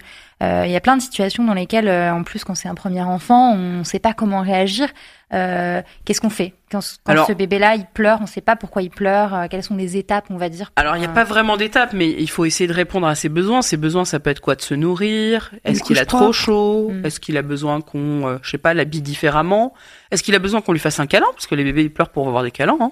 euh, 0.44 0.64
il 0.66 0.72
y 0.72 0.76
a 0.76 0.80
plein 0.82 0.96
de 0.98 1.02
situations 1.02 1.44
dans 1.44 1.56
lesquelles, 1.56 1.90
en 1.90 2.24
plus, 2.24 2.44
quand 2.44 2.54
c'est 2.54 2.68
un 2.70 2.76
premier 2.76 3.02
enfant, 3.02 3.54
on 3.54 3.80
ne 3.80 3.84
sait 3.84 4.00
pas 4.00 4.14
comment 4.14 4.42
réagir. 4.42 4.90
Qu'est-ce 5.32 6.22
qu'on 6.22 6.30
fait? 6.30 6.54
Quand, 6.72 6.80
quand 7.04 7.12
Alors- 7.12 7.28
ce 7.28 7.34
bébé-là 7.34 7.76
il 7.76 7.86
pleure, 7.86 8.20
on 8.20 8.24
ne 8.24 8.28
sait 8.28 8.42
pas 8.42 8.56
pourquoi 8.56 8.82
il 8.82 8.90
pleure. 8.90 9.48
quelles 9.50 9.64
sont 9.64 9.76
les 9.76 9.98
étapes, 9.98 10.26
on 10.30 10.38
va 10.38 10.50
dire. 10.50 10.72
pour, 10.72 10.82
Alors, 10.82 10.96
il 10.96 11.00
n'y 11.00 11.06
a 11.06 11.10
pas 11.10 11.24
vraiment 11.24 11.58
d'étape, 11.58 11.94
mais 11.94 12.10
il 12.10 12.30
faut 12.30 12.46
essayer 12.46 12.68
de 12.68 12.74
répondre 12.74 13.08
à 13.08 13.16
ses 13.16 13.30
besoins. 13.30 13.62
Ses 13.62 13.78
besoins, 13.78 14.06
ça 14.06 14.20
peut 14.20 14.30
être 14.30 14.42
quoi? 14.42 14.56
De 14.56 14.62
se 14.62 14.76
nourrir? 14.76 15.52
Est-ce 15.66 15.82
qu'il 15.82 15.98
a 15.98 16.06
trop 16.06 16.32
chaud? 16.32 16.92
Mm. 16.92 17.06
Est-ce 17.06 17.20
qu'il 17.20 17.38
a 17.38 17.42
besoin 17.42 17.82
qu'on, 17.82 18.38
je 18.42 18.50
sais 18.50 18.58
pas, 18.58 18.74
l'habille 18.74 19.02
différemment? 19.02 19.74
Est-ce 20.12 20.22
qu'il 20.24 20.36
a 20.36 20.40
besoin 20.40 20.62
qu'on 20.62 20.72
lui 20.74 20.80
fasse 20.80 21.00
un 21.00 21.08
câlin? 21.08 21.28
Parce 21.34 21.48
que 21.48 21.56
les 21.56 21.64
bébés, 21.64 21.84
ils 21.84 21.92
pleurent 21.94 22.10
pour 22.10 22.28
avoir 22.28 22.44
des 22.44 22.52
câlins. 22.52 22.78
Hein. 22.80 22.92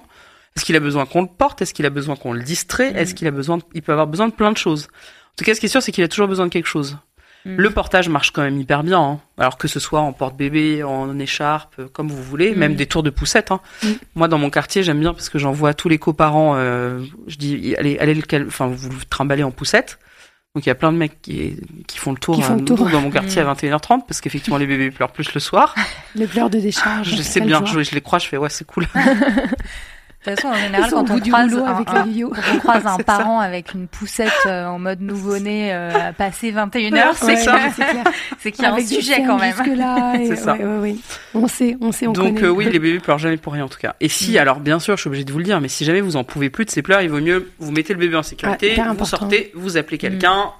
Est-ce 0.56 0.64
qu'il 0.64 0.76
a 0.76 0.80
besoin 0.80 1.06
qu'on 1.06 1.22
le 1.22 1.28
porte? 1.28 1.62
Est-ce 1.62 1.74
qu'il 1.74 1.86
a 1.86 1.90
besoin 1.90 2.16
qu'on 2.16 2.32
le 2.32 2.42
distrait? 2.42 2.92
Mm. 2.92 2.96
Est-ce 2.96 3.14
qu'il 3.14 3.26
a 3.28 3.30
besoin 3.30 3.58
de- 3.58 3.62
Il 3.74 3.82
peut 3.82 3.92
avoir 3.92 4.06
besoin 4.06 4.28
de 4.28 4.32
plein 4.32 4.52
de 4.52 4.56
choses. 4.56 4.88
En 4.88 5.34
tout 5.36 5.44
cas, 5.44 5.54
ce 5.54 5.60
qui 5.60 5.66
est 5.66 5.68
sûr, 5.68 5.82
c'est 5.82 5.92
qu'il 5.92 6.02
a 6.04 6.08
toujours 6.08 6.28
besoin 6.28 6.46
de 6.46 6.50
quelque 6.50 6.66
chose. 6.68 6.96
Mm. 7.44 7.56
Le 7.58 7.70
portage 7.70 8.08
marche 8.08 8.30
quand 8.32 8.42
même 8.42 8.58
hyper 8.58 8.82
bien. 8.82 9.00
hein. 9.00 9.20
Alors 9.38 9.58
que 9.58 9.68
ce 9.68 9.78
soit 9.78 10.00
en 10.00 10.12
porte-bébé, 10.12 10.82
en 10.82 11.18
écharpe, 11.18 11.74
euh, 11.78 11.88
comme 11.92 12.08
vous 12.08 12.22
voulez, 12.22 12.52
Mm. 12.54 12.58
même 12.58 12.74
des 12.74 12.86
tours 12.86 13.02
de 13.02 13.10
poussette. 13.10 13.50
Hein. 13.50 13.60
Mm. 13.82 13.88
Moi, 14.14 14.28
dans 14.28 14.38
mon 14.38 14.50
quartier, 14.50 14.82
j'aime 14.82 14.98
bien 15.00 15.12
parce 15.12 15.28
que 15.28 15.38
j'en 15.38 15.52
vois 15.52 15.74
tous 15.74 15.88
les 15.90 15.98
coparents. 15.98 16.54
Euh, 16.56 17.00
je 17.26 17.36
dis, 17.36 17.74
allez, 17.78 17.98
allez 17.98 18.14
le, 18.14 18.22
cal- 18.22 18.46
enfin, 18.48 18.66
vous 18.66 18.88
le 18.90 18.96
trimballez 19.10 19.42
en 19.42 19.50
poussette. 19.50 19.98
Donc 20.54 20.64
il 20.64 20.70
y 20.70 20.72
a 20.72 20.74
plein 20.74 20.90
de 20.90 20.96
mecs 20.96 21.20
qui, 21.20 21.54
qui 21.86 21.98
font 21.98 22.12
le 22.12 22.16
tour, 22.18 22.34
Qui 22.34 22.40
font 22.40 22.56
le 22.56 22.64
tour. 22.64 22.88
dans 22.88 23.02
mon 23.02 23.10
quartier 23.10 23.42
Mm. 23.42 23.46
à 23.48 23.52
21h30 23.52 24.06
parce 24.08 24.22
qu'effectivement 24.22 24.56
les 24.56 24.66
bébés 24.66 24.90
pleurent 24.90 25.12
plus 25.12 25.34
le 25.34 25.38
soir. 25.40 25.74
Les 26.14 26.26
pleurs 26.26 26.48
de 26.48 26.58
décharge. 26.58 27.14
je 27.14 27.20
sais 27.20 27.42
bien, 27.42 27.62
je, 27.66 27.82
je 27.82 27.94
les 27.94 28.00
crois, 28.00 28.18
je 28.18 28.26
fais 28.26 28.38
ouais 28.38 28.48
c'est 28.48 28.64
cool. 28.66 28.86
De 30.26 30.30
toute 30.32 30.40
façon, 30.40 30.48
en 30.48 30.54
général, 30.60 30.90
quand 30.90 31.10
on 31.10 31.18
croise 31.20 31.54
un, 31.54 31.64
avec 31.64 31.88
un- 31.88 32.04
le 32.04 32.10
yo-yo. 32.10 32.28
quand 32.30 32.40
on 32.54 32.58
croise 32.58 32.86
un 32.86 32.90
C'est 32.96 32.96
ça. 32.98 33.04
parent 33.04 33.38
avec 33.40 33.74
une 33.74 33.86
poussette 33.86 34.32
euh, 34.46 34.66
en 34.66 34.78
mode 34.78 35.00
nouveau-né 35.00 35.72
euh, 35.72 36.08
à 36.08 36.12
passer 36.12 36.50
21h, 36.52 37.14
c'est 37.14 37.24
Ouais, 37.26 37.34
que- 37.34 37.40
ça. 37.40 37.58
c'est 37.76 37.84
clair. 37.84 38.04
c'est 38.40 38.52
qu'il 38.52 38.64
y 38.64 38.66
a 38.66 38.74
un 38.74 38.80
sujet 38.80 39.22
quand 39.26 39.38
même. 39.38 39.54
C'est 40.26 40.36
ça. 40.36 40.54
ouais, 40.54 40.64
ouais, 40.64 40.78
ouais. 40.78 40.96
On 41.34 41.46
sait, 41.46 41.76
on 41.80 41.92
sait, 41.92 42.06
on 42.06 42.12
Donc 42.12 42.34
connaît. 42.34 42.44
euh, 42.44 42.50
oui, 42.50 42.64
les 42.64 42.78
bébés 42.78 42.98
pleurent 42.98 43.18
jamais 43.18 43.36
pour 43.36 43.52
rien 43.52 43.64
en 43.64 43.68
tout 43.68 43.78
cas. 43.78 43.94
Et 44.00 44.08
si, 44.08 44.34
Mm. 44.34 44.38
alors 44.38 44.60
bien 44.60 44.78
sûr, 44.80 44.96
je 44.96 45.02
suis 45.02 45.08
obligée 45.08 45.24
de 45.24 45.32
vous 45.32 45.38
le 45.38 45.44
dire, 45.44 45.60
mais 45.60 45.68
si 45.68 45.84
jamais 45.84 46.00
vous 46.00 46.16
en 46.16 46.24
pouvez 46.24 46.50
plus 46.50 46.64
de 46.64 46.70
ces 46.70 46.82
pleurs, 46.82 47.00
il 47.02 47.08
vaut 47.10 47.20
mieux 47.20 47.50
vous 47.58 47.70
mettez 47.72 47.92
le 47.92 47.98
bébé 48.00 48.16
en 48.16 48.22
sécurité, 48.22 48.74
vous 48.74 48.80
important. 48.82 49.04
sortez, 49.04 49.52
vous 49.54 49.76
appelez 49.76 49.98
quelqu'un. 49.98 50.50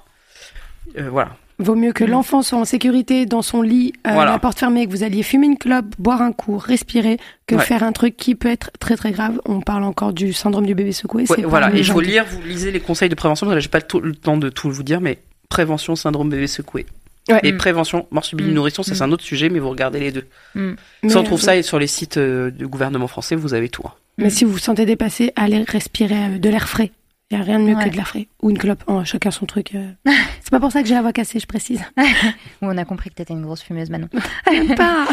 Euh, 0.97 1.09
voilà. 1.11 1.31
Vaut 1.59 1.75
mieux 1.75 1.91
que 1.91 2.03
Mm. 2.03 2.07
l'enfant 2.11 2.41
soit 2.43 2.59
en 2.59 2.65
sécurité 2.65 3.25
dans 3.25 3.41
son 3.41 3.61
lit, 3.63 3.93
euh, 4.05 4.11
Voilà. 4.13 4.31
la 4.31 4.39
porte 4.39 4.59
fermée, 4.59 4.85
que 4.85 4.91
vous 4.91 5.03
alliez 5.03 5.23
fumer 5.23 5.47
une 5.47 5.57
clope, 5.57 5.87
boire 5.97 6.21
un 6.21 6.31
coup, 6.31 6.57
respirer, 6.57 7.17
que 7.47 7.55
Ouais. 7.55 7.63
faire 7.63 7.81
un 7.83 7.91
truc 7.93 8.15
qui 8.15 8.35
peut 8.35 8.49
être 8.49 8.69
très 8.79 8.95
très 8.95 9.11
grave. 9.11 9.41
On 9.45 9.61
parle 9.61 9.83
encore 9.83 10.13
du 10.13 10.33
syndrome 10.33 10.65
du 10.67 10.75
bébé 10.75 10.91
secoué. 10.91 11.25
Ouais, 11.29 11.43
voilà. 11.43 11.73
Et 11.73 11.81
je 11.83 11.91
vous 11.93 11.99
lire, 11.99 12.25
vous 12.29 12.41
lisez 12.43 12.71
les 12.71 12.79
conseils 12.79 13.09
de 13.09 13.15
prévention 13.15 13.47
parce 13.47 13.53
que 13.53 13.55
là 13.55 13.59
j'ai 13.61 13.69
pas 13.69 13.81
tout 13.81 13.99
le 13.99 14.13
temps 14.13 14.37
de 14.37 14.49
tout 14.49 14.69
vous 14.69 14.83
dire, 14.83 15.01
mais 15.01 15.17
prévention 15.49 15.95
syndrome 15.95 16.29
bébé 16.29 16.45
secoué. 16.47 16.85
Ouais. 17.29 17.39
Et 17.43 17.51
Mm. 17.53 17.57
prévention 17.57 18.05
mort 18.11 18.23
subie 18.23 18.43
Mm. 18.45 18.53
nourrisson, 18.53 18.83
ça 18.83 18.93
c'est 18.93 19.03
Mm. 19.03 19.09
un 19.09 19.11
autre 19.13 19.23
sujet, 19.23 19.49
mais 19.49 19.59
vous 19.59 19.69
regardez 19.69 19.99
les 19.99 20.11
deux. 20.11 20.25
Mais, 20.55 20.75
Si 21.09 21.17
on 21.17 21.23
trouve 21.23 21.39
euh, 21.39 21.41
ça 21.41 21.63
sur 21.63 21.79
les 21.79 21.87
sites 21.87 22.17
euh, 22.17 22.51
du 22.51 22.67
gouvernement 22.67 23.07
français, 23.07 23.35
vous 23.35 23.53
avez 23.55 23.67
tout. 23.69 23.81
hein. 23.85 23.91
Mais 24.19 24.29
si 24.29 24.45
vous 24.45 24.51
vous 24.51 24.57
sentez 24.59 24.85
dépassé, 24.85 25.33
allez 25.35 25.63
respirer 25.63 26.15
euh, 26.35 26.37
de 26.37 26.49
l'air 26.49 26.67
frais. 26.69 26.91
Il 27.29 27.35
n'y 27.37 27.41
a 27.43 27.45
rien 27.45 27.59
de 27.59 27.65
mieux 27.65 27.75
Ouais. 27.75 27.83
que 27.83 27.89
de 27.89 27.95
l'air 27.97 28.07
frais. 28.07 28.27
Ou 28.41 28.51
une 28.51 28.57
clope. 28.57 28.83
Oh, 28.87 29.03
chacun 29.03 29.31
son 29.31 29.45
truc. 29.45 29.75
euh. 29.75 29.91
c'est 30.41 30.49
pas 30.49 30.61
pour 30.61 30.71
ça 30.71 30.81
que 30.81 30.87
j'ai 30.87 30.93
la 30.95 31.01
voix 31.01 31.11
cassée, 31.11 31.39
je 31.39 31.45
précise. 31.45 31.81
On 32.61 32.77
a 32.77 32.85
compris 32.85 33.09
que 33.09 33.15
t'étais 33.15 33.33
une 33.33 33.41
grosse 33.41 33.61
fumeuse, 33.61 33.89
Manon. 33.89 34.07
pas. 34.77 35.07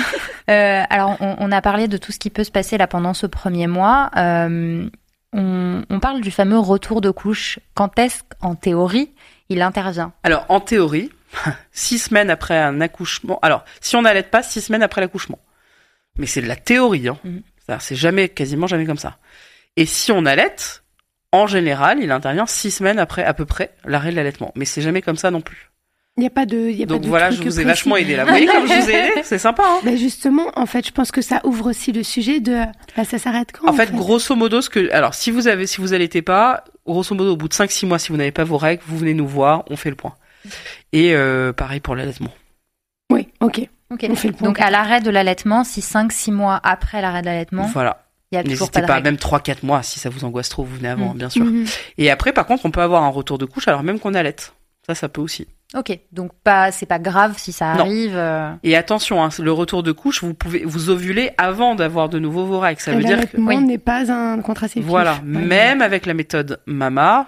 Euh, 0.49 0.83
alors, 0.91 1.17
on, 1.21 1.35
on 1.41 1.51
a 1.53 1.61
parlé 1.61 1.89
de 1.89 1.97
tout 1.97 2.13
ce 2.13 2.19
qui 2.21 2.31
peut 2.31 2.45
se 2.45 2.51
passer 2.53 2.79
là 2.79 2.87
pendant 2.87 3.15
ce 3.15 3.27
premier 3.27 3.67
mois. 3.67 4.11
Euh, 4.17 4.89
on, 5.33 5.83
on 5.91 6.01
parle 6.01 6.21
du 6.21 6.31
fameux 6.31 6.59
retour 6.59 7.01
de 7.01 7.11
couche. 7.11 7.59
Quand 7.75 7.99
est-ce 7.99 8.23
qu'en 8.41 8.55
théorie, 8.55 9.11
il 9.49 9.61
intervient? 9.61 10.13
Alors, 10.23 10.47
en 10.51 10.61
théorie, 10.61 11.11
six 11.73 11.99
semaines 11.99 12.31
après 12.31 12.57
un 12.57 12.81
accouchement. 12.81 13.41
Alors, 13.43 13.65
si 13.81 13.97
on 13.97 14.03
n'allait 14.03 14.23
pas, 14.23 14.45
six 14.45 14.61
semaines 14.61 14.85
après 14.85 15.01
l'accouchement. 15.01 15.41
Mais 16.17 16.27
c'est 16.27 16.43
de 16.43 16.47
la 16.47 16.55
théorie. 16.57 17.09
Hein. 17.09 17.19
Mhm. 17.25 17.43
C'est-à-dire, 17.59 17.83
C'est 17.83 17.97
jamais, 17.97 18.29
quasiment 18.29 18.69
jamais 18.69 18.87
comme 18.87 18.99
ça. 18.99 19.17
Et 19.77 19.85
si 19.87 20.13
on 20.13 20.25
allait, 20.27 20.55
en 21.35 21.47
général, 21.47 21.99
il 22.01 22.11
intervient 22.11 22.47
six 22.47 22.71
semaines 22.71 22.99
après 22.99 23.25
à 23.25 23.35
peu 23.35 23.45
près 23.45 23.71
l'arrêt 23.85 24.11
de 24.11 24.17
l'allaitement. 24.17 24.53
Mais 24.55 24.65
c'est 24.65 24.83
jamais 24.83 25.03
comme 25.03 25.17
ça 25.17 25.31
non 25.31 25.41
plus. 25.41 25.71
Il 26.17 26.21
n'y 26.21 26.27
a 26.29 26.31
pas 26.31 26.47
de. 26.47 26.57
Y 26.71 26.85
a 26.85 26.87
pas 26.87 26.93
Donc 26.95 27.03
de 27.03 27.09
voilà, 27.09 27.33
je 27.33 27.39
vous 27.39 27.43
ai 27.43 27.47
précis. 27.49 27.65
vachement 27.65 27.97
aidé 27.97 28.15
là. 28.15 28.23
Vous 28.25 28.31
voyez 28.31 28.47
comme 28.47 28.69
je 28.69 28.73
vous 28.81 28.89
ai 28.91 28.95
aidé 28.95 29.23
C'est 29.25 29.39
sympa. 29.39 29.65
Hein 29.67 29.81
Ben 29.83 29.97
justement, 29.99 30.45
en 30.55 30.65
fait, 30.67 30.87
je 30.87 30.93
pense 30.93 31.11
que 31.11 31.21
ça 31.23 31.41
ouvre 31.43 31.71
aussi 31.71 31.91
le 31.91 32.05
sujet 32.05 32.39
de. 32.39 32.53
Là, 32.97 33.05
ça 33.05 33.19
s'arrête 33.19 33.49
quand 33.53 33.69
en 33.69 33.73
fait, 33.73 33.93
grosso 33.93 34.37
modo, 34.37 34.61
ce 34.61 34.71
que, 34.71 34.93
alors, 34.93 35.13
si 35.15 35.33
vous 35.33 35.49
avez, 35.49 35.67
si 35.67 35.81
vous 35.81 35.93
allaitez 35.93 36.23
pas, 36.23 36.63
grosso 36.87 37.17
modo, 37.17 37.33
au 37.33 37.37
bout 37.37 37.49
de 37.49 37.55
5-6 37.55 37.87
mois, 37.87 37.99
si 37.99 38.11
vous 38.11 38.17
n'avez 38.17 38.31
pas 38.31 38.45
vos 38.45 38.59
règles, 38.59 38.85
vous 38.87 38.97
venez 38.97 39.13
nous 39.15 39.27
voir, 39.27 39.65
on 39.71 39.77
fait 39.77 39.91
le 39.91 39.97
point. 39.97 40.15
Et 40.93 41.15
euh, 41.17 41.53
pareil 41.53 41.81
pour 41.81 41.97
l'allaitement. 41.97 42.31
Oui, 43.11 43.27
ok. 43.41 43.69
Ok. 43.91 44.07
On 44.09 44.15
fait 44.15 44.29
le 44.29 44.35
point. 44.35 44.47
Donc, 44.47 44.61
à 44.61 44.71
l'arrêt 44.71 45.01
de 45.01 45.11
l'allaitement, 45.11 45.65
si 45.65 45.81
5-6 45.81 46.31
mois 46.31 46.61
après 46.63 47.03
l'arrêt 47.03 47.23
de 47.23 47.27
l'allaitement, 47.27 47.67
Voilà. 47.75 48.04
Il 48.35 48.37
y 48.37 48.39
a 48.39 48.43
toujours 48.43 48.69
N'hésitez 48.69 48.81
pas 48.83 48.87
pas, 48.87 49.01
même 49.01 49.17
3-4 49.17 49.59
mois, 49.65 49.83
si 49.83 49.99
ça 50.01 50.11
vous 50.11 50.25
angoisse 50.25 50.49
trop, 50.49 50.65
vous 50.65 50.77
venez 50.77 50.89
avant, 50.89 51.15
Mm. 51.15 51.19
bien 51.19 51.31
sûr. 51.31 51.45
Mhm. 51.45 51.65
Et 51.99 52.11
après, 52.11 52.33
par 52.33 52.47
contre, 52.47 52.67
on 52.67 52.71
peut 52.71 52.83
avoir 52.83 53.03
un 53.05 53.09
retour 53.09 53.39
de 53.39 53.45
couche 53.47 53.69
alors 53.69 53.83
même 53.83 53.99
qu'on 53.99 54.15
allaite. 54.15 54.55
Ça, 54.87 54.95
ça 54.95 55.09
peut 55.09 55.23
aussi. 55.23 55.47
Ok, 55.75 55.99
donc 56.13 56.31
pas, 56.45 56.71
c'est 56.71 56.87
pas 56.87 56.99
grave 56.99 57.35
si 57.39 57.51
ça 57.51 57.71
arrive. 57.71 58.13
euh, 58.15 58.53
Et 58.63 58.77
attention, 58.77 59.25
hein, 59.25 59.31
le 59.41 59.51
retour 59.51 59.83
de 59.83 59.91
couche, 59.93 60.23
vous 60.23 60.35
pouvez 60.35 60.63
vous 60.65 60.89
ovuler 60.91 61.31
avant 61.39 61.75
d'avoir 61.75 62.09
de 62.11 62.19
nouveau 62.21 62.45
vos 62.45 62.61
règles. 62.61 62.81
Ça 62.81 62.93
Et 62.93 62.97
veut 62.97 63.01
dire 63.01 63.13
que 63.13 63.17
l'allaitement 63.17 63.47
oui. 63.49 63.59
n'est 63.65 63.79
pas 63.79 64.13
un 64.13 64.41
contraceptif. 64.43 64.85
voilà, 64.89 65.15
Ouais. 65.15 65.23
même 65.25 65.81
avec 65.83 66.07
la 66.07 66.15
méthode 66.15 66.61
MAMA, 66.67 67.27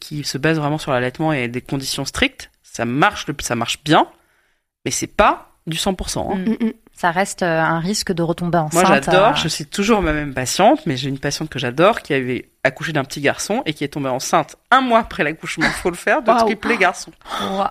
qui 0.00 0.22
se 0.24 0.38
base 0.38 0.58
vraiment 0.58 0.78
sur 0.78 0.92
l'allaitement 0.92 1.32
et 1.32 1.48
des 1.48 1.60
conditions 1.60 2.04
strictes, 2.04 2.50
ça 2.62 2.84
marche, 2.86 3.26
ça 3.40 3.56
marche 3.56 3.82
bien, 3.84 4.06
mais 4.84 4.90
c'est 4.90 5.06
pas 5.08 5.50
du 5.66 5.76
100%. 5.76 6.30
hein. 6.32 6.36
Mm. 6.36 6.50
Mm, 6.50 6.66
mm. 6.68 6.72
Ça 7.02 7.10
reste 7.10 7.42
euh, 7.42 7.60
un 7.60 7.80
risque 7.80 8.12
de 8.12 8.22
retomber 8.22 8.58
Moi, 8.72 8.82
enceinte. 8.84 9.06
j'adore, 9.06 9.30
euh, 9.30 9.34
je 9.34 9.48
suis 9.48 9.66
toujours 9.66 10.02
ma 10.02 10.12
même 10.12 10.32
patiente, 10.34 10.86
mais 10.86 10.96
j'ai 10.96 11.08
une 11.08 11.18
patiente 11.18 11.48
que 11.50 11.58
j'adore 11.58 12.00
qui 12.00 12.14
avait 12.14 12.48
accouché 12.62 12.92
d'un 12.92 13.02
petit 13.02 13.20
garçon 13.20 13.60
et 13.66 13.72
qui 13.74 13.82
est 13.82 13.88
tombée 13.88 14.08
enceinte 14.08 14.54
un 14.70 14.82
mois 14.82 15.00
après 15.00 15.24
l'accouchement, 15.24 15.66
faut 15.66 15.90
le 15.90 15.96
faire, 15.96 16.22
de 16.22 16.28
Waouh. 16.30 16.44
triplé 16.46 16.76
garçon. 16.76 17.10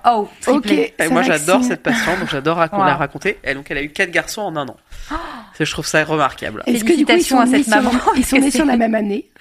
Oh, 0.05 0.27
triplé. 0.41 0.93
Ok. 0.99 1.05
Et 1.05 1.07
moi, 1.07 1.21
j'adore 1.21 1.63
cette 1.63 1.81
patiente, 1.81 2.19
donc 2.19 2.29
j'adore 2.29 2.57
rac- 2.57 2.73
Wow. 2.73 2.83
la 2.83 2.95
raconter. 2.97 3.39
Et 3.45 3.53
donc, 3.53 3.71
elle 3.71 3.77
a 3.77 3.83
eu 3.83 3.89
quatre 3.89 4.11
garçons 4.11 4.41
en 4.41 4.53
un 4.57 4.67
an. 4.67 4.75
Ça, 5.57 5.63
Je 5.63 5.71
trouve 5.71 5.85
ça 5.87 6.03
remarquable. 6.03 6.61
Est-ce 6.67 6.83
que 6.83 6.97
du 6.97 7.05
coup, 7.05 7.13
ils 7.13 7.23
sont 7.23 7.39
à 7.39 7.45
nés 7.45 7.63
cette 7.63 7.71
sur- 7.71 7.81
maman, 7.81 7.91
Ils 8.17 8.25
sont 8.25 8.35
nés 8.37 8.51
sur 8.51 8.65
la 8.65 8.75
même 8.75 8.95
année. 8.95 9.31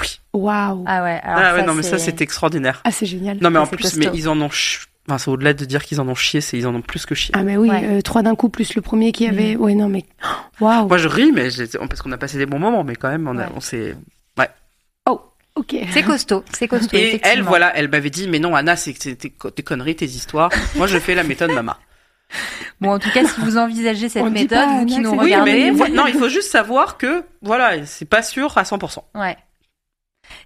Oui. 0.00 0.20
Waouh. 0.32 0.84
Ah 0.86 1.02
ouais, 1.02 1.20
alors 1.24 1.40
Ah 1.44 1.54
ouais, 1.54 1.60
ça, 1.60 1.66
non, 1.66 1.74
mais 1.74 1.82
ça, 1.82 1.98
c'est- 1.98 2.20
extraordinaire. 2.20 2.82
Ah, 2.84 2.92
c'est 2.92 3.06
génial. 3.06 3.38
Non, 3.40 3.50
mais 3.50 3.58
en 3.58 3.66
plus, 3.66 3.96
mais 3.96 4.06
ils 4.14 4.28
en 4.28 4.40
ont. 4.40 4.48
ch- 4.48 4.86
Enfin, 5.10 5.18
c'est 5.18 5.30
au-delà 5.30 5.54
de 5.54 5.64
dire 5.64 5.82
qu'ils 5.84 6.00
en 6.00 6.06
ont 6.08 6.14
chié, 6.14 6.40
c'est 6.40 6.56
ils 6.56 6.68
en 6.68 6.74
ont 6.74 6.82
plus 6.82 7.04
que 7.04 7.16
chié. 7.16 7.34
Ah, 7.36 7.42
mais 7.42 7.56
oui, 7.56 7.68
Ouais. 7.68 7.82
euh, 7.84 8.00
trois 8.00 8.22
d'un 8.22 8.36
coup, 8.36 8.48
plus 8.48 8.74
le 8.76 8.80
premier 8.80 9.10
qui 9.10 9.26
avait. 9.26 9.56
Ouais, 9.56 9.74
non, 9.74 9.88
mais. 9.88 10.04
Waouh. 10.60 10.86
Moi, 10.86 10.98
je 10.98 11.08
ris, 11.08 11.32
mais 11.32 11.48
parce 11.88 12.00
qu'on 12.02 12.12
a 12.12 12.16
passé 12.16 12.38
des 12.38 12.46
bons 12.46 12.60
moments, 12.60 12.84
mais 12.84 12.94
quand 12.94 13.08
même, 13.10 13.26
on, 13.26 13.36
a- 13.36 13.46
Ouais. 13.46 13.52
on 13.56 13.60
s'est. 13.60 13.96
Oh, 15.08 15.20
ok. 15.56 15.74
C'est 15.90 16.02
costaud, 16.04 16.44
c'est 16.52 16.68
costaud. 16.68 16.96
Et 16.96 17.18
elle, 17.24 17.42
voilà, 17.42 17.72
elle 17.76 17.88
m'avait 17.88 18.10
dit, 18.10 18.28
mais 18.28 18.38
non, 18.38 18.54
Anna, 18.54 18.76
c'est 18.76 18.92
tes, 18.92 19.30
co- 19.30 19.50
tes 19.50 19.62
conneries, 19.64 19.96
tes 19.96 20.04
histoires. 20.06 20.50
Moi, 20.76 20.86
je 20.86 20.98
fais 20.98 21.14
la 21.16 21.24
méthode 21.24 21.50
Mama. 21.50 21.76
Bon, 22.80 22.90
en 22.92 22.98
tout 23.00 23.10
cas, 23.10 23.24
si 23.24 23.40
vous 23.40 23.56
envisagez 23.58 24.08
cette 24.08 24.22
On 24.22 24.30
méthode, 24.30 24.50
pas, 24.50 24.78
vous 24.78 24.86
qui 24.86 25.00
nous 25.00 25.10
Oui, 25.10 25.18
regardez, 25.18 25.72
mais 25.72 25.88
non, 25.88 26.06
il 26.06 26.14
faut 26.14 26.28
juste 26.28 26.50
savoir 26.52 26.96
que, 26.96 27.24
voilà, 27.42 27.84
c'est 27.86 28.04
pas 28.08 28.22
sûr 28.22 28.56
à 28.56 28.62
100%. 28.62 29.02
Ouais. 29.16 29.36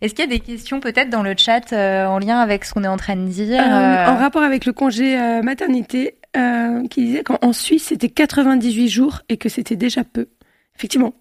Est-ce 0.01 0.15
qu'il 0.15 0.25
y 0.25 0.29
a 0.29 0.31
des 0.31 0.41
questions 0.41 0.81
peut-être 0.81 1.11
dans 1.11 1.23
le 1.23 1.35
chat 1.37 1.73
euh, 1.73 2.07
en 2.07 2.19
lien 2.19 2.39
avec 2.39 2.65
ce 2.65 2.73
qu'on 2.75 2.85
est 2.85 2.89
en 2.89 2.97
train 2.97 3.17
de 3.17 3.27
dire 3.29 3.61
Euh, 3.61 3.65
euh, 3.67 4.07
En 4.09 4.17
rapport 4.17 4.43
avec 4.43 4.65
le 4.67 4.73
congé 4.73 5.19
euh, 5.19 5.43
maternité, 5.43 6.19
euh, 6.37 6.87
qui 6.89 7.05
disait 7.07 7.23
qu'en 7.23 7.39
en 7.43 7.53
Suisse, 7.53 7.85
c'était 7.85 8.09
98 8.09 8.89
jours 8.89 9.21
et 9.29 9.37
que 9.37 9.49
c'était 9.49 9.77
déjà 9.77 10.05
peu. 10.05 10.29
Effectivement. 10.77 11.15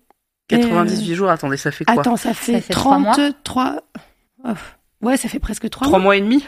Et, 0.49 0.55
euh, 0.55 0.59
98 0.59 1.15
jours, 1.15 1.29
attendez, 1.29 1.57
ça 1.57 1.71
fait 1.71 1.85
quoi 1.85 1.99
Attends, 2.01 2.17
ça 2.17 2.33
fait, 2.33 2.53
Ça 2.53 2.61
fait 2.61 2.73
trois 2.73 2.97
mois 2.99 3.13
33. 3.13 3.81
Oh, 4.45 4.49
ouais, 5.01 5.17
ça 5.17 5.29
fait 5.29 5.39
presque 5.39 5.69
3 5.69 5.87
Trois 5.87 5.99
mois. 5.99 6.03
mois 6.03 6.17
et 6.17 6.21
demi 6.21 6.45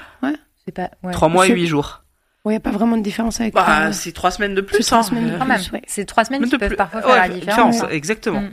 C'est 0.66 0.74
pas. 0.74 0.90
Ouais. 1.04 1.14
3 1.14 1.30
mois 1.30 1.46
et 1.46 1.50
C'est- 1.50 1.56
8 1.56 1.68
jours. 1.68 2.02
Ouais, 2.44 2.54
y 2.54 2.58
a 2.58 2.60
pas 2.60 2.70
vraiment 2.72 2.96
de 2.98 3.02
différence 3.02 3.42
avec. 3.42 3.56
Bah, 3.56 3.92
c'est 3.92 4.12
3 4.12 4.30
semaines 4.32 4.54
de 4.54 4.62
plus, 4.62 4.78
c'est 4.78 4.84
trois 4.84 5.00
hein. 5.00 5.04
semaines 5.04 5.32
de 5.32 5.38
plus, 5.38 5.72
ouais. 5.72 5.82
C'est 5.88 6.06
trois 6.06 6.26
semaines 6.26 6.44
qui 6.44 6.52
de 6.52 6.58
peuvent 6.58 6.68
plus. 6.70 6.76
parfois 6.78 7.00
Ouais, 7.02 7.08
faire 7.14 7.28
la 7.28 7.30
différence. 7.30 7.78
exactement. 7.90 8.42
Mm. 8.42 8.52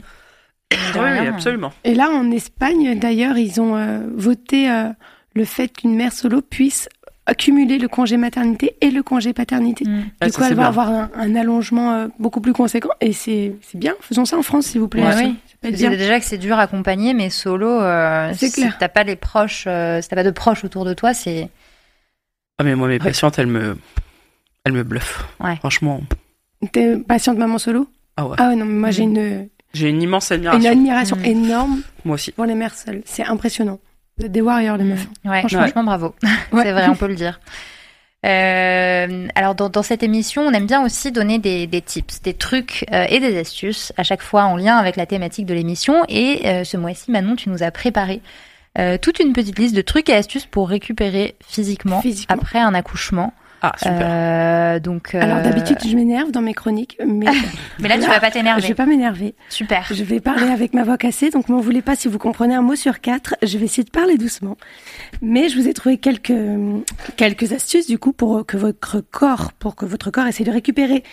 Oui, 0.95 1.01
rien. 1.01 1.33
absolument. 1.33 1.71
Et 1.83 1.93
là, 1.95 2.09
en 2.09 2.31
Espagne, 2.31 2.97
d'ailleurs, 2.99 3.37
ils 3.37 3.59
ont 3.61 3.75
euh, 3.75 3.99
voté 4.15 4.69
euh, 4.69 4.89
le 5.35 5.45
fait 5.45 5.69
qu'une 5.69 5.95
mère 5.95 6.13
solo 6.13 6.41
puisse 6.41 6.89
accumuler 7.25 7.77
le 7.77 7.87
congé 7.87 8.17
maternité 8.17 8.75
et 8.81 8.91
le 8.91 9.01
congé 9.01 9.31
paternité. 9.31 9.85
Mm. 9.87 10.03
Ah, 10.19 10.25
du 10.25 10.31
ça, 10.33 10.37
coup, 10.39 10.43
elle 10.43 10.55
va 10.55 10.63
bien. 10.63 10.67
avoir 10.69 10.89
un, 10.89 11.09
un 11.15 11.35
allongement 11.35 11.93
euh, 11.93 12.07
beaucoup 12.19 12.41
plus 12.41 12.51
conséquent. 12.53 12.89
Et 12.99 13.13
c'est 13.13 13.55
c'est 13.61 13.77
bien. 13.77 13.93
Faisons 14.01 14.25
ça 14.25 14.37
en 14.37 14.41
France, 14.43 14.65
s'il 14.67 14.81
vous 14.81 14.89
plaît. 14.89 15.03
Ouais, 15.03 15.15
oui. 15.63 15.71
bien. 15.71 15.89
déjà 15.91 16.19
que 16.19 16.25
c'est 16.25 16.37
dur 16.37 16.57
à 16.59 16.63
accompagner, 16.63 17.13
mais 17.13 17.29
solo, 17.29 17.69
euh, 17.69 18.33
si 18.33 18.67
t'as 18.77 18.89
pas 18.89 19.03
les 19.03 19.15
proches, 19.15 19.63
euh, 19.67 20.01
si 20.01 20.09
t'as 20.09 20.17
pas 20.17 20.23
de 20.25 20.31
proches 20.31 20.65
autour 20.65 20.83
de 20.83 20.93
toi, 20.93 21.13
c'est 21.13 21.47
Ah, 22.57 22.63
mais 22.65 22.75
moi, 22.75 22.89
mes 22.89 22.99
patientes, 22.99 23.39
elles 23.39 23.47
me, 23.47 23.77
elles 24.65 24.73
me 24.73 24.83
bluffent. 24.83 25.23
Ouais. 25.39 25.55
Franchement. 25.55 26.01
T'es 26.73 26.97
patiente 26.97 27.37
maman 27.37 27.57
solo? 27.57 27.87
Ah 28.17 28.27
ouais. 28.27 28.35
Ah 28.37 28.49
ouais, 28.49 28.55
non, 28.57 28.65
mais 28.65 28.73
moi, 28.73 28.91
j'ai 28.91 29.03
une, 29.03 29.47
J'ai 29.73 29.89
une 29.89 30.01
immense 30.01 30.29
une 30.31 30.45
admiration. 30.47 30.71
admiration 30.71 31.15
Mm. 31.17 31.25
énorme 31.25 31.81
Moi 32.05 32.15
aussi. 32.15 32.31
pour 32.31 32.45
les 32.45 32.55
mères 32.55 32.75
seules. 32.75 33.01
C'est 33.05 33.25
impressionnant. 33.25 33.79
Des 34.19 34.41
warriors, 34.41 34.77
les 34.77 34.83
meufs. 34.83 35.07
ouais, 35.25 35.39
Franchement. 35.39 35.59
franchement, 35.61 35.83
bravo. 35.83 36.15
Ouais. 36.51 36.63
c'est 36.63 36.71
vrai, 36.71 36.87
on 36.87 36.95
peut 36.95 37.07
le 37.07 37.15
dire. 37.15 37.39
Euh, 38.25 39.27
alors 39.35 39.53
dans, 39.55 39.69
dans 39.69 39.83
cette 39.83 40.01
émission, 40.03 40.43
on 40.43 40.51
aime 40.51 40.65
bien 40.65 40.83
aussi 40.85 41.11
donner 41.11 41.39
des, 41.39 41.67
des 41.67 41.81
tips, 41.81 42.21
des 42.21 42.33
trucs 42.33 42.85
euh, 42.93 43.05
et 43.09 43.19
des 43.19 43.37
astuces 43.37 43.91
à 43.97 44.03
chaque 44.03 44.21
fois 44.21 44.43
en 44.45 44.55
lien 44.55 44.77
avec 44.77 44.95
la 44.95 45.05
thématique 45.05 45.45
de 45.45 45.53
l'émission. 45.53 46.05
Et 46.07 46.41
euh, 46.45 46.63
ce 46.63 46.77
mois-ci, 46.77 47.11
Manon, 47.11 47.35
tu 47.35 47.49
nous 47.49 47.63
as 47.63 47.71
préparé 47.71 48.21
euh, 48.77 48.97
toute 48.97 49.19
une 49.19 49.33
petite 49.33 49.59
liste 49.59 49.75
de 49.75 49.81
trucs 49.81 50.07
et 50.09 50.13
astuces 50.13 50.45
pour 50.45 50.69
récupérer 50.69 51.35
physiquement, 51.45 52.01
Physiquement. 52.01 52.35
après 52.39 52.59
un 52.59 52.73
accouchement. 52.73 53.33
Ah, 53.65 53.71
super. 53.77 53.97
Euh, 54.01 54.79
donc, 54.79 55.15
euh, 55.15 55.21
Alors 55.21 55.41
d'habitude, 55.41 55.77
je 55.87 55.95
m'énerve 55.95 56.31
dans 56.31 56.41
mes 56.41 56.53
chroniques, 56.53 56.97
mais 57.05 57.27
mais 57.79 57.87
là, 57.87 57.95
tu 57.97 58.01
vas 58.07 58.19
pas 58.19 58.27
je 58.27 58.33
t'énerver. 58.33 58.67
vais 58.67 58.73
pas 58.73 58.85
m'énerver. 58.85 59.35
Super. 59.47 59.87
Je 59.89 60.03
vais 60.03 60.19
parler 60.19 60.49
avec 60.49 60.73
ma 60.73 60.83
voix 60.83 60.97
cassée, 60.97 61.29
donc 61.29 61.47
m'en 61.47 61.61
voulez 61.61 61.81
pas 61.81 61.95
si 61.95 62.09
vous 62.09 62.17
comprenez 62.19 62.55
un 62.55 62.61
mot 62.61 62.75
sur 62.75 62.99
quatre. 62.99 63.35
Je 63.41 63.57
vais 63.57 63.65
essayer 63.65 63.85
de 63.85 63.89
parler 63.89 64.17
doucement. 64.17 64.57
Mais 65.21 65.47
je 65.47 65.57
vous 65.57 65.69
ai 65.69 65.73
trouvé 65.73 65.97
quelques, 65.97 66.33
quelques 67.15 67.53
astuces, 67.53 67.87
du 67.87 67.97
coup, 67.97 68.11
pour 68.11 68.45
que 68.45 68.57
votre 68.57 68.99
corps, 68.99 69.53
pour 69.53 69.75
que 69.75 69.85
votre 69.85 70.11
corps 70.11 70.27
essaie 70.27 70.43
de 70.43 70.51
récupérer 70.51 71.03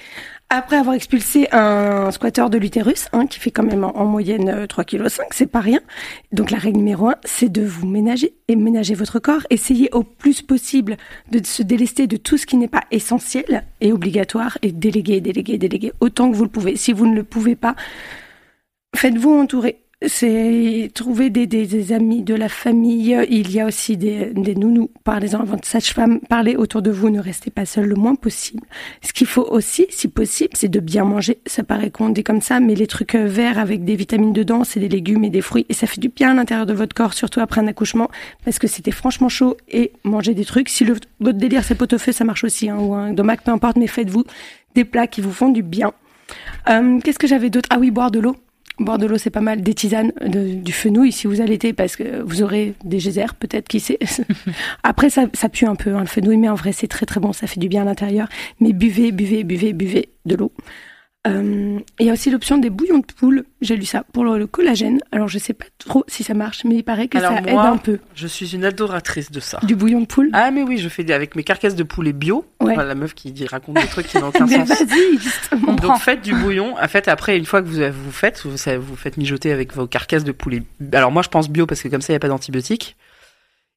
après 0.50 0.76
avoir 0.76 0.96
expulsé 0.96 1.46
un 1.52 2.10
squatter 2.10 2.46
de 2.50 2.58
l'utérus, 2.58 3.06
hein, 3.12 3.26
qui 3.26 3.38
fait 3.38 3.52
quand 3.52 3.62
même 3.62 3.84
en, 3.84 3.96
en 3.96 4.04
moyenne 4.04 4.48
euh, 4.48 4.66
3,5 4.66 4.84
kg, 4.84 5.24
c'est 5.30 5.46
pas 5.46 5.60
rien. 5.60 5.80
Donc 6.32 6.50
la 6.50 6.58
règle 6.58 6.78
numéro 6.78 7.08
un, 7.08 7.14
c'est 7.24 7.50
de 7.50 7.62
vous 7.62 7.86
ménager 7.86 8.34
et 8.48 8.56
ménager 8.56 8.94
votre 8.94 9.20
corps. 9.20 9.42
Essayez 9.50 9.88
au 9.92 10.02
plus 10.02 10.42
possible 10.42 10.96
de 11.30 11.44
se 11.44 11.62
délester 11.62 12.08
de 12.08 12.16
tout 12.16 12.36
ce 12.36 12.46
qui 12.46 12.56
n'est 12.56 12.68
pas 12.68 12.82
essentiel 12.90 13.64
et 13.80 13.92
obligatoire 13.92 14.58
et 14.62 14.72
déléguer, 14.72 15.20
déléguer, 15.20 15.56
déléguer 15.56 15.92
autant 16.00 16.30
que 16.30 16.36
vous 16.36 16.44
le 16.44 16.50
pouvez. 16.50 16.76
Si 16.76 16.92
vous 16.92 17.06
ne 17.06 17.14
le 17.14 17.24
pouvez 17.24 17.54
pas, 17.54 17.76
faites-vous 18.96 19.32
entourer. 19.32 19.78
C'est 20.06 20.90
trouver 20.94 21.28
des, 21.28 21.46
des, 21.46 21.92
amis, 21.92 22.22
de 22.22 22.34
la 22.34 22.48
famille. 22.48 23.18
Il 23.28 23.50
y 23.52 23.60
a 23.60 23.66
aussi 23.66 23.98
des, 23.98 24.32
des 24.32 24.54
nounous. 24.54 24.90
Parlez-en 25.04 25.40
avant 25.40 25.56
de 25.56 25.64
sage-femme. 25.64 26.20
Parlez 26.20 26.56
autour 26.56 26.80
de 26.80 26.90
vous. 26.90 27.10
Ne 27.10 27.20
restez 27.20 27.50
pas 27.50 27.66
seul 27.66 27.84
le 27.84 27.96
moins 27.96 28.14
possible. 28.14 28.62
Ce 29.02 29.12
qu'il 29.12 29.26
faut 29.26 29.44
aussi, 29.44 29.86
si 29.90 30.08
possible, 30.08 30.52
c'est 30.54 30.70
de 30.70 30.80
bien 30.80 31.04
manger. 31.04 31.38
Ça 31.44 31.64
paraît 31.64 31.90
qu'on 31.90 32.08
dit 32.08 32.24
comme 32.24 32.40
ça, 32.40 32.60
mais 32.60 32.74
les 32.74 32.86
trucs 32.86 33.14
verts 33.14 33.58
avec 33.58 33.84
des 33.84 33.94
vitamines 33.94 34.32
dedans, 34.32 34.64
c'est 34.64 34.80
des 34.80 34.88
légumes 34.88 35.24
et 35.24 35.30
des 35.30 35.42
fruits. 35.42 35.66
Et 35.68 35.74
ça 35.74 35.86
fait 35.86 36.00
du 36.00 36.08
bien 36.08 36.30
à 36.30 36.34
l'intérieur 36.34 36.64
de 36.64 36.72
votre 36.72 36.94
corps, 36.94 37.12
surtout 37.12 37.40
après 37.40 37.60
un 37.60 37.66
accouchement, 37.66 38.10
parce 38.42 38.58
que 38.58 38.68
c'était 38.68 38.92
franchement 38.92 39.28
chaud. 39.28 39.58
Et 39.68 39.92
manger 40.04 40.32
des 40.32 40.46
trucs. 40.46 40.70
Si 40.70 40.84
le, 40.84 40.96
votre 41.20 41.38
délire 41.38 41.62
c'est 41.62 41.74
pot-au-feu, 41.74 42.12
ça 42.12 42.24
marche 42.24 42.44
aussi. 42.44 42.70
Hein, 42.70 42.78
ou 42.78 42.94
un 42.94 43.12
domac, 43.12 43.42
peu 43.42 43.50
importe, 43.50 43.76
mais 43.76 43.86
faites-vous 43.86 44.24
des 44.74 44.86
plats 44.86 45.06
qui 45.06 45.20
vous 45.20 45.32
font 45.32 45.50
du 45.50 45.62
bien. 45.62 45.92
Euh, 46.70 47.00
Qu'est-ce 47.00 47.18
que 47.18 47.26
j'avais 47.26 47.50
d'autre? 47.50 47.68
Ah 47.70 47.78
oui, 47.78 47.90
boire 47.90 48.10
de 48.10 48.20
l'eau. 48.20 48.36
Boire 48.80 48.98
de 48.98 49.06
l'eau, 49.06 49.18
c'est 49.18 49.30
pas 49.30 49.40
mal. 49.42 49.60
Des 49.62 49.74
tisanes, 49.74 50.10
de- 50.26 50.54
du 50.54 50.72
fenouil 50.72 51.12
si 51.12 51.26
vous 51.26 51.40
allaitez, 51.40 51.72
parce 51.72 51.96
que 51.96 52.22
vous 52.22 52.42
aurez 52.42 52.74
des 52.84 52.96
geysers, 52.98 53.34
peut-être, 53.38 53.68
qui 53.68 53.78
sait. 53.78 53.98
Après, 54.82 55.10
ça, 55.10 55.26
ça 55.34 55.48
pue 55.48 55.66
un 55.66 55.76
peu, 55.76 55.94
hein, 55.94 56.00
le 56.00 56.06
fenouil, 56.06 56.38
mais 56.38 56.48
en 56.48 56.54
vrai, 56.54 56.72
c'est 56.72 56.88
très 56.88 57.04
très 57.06 57.20
bon, 57.20 57.32
ça 57.32 57.46
fait 57.46 57.60
du 57.60 57.68
bien 57.68 57.82
à 57.82 57.84
l'intérieur. 57.84 58.28
Mais 58.58 58.72
buvez, 58.72 59.12
buvez, 59.12 59.44
buvez, 59.44 59.72
buvez 59.74 60.08
de 60.24 60.34
l'eau. 60.34 60.52
Euh, 61.26 61.78
Il 61.98 62.06
y 62.06 62.10
a 62.10 62.14
aussi 62.14 62.30
l'option 62.30 62.56
des 62.56 62.70
bouillons 62.70 62.98
de 63.00 63.04
poule. 63.04 63.44
J'ai 63.60 63.76
lu 63.76 63.84
ça 63.84 64.04
pour 64.14 64.24
le, 64.24 64.38
le 64.38 64.46
collagène. 64.46 65.00
Alors, 65.12 65.28
je 65.28 65.38
sais 65.38 65.52
pas 65.52 65.66
trop 65.78 66.02
si 66.08 66.24
ça 66.24 66.32
marche, 66.32 66.64
mais 66.64 66.76
il 66.76 66.82
paraît 66.82 67.08
que 67.08 67.18
Alors 67.18 67.34
ça 67.34 67.40
moi- 67.42 67.50
aide 67.50 67.56
un 67.74 67.76
peu. 67.76 67.98
Je 68.14 68.26
suis 68.26 68.54
une 68.54 68.64
adoratrice 68.64 69.30
de 69.30 69.38
ça. 69.38 69.60
Du 69.62 69.76
bouillon 69.76 70.00
de 70.00 70.06
poule. 70.06 70.30
Ah, 70.32 70.50
mais 70.50 70.62
oui, 70.62 70.78
je 70.78 70.88
fais 70.88 71.04
des- 71.04 71.12
avec 71.12 71.36
mes 71.36 71.44
carcasses 71.44 71.74
de 71.76 71.82
poulet 71.82 72.14
bio. 72.14 72.46
Ouais. 72.60 72.72
Enfin, 72.72 72.84
la 72.84 72.94
meuf 72.94 73.12
qui 73.14 73.32
dit, 73.32 73.46
raconte 73.46 73.76
des 73.76 73.86
trucs 73.86 74.06
qui 74.06 74.16
n'ont 74.18 74.28
aucun 74.28 74.46
sens. 74.46 74.68
vas-y, 74.68 75.18
justement. 75.18 75.74
Donc 75.74 75.98
faites 75.98 76.22
du 76.22 76.34
bouillon. 76.34 76.74
En 76.82 76.88
fait, 76.88 77.06
après, 77.08 77.36
une 77.36 77.44
fois 77.44 77.60
que 77.60 77.68
vous 77.68 77.82
vous 78.04 78.12
faites, 78.12 78.42
vous, 78.44 78.52
vous 78.80 78.96
faites 78.96 79.16
mijoter 79.18 79.52
avec 79.52 79.74
vos 79.74 79.86
carcasses 79.86 80.24
de 80.24 80.32
poulet. 80.32 80.62
Alors 80.92 81.12
moi, 81.12 81.20
je 81.22 81.28
pense 81.28 81.50
bio 81.50 81.66
parce 81.66 81.82
que 81.82 81.88
comme 81.88 82.00
ça, 82.00 82.12
il 82.12 82.14
n'y 82.14 82.18
a 82.18 82.20
pas 82.20 82.28
d'antibiotiques. 82.28 82.96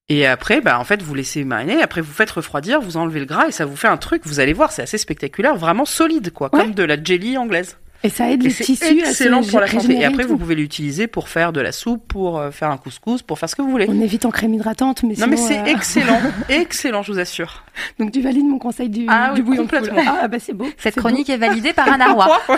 Et 0.10 0.26
après, 0.28 0.60
bah, 0.60 0.80
en 0.80 0.84
fait, 0.84 1.02
vous 1.02 1.16
laissez 1.16 1.44
mariner. 1.46 1.82
Après, 1.82 2.02
vous 2.02 2.12
faites 2.12 2.32
refroidir, 2.32 2.82
vous 2.82 2.98
enlevez 2.98 3.22
le 3.22 3.26
gras 3.26 3.48
et 3.48 3.52
ça 3.52 3.66
vous 3.66 3.78
fait 3.78 3.88
un 3.88 3.98
truc. 3.98 4.22
Vous 4.26 4.40
allez 4.42 4.54
voir, 4.54 4.72
c'est 4.72 4.82
assez 4.82 4.98
spectaculaire, 4.98 5.56
vraiment 5.56 5.86
solide, 5.86 6.32
quoi, 6.32 6.50
Ouais. 6.54 6.60
comme 6.62 6.74
de 6.74 6.84
la 6.84 7.02
jelly 7.02 7.38
anglaise. 7.38 7.78
Et 8.06 8.10
ça 8.10 8.30
aide 8.30 8.42
Et 8.42 8.48
les 8.48 8.50
c'est 8.50 8.66
tissus 8.66 8.84
à 9.02 9.06
se 9.06 9.10
excellent 9.12 9.42
pour 9.44 9.62
la 9.62 9.68
santé. 9.68 9.94
Et 9.94 10.04
après, 10.04 10.24
et 10.24 10.26
vous 10.26 10.38
pouvez 10.38 10.56
l'utiliser 10.56 11.08
pour 11.08 11.30
faire 11.30 11.54
de 11.54 11.62
la 11.62 11.72
soupe, 11.72 12.06
pour 12.06 12.38
euh, 12.38 12.52
faire 12.52 12.70
un 12.70 12.76
couscous, 12.76 13.22
pour 13.22 13.40
faire 13.40 13.48
ce 13.48 13.56
que 13.56 13.62
vous 13.62 13.72
voulez. 13.72 13.86
On 13.88 14.02
évite 14.02 14.26
en 14.26 14.30
crème 14.30 14.54
hydratante, 14.54 15.04
mais 15.04 15.14
Non, 15.18 15.28
mais 15.28 15.38
c'est 15.38 15.60
euh, 15.60 15.66
excellent, 15.68 16.20
excellent, 16.50 17.02
je 17.02 17.14
vous 17.14 17.20
assure. 17.20 17.64
Donc 18.00 18.12
tu 18.12 18.20
valides 18.20 18.44
mon 18.46 18.60
conseil 18.60 18.90
du, 18.90 19.06
Ah 19.08 19.32
oui, 19.34 19.42
bouillon 19.42 19.64
de 19.64 19.70
complètement. 19.72 20.02
Ah 20.06 20.28
bah 20.28 20.36
c'est 20.38 20.52
beau. 20.52 20.68
Cette 20.78 20.96
chronique 20.98 21.30
est 21.30 21.38
validée 21.38 21.72
par 21.72 21.90
Anna 21.90 22.12
Roy. 22.12 22.28
beau. 22.46 22.54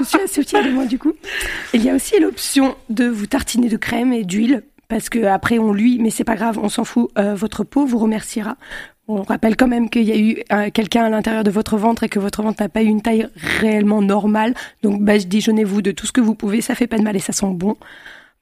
Je 0.00 0.04
suis 0.04 0.20
assez 0.20 0.42
fière 0.44 0.62
de 0.62 0.68
moi 0.70 0.84
du 0.84 0.98
coup. 0.98 1.14
Il 1.72 1.82
y 1.82 1.88
a 1.88 1.94
aussi 1.94 2.20
l'option 2.20 2.76
de 2.90 3.06
vous 3.06 3.26
tartiner 3.26 3.68
de 3.70 3.78
crème 3.78 4.12
et 4.12 4.24
d'huile 4.24 4.62
parce 4.90 5.08
que 5.08 5.24
après 5.24 5.58
on 5.58 5.72
lui, 5.72 5.98
mais 5.98 6.10
c'est 6.10 6.24
pas 6.24 6.34
grave, 6.36 6.58
on 6.62 6.68
s'en 6.68 6.84
fout. 6.84 7.08
euh, 7.18 7.34
votre 7.34 7.64
peau 7.64 7.86
vous 7.86 7.98
remerciera. 7.98 8.56
On 9.08 9.22
rappelle 9.22 9.56
quand 9.56 9.66
même 9.66 9.88
qu'il 9.90 10.02
y 10.04 10.12
a 10.12 10.18
eu 10.18 10.42
euh, 10.52 10.70
quelqu'un 10.72 11.04
à 11.04 11.08
l'intérieur 11.10 11.42
de 11.42 11.50
votre 11.50 11.76
ventre 11.78 12.04
et 12.04 12.08
que 12.08 12.18
votre 12.18 12.42
ventre 12.42 12.62
n'a 12.62 12.68
pas 12.68 12.82
eu 12.82 12.86
une 12.86 13.02
taille 13.02 13.28
réellement 13.60 14.02
normale. 14.02 14.54
Donc 14.82 15.00
badigeonnez-vous 15.02 15.80
de 15.82 15.90
tout 15.92 16.06
ce 16.06 16.12
que 16.12 16.20
vous 16.20 16.34
pouvez, 16.34 16.60
ça 16.60 16.74
fait 16.74 16.86
pas 16.86 16.98
de 16.98 17.02
mal 17.02 17.16
et 17.16 17.20
ça 17.20 17.32
sent 17.32 17.50
bon. 17.54 17.76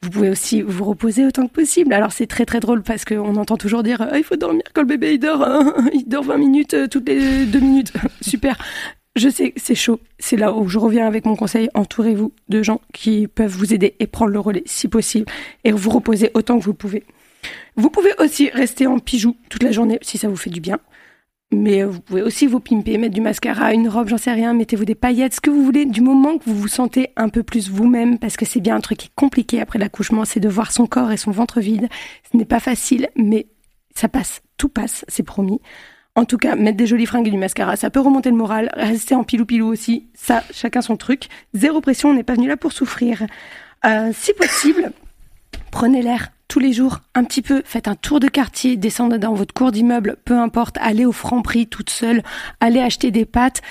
Vous 0.02 0.10
pouvez 0.10 0.28
aussi 0.30 0.62
vous 0.62 0.84
reposer 0.84 1.26
autant 1.26 1.46
que 1.46 1.52
possible. 1.52 1.92
Alors 1.92 2.12
c'est 2.12 2.26
très 2.26 2.44
très 2.44 2.60
drôle 2.60 2.82
parce 2.82 3.04
qu'on 3.04 3.36
entend 3.36 3.56
toujours 3.56 3.82
dire 3.82 4.06
Ah, 4.10 4.18
il 4.18 4.24
faut 4.24 4.36
dormir 4.36 4.62
quand 4.74 4.82
le 4.82 4.86
bébé 4.88 5.14
il 5.14 5.18
dort, 5.18 5.42
hein. 5.42 5.74
il 5.94 6.06
dort 6.06 6.24
20 6.24 6.36
minutes 6.38 6.74
euh, 6.74 6.86
toutes 6.86 7.08
les 7.08 7.46
deux 7.46 7.60
minutes. 7.60 7.92
Super. 8.20 8.56
Je 9.18 9.28
sais, 9.28 9.52
c'est 9.56 9.74
chaud. 9.74 9.98
C'est 10.20 10.36
là 10.36 10.54
où 10.54 10.68
je 10.68 10.78
reviens 10.78 11.04
avec 11.04 11.24
mon 11.24 11.34
conseil. 11.34 11.68
Entourez-vous 11.74 12.32
de 12.48 12.62
gens 12.62 12.80
qui 12.94 13.26
peuvent 13.26 13.50
vous 13.50 13.74
aider 13.74 13.96
et 13.98 14.06
prendre 14.06 14.30
le 14.30 14.38
relais 14.38 14.62
si 14.64 14.86
possible 14.86 15.26
et 15.64 15.72
vous 15.72 15.90
reposer 15.90 16.30
autant 16.34 16.56
que 16.60 16.64
vous 16.64 16.74
pouvez. 16.74 17.02
Vous 17.74 17.90
pouvez 17.90 18.12
aussi 18.20 18.48
rester 18.50 18.86
en 18.86 19.00
pigeou 19.00 19.36
toute 19.48 19.64
la 19.64 19.72
journée 19.72 19.98
si 20.02 20.18
ça 20.18 20.28
vous 20.28 20.36
fait 20.36 20.50
du 20.50 20.60
bien. 20.60 20.78
Mais 21.50 21.82
euh, 21.82 21.88
vous 21.88 22.00
pouvez 22.00 22.22
aussi 22.22 22.46
vous 22.46 22.60
pimper, 22.60 22.96
mettre 22.96 23.14
du 23.14 23.20
mascara, 23.20 23.72
une 23.72 23.88
robe, 23.88 24.08
j'en 24.08 24.18
sais 24.18 24.30
rien, 24.32 24.54
mettez-vous 24.54 24.84
des 24.84 24.94
paillettes, 24.94 25.34
ce 25.34 25.40
que 25.40 25.50
vous 25.50 25.64
voulez, 25.64 25.86
du 25.86 26.02
moment 26.02 26.36
que 26.36 26.44
vous 26.44 26.54
vous 26.54 26.68
sentez 26.68 27.10
un 27.16 27.30
peu 27.30 27.42
plus 27.42 27.70
vous-même, 27.70 28.18
parce 28.18 28.36
que 28.36 28.44
c'est 28.44 28.60
bien 28.60 28.76
un 28.76 28.80
truc 28.80 28.98
qui 28.98 29.06
est 29.06 29.14
compliqué 29.14 29.58
après 29.58 29.78
l'accouchement, 29.78 30.26
c'est 30.26 30.40
de 30.40 30.48
voir 30.48 30.72
son 30.72 30.86
corps 30.86 31.10
et 31.10 31.16
son 31.16 31.30
ventre 31.30 31.60
vide. 31.60 31.88
Ce 32.30 32.36
n'est 32.36 32.44
pas 32.44 32.60
facile, 32.60 33.08
mais 33.16 33.46
ça 33.94 34.08
passe, 34.08 34.42
tout 34.58 34.68
passe, 34.68 35.06
c'est 35.08 35.22
promis. 35.22 35.58
En 36.18 36.24
tout 36.24 36.36
cas, 36.36 36.56
mettre 36.56 36.76
des 36.76 36.88
jolies 36.88 37.06
fringues 37.06 37.28
et 37.28 37.30
du 37.30 37.36
mascara, 37.36 37.76
ça 37.76 37.90
peut 37.90 38.00
remonter 38.00 38.30
le 38.30 38.34
moral. 38.34 38.70
Rester 38.74 39.14
en 39.14 39.22
pilou-pilou 39.22 39.68
aussi, 39.68 40.08
ça, 40.14 40.42
chacun 40.52 40.82
son 40.82 40.96
truc. 40.96 41.28
Zéro 41.54 41.80
pression, 41.80 42.08
on 42.08 42.14
n'est 42.14 42.24
pas 42.24 42.34
venu 42.34 42.48
là 42.48 42.56
pour 42.56 42.72
souffrir. 42.72 43.22
Euh, 43.86 44.10
si 44.12 44.32
possible, 44.32 44.90
prenez 45.70 46.02
l'air 46.02 46.30
tous 46.48 46.58
les 46.58 46.72
jours, 46.72 46.98
un 47.14 47.22
petit 47.22 47.40
peu, 47.40 47.62
faites 47.64 47.86
un 47.86 47.94
tour 47.94 48.18
de 48.18 48.26
quartier, 48.26 48.76
descendez 48.76 49.18
dans 49.18 49.32
votre 49.32 49.54
cours 49.54 49.70
d'immeuble, 49.70 50.16
peu 50.24 50.36
importe, 50.36 50.76
allez 50.80 51.06
au 51.06 51.12
franc 51.12 51.40
prix 51.40 51.68
toute 51.68 51.90
seule, 51.90 52.24
allez 52.58 52.80
acheter 52.80 53.12
des 53.12 53.24
pâtes, 53.24 53.62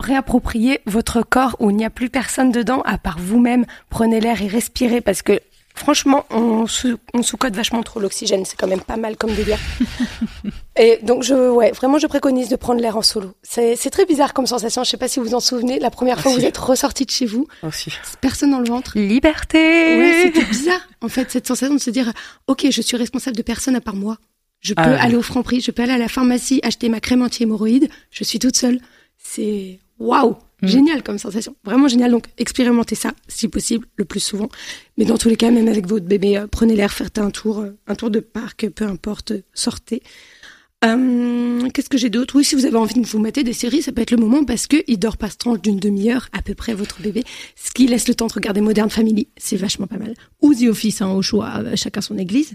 réappropriez 0.00 0.80
votre 0.86 1.22
corps 1.22 1.54
où 1.60 1.70
il 1.70 1.76
n'y 1.76 1.84
a 1.84 1.90
plus 1.90 2.10
personne 2.10 2.50
dedans 2.50 2.82
à 2.84 2.98
part 2.98 3.20
vous-même, 3.20 3.64
prenez 3.90 4.18
l'air 4.18 4.42
et 4.42 4.48
respirez 4.48 5.02
parce 5.02 5.22
que 5.22 5.38
franchement, 5.76 6.26
on, 6.30 6.66
sous, 6.66 6.98
on 7.14 7.22
sous-cote 7.22 7.54
vachement 7.54 7.84
trop 7.84 8.00
l'oxygène, 8.00 8.44
c'est 8.44 8.58
quand 8.58 8.66
même 8.66 8.82
pas 8.82 8.96
mal 8.96 9.16
comme 9.16 9.32
délire. 9.34 9.60
et 10.76 10.98
donc, 11.02 11.22
je, 11.22 11.50
ouais, 11.50 11.70
vraiment, 11.72 11.98
je 11.98 12.06
préconise 12.06 12.48
de 12.48 12.56
prendre 12.56 12.80
l'air 12.80 12.96
en 12.96 13.02
solo. 13.02 13.32
C'est 13.42 13.76
très 13.90 14.06
bizarre 14.06 14.32
comme 14.32 14.46
sensation, 14.46 14.84
je 14.84 14.90
sais 14.90 14.96
pas 14.96 15.08
si 15.08 15.20
vous 15.20 15.26
vous 15.26 15.34
en 15.34 15.40
souvenez, 15.40 15.78
la 15.78 15.90
première 15.90 16.20
fois 16.20 16.32
où 16.32 16.34
vous 16.36 16.44
êtes 16.44 16.56
ressorti 16.56 17.04
de 17.04 17.10
chez 17.10 17.26
vous, 17.26 17.46
Aussi. 17.62 17.90
personne 18.20 18.50
dans 18.52 18.60
le 18.60 18.68
ventre. 18.68 18.92
Liberté 18.98 19.58
Ouais, 19.58 20.22
c'était 20.34 20.46
bizarre, 20.46 20.80
en 21.00 21.08
fait, 21.08 21.30
cette 21.30 21.46
sensation 21.46 21.74
de 21.74 21.80
se 21.80 21.90
dire, 21.90 22.12
ok, 22.46 22.66
je 22.70 22.80
suis 22.82 22.96
responsable 22.96 23.36
de 23.36 23.42
personne 23.42 23.76
à 23.76 23.80
part 23.80 23.96
moi. 23.96 24.16
Je 24.60 24.74
peux 24.74 24.82
Ah 24.84 25.02
aller 25.02 25.16
au 25.16 25.22
franc 25.22 25.42
prix, 25.42 25.60
je 25.60 25.72
peux 25.72 25.82
aller 25.82 25.92
à 25.92 25.98
la 25.98 26.08
pharmacie, 26.08 26.60
acheter 26.62 26.88
ma 26.88 27.00
crème 27.00 27.22
anti-hémorroïde, 27.22 27.88
je 28.10 28.24
suis 28.24 28.38
toute 28.38 28.56
seule. 28.56 28.80
C'est 29.18 29.80
waouh, 29.98 30.36
Mm. 30.62 30.68
génial 30.68 31.02
comme 31.02 31.18
sensation, 31.18 31.56
vraiment 31.64 31.88
génial. 31.88 32.12
Donc 32.12 32.26
expérimentez 32.38 32.94
ça, 32.94 33.10
si 33.26 33.48
possible, 33.48 33.86
le 33.96 34.04
plus 34.04 34.20
souvent. 34.20 34.48
Mais 34.96 35.04
dans 35.04 35.18
tous 35.18 35.28
les 35.28 35.36
cas, 35.36 35.50
même 35.50 35.66
avec 35.66 35.88
votre 35.88 36.06
bébé, 36.06 36.36
euh, 36.38 36.46
prenez 36.48 36.76
l'air, 36.76 36.92
faites 36.92 37.18
un 37.18 37.30
tour, 37.30 37.58
euh, 37.60 37.76
un 37.88 37.96
tour 37.96 38.10
de 38.10 38.20
parc, 38.20 38.68
peu 38.68 38.84
importe, 38.86 39.32
sortez. 39.54 40.02
Euh, 40.84 41.68
Qu'est-ce 41.70 41.88
que 41.88 41.98
j'ai 41.98 42.10
d'autre? 42.10 42.36
Oui, 42.36 42.44
si 42.44 42.54
vous 42.54 42.66
avez 42.66 42.76
envie 42.76 43.00
de 43.00 43.06
vous 43.06 43.18
mater 43.18 43.44
des 43.44 43.52
séries, 43.52 43.82
ça 43.82 43.92
peut 43.92 44.02
être 44.02 44.10
le 44.10 44.16
moment 44.16 44.44
parce 44.44 44.66
que 44.66 44.82
il 44.88 44.98
dort 44.98 45.16
pas 45.16 45.30
se 45.30 45.36
tranche 45.36 45.60
d'une 45.60 45.78
demi-heure 45.78 46.28
à 46.32 46.42
peu 46.42 46.54
près 46.54 46.74
votre 46.74 47.00
bébé, 47.00 47.24
ce 47.56 47.70
qui 47.70 47.86
laisse 47.86 48.08
le 48.08 48.14
temps 48.14 48.26
de 48.26 48.32
regarder 48.32 48.60
Modern 48.60 48.90
Family. 48.90 49.28
C'est 49.36 49.56
vachement 49.56 49.86
pas 49.86 49.98
mal. 49.98 50.14
Ou 50.40 50.54
The 50.54 50.64
Office, 50.64 51.00
hein, 51.00 51.10
au 51.10 51.22
choix, 51.22 51.50
euh, 51.58 51.76
chacun 51.76 52.00
son 52.00 52.18
église. 52.18 52.54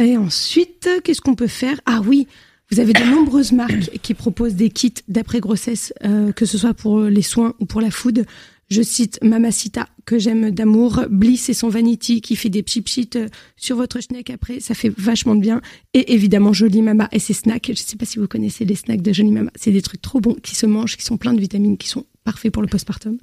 Et 0.00 0.16
ensuite, 0.16 0.88
qu'est-ce 1.04 1.20
qu'on 1.20 1.34
peut 1.34 1.46
faire? 1.46 1.78
Ah 1.84 2.00
oui, 2.06 2.26
vous 2.70 2.80
avez 2.80 2.94
de 2.94 3.04
nombreuses 3.04 3.52
marques 3.52 3.90
qui 4.02 4.14
proposent 4.14 4.54
des 4.54 4.70
kits 4.70 4.94
d'après 5.08 5.40
grossesse, 5.40 5.92
euh, 6.04 6.32
que 6.32 6.46
ce 6.46 6.56
soit 6.56 6.72
pour 6.72 7.00
les 7.02 7.22
soins 7.22 7.54
ou 7.60 7.66
pour 7.66 7.82
la 7.82 7.90
food. 7.90 8.24
Je 8.72 8.80
cite 8.80 9.18
Mamacita, 9.22 9.86
que 10.06 10.18
j'aime 10.18 10.50
d'amour, 10.50 11.02
Bliss 11.10 11.50
et 11.50 11.52
son 11.52 11.68
Vanity, 11.68 12.22
qui 12.22 12.36
fait 12.36 12.48
des 12.48 12.64
chip 12.66 12.88
euh, 13.16 13.28
sur 13.54 13.76
votre 13.76 14.00
schneck 14.00 14.30
après, 14.30 14.60
ça 14.60 14.72
fait 14.72 14.88
vachement 14.96 15.34
de 15.34 15.42
bien. 15.42 15.60
Et 15.92 16.14
évidemment, 16.14 16.54
Jolie 16.54 16.80
Mama 16.80 17.06
et 17.12 17.18
ses 17.18 17.34
snacks. 17.34 17.68
Je 17.68 17.74
sais 17.74 17.98
pas 17.98 18.06
si 18.06 18.18
vous 18.18 18.26
connaissez 18.26 18.64
les 18.64 18.74
snacks 18.74 19.02
de 19.02 19.12
Jolie 19.12 19.30
Mama. 19.30 19.50
C'est 19.56 19.72
des 19.72 19.82
trucs 19.82 20.00
trop 20.00 20.22
bons 20.22 20.36
qui 20.42 20.54
se 20.54 20.64
mangent, 20.64 20.96
qui 20.96 21.04
sont 21.04 21.18
pleins 21.18 21.34
de 21.34 21.40
vitamines, 21.40 21.76
qui 21.76 21.86
sont 21.86 22.06
parfaits 22.24 22.50
pour 22.50 22.62
le 22.62 22.68
postpartum. 22.68 23.18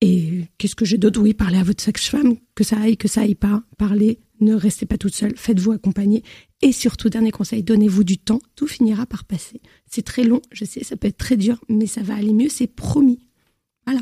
Et 0.00 0.46
qu'est-ce 0.56 0.74
que 0.74 0.86
j'ai 0.86 0.96
d'autre? 0.96 1.20
Oui, 1.20 1.34
parlez 1.34 1.58
à 1.58 1.64
votre 1.64 1.84
sage-femme, 1.84 2.36
que 2.54 2.64
ça 2.64 2.78
aille, 2.78 2.96
que 2.96 3.08
ça 3.08 3.20
aille 3.20 3.34
pas. 3.34 3.62
Parlez, 3.76 4.20
ne 4.40 4.54
restez 4.54 4.86
pas 4.86 4.96
toute 4.96 5.14
seule, 5.14 5.34
faites-vous 5.36 5.72
accompagner. 5.72 6.22
Et 6.62 6.72
surtout, 6.72 7.10
dernier 7.10 7.30
conseil, 7.30 7.62
donnez-vous 7.62 8.04
du 8.04 8.16
temps, 8.16 8.40
tout 8.56 8.66
finira 8.66 9.04
par 9.04 9.26
passer. 9.26 9.60
C'est 9.84 10.00
très 10.00 10.24
long, 10.24 10.40
je 10.50 10.64
sais, 10.64 10.82
ça 10.82 10.96
peut 10.96 11.08
être 11.08 11.18
très 11.18 11.36
dur, 11.36 11.62
mais 11.68 11.86
ça 11.86 12.02
va 12.02 12.14
aller 12.14 12.32
mieux, 12.32 12.48
c'est 12.48 12.68
promis. 12.68 13.18
Voilà. 13.86 14.00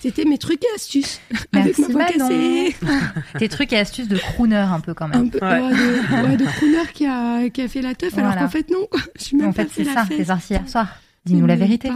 C'était 0.00 0.24
mes 0.24 0.38
trucs 0.38 0.64
et 0.64 0.68
astuces. 0.74 1.20
avec 1.52 1.76
Merci, 1.78 1.82
ma 1.82 1.88
voix 1.88 2.02
Manon. 2.10 2.28
cassée. 2.28 2.76
Tes 3.38 3.48
trucs 3.48 3.72
et 3.72 3.78
astuces 3.78 4.08
de 4.08 4.16
crooner 4.18 4.56
un 4.56 4.80
peu 4.80 4.94
quand 4.94 5.04
Un 5.06 5.08
même. 5.18 5.30
peu, 5.30 5.38
Ouais. 5.40 5.60
ouais, 5.60 5.70
de, 5.70 6.28
ouais, 6.28 6.36
de 6.36 6.44
crooner 6.46 6.78
qui 6.94 7.06
a, 7.06 7.48
qui 7.50 7.62
a 7.62 7.68
fait 7.68 7.82
la 7.82 7.94
teuf, 7.94 8.16
alors 8.18 8.34
qu'en 8.36 8.48
fait, 8.48 8.68
non. 8.70 8.86
Je 9.18 9.22
suis 9.24 9.36
même 9.36 9.48
En 9.50 9.52
pas 9.52 9.64
fait, 9.66 9.84
c'est 9.84 9.92
ça, 9.92 10.04
t'es 10.08 10.24
sorti 10.24 10.54
hier 10.54 10.68
soir. 10.68 10.88
Dis-nous 11.26 11.46
la 11.46 11.56
vérité. 11.56 11.90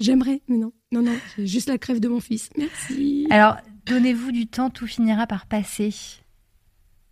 J'aimerais, 0.00 0.40
mais 0.48 0.56
non. 0.56 0.72
Non, 0.92 1.02
non, 1.02 1.12
c'est 1.36 1.46
juste 1.46 1.68
la 1.68 1.78
crève 1.78 2.00
de 2.00 2.08
mon 2.08 2.20
fils. 2.20 2.48
Merci. 2.56 3.26
Alors, 3.30 3.56
donnez-vous 3.86 4.32
du 4.32 4.46
temps, 4.46 4.70
tout 4.70 4.86
finira 4.86 5.26
par 5.26 5.44
passer. 5.46 5.94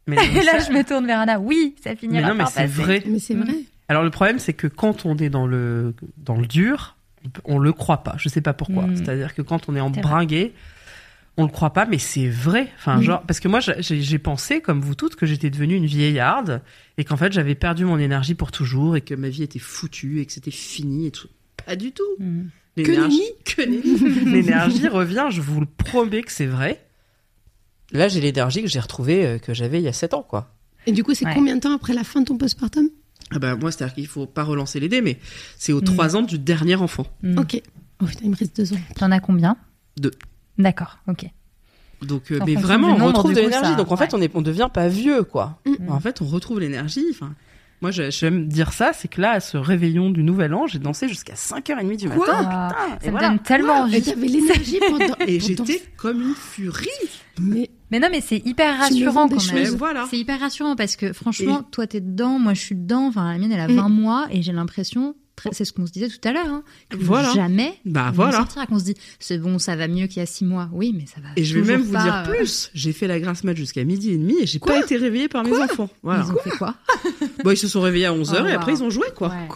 Mais 0.07 0.17
non, 0.17 0.23
Et 0.23 0.43
là, 0.45 0.59
ça- 0.61 0.71
je 0.71 0.73
me 0.77 0.83
tourne 0.85 1.07
vers 1.07 1.21
Anna. 1.21 1.39
Oui, 1.39 1.75
ça 1.85 1.91
mais 1.91 1.97
finira 1.97 2.29
non, 2.29 2.35
mais 2.35 2.39
par 2.45 2.49
c'est 2.51 2.63
passer. 2.63 2.83
vrai. 2.83 3.03
Mais 3.07 3.19
c'est 3.19 3.35
Mm. 3.35 3.43
vrai. 3.45 3.55
Alors 3.89 4.03
le 4.05 4.11
problème, 4.11 4.39
c'est 4.39 4.53
que 4.55 4.67
quand 4.67 5.05
on 5.05 5.17
est 5.19 5.29
dans 5.31 5.47
le 5.47 5.95
dans 6.17 6.37
le 6.37 6.47
dur, 6.47 6.97
on 7.45 7.59
le 7.59 7.73
croit 7.73 8.03
pas. 8.03 8.15
Je 8.19 8.29
sais 8.29 8.41
pas 8.41 8.53
pourquoi. 8.53 8.87
Mm. 8.87 8.97
C'est-à-dire 8.97 9.35
que 9.35 9.43
quand 9.43 9.69
on 9.69 9.77
est 9.77 9.81
embringué, 9.81 10.53
on 11.37 11.45
le 11.45 11.51
croit 11.51 11.73
pas, 11.73 11.87
mais 11.87 11.99
c'est 11.99 12.29
vrai. 12.29 12.69
Enfin, 12.79 12.97
Mm. 12.99 13.03
genre, 13.03 13.23
parce 13.23 13.41
que 13.41 13.49
moi, 13.49 13.61
j'ai 13.61 14.19
pensé, 14.19 14.61
comme 14.61 14.81
vous 14.81 14.95
toutes, 14.95 15.17
que 15.17 15.27
j'étais 15.27 15.51
devenue 15.51 15.75
une 15.77 15.87
vieillarde 15.87 16.63
et 16.99 17.05
qu'en 17.05 17.17
fait, 17.17 17.33
j'avais 17.33 17.55
perdu 17.55 17.85
mon 17.85 17.99
énergie 17.99 18.35
pour 18.35 18.51
toujours 18.53 18.97
et 18.97 19.01
que 19.01 19.15
ma 19.15 19.29
vie 19.29 19.43
était 19.43 19.59
foutue 19.59 20.21
et 20.21 20.27
que 20.27 20.33
c'était 20.33 20.51
fini 20.51 21.07
et 21.07 21.11
tout. 21.11 21.29
Pas 21.67 21.77
du 21.77 21.93
tout. 21.93 22.03
Mm. 22.19 22.43
L'énergie, 22.77 23.23
que 23.45 23.63
nenni. 23.63 24.33
L'énergie 24.33 24.89
revient. 24.89 25.27
Je 25.31 25.41
vous 25.41 25.61
le 25.61 25.67
promets 25.67 26.23
que 26.23 26.33
c'est 26.33 26.47
vrai. 26.47 26.85
Là, 27.93 28.07
j'ai 28.09 28.21
l'énergie 28.21 28.63
que 28.63 28.69
j'ai 28.69 28.79
retrouvée 28.81 29.27
euh, 29.27 29.39
que 29.39 29.53
j'avais 29.55 29.79
il 29.79 29.85
y 29.85 29.89
a 29.89 29.93
7 29.93 30.15
ans, 30.15 30.23
quoi. 30.23 30.55
Et 30.87 30.93
du 30.93 31.03
coup, 31.05 31.13
c'est 31.15 31.27
Ouais. 31.27 31.35
combien 31.35 31.57
de 31.57 31.61
temps 31.61 31.75
après 31.75 31.93
la 31.93 32.05
fin 32.05 32.21
de 32.21 32.27
ton 32.27 32.39
postpartum? 32.39 32.89
Ah 33.35 33.39
bah 33.39 33.57
moi, 33.57 33.71
c'est-à-dire 33.71 33.95
qu'il 33.95 34.07
faut 34.07 34.27
pas 34.27 34.43
relancer 34.45 34.81
les 34.81 34.89
dés, 34.89 35.01
mais 35.03 35.19
c'est 35.59 35.73
aux 35.73 35.81
Mm. 35.81 35.85
trois 35.85 36.17
ans 36.17 36.23
du 36.23 36.39
dernier 36.39 36.75
enfant. 36.77 37.07
Mm. 37.23 37.39
Ok. 37.39 37.63
Oh 38.03 38.07
putain, 38.07 38.21
il 38.25 38.31
me 38.31 38.37
reste 38.37 38.57
deux 38.57 38.73
ans. 38.73 38.81
T'en 38.97 39.11
as 39.13 39.21
combien? 39.21 39.57
Deux. 39.99 40.13
D'accord, 40.59 40.99
ok. 41.09 41.27
Donc, 42.03 42.33
euh, 42.33 42.41
mais 42.47 42.55
vraiment, 42.55 42.97
on 42.99 43.07
retrouve 43.07 43.35
de 43.35 43.41
l'énergie, 43.41 43.71
ça- 43.73 43.77
donc 43.77 43.93
en 43.93 43.97
fait, 43.97 44.15
on 44.15 44.23
est, 44.23 44.31
on 44.35 44.41
devient 44.43 44.69
pas 44.73 44.89
vieux, 44.89 45.23
quoi. 45.23 45.61
Mm. 45.67 45.91
En 45.91 46.01
fait, 46.01 46.23
on 46.23 46.27
retrouve 46.27 46.59
l'énergie. 46.61 47.05
Enfin, 47.11 47.35
moi, 47.83 47.91
je- 47.91 48.11
j'aime 48.11 48.49
dire 48.49 48.73
ça, 48.73 48.93
c'est 48.95 49.09
que 49.09 49.21
là, 49.21 49.33
à 49.33 49.41
ce 49.41 49.59
réveillon 49.59 50.11
du 50.11 50.23
Nouvel 50.23 50.55
An, 50.55 50.67
j'ai 50.67 50.79
dansé 50.79 51.09
jusqu'à 51.09 51.35
5h30 51.35 51.97
du 51.99 52.09
Quoi? 52.09 52.27
matin. 52.27 52.49
Ah, 52.75 52.97
et 53.01 53.05
ça 53.05 53.07
me 53.07 53.11
voilà. 53.13 53.29
donne 53.29 53.39
tellement 53.41 53.77
Et 53.77 53.81
envie. 53.81 54.03
t'avais 54.03 54.27
l'énergie 54.29 54.79
pendant. 54.81 55.15
Et 55.27 55.39
pour 55.39 55.47
j'étais 55.67 55.83
comme 55.99 56.21
une 56.23 56.35
furie. 56.35 56.89
Mais 57.39 57.69
Mais 57.91 57.99
non, 57.99 58.09
mais 58.11 58.21
c'est 58.21 58.39
hyper 58.47 58.79
rassurant 58.79 59.29
quand 59.29 59.53
même. 59.53 59.75
voilà. 59.77 60.07
C'est 60.11 60.19
hyper 60.19 60.39
rassurant 60.41 60.77
parce 60.77 60.97
que 60.97 61.13
franchement, 61.13 61.63
toi 61.63 61.87
t'es 61.87 62.01
dedans, 62.01 62.39
moi 62.39 62.55
je 62.55 62.61
suis 62.61 62.75
dedans. 62.77 63.07
Enfin, 63.09 63.33
la 63.33 63.39
mienne 63.39 63.53
elle 63.53 63.61
a 63.61 63.67
20 63.67 63.89
mois 63.89 64.27
et 64.31 64.43
j'ai 64.43 64.53
l'impression, 64.53 65.17
très- 65.37 65.51
c'est 65.53 65.65
ce 65.65 65.73
qu'on 65.73 65.87
se 65.87 65.93
disait 65.93 66.09
tout 66.09 66.21
à 66.29 66.33
l'heure, 66.33 66.47
hein, 66.49 66.63
que 66.89 66.97
Voilà. 66.99 67.33
jamais 67.33 67.75
Bah 67.85 68.13
voilà. 68.15 68.37
sortira. 68.39 68.67
Qu'on 68.67 68.79
se 68.79 68.85
dit, 68.85 68.95
c'est 69.19 69.39
bon, 69.39 69.59
ça 69.59 69.75
va 69.75 69.89
mieux 69.89 70.07
qu'il 70.07 70.19
y 70.19 70.23
a 70.23 70.27
6 70.27 70.45
mois. 70.45 70.69
Oui, 70.73 70.95
mais 70.97 71.07
ça 71.07 71.21
va. 71.21 71.29
Et 71.37 71.43
je 71.45 71.59
vais 71.59 71.67
même 71.67 71.81
vous 71.83 71.93
pas, 71.93 72.03
dire 72.05 72.15
euh, 72.15 72.37
plus. 72.37 72.71
J'ai 72.75 72.93
fait 72.93 73.07
la 73.09 73.19
grasse 73.19 73.43
mat 73.45 73.57
jusqu'à 73.57 73.83
midi 73.85 74.11
et 74.13 74.19
demi 74.19 74.37
et 74.41 74.47
j'ai 74.47 74.59
pas 74.61 74.79
été 74.81 74.97
réveillée 74.97 75.29
par 75.29 75.43
mes 75.45 75.59
enfants. 75.61 75.89
Voilà. 76.03 76.25
Ils 76.27 76.33
ont 76.33 76.39
fait 76.45 76.57
quoi 76.57 76.75
Bon, 77.45 77.51
ils 77.51 77.57
se 77.59 77.67
sont 77.69 77.81
réveillés 77.81 78.07
à 78.07 78.13
11h 78.15 78.41
Oh, 78.43 78.47
et 78.47 78.53
après 78.53 78.73
wow. 78.73 78.79
ils 78.79 78.85
ont 78.85 78.91
joué, 78.91 79.07
quoi. 79.17 79.29
Ouais. 79.29 79.49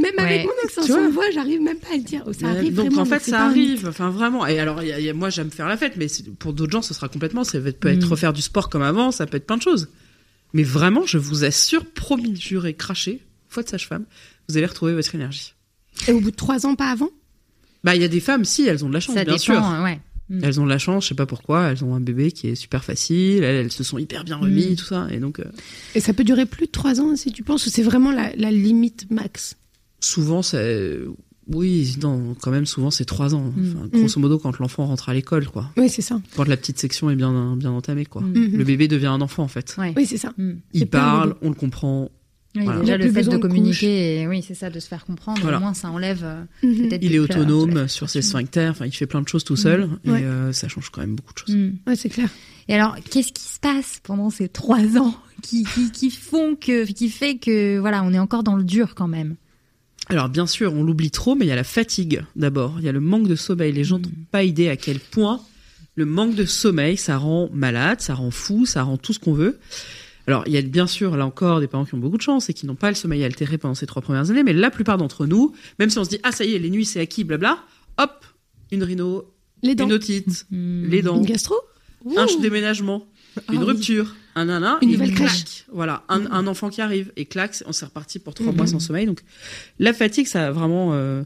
Même 0.00 0.18
avec 0.18 0.44
mon 0.46 0.86
de 0.86 1.10
voix, 1.12 1.30
j'arrive 1.32 1.60
même 1.60 1.78
pas 1.78 1.92
à 1.92 1.96
le 1.96 2.02
dire. 2.02 2.22
Oh, 2.26 2.32
ça 2.32 2.46
Ouais, 2.46 2.56
arrive 2.58 2.74
donc 2.74 2.86
vraiment, 2.86 3.02
en 3.02 3.04
fait 3.04 3.20
ça 3.22 3.44
arrive, 3.46 3.86
enfin 3.88 4.10
vraiment. 4.10 4.46
Et 4.46 4.58
alors 4.58 4.82
il 4.82 4.88
y 4.88 4.92
a- 4.92 4.98
il 5.00 5.04
y 5.06 5.08
a- 5.08 5.14
moi 5.14 5.30
j'aime 5.30 5.50
faire 5.50 5.68
la 5.68 5.76
fête, 5.76 5.94
mais 5.96 6.06
pour 6.38 6.52
d'autres 6.52 6.72
gens 6.72 6.82
ce 6.82 6.92
sera 6.94 7.08
complètement, 7.08 7.44
ça 7.44 7.58
peut 7.60 7.88
être 7.88 8.04
Mm. 8.06 8.10
refaire 8.10 8.32
du 8.32 8.42
sport 8.42 8.68
comme 8.68 8.82
avant, 8.82 9.10
ça 9.10 9.26
peut 9.26 9.36
être 9.36 9.46
plein 9.46 9.56
de 9.56 9.62
choses. 9.62 9.88
Mais 10.52 10.62
vraiment, 10.62 11.04
je 11.06 11.18
vous 11.18 11.44
assure, 11.44 11.84
promis, 11.84 12.36
juré, 12.36 12.74
craché, 12.74 13.20
foi 13.48 13.62
de 13.62 13.68
sage-femme, 13.68 14.04
vous 14.48 14.56
allez 14.56 14.66
retrouver 14.66 14.94
votre 14.94 15.14
énergie. 15.14 15.54
Et 16.08 16.12
au 16.12 16.20
bout 16.20 16.30
de 16.30 16.36
trois 16.36 16.66
ans, 16.66 16.74
pas 16.74 16.90
avant? 16.90 17.10
Bah 17.82 17.94
il 17.96 18.02
y 18.02 18.04
a 18.04 18.08
des 18.08 18.20
femmes, 18.20 18.44
si 18.44 18.66
elles 18.66 18.84
ont 18.84 18.88
de 18.88 18.94
la 18.94 19.00
chance, 19.00 19.14
Ça 19.14 19.24
bien 19.24 19.34
dépend, 19.34 19.44
sûr. 19.44 19.82
ouais. 19.82 20.00
Mm. 20.30 20.40
Elles 20.42 20.60
ont 20.60 20.64
de 20.64 20.70
la 20.70 20.78
chance, 20.78 21.04
je 21.04 21.08
sais 21.10 21.14
pas 21.14 21.26
pourquoi, 21.26 21.70
elles 21.70 21.84
ont 21.84 21.94
un 21.94 22.00
bébé 22.00 22.32
qui 22.32 22.48
est 22.48 22.54
super 22.54 22.82
facile, 22.82 23.44
elles, 23.44 23.56
elles 23.66 23.72
se 23.72 23.84
sont 23.84 23.98
hyper 23.98 24.24
bien 24.24 24.36
remis, 24.36 24.70
Mm. 24.72 24.76
tout 24.76 24.84
ça, 24.86 25.06
et 25.10 25.18
donc 25.20 25.38
euh, 25.40 25.44
Et 25.94 26.00
ça 26.00 26.12
peut 26.14 26.24
durer 26.24 26.46
plus 26.46 26.66
de 26.66 26.70
trois 26.72 27.00
ans, 27.00 27.14
si 27.16 27.30
tu 27.32 27.42
penses, 27.42 27.66
ou 27.66 27.70
c'est 27.70 27.82
vraiment 27.82 28.10
la, 28.10 28.34
la 28.36 28.50
limite 28.50 29.06
max? 29.10 29.56
Souvent 30.00 30.40
c'est, 30.42 30.98
oui, 31.48 31.96
non, 32.02 32.34
quand 32.40 32.50
même 32.50 32.64
souvent 32.64 32.90
c'est 32.90 33.04
trois 33.04 33.34
ans. 33.34 33.52
Mm. 33.54 33.74
Enfin, 33.76 33.88
grosso 33.92 34.18
modo 34.20 34.38
quand 34.38 34.58
l'enfant 34.58 34.86
rentre 34.86 35.10
à 35.10 35.14
l'école, 35.14 35.46
quoi. 35.46 35.70
Oui, 35.76 35.88
c'est 35.90 36.00
ça. 36.02 36.20
Quand 36.36 36.48
la 36.48 36.56
petite 36.56 36.78
section 36.78 37.10
est 37.10 37.16
bien 37.16 37.54
bien 37.56 37.70
entamée, 37.70 38.06
quoi. 38.06 38.22
Mm. 38.22 38.32
Mhm. 38.32 38.56
Le 38.58 38.64
bébé 38.64 38.88
devient 38.88 39.06
un 39.08 39.20
enfant 39.20 39.42
en 39.42 39.48
fait. 39.48 39.74
Ouais. 39.78 39.92
Oui, 39.96 40.06
c'est 40.06 40.16
ça. 40.16 40.32
Mm. 40.38 40.52
Il 40.72 40.86
parle, 40.86 41.34
on 41.42 41.50
le 41.50 41.54
comprend. 41.54 42.10
Oui, 42.56 42.64
Voilà. 42.64 42.80
Déjà 42.80 42.96
le 42.96 43.10
fait 43.10 43.22
de 43.24 43.30
de 43.30 43.36
communiquer, 43.36 44.20
et 44.20 44.28
oui, 44.28 44.44
c'est 44.46 44.54
ça, 44.54 44.70
de 44.70 44.78
se 44.78 44.86
faire 44.86 45.04
comprendre. 45.04 45.40
Voilà. 45.42 45.56
Au 45.56 45.60
moins, 45.60 45.74
ça 45.74 45.90
enlève 45.90 46.24
Mhm. 46.62 46.88
peut-être. 46.88 47.02
Il 47.02 47.14
est 47.14 47.18
autonome 47.18 47.88
sur 47.88 48.08
ses 48.08 48.22
sphincters. 48.22 48.70
Enfin, 48.70 48.86
il 48.86 48.92
fait 48.92 49.06
plein 49.06 49.22
de 49.22 49.28
choses 49.28 49.42
tout 49.44 49.56
seul. 49.56 49.88
Et 50.04 50.10
Ouais. 50.10 50.22
euh, 50.22 50.52
ça 50.52 50.68
change 50.68 50.90
quand 50.90 51.00
même 51.00 51.16
beaucoup 51.16 51.32
de 51.34 51.38
choses. 51.38 51.54
Mm. 51.56 51.72
Ouais, 51.86 51.96
c'est 51.96 52.08
clair. 52.10 52.28
Et 52.68 52.74
alors, 52.74 52.96
qu'est-ce 53.10 53.32
qui 53.32 53.42
se 53.42 53.58
passe 53.60 54.00
pendant 54.04 54.30
ces 54.30 54.48
trois 54.48 54.96
ans 54.98 55.14
qui, 55.42 55.64
qui, 55.64 55.90
qui 55.90 56.10
font 56.10 56.54
que, 56.54 56.84
qui 56.84 57.08
fait 57.08 57.36
que, 57.36 57.78
voilà, 57.78 58.02
on 58.04 58.12
est 58.12 58.18
encore 58.18 58.42
dans 58.44 58.56
le 58.56 58.64
dur 58.64 58.94
quand 58.94 59.08
même? 59.08 59.34
Alors 60.08 60.28
bien 60.28 60.46
sûr, 60.46 60.72
on 60.74 60.82
l'oublie 60.84 61.10
trop, 61.10 61.34
mais 61.34 61.46
il 61.46 61.48
y 61.48 61.52
a 61.52 61.56
la 61.56 61.64
fatigue 61.64 62.22
d'abord. 62.36 62.74
Il 62.78 62.84
y 62.84 62.88
a 62.88 62.92
le 62.92 63.00
manque 63.00 63.26
de 63.26 63.34
sommeil. 63.36 63.72
Les 63.72 63.84
gens 63.84 63.98
n'ont 63.98 64.10
pas 64.30 64.44
idée 64.44 64.68
à 64.68 64.76
quel 64.76 65.00
point 65.00 65.40
le 65.96 66.04
manque 66.06 66.34
de 66.34 66.44
sommeil, 66.44 66.96
ça 66.96 67.16
rend 67.16 67.48
malade, 67.52 68.00
ça 68.00 68.14
rend 68.14 68.30
fou, 68.30 68.66
ça 68.66 68.82
rend 68.82 68.96
tout 68.98 69.12
ce 69.12 69.18
qu'on 69.18 69.32
veut. 69.32 69.58
Alors, 70.26 70.42
il 70.46 70.52
y 70.52 70.56
a 70.56 70.62
bien 70.62 70.86
sûr, 70.86 71.16
là 71.16 71.26
encore, 71.26 71.60
des 71.60 71.66
parents 71.66 71.84
qui 71.84 71.94
ont 71.94 71.98
beaucoup 71.98 72.16
de 72.16 72.22
chance 72.22 72.48
et 72.48 72.54
qui 72.54 72.66
n'ont 72.66 72.74
pas 72.76 72.88
le 72.88 72.94
sommeil 72.94 73.22
altéré 73.24 73.58
pendant 73.58 73.74
ces 73.74 73.86
trois 73.86 74.00
premières 74.02 74.30
années, 74.30 74.42
mais 74.42 74.52
la 74.54 74.70
plupart 74.70 74.96
d'entre 74.96 75.26
nous, 75.26 75.52
même 75.78 75.90
si 75.90 75.98
on 75.98 76.04
se 76.04 76.08
dit, 76.10 76.18
ah, 76.22 76.32
ça 76.32 76.44
y 76.44 76.54
est, 76.54 76.58
les 76.58 76.70
nuits, 76.70 76.86
c'est 76.86 77.00
acquis, 77.00 77.24
blabla, 77.24 77.58
hop, 77.98 78.24
une 78.72 78.82
rhino, 78.84 79.30
Les 79.62 79.74
dents. 79.74 79.84
une 79.86 79.92
otite, 79.92 80.46
Hmm. 80.50 80.86
les 80.88 81.02
dents, 81.02 81.16
Une 81.18 81.26
gastro 81.26 81.54
un 82.16 82.26
Ouh. 82.26 82.40
déménagement, 82.40 83.06
Ah 83.36 83.40
une 83.52 83.60
oui. 83.60 83.64
rupture, 83.64 84.14
un 84.34 84.44
nana, 84.46 84.78
Une 84.82 84.92
nouvelle 84.92 85.12
crèche. 85.14 85.64
Voilà, 85.72 86.04
un, 86.10 86.26
un 86.30 86.46
enfant 86.46 86.68
qui 86.70 86.80
arrive 86.82 87.12
et 87.16 87.24
clac, 87.24 87.62
on 87.66 87.72
s'est 87.72 87.86
reparti 87.86 88.18
pour 88.18 88.34
trois 88.34 88.50
Mhm. 88.52 88.56
mois 88.56 88.66
sans 88.66 88.78
sommeil. 88.78 89.06
Donc, 89.06 89.20
la 89.78 89.92
fatigue, 89.94 90.26
ça 90.26 90.48
a 90.48 90.50
vraiment. 90.52 90.90
euh, 90.94 91.22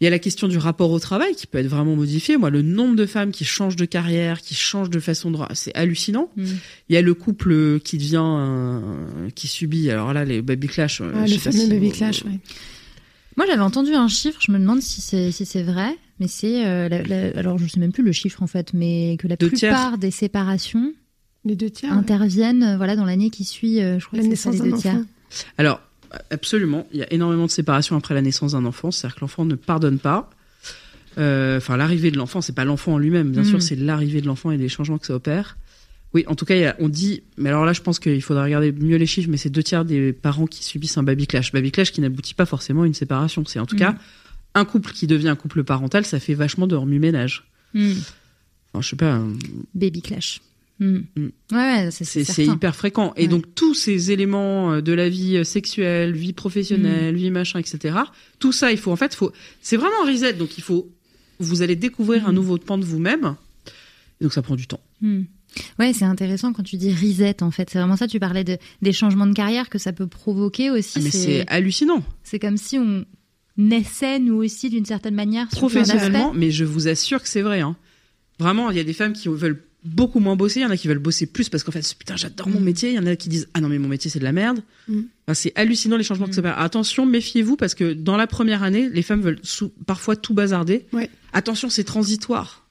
Il 0.00 0.04
y 0.04 0.06
a 0.06 0.10
la 0.10 0.18
question 0.18 0.48
du 0.48 0.56
rapport 0.56 0.90
au 0.90 0.98
travail 0.98 1.34
qui 1.34 1.46
peut 1.46 1.58
être 1.58 1.66
vraiment 1.66 1.94
modifié. 1.94 2.38
Moi, 2.38 2.48
le 2.50 2.62
nombre 2.62 2.96
de 2.96 3.04
femmes 3.04 3.32
qui 3.32 3.44
changent 3.44 3.76
de 3.76 3.84
carrière, 3.84 4.40
qui 4.40 4.54
changent 4.54 4.88
de 4.90 4.98
façon 5.00 5.30
de, 5.30 5.38
c'est 5.52 5.74
hallucinant. 5.74 6.30
Hmm. 6.36 6.44
Il 6.88 6.94
y 6.94 6.96
a 6.96 7.02
le 7.02 7.12
couple 7.12 7.80
qui 7.80 7.98
devient, 7.98 8.80
qui 9.34 9.46
subit. 9.46 9.90
Alors 9.90 10.12
là, 10.14 10.24
les 10.24 10.40
baby 10.42 10.68
clash. 10.68 11.00
euh, 11.02 11.12
je 11.14 11.20
Le 11.20 11.26
sais 11.28 11.34
pas 11.36 11.52
fameux 11.52 11.64
si 11.64 11.68
baby 11.70 11.86
vous- 11.88 11.92
clash, 11.92 12.24
ouais. 12.24 12.38
Moi, 13.36 13.46
j'avais 13.46 13.60
entendu 13.62 13.92
un 13.94 14.08
chiffre, 14.08 14.38
je 14.40 14.50
me 14.52 14.58
demande 14.58 14.80
si 14.82 15.00
c'est 15.00 15.30
si 15.32 15.46
c'est 15.46 15.62
vrai, 15.62 15.96
mais 16.18 16.28
c'est 16.28 16.66
euh, 16.66 16.88
la- 16.88 17.02
la- 17.02 17.38
alors 17.38 17.58
je 17.58 17.66
sais 17.66 17.78
même 17.80 17.92
plus 17.92 18.02
le 18.02 18.12
chiffre 18.12 18.42
en 18.42 18.46
fait, 18.46 18.72
mais 18.74 19.16
que 19.18 19.28
la 19.28 19.36
Deux 19.36 19.48
plupart 19.50 19.98
des 19.98 20.10
séparations 20.10 20.92
Les 21.44 21.56
deux 21.56 21.70
tiers. 21.70 21.92
ouais. 21.92 21.96
interviennent 21.98 22.62
euh, 22.62 22.76
voilà 22.76 22.96
dans 22.96 23.04
l'année 23.04 23.30
qui 23.30 23.44
suit, 23.44 23.80
euh, 23.80 23.98
je 24.00 24.06
crois 24.06 24.18
La 24.20 24.28
que 24.28 24.34
c'est 24.34 24.50
les 24.50 24.58
d'un 24.58 24.64
deux 24.64 24.76
tiers. 24.76 24.94
enfant. 24.94 25.04
Alors, 25.58 25.80
absolument, 26.30 26.86
il 26.92 26.98
y 26.98 27.02
a 27.02 27.12
énormément 27.12 27.46
de 27.46 27.50
séparations 27.50 27.96
après 27.96 28.14
la 28.14 28.22
naissance 28.22 28.52
d'un 28.52 28.64
enfant, 28.64 28.90
c'est-à-dire 28.90 29.16
que 29.16 29.20
l'enfant 29.20 29.44
ne 29.44 29.54
pardonne 29.54 29.98
pas. 29.98 30.30
Euh, 31.18 31.56
Enfin, 31.58 31.76
l'arrivée 31.76 32.10
de 32.10 32.16
l'enfant, 32.16 32.40
c'est 32.40 32.54
pas 32.54 32.64
l'enfant 32.64 32.94
en 32.94 32.98
lui-même, 32.98 33.30
bien 33.32 33.42
Mm. 33.42 33.46
sûr, 33.46 33.62
c'est 33.62 33.76
l'arrivée 33.76 34.20
de 34.20 34.26
l'enfant 34.26 34.50
et 34.50 34.56
les 34.56 34.68
changements 34.68 34.98
que 34.98 35.06
ça 35.06 35.14
opère. 35.14 35.56
Oui, 36.14 36.24
en 36.26 36.34
tout 36.34 36.44
cas, 36.44 36.70
a- 36.70 36.76
on 36.80 36.88
dit, 36.88 37.22
mais 37.36 37.48
alors 37.50 37.64
là, 37.64 37.72
je 37.72 37.80
pense 37.82 37.98
qu'il 38.00 38.20
faudra 38.22 38.42
regarder 38.44 38.72
mieux 38.72 38.96
les 38.96 39.06
chiffres, 39.06 39.28
mais 39.30 39.36
c'est 39.36 39.50
deux 39.50 39.62
tiers 39.62 39.84
des 39.84 40.12
parents 40.12 40.46
qui 40.46 40.64
subissent 40.64 40.98
un 40.98 41.02
baby 41.04 41.26
clash. 41.26 41.52
Baby 41.52 41.70
clash 41.70 41.92
qui 41.92 42.00
n'aboutit 42.00 42.34
pas 42.34 42.46
forcément 42.46 42.82
à 42.82 42.86
une 42.86 42.94
séparation. 42.94 43.44
C'est 43.46 43.58
en 43.60 43.66
tout 43.66 43.76
Mm. 43.76 43.80
cas 43.80 43.94
un 44.54 44.64
couple 44.64 44.90
qui 44.92 45.06
devient 45.06 45.28
un 45.28 45.36
couple 45.36 45.62
parental, 45.62 46.04
ça 46.04 46.18
fait 46.18 46.34
vachement 46.34 46.66
de 46.66 46.74
remue-ménage. 46.74 47.44
Hmm. 47.74 47.92
Enfin, 48.72 48.82
je 48.82 48.88
sais 48.88 48.96
pas, 48.96 49.14
euh, 49.16 49.32
Baby 49.74 50.02
clash. 50.02 50.40
Hmm. 50.80 51.00
Hmm. 51.14 51.28
Ouais, 51.52 51.90
c'est 51.90 52.46
hyper 52.46 52.74
fréquent. 52.74 53.12
Et 53.16 53.22
Ouais. 53.22 53.28
donc 53.28 53.54
tous 53.54 53.74
ces 53.74 54.10
éléments 54.12 54.72
euh, 54.72 54.80
de 54.80 54.92
la 54.94 55.10
vie 55.10 55.36
euh, 55.36 55.44
sexuelle, 55.44 56.12
vie 56.14 56.32
professionnelle, 56.32 57.14
vie 57.14 57.30
machin, 57.30 57.58
etc. 57.58 57.98
Tout 58.38 58.52
ça, 58.52 58.72
il 58.72 58.78
faut 58.78 58.90
en 58.90 58.96
fait, 58.96 59.14
faut. 59.14 59.30
C'est 59.60 59.76
vraiment 59.76 60.02
un 60.04 60.10
reset. 60.10 60.32
Donc 60.32 60.56
il 60.56 60.62
faut. 60.64 60.90
Vous 61.38 61.60
allez 61.62 61.76
découvrir 61.76 62.26
un 62.26 62.32
nouveau 62.32 62.56
pan 62.58 62.78
de 62.78 62.84
vous-même. 62.84 63.36
Donc 64.22 64.32
ça 64.32 64.40
prend 64.42 64.56
du 64.56 64.66
temps. 64.66 64.80
Hmm. 65.02 65.22
Ouais, 65.78 65.92
c'est 65.92 66.04
intéressant 66.04 66.52
quand 66.52 66.62
tu 66.62 66.76
dis 66.76 66.92
reset 66.94 67.42
en 67.42 67.50
fait. 67.50 67.68
C'est 67.70 67.78
vraiment 67.78 67.96
ça. 67.96 68.06
Tu 68.08 68.18
parlais 68.18 68.44
de, 68.44 68.56
des 68.82 68.92
changements 68.92 69.26
de 69.26 69.34
carrière 69.34 69.68
que 69.68 69.78
ça 69.78 69.92
peut 69.92 70.06
provoquer 70.06 70.70
aussi. 70.70 70.94
Ah, 70.98 71.00
mais 71.02 71.10
c'est 71.10 71.46
hallucinant. 71.48 72.02
c'est 72.22 72.38
comme 72.38 72.56
si 72.56 72.78
on 72.78 73.04
naissait 73.58 74.18
nous 74.18 74.36
aussi 74.36 74.70
d'une 74.70 74.86
certaine 74.86 75.14
manière 75.14 75.46
Professionnellement, 75.48 76.32
mais 76.32 76.50
je 76.50 76.64
vous 76.64 76.88
assure 76.88 77.22
que 77.22 77.28
c'est 77.28 77.42
vrai. 77.42 77.60
Hein. 77.60 77.76
Vraiment, 78.38 78.70
il 78.70 78.76
y 78.78 78.80
a 78.80 78.84
des 78.84 78.94
femmes 78.94 79.12
qui 79.12 79.28
veulent 79.28 79.62
beaucoup 79.84 80.20
moins 80.20 80.36
bosser, 80.36 80.60
il 80.60 80.62
y 80.62 80.66
en 80.66 80.70
a 80.70 80.76
qui 80.76 80.88
veulent 80.88 80.98
bosser 80.98 81.26
plus 81.26 81.48
parce 81.48 81.62
qu'en 81.64 81.72
fait, 81.72 81.94
putain, 81.98 82.16
j'adore 82.16 82.48
mon 82.48 82.60
Mm. 82.60 82.64
métier. 82.64 82.90
Il 82.90 82.96
y 82.96 82.98
en 82.98 83.06
a 83.06 83.16
qui 83.16 83.28
disent, 83.28 83.48
ah 83.54 83.60
non, 83.60 83.68
mais 83.68 83.78
mon 83.78 83.88
métier, 83.88 84.10
c'est 84.10 84.18
de 84.18 84.24
la 84.24 84.32
merde. 84.32 84.60
Mm. 84.88 85.00
Enfin, 85.26 85.34
c'est 85.34 85.52
hallucinant 85.56 85.96
les 85.96 86.04
changements 86.04 86.26
Mm. 86.26 86.30
que 86.30 86.34
ça 86.36 86.42
fait. 86.42 86.52
Attention, 86.56 87.06
méfiez-vous 87.06 87.56
parce 87.56 87.74
que 87.74 87.92
dans 87.94 88.16
la 88.16 88.26
première 88.26 88.62
année, 88.62 88.88
les 88.90 89.02
femmes 89.02 89.22
veulent 89.22 89.40
parfois 89.86 90.16
tout 90.16 90.34
bazarder. 90.34 90.86
Ouais. 90.92 91.08
Attention, 91.32 91.68
c'est 91.70 91.84
transitoire. 91.84 92.66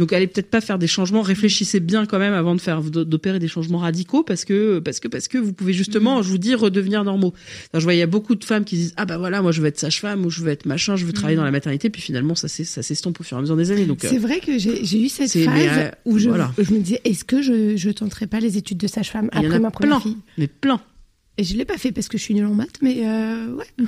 Donc, 0.00 0.12
allez 0.12 0.26
peut-être 0.26 0.50
pas 0.50 0.60
faire 0.60 0.78
des 0.78 0.88
changements. 0.88 1.22
Réfléchissez 1.22 1.78
bien 1.78 2.04
quand 2.04 2.18
même 2.18 2.32
avant 2.32 2.54
de 2.56 2.60
faire 2.60 2.82
d'opérer 2.82 3.38
des 3.38 3.46
changements 3.46 3.78
radicaux 3.78 4.24
parce 4.24 4.44
que 4.44 4.80
parce 4.80 4.98
que 4.98 5.06
parce 5.06 5.28
que 5.28 5.38
vous 5.38 5.52
pouvez 5.52 5.72
justement, 5.72 6.20
je 6.22 6.28
vous 6.30 6.38
dis, 6.38 6.54
redevenir 6.56 7.04
normaux. 7.04 7.32
Alors, 7.72 7.80
je 7.80 7.84
vois, 7.84 7.94
il 7.94 7.98
y 7.98 8.02
a 8.02 8.06
beaucoup 8.08 8.34
de 8.34 8.44
femmes 8.44 8.64
qui 8.64 8.74
disent 8.76 8.94
ah 8.96 9.04
bah 9.04 9.18
voilà, 9.18 9.40
moi 9.40 9.52
je 9.52 9.60
veux 9.60 9.68
être 9.68 9.78
sage-femme 9.78 10.26
ou 10.26 10.30
je 10.30 10.40
veux 10.42 10.50
être 10.50 10.66
machin, 10.66 10.96
je 10.96 11.04
veux 11.06 11.12
travailler 11.12 11.36
dans 11.36 11.44
la 11.44 11.52
maternité. 11.52 11.90
Puis 11.90 12.02
finalement, 12.02 12.34
ça 12.34 12.48
s'est- 12.48 12.64
ça 12.64 12.82
s'estompe 12.82 13.20
au 13.20 13.22
fur 13.22 13.36
et 13.36 13.38
à 13.38 13.40
mesure 13.42 13.56
des 13.56 13.70
années. 13.70 13.86
Donc, 13.86 14.04
euh, 14.04 14.08
C'est 14.10 14.18
vrai 14.18 14.40
que 14.40 14.58
j'ai 14.58 15.00
eu 15.00 15.08
cette 15.08 15.28
c'est- 15.28 15.44
phase 15.44 15.54
mais, 15.54 15.68
euh, 15.78 15.90
où 16.06 16.18
je, 16.18 16.28
voilà. 16.28 16.52
je 16.58 16.72
me 16.74 16.80
disais, 16.80 17.00
est-ce 17.04 17.24
que 17.24 17.40
je, 17.40 17.76
je 17.76 17.90
tenterais 17.90 18.26
pas 18.26 18.40
les 18.40 18.56
études 18.58 18.78
de 18.78 18.86
sage-femme 18.88 19.28
après 19.32 19.60
ma 19.60 19.70
première 19.70 19.98
plein. 19.98 20.00
fille? 20.00 20.16
mais 20.38 20.48
plein. 20.48 20.80
Et 21.36 21.42
je 21.42 21.56
l'ai 21.56 21.64
pas 21.64 21.76
fait 21.78 21.90
parce 21.90 22.06
que 22.08 22.16
je 22.16 22.22
suis 22.22 22.32
nulle 22.34 22.46
en 22.46 22.54
maths, 22.54 22.78
mais 22.80 22.98
euh, 23.04 23.54
ouais. 23.56 23.66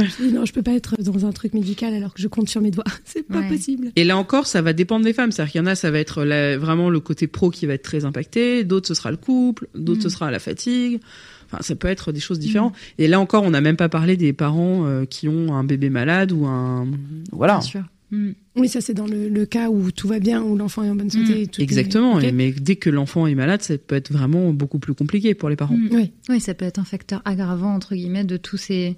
je 0.00 0.22
dis, 0.22 0.32
non, 0.32 0.44
je 0.44 0.52
peux 0.52 0.62
pas 0.62 0.72
être 0.74 1.00
dans 1.00 1.24
un 1.26 1.32
truc 1.32 1.54
médical 1.54 1.94
alors 1.94 2.12
que 2.12 2.20
je 2.20 2.28
compte 2.28 2.48
sur 2.48 2.60
mes 2.60 2.70
doigts. 2.70 2.84
C'est 3.04 3.26
pas 3.26 3.38
Ouais. 3.40 3.48
possible. 3.48 3.90
Et 3.96 4.04
là 4.04 4.16
encore, 4.18 4.46
ça 4.46 4.60
va 4.62 4.72
dépendre 4.72 5.04
des 5.04 5.12
femmes. 5.12 5.32
C'est-à-dire 5.32 5.52
qu'il 5.52 5.58
y 5.60 5.62
en 5.64 5.66
a, 5.66 5.74
ça 5.74 5.90
va 5.90 5.98
être 5.98 6.24
la- 6.24 6.58
vraiment 6.58 6.90
le 6.90 7.00
côté 7.00 7.26
pro 7.26 7.50
qui 7.50 7.64
va 7.66 7.74
être 7.74 7.82
très 7.82 8.04
impacté. 8.04 8.64
D'autres, 8.64 8.88
ce 8.88 8.94
sera 8.94 9.10
le 9.10 9.16
couple. 9.16 9.66
D'autres, 9.74 10.00
Mm. 10.00 10.02
ce 10.02 10.08
sera 10.10 10.30
la 10.30 10.38
fatigue. 10.38 11.00
Enfin, 11.46 11.62
ça 11.62 11.74
peut 11.74 11.88
être 11.88 12.12
des 12.12 12.20
choses 12.20 12.38
différentes. 12.38 12.74
Et 12.98 13.08
là 13.08 13.18
encore, 13.20 13.42
on 13.42 13.50
n'a 13.50 13.60
même 13.60 13.76
pas 13.76 13.88
parlé 13.88 14.16
des 14.16 14.32
parents 14.32 14.86
euh, 14.86 15.04
qui 15.06 15.28
ont 15.28 15.54
un 15.54 15.64
bébé 15.64 15.88
malade 15.90 16.32
ou 16.32 16.46
un 16.46 16.86
voilà. 17.30 17.54
Bien 17.54 17.60
sûr. 17.62 17.82
Hmm. 18.12 18.32
Oui, 18.56 18.68
ça 18.68 18.80
c'est 18.82 18.92
dans 18.94 19.06
le, 19.06 19.28
le 19.30 19.46
cas 19.46 19.70
où 19.70 19.90
tout 19.90 20.06
va 20.06 20.18
bien, 20.20 20.42
où 20.42 20.54
l'enfant 20.56 20.84
est 20.84 20.90
en 20.90 20.94
bonne 20.94 21.08
santé. 21.10 21.34
Mm. 21.34 21.42
et 21.42 21.46
tout 21.46 21.60
est- 21.60 21.64
Exactement. 21.64 22.20
Mais 22.32 22.52
dès 22.52 22.76
que 22.76 22.90
l'enfant 22.90 23.26
est 23.26 23.34
malade, 23.34 23.62
ça 23.62 23.78
peut 23.78 23.94
être 23.96 24.12
vraiment 24.12 24.52
beaucoup 24.52 24.78
plus 24.78 24.92
compliqué 24.94 25.34
pour 25.34 25.48
les 25.48 25.56
parents. 25.56 25.74
Hmm. 25.74 25.88
Oui. 25.92 26.12
Oui, 26.28 26.38
ça 26.40 26.52
peut 26.54 26.66
être 26.66 26.78
un 26.78 26.84
facteur 26.84 27.22
aggravant 27.24 27.74
entre 27.74 27.94
guillemets 27.94 28.24
de 28.24 28.36
tous 28.36 28.58
ces 28.58 28.96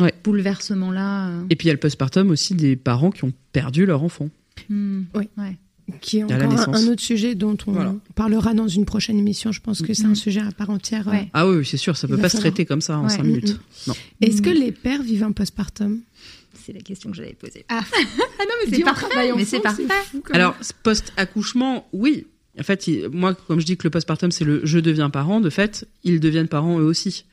Ouais. 0.00 0.14
bouleversements 0.24 0.90
là. 0.92 1.30
Et 1.50 1.56
puis 1.56 1.66
il 1.66 1.68
y 1.68 1.70
a 1.70 1.74
le 1.74 1.80
postpartum 1.80 2.30
aussi 2.30 2.54
des 2.54 2.76
parents 2.76 3.10
qui 3.10 3.24
ont 3.24 3.32
perdu 3.52 3.84
leur 3.84 4.02
enfant. 4.02 4.28
Oui. 4.70 5.28
Ouais. 5.36 5.56
qui 6.00 6.18
est 6.18 6.24
encore 6.24 6.68
un, 6.74 6.86
autre 6.86 7.02
sujet 7.02 7.34
dont 7.34 7.56
on 7.66 7.72
Voilà. 7.72 7.94
parlera 8.14 8.54
dans 8.54 8.68
une 8.68 8.84
prochaine 8.86 9.18
émission. 9.18 9.50
Je 9.52 9.60
pense 9.60 9.82
que 9.82 9.92
c'est 9.92 10.06
un 10.06 10.14
sujet 10.14 10.40
à 10.40 10.50
part 10.52 10.70
entière. 10.70 11.08
Ouais. 11.08 11.28
Ah 11.34 11.46
oui, 11.48 11.66
c'est 11.66 11.76
sûr, 11.76 11.96
ça 11.96 12.06
Il 12.08 12.14
peut 12.14 12.20
pas 12.22 12.28
se 12.28 12.36
traiter 12.38 12.64
comme 12.64 12.80
ça 12.80 12.98
en 12.98 13.02
Ouais. 13.04 13.08
cinq 13.10 13.24
Mm, 13.24 13.26
minutes. 13.26 13.54
mm. 13.54 13.58
Non. 13.88 13.94
Est-ce 14.22 14.40
que 14.40 14.48
les 14.50 14.70
pères 14.72 15.02
vivent 15.02 15.24
un 15.24 15.32
postpartum? 15.32 16.00
C'est 16.64 16.72
la 16.72 16.80
question 16.80 17.10
que 17.10 17.16
j'allais 17.16 17.34
poser. 17.34 17.64
Ah, 17.68 17.82
non 18.38 18.46
mais 18.70 18.84
on 18.88 18.92
travaille 18.94 19.32
Mais 19.36 19.44
c'est 19.44 19.60
parfait. 19.60 19.84
fou. 20.10 20.22
Alors, 20.32 20.54
post-accouchement, 20.82 21.88
oui. 21.92 22.26
En 22.58 22.62
fait, 22.62 22.86
il- 22.86 23.08
moi, 23.08 23.34
comme 23.34 23.60
je 23.60 23.66
dis 23.66 23.76
que 23.76 23.84
le 23.84 23.90
postpartum, 23.90 24.30
c'est 24.30 24.44
le 24.44 24.60
je 24.64 24.78
deviens 24.78 25.10
parent, 25.10 25.40
de 25.40 25.50
fait, 25.50 25.88
ils 26.04 26.20
deviennent 26.20 26.48
parents 26.48 26.78
eux 26.78 26.84
aussi. 26.84 27.24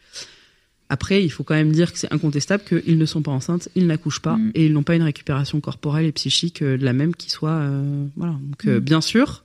Après, 0.91 1.23
il 1.23 1.29
faut 1.29 1.43
quand 1.43 1.53
même 1.53 1.71
dire 1.71 1.93
que 1.93 1.99
c'est 1.99 2.11
incontestable 2.11 2.63
qu'ils 2.63 2.97
ne 2.97 3.05
sont 3.05 3.21
pas 3.21 3.31
enceintes, 3.31 3.69
ils 3.75 3.85
n'accouchent 3.85 4.21
pas 4.21 4.37
Mm. 4.37 4.51
et 4.55 4.65
ils 4.65 4.73
n'ont 4.73 4.81
pas 4.83 4.95
une 4.95 5.03
récupération 5.03 5.59
corporelle 5.61 6.05
et 6.05 6.11
psychique 6.11 6.61
euh, 6.63 6.77
de 6.77 6.83
la 6.85 6.93
même 6.93 7.13
qui 7.15 7.29
soit. 7.29 7.51
euh, 7.51 8.05
voilà. 8.15 8.33
Donc, 8.33 8.65
euh, 8.65 8.77
Mm. 8.79 8.83
bien 8.83 9.01
sûr, 9.01 9.43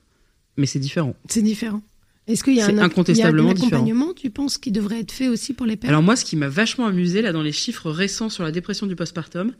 mais 0.57 0.65
c'est 0.65 0.79
différent. 0.79 1.15
c'est 1.29 1.43
différent. 1.43 1.81
Est-ce 2.27 2.43
qu'il 2.43 2.55
y 2.55 2.61
a 2.61 2.65
C'est 2.65 2.71
un, 2.71 2.77
ac- 2.77 2.85
incontestablement 2.85 3.43
il 3.43 3.45
y 3.45 3.49
a 3.49 3.51
un 3.51 3.53
différent. 3.53 3.81
accompagnement, 3.83 4.13
tu 4.15 4.31
penses, 4.31 4.57
qui 4.57 4.71
devrait 4.71 5.01
être 5.01 5.11
fait 5.11 5.27
aussi 5.27 5.53
pour 5.53 5.67
les 5.67 5.75
pères? 5.75 5.91
Alors, 5.91 6.01
moi, 6.01 6.15
ce 6.15 6.25
qui 6.25 6.35
m'a 6.35 6.47
vachement 6.47 6.87
amusé, 6.87 7.21
là, 7.21 7.31
dans 7.31 7.43
les 7.43 7.51
chiffres 7.51 7.91
récents 7.91 8.29
sur 8.29 8.43
la 8.43 8.51
dépression 8.51 8.87
du 8.87 8.95
postpartum, 8.95 9.51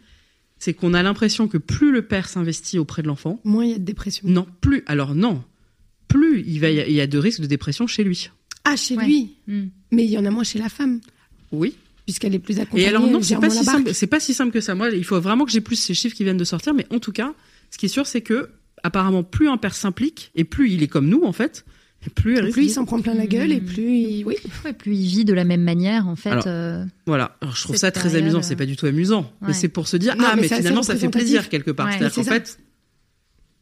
c'est 0.60 0.74
qu'on 0.74 0.94
a 0.94 1.04
l'impression 1.04 1.48
que 1.48 1.58
plus 1.58 1.92
le 1.92 2.02
père 2.04 2.28
s'investit 2.30 2.80
auprès 2.80 3.02
de 3.02 3.08
l'enfant, 3.08 3.40
Moins 3.44 3.66
il 3.66 3.72
y 3.72 3.76
a 3.76 3.78
de 3.78 3.84
dépression. 3.84 4.28
non, 4.28 4.48
plus. 4.62 4.84
Alors, 4.88 5.16
non. 5.16 5.44
Plus 6.08 6.44
il, 6.48 6.60
va, 6.60 6.70
il 6.70 6.92
y 6.94 7.02
a 7.02 7.08
de 7.08 7.18
risques 7.18 7.42
de 7.42 7.46
dépression 7.48 7.88
chez 7.88 8.04
lui. 8.04 8.30
Ah, 8.64 8.76
chez 8.76 8.96
Ouais. 8.96 9.06
lui 9.06 9.36
Hmm. 9.48 9.66
Mais 9.92 10.06
il 10.06 10.10
y 10.12 10.18
en 10.18 10.26
a 10.26 10.32
moins 10.32 10.44
chez 10.44 10.60
la 10.60 10.70
femme, 10.70 11.02
Oui. 11.52 11.76
puisqu'elle 12.06 12.34
est 12.36 12.40
plus 12.40 12.60
accompagnée. 12.60 12.84
Et 12.86 12.88
alors 12.88 13.06
non, 13.08 13.22
c'est 13.22 13.36
pas 13.40 13.50
si 13.50 13.64
simple. 13.64 13.94
C'est 13.94 14.08
pas 14.08 14.20
si 14.20 14.34
simple 14.34 14.52
que 14.52 14.62
ça. 14.62 14.76
Moi, 14.76 14.90
il 14.92 15.04
faut 15.04 15.20
vraiment 15.20 15.46
que 15.46 15.52
j'ai 15.52 15.62
plus 15.62 15.76
ces 15.76 15.94
chiffres 15.94 16.16
qui 16.16 16.24
viennent 16.24 16.38
de 16.38 16.44
sortir. 16.44 16.74
Mais 16.74 16.86
en 16.90 17.00
tout 17.00 17.12
cas, 17.12 17.34
ce 17.72 17.78
qui 17.78 17.86
est 17.88 17.90
sûr, 17.90 18.08
c'est 18.08 18.22
que 18.22 18.50
apparemment, 18.84 19.24
plus 19.24 19.50
un 19.50 19.58
père 19.58 19.76
s'implique 19.76 20.32
et 20.36 20.44
plus 20.44 20.72
il 20.72 20.84
est 20.84 20.88
comme 20.88 21.08
nous 21.10 21.24
en 21.24 21.32
fait, 21.32 21.66
plus 22.10 22.52
Plus 22.52 22.66
il 22.66 22.70
s'en 22.70 22.86
prend 22.86 23.02
plein 23.02 23.14
la 23.14 23.28
gueule 23.28 23.52
et 23.52 23.62
plus 23.62 23.98
il... 23.98 24.26
Oui. 24.26 24.36
Ouais, 24.64 24.74
plus 24.74 24.96
il 24.96 25.08
vit 25.08 25.26
de 25.26 25.34
la 25.34 25.44
même 25.44 25.64
manière 25.64 26.08
en 26.08 26.16
fait. 26.16 26.30
Alors, 26.30 26.44
euh, 26.48 26.86
Voilà. 27.06 27.38
Alors, 27.42 27.56
je 27.56 27.64
trouve 27.64 27.76
ça 27.76 27.92
très 27.92 28.16
amusant. 28.16 28.40
euh, 28.40 28.42
C'est 28.42 28.56
pas 28.56 28.66
du 28.66 28.76
tout 28.76 28.86
amusant, 28.86 29.32
mais 29.42 29.54
c'est 29.54 29.68
pour 29.70 29.88
se 29.88 29.98
dire 29.98 30.16
Non, 30.16 30.26
ah 30.28 30.36
mais 30.36 30.48
finalement 30.48 30.84
ça 30.84 30.96
fait 30.96 31.10
plaisir 31.10 31.50
quelque 31.50 31.72
part. 31.72 31.88
Ouais. 31.88 31.94
C'est-à-dire 31.94 32.12
C'est 32.14 32.24
qu'en 32.24 32.30
fait, 32.30 32.60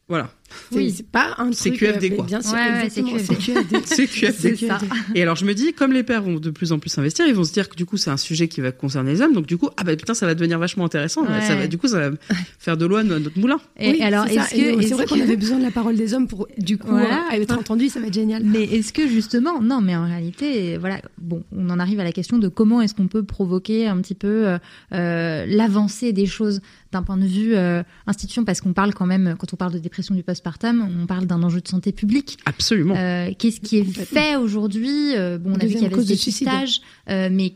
voilà, 0.08 0.30
Oui. 0.72 0.92
c'est 0.96 1.06
pas 1.06 1.34
un 1.38 1.50
C'est 1.52 1.70
truc... 1.70 1.80
QFD, 1.80 2.12
euh, 2.12 2.16
quoi. 2.16 2.24
Bien 2.26 2.40
sûr, 2.40 2.52
Ouais, 2.52 2.58
ouais, 2.58 2.84
exactement, 2.84 3.18
c'est 3.18 3.24
c'est 3.26 3.52
QFD. 3.52 3.76
c'est 3.84 4.06
que 4.06 4.32
C'est 4.32 4.56
ça. 4.56 4.78
QFD. 4.78 4.86
Et 5.14 5.22
alors 5.22 5.36
je 5.36 5.44
me 5.44 5.54
dis, 5.54 5.72
comme 5.72 5.92
les 5.92 6.02
pères 6.02 6.22
vont 6.22 6.34
de 6.38 6.50
plus 6.50 6.72
en 6.72 6.78
plus 6.78 6.90
s'investir, 6.90 7.26
ils 7.26 7.34
vont 7.34 7.44
se 7.44 7.52
dire 7.52 7.68
que 7.68 7.74
du 7.76 7.86
coup 7.86 7.96
c'est 7.96 8.10
un 8.10 8.16
sujet 8.16 8.46
qui 8.48 8.60
va 8.60 8.70
concerner 8.72 9.12
les 9.12 9.20
hommes, 9.22 9.32
donc 9.32 9.46
du 9.46 9.56
coup 9.56 9.68
ah 9.76 9.84
bah 9.84 9.96
putain 9.96 10.14
ça 10.14 10.26
va 10.26 10.34
devenir 10.34 10.58
vachement 10.58 10.84
intéressant, 10.84 11.22
Ouais. 11.24 11.40
ça 11.42 11.56
va 11.56 11.66
du 11.66 11.76
coup 11.78 11.88
ça 11.88 12.10
va 12.10 12.16
faire 12.58 12.76
de 12.76 12.86
l'eau 12.86 12.96
à 12.96 13.02
notre 13.04 13.38
moulin. 13.38 13.58
Et 13.78 13.92
Oui, 13.92 14.02
alors, 14.02 14.26
c'est 14.28 14.34
ça. 14.34 14.42
est-ce 14.44 14.54
Et 14.54 14.58
que, 14.76 14.80
c'est 14.80 14.86
est-ce 14.86 14.94
vrai 14.94 15.06
qu'on 15.06 15.20
avait 15.20 15.36
besoin 15.44 15.58
de 15.58 15.64
la 15.64 15.70
parole 15.70 15.96
des 15.96 16.14
hommes 16.14 16.28
pour, 16.28 16.46
du 16.58 16.78
coup, 16.78 16.88
Voilà. 16.88 17.24
euh, 17.32 17.40
être 17.40 17.58
entendu, 17.58 17.88
ça 17.88 18.00
va 18.00 18.06
être 18.06 18.14
génial. 18.14 18.42
Mais 18.44 18.62
est-ce 18.64 18.92
que 18.92 19.08
justement, 19.08 19.60
non, 19.60 19.80
mais 19.80 19.96
en 19.96 20.04
réalité, 20.04 20.76
voilà, 20.78 21.00
bon, 21.18 21.42
on 21.56 21.68
en 21.70 21.78
arrive 21.80 22.00
à 22.00 22.04
la 22.04 22.12
question 22.12 22.38
de 22.38 22.48
comment 22.48 22.80
est-ce 22.80 22.94
qu'on 22.94 23.08
peut 23.08 23.22
provoquer 23.24 23.86
un 23.88 23.96
petit 24.00 24.14
peu 24.14 24.46
euh, 24.46 24.58
euh, 24.92 25.44
l'avancée 25.48 26.12
des 26.12 26.26
choses 26.26 26.60
d'un 26.92 27.02
point 27.02 27.16
de 27.16 27.26
vue 27.26 27.54
euh, 27.56 27.82
institution, 28.06 28.44
parce 28.44 28.60
qu'on 28.60 28.72
parle 28.72 28.94
quand 28.94 29.06
même, 29.06 29.34
quand 29.38 29.52
on 29.52 29.56
parle 29.56 29.72
de 29.72 29.78
dépression 29.78 30.14
du 30.14 30.22
postpartum, 30.44 30.88
on 31.02 31.06
parle 31.06 31.26
d'un 31.26 31.42
enjeu 31.42 31.60
de 31.60 31.68
santé 31.68 31.92
publique. 31.92 32.38
Absolument. 32.44 32.94
Euh, 32.96 33.30
Qu'est-ce 33.38 33.60
qui 33.60 33.78
est 33.78 33.84
fait 33.84 34.36
aujourd'hui? 34.36 35.16
Euh, 35.16 35.38
Bon, 35.38 35.50
on 35.50 35.54
a 35.54 35.64
vu 35.64 35.68
qu'il 35.74 35.82
y 35.82 35.86
avait 35.86 35.94
cause 35.94 36.04
ce 36.06 36.12
de 36.12 36.16
suicide. 36.16 36.48
dépistage, 36.48 36.80
euh, 37.10 37.28
mais 37.32 37.54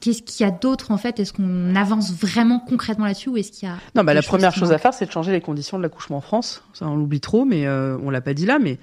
qu'est-ce 0.00 0.22
qu'il 0.22 0.46
y 0.46 0.48
a 0.48 0.52
d'autre 0.52 0.90
en 0.92 0.96
fait? 0.98 1.18
Est-ce 1.20 1.32
qu'on 1.32 1.74
avance 1.76 2.12
vraiment 2.12 2.60
concrètement 2.60 3.04
là-dessus 3.06 3.28
ou 3.28 3.36
est-ce 3.36 3.50
qu'il 3.52 3.68
y 3.68 3.70
a 3.70 3.74
Non, 3.94 4.04
bah, 4.04 4.12
des 4.12 4.14
la 4.14 4.22
première 4.22 4.54
chose 4.54 4.72
à 4.72 4.78
faire, 4.78 4.94
c'est 4.94 5.06
de 5.06 5.10
changer 5.10 5.32
les 5.32 5.40
conditions 5.40 5.76
de 5.78 5.82
l'accouchement 5.82 6.18
en 6.18 6.20
France. 6.22 6.62
Ça, 6.74 6.86
on 6.88 6.96
l'oublie 6.96 7.20
trop, 7.20 7.44
mais 7.44 7.66
euh, 7.66 7.96
on 8.02 8.10
l'a 8.10 8.20
pas 8.20 8.34
dit 8.34 8.46
là. 8.46 8.58
Mais 8.58 8.78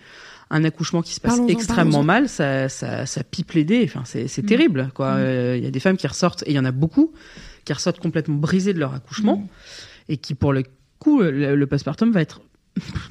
un 0.52 0.64
accouchement 0.64 1.02
qui 1.02 1.14
se 1.14 1.20
passe 1.22 1.32
Parlons-en, 1.38 1.48
extrêmement 1.50 1.92
parlons-en. 1.92 2.04
mal, 2.04 2.30
ça, 2.30 2.70
ça, 2.70 3.06
ça 3.06 3.24
pipe 3.24 3.54
les 3.54 3.64
dés. 3.64 3.84
Enfin, 3.86 4.04
c'est, 4.06 4.28
c'est 4.28 4.44
Mm. 4.44 4.48
terrible, 4.48 4.92
quoi. 4.94 5.14
Mm. 5.16 5.20
Euh, 5.20 5.58
Il 5.58 5.64
y 5.64 5.68
a 5.68 5.72
des 5.72 5.80
femmes 5.80 5.98
qui 5.98 6.08
ressortent, 6.08 6.44
et 6.46 6.52
il 6.52 6.56
y 6.56 6.60
en 6.60 6.66
a 6.66 6.72
beaucoup, 6.72 7.14
qui 7.66 7.74
ressortent 7.74 8.00
complètement 8.00 8.36
brisées 8.36 8.74
de 8.74 8.80
leur 8.80 8.94
accouchement, 8.94 9.38
Mm. 9.38 9.48
et 10.10 10.18
qui, 10.18 10.36
pour 10.36 10.54
le 10.54 10.64
coup, 11.00 11.22
le, 11.22 11.56
le 11.56 11.68
postpartum 11.68 12.12
va 12.12 12.22
être 12.22 12.42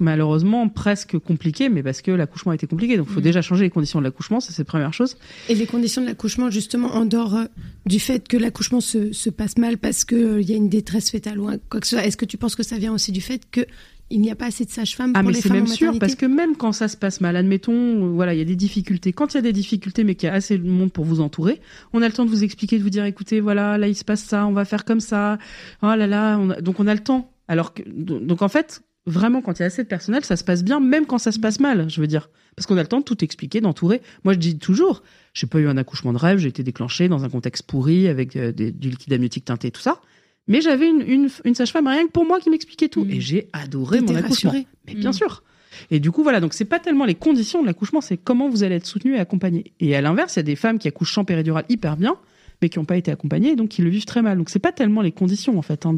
malheureusement 0.00 0.68
presque 0.68 1.18
compliqué, 1.18 1.68
mais 1.68 1.82
parce 1.82 2.02
que 2.02 2.10
l'accouchement 2.10 2.52
a 2.52 2.54
été 2.54 2.66
compliqué. 2.66 2.96
Donc, 2.96 3.06
il 3.08 3.14
faut 3.14 3.20
Mm. 3.20 3.24
déjà 3.24 3.42
changer 3.42 3.64
les 3.64 3.70
conditions 3.70 3.98
de 3.98 4.04
l'accouchement, 4.04 4.40
ça 4.40 4.52
c'est 4.52 4.62
la 4.62 4.66
première 4.66 4.92
chose. 4.92 5.16
Et 5.48 5.54
les 5.54 5.66
conditions 5.66 6.02
de 6.02 6.06
l'accouchement, 6.06 6.50
justement, 6.50 6.94
en 6.94 7.04
dehors 7.06 7.34
euh, 7.34 7.44
du 7.86 8.00
fait 8.00 8.26
que 8.28 8.36
l'accouchement 8.36 8.80
se, 8.80 9.12
se 9.12 9.30
passe 9.30 9.56
mal 9.58 9.78
parce 9.78 10.04
qu'il 10.04 10.42
y 10.42 10.52
a 10.52 10.56
une 10.56 10.68
détresse 10.68 11.10
fétale 11.10 11.38
ou 11.38 11.50
quoi 11.70 11.80
que 11.80 11.86
ce 11.86 11.96
soit, 11.96 12.04
est-ce 12.06 12.16
que 12.16 12.24
tu 12.24 12.36
penses 12.36 12.54
que 12.56 12.62
ça 12.62 12.78
vient 12.78 12.92
aussi 12.92 13.12
du 13.12 13.20
fait 13.20 13.42
que 13.50 13.62
il 14.10 14.20
n'y 14.20 14.30
a 14.30 14.34
pas 14.36 14.46
assez 14.46 14.66
de 14.66 14.70
sages-femmes 14.70 15.12
Ah 15.14 15.20
pour 15.20 15.28
mais 15.28 15.34
les 15.34 15.40
c'est 15.40 15.48
femmes 15.48 15.56
même 15.62 15.66
en 15.66 15.74
sûr 15.74 15.98
parce 15.98 16.14
que 16.14 16.26
même 16.26 16.56
quand 16.56 16.72
ça 16.72 16.88
se 16.88 16.96
passe 16.96 17.22
mal, 17.22 17.36
admettons, 17.36 17.72
euh, 17.72 18.10
voilà, 18.10 18.34
il 18.34 18.38
y 18.38 18.42
a 18.42 18.44
des 18.44 18.54
difficultés. 18.54 19.14
Quand 19.14 19.32
il 19.32 19.36
y 19.36 19.38
a 19.38 19.42
des 19.42 19.52
difficultés, 19.54 20.04
mais 20.04 20.14
qu'il 20.14 20.26
y 20.28 20.30
a 20.30 20.34
assez 20.34 20.58
de 20.58 20.68
monde 20.68 20.92
pour 20.92 21.06
vous 21.06 21.20
entourer, 21.20 21.62
on 21.94 22.02
a 22.02 22.06
le 22.06 22.12
temps 22.12 22.26
de 22.26 22.30
vous 22.30 22.44
expliquer, 22.44 22.76
de 22.78 22.82
vous 22.82 22.90
dire, 22.90 23.06
écoutez, 23.06 23.40
voilà, 23.40 23.78
là 23.78 23.88
il 23.88 23.94
se 23.96 24.04
passe 24.04 24.22
ça, 24.22 24.46
on 24.46 24.52
va 24.52 24.66
faire 24.66 24.84
comme 24.84 25.00
ça. 25.00 25.38
Oh 25.82 25.86
là 25.86 26.06
là, 26.06 26.36
on 26.38 26.50
a- 26.50 26.60
donc 26.60 26.80
on 26.80 26.86
a 26.86 26.92
le 26.94 27.00
temps. 27.00 27.30
Alors 27.48 27.72
que 27.72 27.82
donc 27.88 28.42
en 28.42 28.48
fait, 28.48 28.82
vraiment 29.06 29.42
quand 29.42 29.58
il 29.58 29.60
y 29.60 29.64
a 29.64 29.66
assez 29.66 29.82
de 29.82 29.88
personnel, 29.88 30.24
ça 30.24 30.36
se 30.36 30.44
passe 30.44 30.64
bien, 30.64 30.80
même 30.80 31.06
quand 31.06 31.18
ça 31.18 31.32
se 31.32 31.38
passe 31.38 31.60
mal, 31.60 31.88
je 31.90 32.00
veux 32.00 32.06
dire, 32.06 32.30
parce 32.56 32.66
qu'on 32.66 32.76
a 32.76 32.82
le 32.82 32.88
temps 32.88 33.00
de 33.00 33.04
tout 33.04 33.22
expliquer, 33.24 33.60
d'entourer. 33.60 34.00
Moi 34.24 34.32
je 34.34 34.38
dis 34.38 34.58
toujours, 34.58 35.02
j'ai 35.34 35.46
pas 35.46 35.58
eu 35.58 35.68
un 35.68 35.76
accouchement 35.76 36.12
de 36.12 36.18
rêve, 36.18 36.38
j'ai 36.38 36.48
été 36.48 36.62
déclenchée 36.62 37.08
dans 37.08 37.24
un 37.24 37.28
contexte 37.28 37.64
pourri 37.66 38.08
avec 38.08 38.36
euh, 38.36 38.52
des- 38.52 38.70
du 38.72 38.90
liquide 38.90 39.12
amniotique 39.12 39.44
teinté, 39.44 39.70
tout 39.70 39.80
ça. 39.82 40.00
Mais 40.46 40.60
j'avais 40.60 40.88
une, 40.88 41.00
une, 41.06 41.28
une 41.44 41.54
sage-femme 41.54 41.86
rien 41.86 42.06
que 42.06 42.12
pour 42.12 42.26
moi 42.26 42.38
qui 42.38 42.50
m'expliquait 42.50 42.88
tout. 42.88 43.04
Mm. 43.04 43.10
Et 43.10 43.20
j'ai 43.20 43.48
adoré 43.54 44.00
mon 44.02 44.08
accouchement. 44.14 44.50
rassurée. 44.52 44.66
Mais 44.86 44.94
bien 44.94 45.10
Mm. 45.10 45.14
sûr. 45.14 45.42
Et 45.90 45.98
du 46.00 46.10
coup, 46.12 46.22
voilà, 46.22 46.38
donc 46.40 46.52
c'est 46.54 46.64
pas 46.66 46.78
tellement 46.78 47.04
les 47.04 47.14
conditions 47.16 47.60
de 47.62 47.66
l'accouchement, 47.66 48.00
c'est 48.00 48.16
comment 48.18 48.48
vous 48.48 48.62
allez 48.62 48.76
être 48.76 48.86
soutenu 48.86 49.16
et 49.16 49.18
accompagné. 49.18 49.72
Et 49.80 49.96
à 49.96 50.00
l'inverse, 50.02 50.36
il 50.36 50.38
y 50.38 50.40
a 50.40 50.42
des 50.44 50.54
femmes 50.54 50.78
qui 50.78 50.86
accouchent 50.86 51.14
sans 51.14 51.24
péridurale 51.24 51.64
hyper 51.68 51.96
bien, 51.96 52.16
mais 52.62 52.68
qui 52.68 52.78
n'ont 52.78 52.84
pas 52.84 52.96
été 52.96 53.10
accompagnées, 53.10 53.56
donc 53.56 53.70
qui 53.70 53.82
le 53.82 53.90
vivent 53.90 54.04
très 54.04 54.22
mal. 54.22 54.38
Donc 54.38 54.50
c'est 54.50 54.58
pas 54.60 54.70
tellement 54.70 55.00
les 55.02 55.10
conditions, 55.12 55.58
en 55.58 55.62
fait, 55.62 55.84
hein, 55.86 55.94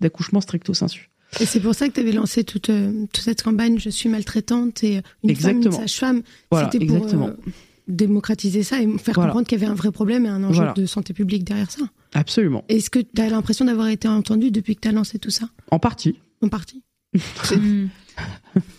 d'accouchement 0.00 0.40
stricto 0.40 0.74
sensu. 0.74 1.10
Et 1.40 1.46
c'est 1.46 1.60
pour 1.60 1.74
ça 1.74 1.88
que 1.88 1.94
tu 1.94 2.00
avais 2.00 2.12
lancé 2.12 2.44
toute, 2.44 2.70
euh, 2.70 3.06
toute 3.12 3.22
cette 3.24 3.42
campagne 3.42 3.78
Je 3.78 3.90
suis 3.90 4.08
maltraitante 4.08 4.82
et 4.84 5.02
une 5.24 5.36
femme, 5.36 5.62
une 5.62 5.72
sage-femme. 5.72 6.22
Voilà, 6.50 6.70
C'était 6.70 6.84
pour 6.86 6.96
exactement. 6.96 7.28
euh, 7.28 7.36
démocratiser 7.88 8.62
ça 8.62 8.80
et 8.80 8.86
faire 8.98 9.14
Voilà. 9.14 9.28
comprendre 9.30 9.46
qu'il 9.46 9.58
y 9.60 9.62
avait 9.62 9.70
un 9.70 9.74
vrai 9.74 9.92
problème 9.92 10.26
et 10.26 10.28
un 10.28 10.42
enjeu 10.44 10.56
Voilà. 10.58 10.72
de 10.74 10.86
santé 10.86 11.12
publique 11.14 11.44
derrière 11.44 11.70
ça. 11.70 11.82
Absolument. 12.14 12.64
Est-ce 12.68 12.90
que 12.90 12.98
tu 13.00 13.20
as 13.20 13.28
l'impression 13.28 13.64
d'avoir 13.64 13.88
été 13.88 14.08
entendu 14.08 14.50
depuis 14.50 14.74
que 14.76 14.80
tu 14.80 14.88
as 14.88 14.92
lancé 14.92 15.18
tout 15.18 15.30
ça? 15.30 15.48
En 15.70 15.78
partie. 15.78 16.16
En 16.42 16.48
partie 16.48 16.82
Mm. 17.56 17.86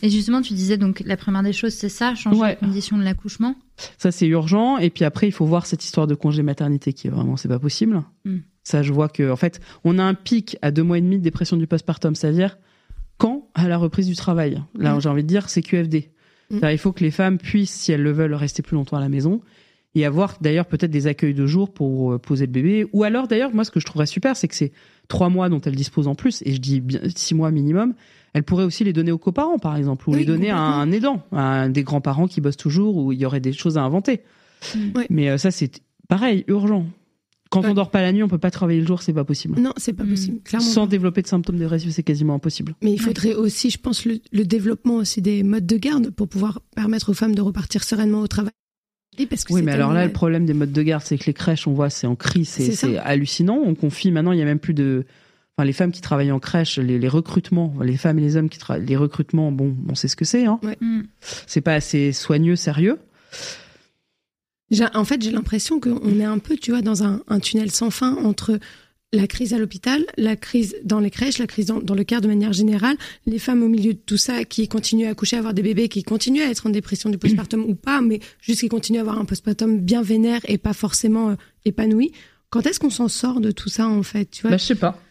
Et 0.02 0.10
justement, 0.10 0.42
tu 0.42 0.54
disais 0.56 0.78
donc 0.78 1.04
la 1.06 1.16
première 1.18 1.44
des 1.44 1.54
choses, 1.54 1.74
c'est 1.74 1.90
ça, 1.90 2.16
changer 2.16 2.40
Ouais. 2.40 2.50
les 2.60 2.68
conditions 2.68 2.98
de 2.98 3.04
l'accouchement? 3.04 3.56
Ça, 4.00 4.12
c'est 4.12 4.26
urgent. 4.26 4.80
Et 4.80 4.90
puis 4.90 5.06
après, 5.06 5.28
il 5.28 5.32
faut 5.32 5.46
voir 5.46 5.68
cette 5.68 5.84
histoire 5.84 6.08
de 6.08 6.16
congé 6.16 6.42
maternité 6.42 6.94
qui 6.94 7.06
est 7.06 7.12
vraiment, 7.12 7.38
c'est 7.38 7.48
pas 7.48 7.60
possible. 7.60 8.02
Mm. 8.26 8.38
Ça, 8.68 8.84
je 8.84 8.92
vois 8.92 9.08
que, 9.08 9.32
en 9.32 9.38
fait, 9.38 9.62
on 9.86 9.98
a 9.98 10.04
un 10.04 10.14
pic 10.14 10.58
à 10.62 10.72
deux 10.72 10.84
mois 10.84 10.98
et 10.98 11.02
demi 11.02 11.18
de 11.20 11.24
dépression 11.24 11.56
du 11.56 11.68
postpartum, 11.68 12.16
c'est-à-dire 12.16 12.58
quand 13.18 13.48
à 13.56 13.70
la 13.70 13.78
reprise 13.78 14.08
du 14.08 14.16
travail. 14.16 14.62
Là, 14.78 14.94
Mm. 14.96 15.02
j'ai 15.02 15.08
envie 15.08 15.24
de 15.24 15.28
dire, 15.30 15.48
c'est 15.50 15.62
QFD. 15.62 16.10
Mm. 16.52 16.60
Il 16.72 16.78
faut 16.78 16.92
que 16.92 17.02
les 17.02 17.12
femmes 17.12 17.38
puissent, 17.38 17.72
si 17.72 17.94
elles 17.94 18.04
le 18.04 18.12
veulent, 18.12 18.34
rester 18.34 18.62
plus 18.62 18.76
longtemps 18.76 18.98
à 18.98 19.00
la 19.00 19.08
maison 19.08 19.40
et 19.96 20.06
avoir 20.06 20.36
d'ailleurs 20.42 20.66
peut-être 20.66 20.92
des 20.92 21.08
accueils 21.08 21.34
de 21.34 21.46
jour 21.46 21.74
pour 21.74 22.12
euh, 22.12 22.20
poser 22.20 22.46
le 22.46 22.52
bébé. 22.52 22.86
Ou 22.92 23.06
alors, 23.06 23.30
d'ailleurs, 23.30 23.54
moi, 23.56 23.64
ce 23.64 23.72
que 23.72 23.80
je 23.80 23.86
trouverais 23.86 24.06
super, 24.06 24.36
c'est 24.36 24.50
que 24.50 24.56
c'est 24.56 24.74
trois 25.08 25.30
mois 25.30 25.48
dont 25.48 25.62
elles 25.62 25.76
disposent 25.78 26.10
en 26.10 26.16
plus, 26.16 26.44
et 26.46 26.52
je 26.54 26.60
dis 26.60 26.82
bien 26.82 27.00
six 27.16 27.36
mois 27.36 27.52
minimum. 27.52 27.94
Elle 28.34 28.44
pourrait 28.44 28.66
aussi 28.66 28.84
les 28.84 28.92
donner 28.92 29.14
aux 29.14 29.18
coparents, 29.18 29.60
par 29.60 29.78
exemple, 29.78 30.10
ou 30.10 30.12
Oui, 30.12 30.20
les 30.20 30.26
donner 30.26 30.50
à 30.52 30.60
un 30.60 30.92
aidant, 30.92 31.24
à 31.32 31.62
un 31.62 31.70
des 31.70 31.84
grands-parents 31.84 32.28
qui 32.28 32.42
bossent 32.42 32.58
toujours, 32.58 32.98
où 32.98 33.14
il 33.14 33.20
y 33.20 33.26
aurait 33.26 33.40
des 33.40 33.54
choses 33.54 33.78
à 33.78 33.82
inventer. 33.84 34.24
Mm. 34.76 34.80
Mais 35.10 35.30
euh, 35.30 35.38
ça, 35.38 35.52
c'est 35.52 35.82
pareil, 36.10 36.44
urgent. 36.50 36.86
Quand 37.50 37.62
Ouais. 37.62 37.70
on 37.70 37.74
dort 37.74 37.92
pas 37.92 38.02
la 38.02 38.12
nuit, 38.12 38.24
on 38.24 38.28
peut 38.28 38.38
pas 38.38 38.52
travailler 38.52 38.82
le 38.82 38.88
jour, 38.88 39.02
c'est 39.02 39.14
pas 39.14 39.24
possible. 39.24 39.60
Non, 39.60 39.74
c'est 39.78 39.94
pas 39.94 40.04
possible, 40.06 40.40
clairement. 40.44 40.68
Sans 40.68 40.82
pas. 40.86 40.92
développer 40.92 41.22
de 41.22 41.28
symptômes 41.28 41.58
dépressifs, 41.58 41.92
c'est 41.92 42.04
quasiment 42.04 42.36
impossible. 42.36 42.74
Mais 42.82 42.92
il 42.92 43.00
faudrait 43.02 43.34
aussi, 43.34 43.70
je 43.70 43.78
pense, 43.78 44.06
le, 44.06 44.20
le 44.32 44.44
développement 44.46 44.96
aussi 44.96 45.22
des 45.22 45.44
modes 45.44 45.66
de 45.66 45.78
garde 45.78 46.10
pour 46.12 46.28
pouvoir 46.28 46.62
permettre 46.76 47.10
aux 47.10 47.14
femmes 47.14 47.36
de 47.36 47.42
repartir 47.42 47.84
sereinement 47.84 48.22
au 48.22 48.28
travail. 48.28 48.52
Et 49.20 49.26
parce 49.26 49.44
que 49.46 49.54
Oui, 49.54 49.62
mais 49.64 49.72
alors 49.72 49.94
là, 49.94 50.06
le 50.06 50.12
problème 50.12 50.46
des 50.46 50.54
modes 50.54 50.72
de 50.72 50.82
garde, 50.84 51.02
c'est 51.04 51.18
que 51.18 51.26
les 51.26 51.34
crèches, 51.34 51.68
on 51.68 51.74
voit, 51.74 51.90
c'est 51.90 52.06
en 52.06 52.16
crise, 52.16 52.50
c'est 52.50 52.98
hallucinant. 52.98 53.60
On 53.66 53.74
confie 53.76 54.12
maintenant, 54.12 54.32
il 54.32 54.40
y 54.40 54.42
a 54.44 54.46
même 54.46 54.60
plus 54.60 54.74
de. 54.76 55.06
Enfin, 55.58 55.66
les 55.66 55.74
femmes 55.74 55.92
qui 55.92 56.02
travaillent 56.02 56.32
en 56.32 56.40
crèche, 56.40 56.78
les, 56.78 57.00
les 57.00 57.08
recrutements, 57.08 57.74
les 57.82 57.98
femmes 57.98 58.20
et 58.20 58.22
les 58.22 58.36
hommes 58.38 58.48
qui 58.48 58.60
travaillent, 58.60 58.86
les 58.86 58.96
recrutements, 58.96 59.52
bon, 59.52 59.76
on 59.90 59.96
sait 59.96 60.08
ce 60.08 60.16
que 60.16 60.24
c'est, 60.26 60.46
hein. 60.46 60.60
Mm. 60.82 61.02
C'est 61.48 61.62
pas 61.62 61.74
assez 61.74 62.12
soigneux, 62.12 62.56
sérieux. 62.56 63.00
En 64.94 65.06
fait, 65.06 65.22
j'ai 65.22 65.32
l'impression 65.32 65.80
qu'on 65.80 66.20
est 66.20 66.26
un 66.26 66.40
peu, 66.40 66.58
tu 66.58 66.72
vois, 66.72 66.82
dans 66.82 67.04
un, 67.04 67.22
un 67.28 67.40
tunnel 67.40 67.72
sans 67.72 67.90
fin 67.90 68.16
entre 68.18 68.60
la 69.14 69.28
crise 69.28 69.54
à 69.54 69.58
l'hôpital, 69.58 70.06
la 70.18 70.36
crise 70.36 70.76
dans 70.84 71.00
les 71.00 71.10
crèches, 71.10 71.38
la 71.38 71.48
crise 71.48 71.68
dans, 71.68 71.96
le 71.96 72.04
care 72.04 72.22
de 72.22 72.28
manière 72.28 72.52
générale, 72.52 72.98
les 73.26 73.40
femmes 73.40 73.64
au 73.64 73.70
milieu 73.70 73.94
de 73.94 74.00
tout 74.00 74.18
ça 74.18 74.44
qui 74.44 74.68
continuent 74.68 75.08
à 75.08 75.12
accoucher, 75.12 75.38
à 75.38 75.40
avoir 75.40 75.54
des 75.54 75.62
bébés, 75.62 75.88
qui 75.88 76.04
continuent 76.04 76.42
à 76.42 76.50
être 76.50 76.68
en 76.68 76.70
dépression 76.70 77.10
du 77.10 77.18
postpartum 77.18 77.64
ou 77.64 77.76
pas, 77.76 78.02
mais 78.02 78.20
juste 78.42 78.60
qui 78.62 78.70
continuent 78.70 78.98
à 78.98 79.02
avoir 79.02 79.18
un 79.18 79.26
postpartum 79.26 79.80
bien 79.80 80.02
vénère 80.02 80.42
et 80.48 80.58
pas 80.58 80.74
forcément 80.74 81.30
euh, 81.30 81.36
épanoui. 81.64 82.12
Quand 82.50 82.66
est-ce 82.66 82.80
qu'on 82.80 82.90
s'en 82.90 83.08
sort 83.08 83.40
de 83.40 83.52
tout 83.52 83.70
ça, 83.70 83.88
en 83.88 84.04
fait 84.04 84.30
tu 84.30 84.42
vois? 84.42 84.52
Bah, 84.52 84.58
je 84.58 84.66
sais 84.66 84.76
pas. 84.76 85.02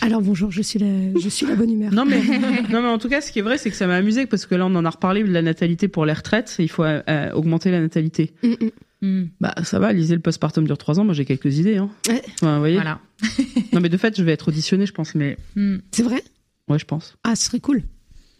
Alors 0.00 0.20
bonjour, 0.22 0.50
je 0.50 0.62
suis 0.62 0.78
la, 0.78 0.86
je 1.20 1.28
suis 1.28 1.46
la 1.46 1.54
bonne 1.56 1.70
humeur. 1.72 1.92
Non 1.92 2.04
mais, 2.04 2.20
non 2.70 2.82
mais 2.82 2.88
en 2.88 2.98
tout 2.98 3.08
cas, 3.08 3.20
ce 3.20 3.32
qui 3.32 3.38
est 3.40 3.42
vrai, 3.42 3.58
c'est 3.58 3.70
que 3.70 3.76
ça 3.76 3.86
m'a 3.86 3.96
amusé 3.96 4.26
parce 4.26 4.46
que 4.46 4.54
là, 4.54 4.66
on 4.66 4.74
en 4.74 4.84
a 4.84 4.90
reparlé 4.90 5.22
de 5.22 5.30
la 5.32 5.42
natalité 5.42 5.88
pour 5.88 6.06
les 6.06 6.12
retraites. 6.12 6.54
Il 6.58 6.68
faut 6.70 6.84
euh, 6.84 7.02
euh, 7.08 7.32
augmenter 7.32 7.70
la 7.70 7.80
natalité. 7.80 8.32
Mm, 8.42 8.48
mm. 8.48 8.70
Mm. 9.00 9.28
Bah 9.40 9.54
ça 9.62 9.78
va, 9.78 9.92
lisez 9.92 10.14
le 10.14 10.20
postpartum 10.20 10.64
dure 10.66 10.78
trois 10.78 10.98
ans. 10.98 11.04
Moi, 11.04 11.14
j'ai 11.14 11.24
quelques 11.24 11.58
idées. 11.58 11.76
Hein. 11.76 11.90
Ouais. 12.08 12.22
Enfin, 12.34 12.54
vous 12.54 12.60
voyez. 12.60 12.74
Voilà. 12.76 13.00
Non 13.72 13.80
mais 13.80 13.88
de 13.88 13.96
fait, 13.96 14.16
je 14.16 14.22
vais 14.22 14.32
être 14.32 14.48
auditionnée, 14.48 14.86
je 14.86 14.92
pense. 14.92 15.14
Mais 15.14 15.36
Mm. 15.56 15.76
C'est 15.92 16.02
vrai? 16.02 16.22
Ouais, 16.68 16.78
je 16.78 16.84
pense. 16.84 17.16
Ah, 17.24 17.34
ce 17.36 17.44
serait 17.46 17.60
cool. 17.60 17.82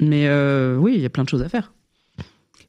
Mais 0.01 0.27
euh, 0.29 0.77
oui, 0.77 0.95
il 0.97 1.01
y 1.01 1.07
a 1.07 1.11
plein 1.11 1.25
de 1.25 1.29
choses 1.29 1.43
à 1.43 1.49
faire. 1.49 1.73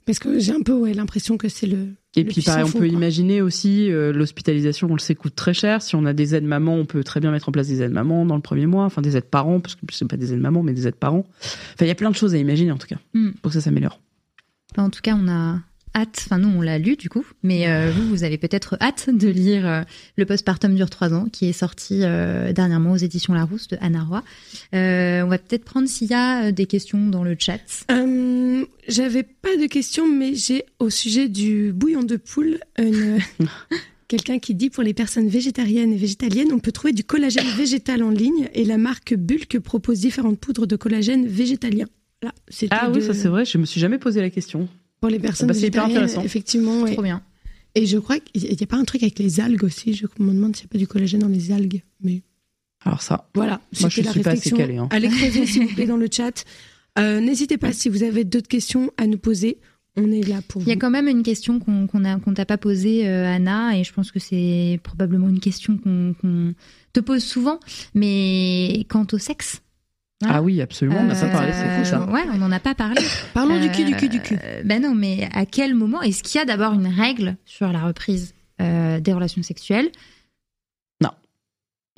Parce 0.09 0.17
que 0.17 0.39
j'ai 0.39 0.53
un 0.53 0.61
peu 0.63 0.73
ouais, 0.73 0.95
l'impression 0.95 1.37
que 1.37 1.49
c'est 1.49 1.67
le. 1.67 1.89
Et 2.15 2.23
le 2.23 2.31
puis, 2.31 2.41
pareil, 2.41 2.63
on 2.63 2.65
fond, 2.65 2.79
peut 2.79 2.87
quoi. 2.87 2.97
imaginer 2.97 3.43
aussi 3.43 3.91
euh, 3.91 4.11
l'hospitalisation, 4.11 4.87
on 4.89 4.95
le 4.95 4.99
sait, 4.99 5.13
coûte 5.13 5.35
très 5.35 5.53
cher. 5.53 5.83
Si 5.83 5.95
on 5.95 6.03
a 6.05 6.13
des 6.13 6.33
aides 6.33 6.45
mamans, 6.45 6.73
on 6.73 6.85
peut 6.87 7.03
très 7.03 7.19
bien 7.19 7.29
mettre 7.29 7.47
en 7.47 7.51
place 7.51 7.67
des 7.67 7.83
aides 7.83 7.91
mamans 7.91 8.25
dans 8.25 8.35
le 8.35 8.41
premier 8.41 8.65
mois, 8.65 8.85
enfin 8.85 9.03
des 9.03 9.17
aides 9.17 9.25
parents, 9.29 9.59
parce 9.59 9.75
que 9.75 9.81
c'est 9.91 10.07
pas 10.07 10.17
des 10.17 10.33
aides 10.33 10.39
mamans, 10.41 10.63
mais 10.63 10.73
des 10.73 10.87
aides 10.87 10.95
parents. 10.95 11.27
Enfin, 11.43 11.85
il 11.85 11.87
y 11.89 11.91
a 11.91 11.95
plein 11.95 12.09
de 12.09 12.15
choses 12.15 12.33
à 12.33 12.39
imaginer 12.39 12.71
en 12.71 12.77
tout 12.79 12.87
cas 12.87 12.97
Mm. 13.13 13.33
pour 13.43 13.51
que 13.51 13.53
ça 13.53 13.61
s'améliore. 13.61 14.01
Enfin, 14.71 14.85
en 14.85 14.89
tout 14.89 15.01
cas, 15.03 15.15
on 15.15 15.27
a 15.27 15.59
hâte, 15.95 16.23
enfin 16.25 16.37
nous 16.37 16.49
on 16.49 16.61
l'a 16.61 16.77
lu 16.77 16.95
du 16.97 17.09
coup, 17.09 17.25
mais 17.41 17.67
euh, 17.67 17.91
vous, 17.91 18.07
vous 18.09 18.23
avez 18.23 18.37
peut-être 18.37 18.77
hâte 18.79 19.09
de 19.11 19.27
lire 19.27 19.67
euh, 19.67 19.81
Le 20.17 20.25
postpartum 20.25 20.75
dure 20.75 20.89
trois 20.91 21.15
ans, 21.15 21.25
qui 21.31 21.49
est 21.49 21.53
sorti 21.53 22.01
euh, 22.03 22.53
dernièrement 22.53 22.91
aux 22.91 22.97
éditions 22.97 23.33
Larousse 23.33 23.67
de 23.67 23.77
Anna 23.81 24.03
Roy. 24.03 24.23
Euh, 24.75 25.23
on 25.23 25.27
va 25.27 25.39
peut-être 25.39 25.65
prendre 25.65 25.87
s'il 25.87 26.07
y 26.09 26.13
a 26.13 26.51
des 26.51 26.67
questions 26.67 27.07
dans 27.07 27.23
le 27.23 27.35
chat. 27.39 27.59
Euh, 28.61 28.65
J'avais 28.87 29.23
pas 29.23 29.55
de 29.57 29.65
questions, 29.67 30.07
mais 30.07 30.35
j'ai 30.35 30.63
au 30.79 30.89
sujet 30.89 31.27
du 31.29 31.71
bouillon 31.73 32.03
de 32.03 32.17
poule 32.17 32.59
une- 32.77 33.19
quelqu'un 34.07 34.39
qui 34.39 34.55
dit 34.55 34.69
pour 34.69 34.83
les 34.83 34.93
personnes 34.93 35.27
végétariennes 35.27 35.93
et 35.93 35.97
végétaliennes, 35.97 36.51
on 36.51 36.59
peut 36.59 36.71
trouver 36.71 36.93
du 36.93 37.03
collagène 37.03 37.45
végétal 37.57 38.01
en 38.03 38.09
ligne 38.09 38.49
et 38.53 38.65
la 38.65 38.77
marque 38.77 39.13
Bulk 39.15 39.59
propose 39.59 39.99
différentes 39.99 40.39
poudres 40.39 40.65
de 40.67 40.75
collagène 40.75 41.27
végétalien. 41.27 41.85
C'était 42.49 42.75
Ah 42.77 42.89
oui, 42.89 42.97
de- 42.97 43.01
ça 43.01 43.13
c'est 43.13 43.27
vrai, 43.29 43.45
je 43.45 43.57
me 43.57 43.65
suis 43.65 43.79
jamais 43.79 43.97
posé 43.99 44.19
la 44.21 44.29
question. 44.29 44.67
Pour 44.99 45.09
les 45.09 45.19
personnes 45.19 45.47
Bah, 45.47 45.53
c'est 45.53 45.67
hyper 45.67 45.83
végétariennes, 45.85 45.97
intéressant. 46.09 46.23
effectivement. 46.25 46.85
Et, 46.87 46.93
Trop 46.93 47.03
bien. 47.03 47.21
et 47.75 47.85
je 47.85 47.97
crois 47.97 48.19
qu'il 48.19 48.41
n'y 48.43 48.57
a 48.61 48.65
pas 48.65 48.75
un 48.77 48.83
truc 48.83 49.03
avec 49.03 49.17
les 49.19 49.39
algues 49.39 49.63
aussi. 49.63 49.93
Je 49.93 50.05
me 50.19 50.33
demande 50.33 50.55
s'il 50.55 50.65
n'y 50.65 50.69
a 50.69 50.71
pas 50.73 50.77
du 50.79 50.87
collagène 50.87 51.21
dans 51.21 51.27
les 51.29 51.51
algues. 51.53 51.81
Mais 52.03 52.21
Alors 52.83 53.01
ça, 53.01 53.29
voilà, 53.35 53.61
Moi, 53.79 53.89
je 53.89 54.01
la 54.01 54.11
suis 54.11 54.21
pas 54.21 54.31
assez 54.31 54.39
réflexion. 54.49 54.57
calée, 54.57 54.77
hein. 54.77 54.87
Allez 54.91 55.07
creuser 55.09 55.45
s'il 55.45 55.67
vous 55.67 55.75
plaît 55.75 55.85
dans 55.93 55.95
le 55.97 56.07
chat. 56.11 56.43
Euh, 56.97 57.19
N'hésitez 57.19 57.57
pas 57.57 57.71
si 57.73 57.87
vous 57.89 58.03
avez 58.03 58.23
d'autres 58.23 58.47
questions 58.47 58.91
à 58.97 59.05
nous 59.07 59.17
poser. 59.17 59.59
On 59.95 60.11
est 60.11 60.27
là 60.27 60.41
pour 60.47 60.61
Il 60.61 60.67
y 60.67 60.71
a 60.71 60.75
vous. 60.75 60.79
quand 60.79 60.89
même 60.89 61.07
une 61.07 61.23
question 61.23 61.59
qu'on 61.59 61.87
a- 62.05 62.19
qu'on 62.19 62.33
t'a 62.33 62.45
pas 62.45 62.57
posée, 62.57 63.07
euh, 63.07 63.25
Anna, 63.27 63.77
et 63.77 63.83
je 63.83 63.91
pense 63.93 64.11
que 64.11 64.19
c'est 64.19 64.79
probablement 64.83 65.27
une 65.29 65.39
question 65.39 65.77
qu'on 65.77 66.15
te 66.93 66.99
pose 66.99 67.23
souvent, 67.23 67.59
mais 67.93 68.85
quant 68.89 69.05
au 69.11 69.17
sexe. 69.17 69.61
Voilà. 70.21 70.37
ah 70.37 70.41
oui, 70.41 70.61
absolument, 70.61 70.99
on 70.99 71.05
n'a 71.05 71.15
pas 71.15 71.25
Euh, 71.27 71.31
parlé, 71.31 71.51
c'est 71.53 71.77
fou 71.79 71.85
ça. 71.85 72.05
Ouais, 72.11 72.23
on 72.33 72.37
n'en 72.37 72.51
a 72.51 72.59
pas 72.59 72.75
parlé. 72.75 73.01
Parlons 73.33 73.59
du 73.59 73.69
cul, 73.71 73.85
du 73.85 73.95
cul, 73.95 74.09
du 74.09 74.21
cul. 74.21 74.37
Ben 74.65 74.81
non, 74.81 74.93
mais 74.93 75.29
à 75.33 75.45
quel 75.45 75.75
moment 75.75 76.01
est-ce 76.01 76.23
qu'il 76.23 76.39
y 76.39 76.41
a 76.41 76.45
d'abord 76.45 76.73
une 76.73 76.87
règle 76.87 77.37
sur 77.45 77.71
la 77.71 77.79
reprise 77.85 78.33
euh, 78.61 78.99
des 78.99 79.13
relations 79.13 79.43
sexuelles? 79.43 79.89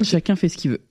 Chacun 0.03 0.35
fait 0.35 0.49
ce 0.49 0.57
qu'il 0.57 0.71
veut. 0.71 0.81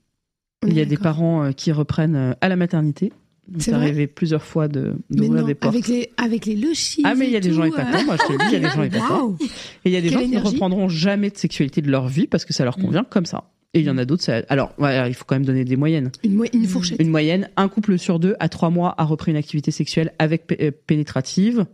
Il 0.64 0.72
y 0.72 0.80
a 0.80 0.84
des 0.84 0.96
parents 0.96 1.42
euh, 1.42 1.50
qui 1.50 1.72
reprennent 1.72 2.14
euh, 2.14 2.32
à 2.40 2.48
la 2.48 2.54
maternité. 2.54 3.12
C'est 3.58 3.72
arrivé 3.72 4.06
plusieurs 4.06 4.42
fois 4.44 4.68
de 4.68 4.94
d'ouvrir 5.10 5.44
des 5.44 5.54
portes. 5.54 5.74
avec 5.74 5.88
les, 5.88 6.10
avec 6.16 6.46
les 6.46 6.54
lochis. 6.56 7.02
Ah 7.04 7.14
mais 7.16 7.26
il 7.26 7.32
y 7.32 7.36
a 7.36 7.40
des 7.40 7.48
tout, 7.48 7.56
gens 7.56 7.64
épatants, 7.64 8.04
moi 8.04 8.16
je 8.16 8.26
te 8.26 8.32
le 8.32 8.38
dis, 8.38 8.44
il 8.48 8.52
y 8.52 8.56
a 8.56 8.60
des 8.60 8.68
gens 8.74 8.82
épatants. 8.84 9.24
Waouh. 9.26 9.36
Et 9.40 9.48
il 9.86 9.92
y 9.92 9.96
a 9.96 10.00
des 10.00 10.08
Quelle 10.10 10.18
gens 10.20 10.24
qui 10.24 10.30
ne 10.36 10.40
reprendront 10.40 10.88
jamais 10.88 11.30
de 11.30 11.36
sexualité 11.36 11.82
de 11.82 11.90
leur 11.90 12.06
vie 12.08 12.26
parce 12.28 12.44
que 12.44 12.52
ça 12.52 12.64
leur 12.64 12.78
Mm. 12.78 12.82
convient 12.82 13.04
comme 13.04 13.26
ça. 13.26 13.50
Et 13.74 13.80
il 13.80 13.86
y 13.86 13.90
en 13.90 13.98
a 13.98 14.04
d'autres, 14.04 14.22
ça... 14.22 14.42
alors 14.48 14.72
ouais, 14.78 15.08
il 15.08 15.14
faut 15.14 15.24
quand 15.24 15.34
même 15.36 15.44
donner 15.44 15.64
des 15.64 15.76
moyennes. 15.76 16.10
Une, 16.24 16.34
mo- 16.34 16.44
une 16.52 16.66
fourchette. 16.66 17.00
Une 17.00 17.08
moyenne, 17.10 17.50
un 17.56 17.68
couple 17.68 17.98
sur 17.98 18.18
deux 18.18 18.34
à 18.40 18.48
trois 18.48 18.70
mois 18.70 18.94
a 18.98 19.04
repris 19.04 19.30
une 19.32 19.36
activité 19.36 19.70
sexuelle 19.70 20.12
avec 20.18 20.44
euh, 20.60 20.70
pénétrative. 20.86 21.66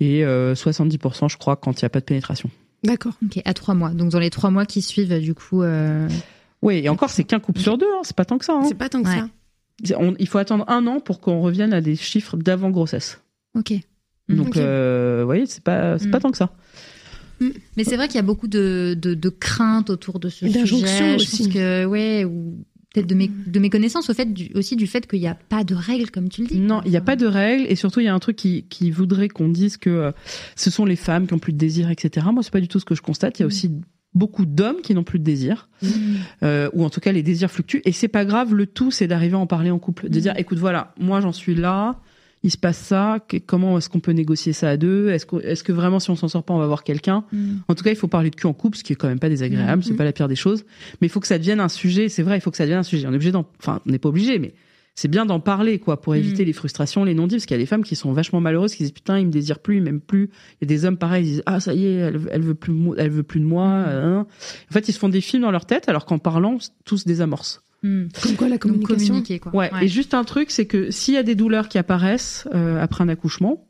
Et 0.00 0.24
euh, 0.24 0.54
70%, 0.54 1.30
je 1.30 1.36
crois, 1.38 1.56
quand 1.56 1.80
il 1.80 1.84
n'y 1.84 1.86
a 1.86 1.90
pas 1.90 2.00
de 2.00 2.04
pénétration. 2.04 2.50
D'accord. 2.82 3.12
Ok, 3.24 3.40
à 3.44 3.54
trois 3.54 3.74
mois. 3.74 3.90
Donc 3.90 4.10
dans 4.10 4.18
les 4.18 4.30
trois 4.30 4.50
mois 4.50 4.66
qui 4.66 4.82
suivent, 4.82 5.18
du 5.20 5.34
coup. 5.34 5.62
euh, 5.62 6.08
Oui, 6.62 6.80
et 6.84 6.88
encore, 6.88 7.08
c'est 7.10 7.24
qu'un 7.24 7.40
couple 7.40 7.60
sur 7.60 7.78
deux, 7.78 7.86
hein, 7.94 8.00
c'est 8.02 8.16
pas 8.16 8.24
tant 8.24 8.36
que 8.38 8.44
ça. 8.44 8.54
hein. 8.54 8.64
C'est 8.68 8.74
pas 8.76 8.88
tant 8.88 9.02
que 9.02 9.08
Ouais. 9.08 9.14
ça. 9.16 9.28
On- 9.98 10.14
il 10.18 10.28
faut 10.28 10.38
attendre 10.38 10.64
un 10.68 10.86
an 10.86 11.00
pour 11.00 11.20
qu'on 11.20 11.40
revienne 11.40 11.72
à 11.72 11.80
des 11.80 11.96
chiffres 11.96 12.36
d'avant 12.36 12.70
grossesse. 12.70 13.20
Ok. 13.56 13.72
Donc, 14.28 14.48
Ok. 14.48 14.56
euh, 14.56 15.18
vous 15.20 15.26
voyez, 15.26 15.46
c'est 15.46 15.62
pas, 15.62 15.98
c'est 15.98 16.06
Mm. 16.08 16.10
pas 16.10 16.20
tant 16.20 16.30
que 16.30 16.36
ça. 16.38 16.54
Mais 17.76 17.84
c'est 17.84 17.96
vrai 17.96 18.06
qu'il 18.06 18.16
y 18.16 18.20
a 18.20 18.22
beaucoup 18.22 18.46
de, 18.48 18.96
de, 19.00 19.12
de 19.14 19.28
craintes 19.28 19.90
autour 19.90 20.18
de 20.20 20.28
ce 20.28 20.44
D'injonctions 20.46 20.86
sujet. 20.88 21.10
Je 21.10 21.14
aussi. 21.16 21.42
pense 21.44 21.52
que, 21.54 21.84
ouais, 21.84 22.24
ou 22.24 22.64
peut-être 22.94 23.08
de 23.08 23.14
mes, 23.16 23.28
de 23.28 23.58
mes 23.58 23.68
connaissances 23.70 24.08
au 24.08 24.14
fait 24.14 24.32
du, 24.32 24.50
aussi 24.54 24.76
du 24.76 24.86
fait 24.86 25.06
qu'il 25.08 25.18
n'y 25.20 25.26
a 25.26 25.34
pas 25.34 25.64
de 25.64 25.74
règles, 25.74 26.10
comme 26.10 26.28
tu 26.28 26.42
le 26.42 26.46
dis. 26.46 26.58
Non, 26.60 26.80
il 26.84 26.92
n'y 26.92 26.96
a 26.96 27.00
pas 27.02 27.16
de 27.16 27.26
règles 27.26 27.66
et 27.68 27.74
surtout 27.74 27.98
il 28.00 28.04
y 28.04 28.08
a 28.08 28.14
un 28.14 28.20
truc 28.20 28.36
qui, 28.36 28.62
qui 28.70 28.90
voudrait 28.92 29.28
qu'on 29.28 29.48
dise 29.48 29.76
que 29.76 29.90
euh, 29.90 30.12
ce 30.54 30.70
sont 30.70 30.84
les 30.84 30.96
femmes 30.96 31.26
qui 31.26 31.34
ont 31.34 31.38
plus 31.40 31.52
de 31.52 31.58
désir, 31.58 31.90
etc. 31.90 32.24
Moi, 32.32 32.42
c'est 32.44 32.52
pas 32.52 32.60
du 32.60 32.68
tout 32.68 32.78
ce 32.78 32.84
que 32.84 32.94
je 32.94 33.02
constate. 33.02 33.40
Il 33.40 33.42
y 33.42 33.44
a 33.44 33.46
aussi 33.46 33.72
beaucoup 34.14 34.46
d'hommes 34.46 34.80
qui 34.82 34.94
n'ont 34.94 35.04
plus 35.04 35.18
de 35.18 35.24
désir, 35.24 35.68
Mm. 35.82 35.86
euh, 36.44 36.70
ou 36.72 36.84
en 36.84 36.90
tout 36.90 37.00
cas 37.00 37.12
les 37.12 37.22
désirs 37.22 37.50
fluctuent. 37.50 37.82
Et 37.84 37.92
c'est 37.92 38.08
pas 38.08 38.24
grave. 38.24 38.54
Le 38.54 38.66
tout, 38.66 38.90
c'est 38.90 39.06
d'arriver 39.06 39.34
à 39.34 39.38
en 39.38 39.46
parler 39.46 39.70
en 39.70 39.78
couple, 39.78 40.08
de 40.08 40.18
Mm. 40.18 40.22
dire, 40.22 40.34
écoute, 40.38 40.58
voilà, 40.58 40.94
moi 41.00 41.20
j'en 41.20 41.32
suis 41.32 41.54
là. 41.54 41.96
Il 42.46 42.50
se 42.50 42.58
passe 42.58 42.76
ça. 42.76 43.20
que- 43.26 43.38
comment 43.38 43.78
est-ce 43.78 43.88
qu'on 43.88 44.00
peut 44.00 44.12
négocier 44.12 44.52
ça 44.52 44.68
à 44.68 44.76
deux? 44.76 45.08
Est-ce 45.08 45.24
que, 45.24 45.36
est-ce 45.42 45.64
que 45.64 45.72
vraiment, 45.72 45.98
si 45.98 46.10
on 46.10 46.16
s'en 46.16 46.28
sort 46.28 46.42
pas, 46.44 46.52
on 46.52 46.58
va 46.58 46.66
voir 46.66 46.84
quelqu'un? 46.84 47.24
Mm. 47.32 47.54
En 47.68 47.74
tout 47.74 47.82
cas, 47.82 47.90
il 47.90 47.96
faut 47.96 48.06
parler 48.08 48.28
de 48.28 48.36
cul 48.36 48.46
en 48.46 48.52
couple, 48.52 48.76
ce 48.76 48.84
qui 48.84 48.92
est 48.92 48.96
quand 48.96 49.08
même 49.08 49.18
pas 49.18 49.30
désagréable, 49.30 49.82
c'est 49.82 49.94
pas 49.94 50.04
la 50.04 50.12
pire 50.12 50.28
des 50.28 50.36
choses. 50.36 50.64
Mais 51.00 51.06
il 51.06 51.10
faut 51.10 51.20
que 51.20 51.26
ça 51.26 51.38
devienne 51.38 51.58
un 51.60 51.70
sujet. 51.70 52.10
C'est 52.10 52.22
vrai, 52.22 52.36
il 52.36 52.40
faut 52.42 52.50
que 52.50 52.58
ça 52.58 52.64
devienne 52.64 52.80
un 52.80 52.82
sujet. 52.82 53.06
On 53.06 53.12
est 53.12 53.16
obligé 53.16 53.32
d'en, 53.32 53.46
enfin, 53.60 53.80
on 53.86 53.90
n'est 53.90 53.98
pas 53.98 54.10
obligé, 54.10 54.38
mais 54.38 54.52
c'est 54.94 55.08
bien 55.08 55.26
d'en 55.26 55.40
parler, 55.40 55.78
quoi, 55.78 56.00
pour 56.00 56.14
éviter 56.14 56.44
les 56.44 56.52
frustrations, 56.52 57.04
les 57.04 57.14
non-dits, 57.14 57.36
parce 57.36 57.46
qu'il 57.46 57.56
y 57.56 57.60
a 57.60 57.62
des 57.62 57.66
femmes 57.66 57.82
qui 57.82 57.96
sont 57.96 58.12
vachement 58.12 58.40
malheureuses, 58.40 58.74
qui 58.74 58.84
disent 58.84 58.92
putain, 58.92 59.18
il 59.18 59.26
me 59.26 59.32
désire 59.32 59.58
plus, 59.58 59.78
il 59.78 59.82
m'aime 59.82 60.00
plus. 60.00 60.30
Il 60.52 60.56
y 60.62 60.64
a 60.64 60.66
des 60.68 60.84
hommes 60.84 60.96
pareils, 60.96 61.24
ils 61.24 61.30
disent 61.32 61.42
ah 61.46 61.58
ça 61.58 61.74
y 61.74 61.84
est, 61.84 61.94
elle, 61.94 62.20
elle 62.30 62.42
veut 62.42 62.54
plus, 62.54 62.74
elle 62.96 63.10
veut 63.10 63.24
plus 63.24 63.40
de 63.40 63.44
moi. 63.44 63.66
hein. 63.66 64.20
En 64.70 64.72
fait, 64.72 64.88
ils 64.88 64.92
se 64.92 64.98
font 64.98 65.08
des 65.08 65.20
films 65.20 65.42
dans 65.42 65.50
leur 65.50 65.66
tête, 65.66 65.88
alors 65.88 66.06
qu'en 66.06 66.18
parlant, 66.18 66.58
tous 66.84 66.98
se 66.98 67.04
désamorcent. 67.04 67.62
Mm. 67.82 68.04
Comme 68.22 68.36
quoi 68.36 68.48
la 68.48 68.58
communication. 68.58 69.08
communiquer, 69.08 69.38
quoi. 69.40 69.54
Ouais. 69.54 69.70
Et 69.82 69.88
juste 69.88 70.14
un 70.14 70.24
truc, 70.24 70.50
c'est 70.50 70.66
que 70.66 70.90
s'il 70.90 71.14
y 71.14 71.18
a 71.18 71.22
des 71.22 71.34
douleurs 71.34 71.68
qui 71.68 71.78
apparaissent 71.78 72.48
euh, 72.54 72.80
après 72.80 73.02
un 73.04 73.08
accouchement, 73.08 73.66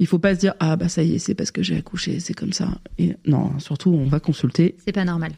il 0.00 0.06
faut 0.08 0.18
pas 0.18 0.34
se 0.34 0.40
dire 0.40 0.54
ah 0.58 0.74
bah 0.76 0.88
ça 0.88 1.04
y 1.04 1.14
est, 1.14 1.18
c'est 1.18 1.34
parce 1.34 1.52
que 1.52 1.62
j'ai 1.62 1.76
accouché, 1.76 2.18
c'est 2.18 2.34
comme 2.34 2.52
ça. 2.52 2.80
Et 2.98 3.14
non, 3.26 3.58
surtout 3.60 3.90
on 3.90 4.06
va 4.06 4.18
consulter. 4.18 4.76
C'est 4.84 4.92
pas 4.92 5.04
normal. 5.04 5.32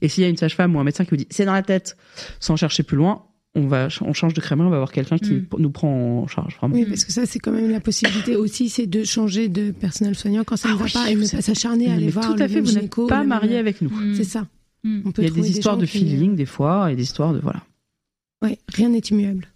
Et 0.00 0.08
s'il 0.08 0.22
y 0.22 0.26
a 0.26 0.30
une 0.30 0.38
sage-femme 0.38 0.74
ou 0.74 0.80
un 0.80 0.84
médecin 0.84 1.04
qui 1.04 1.10
vous 1.10 1.16
dit 1.16 1.26
c'est 1.28 1.44
dans 1.44 1.52
la 1.52 1.62
tête, 1.62 1.96
sans 2.40 2.56
chercher 2.56 2.84
plus 2.84 2.96
loin, 2.96 3.26
on 3.54 3.66
va 3.66 3.88
on 4.00 4.12
change 4.14 4.32
de 4.34 4.40
crémerie, 4.40 4.66
on 4.66 4.70
va 4.70 4.76
avoir 4.76 4.92
quelqu'un 4.92 5.18
qui 5.18 5.32
Mm. 5.34 5.46
nous 5.58 5.70
prend 5.70 6.22
en 6.22 6.26
charge 6.26 6.56
vraiment. 6.56 6.74
Oui, 6.74 6.86
parce 6.86 7.04
que 7.04 7.12
ça, 7.12 7.26
c'est 7.26 7.38
quand 7.38 7.52
même 7.52 7.70
la 7.70 7.80
possibilité 7.80 8.34
aussi, 8.36 8.68
c'est 8.70 8.86
de 8.86 9.04
changer 9.04 9.48
de 9.48 9.70
personnel 9.72 10.14
soignant 10.14 10.42
quand 10.44 10.56
ça 10.56 10.68
ne 10.68 10.74
Ah 10.74 10.76
va 10.78 10.84
oui, 10.84 10.92
pas 10.92 11.10
et 11.10 11.14
ne 11.14 11.26
pas 11.28 11.42
s'acharner 11.42 11.90
à 11.90 11.94
aller 11.94 12.08
voir 12.08 12.26
tout 12.34 12.42
à 12.42 12.46
le 12.46 12.52
fait, 12.52 12.60
vous 12.60 12.72
n'êtes 12.72 12.94
pas 13.08 13.24
marié 13.24 13.58
avec 13.58 13.82
nous. 13.82 13.90
C'est 14.14 14.24
ça. 14.24 14.46
Mm. 14.84 15.02
On 15.04 15.12
peut 15.12 15.22
Il 15.22 15.24
y 15.24 15.28
a 15.28 15.30
trouver 15.30 15.48
des 15.48 15.50
histoires 15.56 15.76
de 15.76 15.84
qui- 15.86 15.98
feeling 15.98 16.34
des 16.34 16.46
fois 16.46 16.90
et 16.90 16.96
des 16.96 17.02
histoires 17.02 17.32
de 17.34 17.40
voilà. 17.40 17.62
Ouais, 18.42 18.58
rien 18.74 18.88
n'est 18.88 18.98
immuable. 18.98 19.46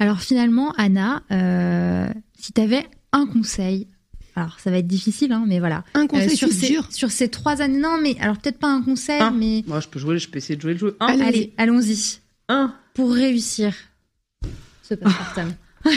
Alors 0.00 0.20
finalement, 0.20 0.72
Anna, 0.78 1.22
euh, 1.30 2.08
si 2.36 2.52
tu 2.52 2.60
avais 2.60 2.84
un 3.12 3.26
conseil, 3.26 3.86
alors 4.34 4.58
ça 4.58 4.70
va 4.72 4.78
être 4.78 4.86
difficile, 4.88 5.30
hein, 5.32 5.44
mais 5.46 5.60
voilà. 5.60 5.84
Un 5.94 6.04
Euh, 6.04 6.06
conseil, 6.08 6.36
sur, 6.36 6.48
c'est 6.48 6.54
ces, 6.54 6.72
dur. 6.72 6.88
sur 6.90 7.10
ces 7.12 7.28
trois 7.28 7.62
années, 7.62 7.78
non, 7.78 7.98
mais 8.02 8.16
alors 8.18 8.38
peut-être 8.38 8.58
pas 8.58 8.66
un 8.72 8.82
conseil, 8.82 9.20
Un. 9.20 9.30
mais 9.30 9.62
Moi 9.68 9.78
je 9.80 9.86
peux 9.88 10.00
jouer, 10.00 10.18
je 10.18 10.28
peux 10.28 10.38
essayer 10.38 10.56
de 10.56 10.60
jouer 10.62 10.72
le 10.72 10.78
jeu. 10.78 10.96
Un, 11.00 11.06
Allez. 11.06 11.22
allez, 11.22 11.52
allons-y. 11.56 12.18
un. 12.48 12.74
Pour 12.96 13.12
réussir 13.12 13.74
ce 14.82 14.94
postpartum. 14.94 15.52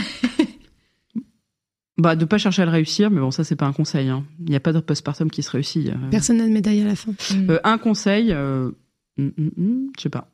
Bah 1.97 2.15
de 2.15 2.23
pas 2.23 2.37
chercher 2.37 2.61
à 2.61 2.65
le 2.65 2.71
réussir, 2.71 3.09
mais 3.11 3.19
bon 3.19 3.29
ça 3.29 3.43
c'est 3.43 3.57
pas 3.57 3.65
un 3.65 3.73
conseil. 3.73 4.07
hein. 4.07 4.23
Il 4.39 4.49
n'y 4.49 4.55
a 4.55 4.61
pas 4.61 4.71
de 4.71 4.79
postpartum 4.79 5.29
qui 5.29 5.43
se 5.43 5.51
réussit. 5.51 5.87
euh. 5.89 5.95
Personne 6.11 6.37
n'a 6.37 6.45
de 6.47 6.49
médaille 6.53 6.81
à 6.81 6.85
la 6.85 6.95
fin. 6.95 7.11
Mm. 7.11 7.49
Euh, 7.49 7.59
un 7.65 7.77
conseil, 7.77 8.31
euh, 8.31 8.71
hum, 9.17 9.33
hum, 9.37 9.51
hum, 9.57 9.91
je 9.97 10.03
sais 10.03 10.09
pas. 10.09 10.29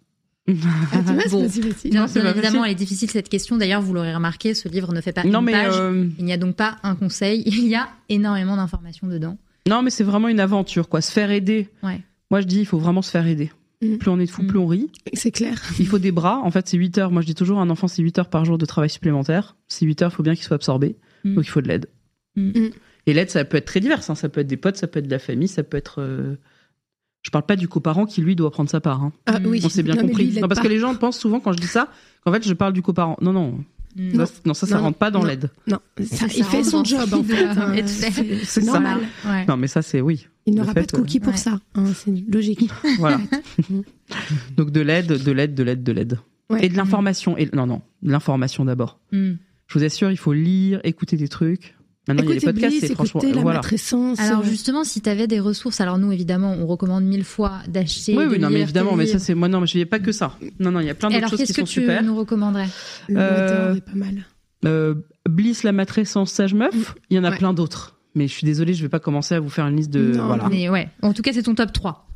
Ah, 0.48 0.52
tu 0.54 1.14
vois, 1.14 1.22
c'est 1.24 1.30
Bon. 1.32 1.44
facile 1.50 1.64
Non, 1.96 2.06
c'est 2.08 2.22
bien 2.22 2.24
pas 2.26 2.38
évidemment, 2.38 2.60
facile. 2.60 2.62
elle 2.66 2.72
est 2.72 2.76
difficile 2.76 3.10
cette 3.10 3.30
question. 3.30 3.58
D'ailleurs, 3.58 3.82
vous 3.82 3.96
l'aurez 3.96 4.14
remarqué, 4.14 4.54
ce 4.54 4.70
livre 4.70 4.94
ne 4.94 5.02
fait 5.02 5.12
pas 5.12 5.24
non 5.24 5.40
une 5.40 5.46
mais 5.46 5.52
page. 5.54 5.74
euh, 5.76 6.08
Il 6.20 6.26
n'y 6.26 6.34
a 6.34 6.38
donc 6.38 6.56
pas 6.56 6.78
un 6.84 6.94
conseil. 6.94 7.42
Il 7.48 7.66
y 7.68 7.74
a 7.74 7.90
énormément 8.10 8.56
d'informations 8.58 9.08
dedans. 9.08 9.36
non 9.68 9.82
mais 9.82 9.90
c'est 9.90 10.04
vraiment 10.04 10.28
une 10.28 10.40
aventure 10.40 10.88
quoi. 10.88 11.02
Se 11.02 11.12
faire 11.12 11.32
aider. 11.32 11.70
Ouais. 11.82 12.00
Moi 12.30 12.42
je 12.42 12.46
dis 12.46 12.60
il 12.60 12.66
faut 12.68 12.78
vraiment 12.78 13.02
se 13.02 13.10
faire 13.10 13.26
aider. 13.26 13.52
Mm. 13.82 13.98
Plus 13.98 14.10
on 14.10 14.20
est 14.20 14.26
de 14.26 14.32
fou, 14.32 14.44
Mm. 14.44 14.48
plus 14.48 14.60
on 14.60 14.68
rit. 14.68 14.90
C'est 15.14 15.32
clair. 15.32 15.62
Il 15.80 15.88
faut 15.88 16.00
des 16.00 16.12
bras. 16.12 16.40
En 16.44 16.52
fait 16.52 16.68
c'est 16.68 16.78
8 16.78 16.98
heures. 16.98 17.12
Moi 17.12 17.22
je 17.22 17.28
dis 17.28 17.36
toujours 17.36 17.60
un 17.60 17.70
enfant 17.70 17.88
c'est 17.88 18.02
8 18.02 18.20
heures 18.20 18.30
par 18.30 18.46
jour 18.46 18.58
de 18.58 18.66
travail 18.66 18.90
supplémentaire. 18.90 19.56
C'est 19.68 19.86
8 19.86 20.02
heures, 20.02 20.12
il 20.12 20.16
faut 20.16 20.24
bien 20.24 20.36
qu'il 20.36 20.44
soit 20.44 20.56
absorbé. 20.56 20.96
Mm. 21.24 21.36
Donc 21.36 21.46
il 21.46 21.50
faut 21.50 21.62
de 21.62 21.68
l'aide. 21.68 21.88
Et 23.08 23.14
l'aide 23.14 23.30
ça 23.30 23.46
peut 23.46 23.58
être 23.58 23.66
très 23.66 23.80
divers. 23.80 24.02
hein. 24.10 24.16
Ça 24.16 24.30
peut 24.30 24.42
être 24.42 24.48
des 24.48 24.58
potes, 24.58 24.78
ça 24.78 24.88
peut 24.88 25.00
être 25.00 25.06
de 25.08 25.12
la 25.12 25.20
famille, 25.20 25.48
ça 25.48 25.64
peut 25.64 25.78
être. 25.78 26.02
euh, 26.02 26.36
Je 27.22 27.30
parle 27.32 27.46
pas 27.46 27.56
du 27.56 27.68
coparent 27.68 28.06
qui 28.06 28.22
lui 28.22 28.36
doit 28.36 28.52
prendre 28.52 28.70
sa 28.70 28.82
part. 28.82 29.04
hein. 29.04 29.12
Ah 29.26 29.40
oui. 29.46 29.62
On 29.64 29.70
s'est 29.70 29.84
bien 29.84 29.96
Non, 29.96 30.02
compris. 30.02 30.28
lui, 30.32 30.40
non, 30.42 30.48
parce 30.48 30.60
pas. 30.60 30.64
que 30.66 30.72
les 30.72 30.80
gens 30.80 30.94
pensent 30.96 31.20
souvent 31.20 31.40
quand 31.40 31.52
je 31.54 31.58
dis 31.60 31.68
ça 31.68 31.90
qu'en 32.24 32.32
fait 32.32 32.46
je 32.48 32.54
parle 32.54 32.74
du 32.74 32.82
coparent. 32.82 33.18
Non, 33.22 33.34
non. 33.34 33.64
Mm. 33.96 34.26
Ça, 34.26 34.34
non, 34.46 34.54
ça, 34.54 34.68
ça 34.68 34.76
Non, 34.78 34.84
rentre 34.84 34.98
pas 34.98 35.10
dans 35.12 35.22
non. 35.22 35.26
l'aide. 35.28 35.50
Non, 35.68 35.80
ça, 36.04 36.28
Ça 36.28 36.34
il 36.36 36.44
fait 36.44 36.64
son 36.64 36.84
job 36.84 37.14
en 37.14 37.24
fait. 37.24 37.46
hein. 37.46 37.74
C'est- 38.44 38.62
normal. 38.64 39.00
Ouais. 39.26 39.46
Non, 39.46 39.56
mais 39.58 39.68
ça, 39.68 39.82
c'est 39.82 40.02
oui. 40.02 40.28
Il 40.46 40.56
n'aura 40.56 40.74
pas 40.74 40.82
de 40.84 40.92
cookies 40.92 41.20
pour 41.20 41.32
ouais. 41.34 41.38
ça. 41.40 41.60
hein, 41.76 41.86
c'est 41.96 42.12
logique. 42.32 42.70
Voilà. 43.00 43.20
Donc 44.58 44.72
de 44.72 44.82
l'aide, 44.82 45.08
de 45.08 45.32
l'aide, 45.32 45.54
de 45.56 45.64
l'aide, 45.64 45.84
de 45.84 45.92
l'aide. 45.92 46.20
Ouais. 46.50 46.66
Et 46.66 46.70
de 46.70 46.76
l'information. 46.78 47.38
Et 47.38 47.50
non, 47.54 47.66
non, 47.68 47.82
de 48.04 48.12
l'information 48.12 48.66
d'abord. 48.66 49.00
Mm. 49.12 49.34
Je 49.68 49.80
vous 49.80 49.84
assure, 49.86 50.12
il 50.12 50.18
faut 50.18 50.34
lire, 50.34 50.80
écouter 50.84 51.18
des 51.18 51.28
trucs. 51.28 51.75
Maintenant, 52.08 52.24
il 52.24 52.28
y 52.28 52.32
a 52.32 52.34
les 52.34 52.38
Écoutez 52.38 52.54
podcasts, 52.54 52.72
Bliss, 52.78 52.88
c'est 52.88 52.94
franchement. 52.94 53.22
écoutez 53.22 53.36
la 53.36 53.42
voilà. 53.42 53.58
matrescence. 53.60 54.20
Alors 54.20 54.42
euh, 54.42 54.44
justement, 54.44 54.84
si 54.84 55.02
tu 55.02 55.10
avais 55.10 55.26
des 55.28 55.40
ressources, 55.40 55.82
alors 55.82 55.98
nous 55.98 56.12
évidemment, 56.12 56.54
on 56.54 56.68
recommande 56.68 57.04
mille 57.04 57.24
fois 57.24 57.54
d'acheter. 57.68 58.16
Oui, 58.16 58.26
oui, 58.30 58.38
non, 58.40 58.50
mais 58.52 58.62
évidemment, 58.62 58.96
mais 58.96 59.08
ça, 59.08 59.18
c'est 59.20 59.34
moi, 59.34 59.48
non, 59.48 59.62
mais 59.62 59.68
je 59.68 59.78
n'y 59.78 59.86
pas 59.86 60.00
que 60.00 60.12
ça. 60.12 60.38
Non, 60.60 60.72
non, 60.72 60.80
il 60.82 60.86
y 60.86 60.90
a 60.90 60.94
plein 60.96 61.10
d'autres 61.10 61.18
alors, 61.18 61.30
choses 61.32 61.40
qui 61.40 61.46
qu'est-ce 61.48 61.54
que 61.54 61.62
sont 61.62 61.74
tu 61.74 61.82
super. 61.82 62.04
nous 62.04 62.16
recommanderais? 62.16 62.68
Le 63.10 63.16
euh, 63.18 63.76
est 63.76 63.82
pas 63.82 63.96
mal. 63.96 64.26
Euh, 64.66 64.94
Bliss, 65.28 65.64
la 65.64 65.72
matrescence 65.72 66.32
sage 66.32 66.54
meuf, 66.54 66.96
il 67.10 67.18
y 67.18 67.20
en 67.20 67.24
a 67.24 67.32
Ouais. 67.32 67.38
plein 67.38 67.54
d'autres. 67.54 67.98
Mais 68.14 68.28
je 68.28 68.34
suis 68.34 68.46
désolée, 68.46 68.74
je 68.74 68.82
vais 68.84 68.90
pas 68.90 69.00
commencer 69.00 69.36
à 69.36 69.40
vous 69.40 69.50
faire 69.50 69.66
une 69.68 69.76
liste 69.78 69.90
de. 69.92 70.16
Non, 70.16 70.28
voilà. 70.28 70.48
Mais 70.50 70.70
ouais, 70.70 70.90
en 71.02 71.12
tout 71.14 71.22
cas, 71.22 71.34
c'est 71.34 71.44
ton 71.44 71.56
top 71.56 71.74
3. 71.74 72.08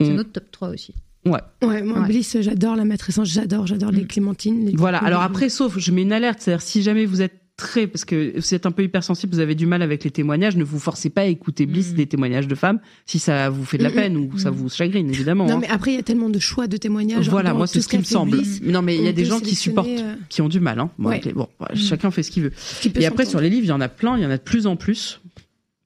C'est 0.00 0.10
Mm. 0.10 0.14
notre 0.14 0.32
top 0.32 0.50
3 0.52 0.68
aussi. 0.70 0.94
Ouais, 1.26 1.40
moi, 1.60 1.98
Ouais. 2.00 2.06
Bliss, 2.06 2.36
j'adore 2.40 2.76
la 2.76 2.84
matrescence, 2.84 3.28
j'adore, 3.28 3.66
j'adore 3.66 3.90
les 3.90 4.02
Mm. 4.04 4.06
clémentines. 4.06 4.64
les- 4.66 4.76
Voilà. 4.76 4.98
Alors 4.98 5.22
après, 5.22 5.48
sauf, 5.48 5.76
je 5.78 5.90
mets 5.92 6.02
une 6.02 6.12
alerte. 6.12 6.38
C'est-à-dire, 6.40 6.62
si 6.62 6.82
jamais 6.82 7.04
vous 7.04 7.20
êtes 7.20 7.34
très, 7.58 7.86
parce 7.88 8.06
que 8.06 8.38
vous 8.38 8.54
êtes 8.54 8.64
un 8.64 8.70
peu 8.70 8.84
hypersensible, 8.84 9.34
vous 9.34 9.40
avez 9.40 9.54
du 9.56 9.66
mal 9.66 9.82
avec 9.82 10.04
les 10.04 10.10
témoignages, 10.10 10.56
ne 10.56 10.64
vous 10.64 10.78
forcez 10.78 11.10
pas 11.10 11.22
à 11.22 11.24
écouter 11.24 11.66
Bliss 11.66 11.92
Mm. 11.92 11.96
des 11.96 12.06
témoignages 12.06 12.46
de 12.48 12.54
femmes 12.54 12.78
si 13.04 13.18
ça 13.18 13.50
vous 13.50 13.64
fait 13.64 13.76
de 13.78 13.82
la 13.82 13.90
peine 13.90 14.16
ou 14.16 14.38
ça 14.38 14.50
mm. 14.50 14.54
vous 14.54 14.68
chagrine, 14.70 15.10
évidemment. 15.10 15.44
Non, 15.46 15.56
hein. 15.56 15.58
mais 15.60 15.68
après, 15.68 15.90
il 15.92 15.96
y 15.96 15.98
a 15.98 16.02
tellement 16.02 16.30
de 16.30 16.38
choix 16.38 16.68
de 16.68 16.76
témoignages. 16.76 17.28
Voilà, 17.28 17.50
dans 17.50 17.58
moi, 17.58 17.66
c'est 17.66 17.82
ce 17.82 17.88
qui 17.88 17.98
me 17.98 18.04
semble. 18.04 18.30
Bliss, 18.38 18.62
non, 18.62 18.80
mais 18.80 18.96
il 18.96 19.02
y 19.04 19.08
a 19.08 19.12
des 19.12 19.24
gens 19.24 19.40
qui 19.40 19.54
supportent, 19.56 19.88
euh, 19.88 20.14
qui 20.28 20.40
ont 20.40 20.48
du 20.48 20.60
mal. 20.60 20.78
Hein. 20.78 20.90
Bon, 20.98 21.10
Ouais. 21.10 21.20
bon, 21.34 21.48
Mm. 21.60 21.76
chacun 21.76 22.10
fait 22.12 22.22
ce 22.22 22.30
qu'il 22.30 22.44
veut. 22.44 22.52
Et 22.94 23.04
après, 23.06 23.26
sur 23.26 23.40
les 23.40 23.50
livres, 23.50 23.64
il 23.66 23.70
y 23.70 23.72
en 23.72 23.80
a 23.80 23.88
plein, 23.88 24.16
il 24.16 24.22
y 24.22 24.26
en 24.26 24.30
a 24.30 24.38
de 24.38 24.42
plus 24.42 24.66
en 24.66 24.76
plus. 24.76 25.20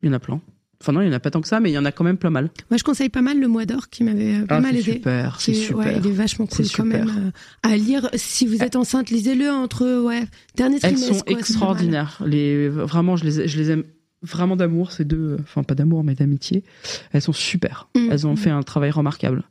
Il 0.03 0.09
y 0.09 0.11
en 0.11 0.15
a 0.15 0.19
plein. 0.19 0.40
Enfin, 0.83 0.93
non, 0.93 1.01
il 1.01 1.07
y 1.07 1.11
en 1.11 1.13
a 1.13 1.21
pas 1.21 1.31
tant 1.31 1.41
que 1.41 1.47
ça, 1.47 1.61
mais 1.61 1.71
il 1.71 1.75
y 1.75 1.79
en 1.79 1.85
a 1.85 1.93
quand 1.93 2.03
même 2.03 2.17
pas 2.17 2.29
mal. 2.31 2.51
Moi, 2.71 2.77
je 2.77 2.83
conseille 2.83 3.09
pas 3.09 3.23
mal 3.23 3.39
le 3.39 3.47
Mois 3.47 3.65
d'Or 3.67 3.89
qui 3.89 4.03
m'avait 4.03 4.35
euh, 4.41 4.47
pas 4.47 4.57
Ah, 4.57 4.61
mal 4.61 4.77
aidé. 4.77 4.95
super, 4.95 5.41
c'est 5.41 5.55
super. 5.55 5.77
Ouais, 5.79 5.97
il 6.03 6.07
est 6.09 6.13
vachement 6.13 6.47
cool 6.47 6.67
quand 6.77 6.85
même 6.85 7.09
euh, 7.09 7.69
à 7.71 7.77
lire. 7.77 8.11
Si 8.15 8.47
vous 8.47 8.63
êtes 8.63 8.75
enceinte, 8.75 9.09
lisez-le 9.11 9.49
entre 9.51 10.03
ouais 10.03 10.25
dernier 10.57 10.77
Elles 10.83 10.95
trimestre. 10.95 11.07
sont 11.07 11.13
quoi, 11.15 11.25
pas 11.25 11.31
mal. 11.33 11.39
extraordinaires. 11.41 12.23
Les, 12.27 12.69
vraiment, 12.69 13.17
je 13.17 13.25
les, 13.25 13.47
je 13.49 13.57
les 13.59 13.71
aime 13.71 13.85
vraiment 14.23 14.57
d'amour, 14.57 14.93
ces 14.93 15.05
deux, 15.05 15.36
enfin 15.40 15.62
pas 15.62 15.74
d'amour, 15.74 16.05
mais 16.05 16.15
d'amitié. 16.15 16.62
Elles 17.12 17.23
sont 17.23 17.32
super. 17.32 17.89
Mm. 17.97 18.09
Elles 18.11 18.27
ont 18.27 18.36
fait 18.36 18.51
un 18.51 18.62
travail 18.62 18.90
remarquable. 18.90 19.43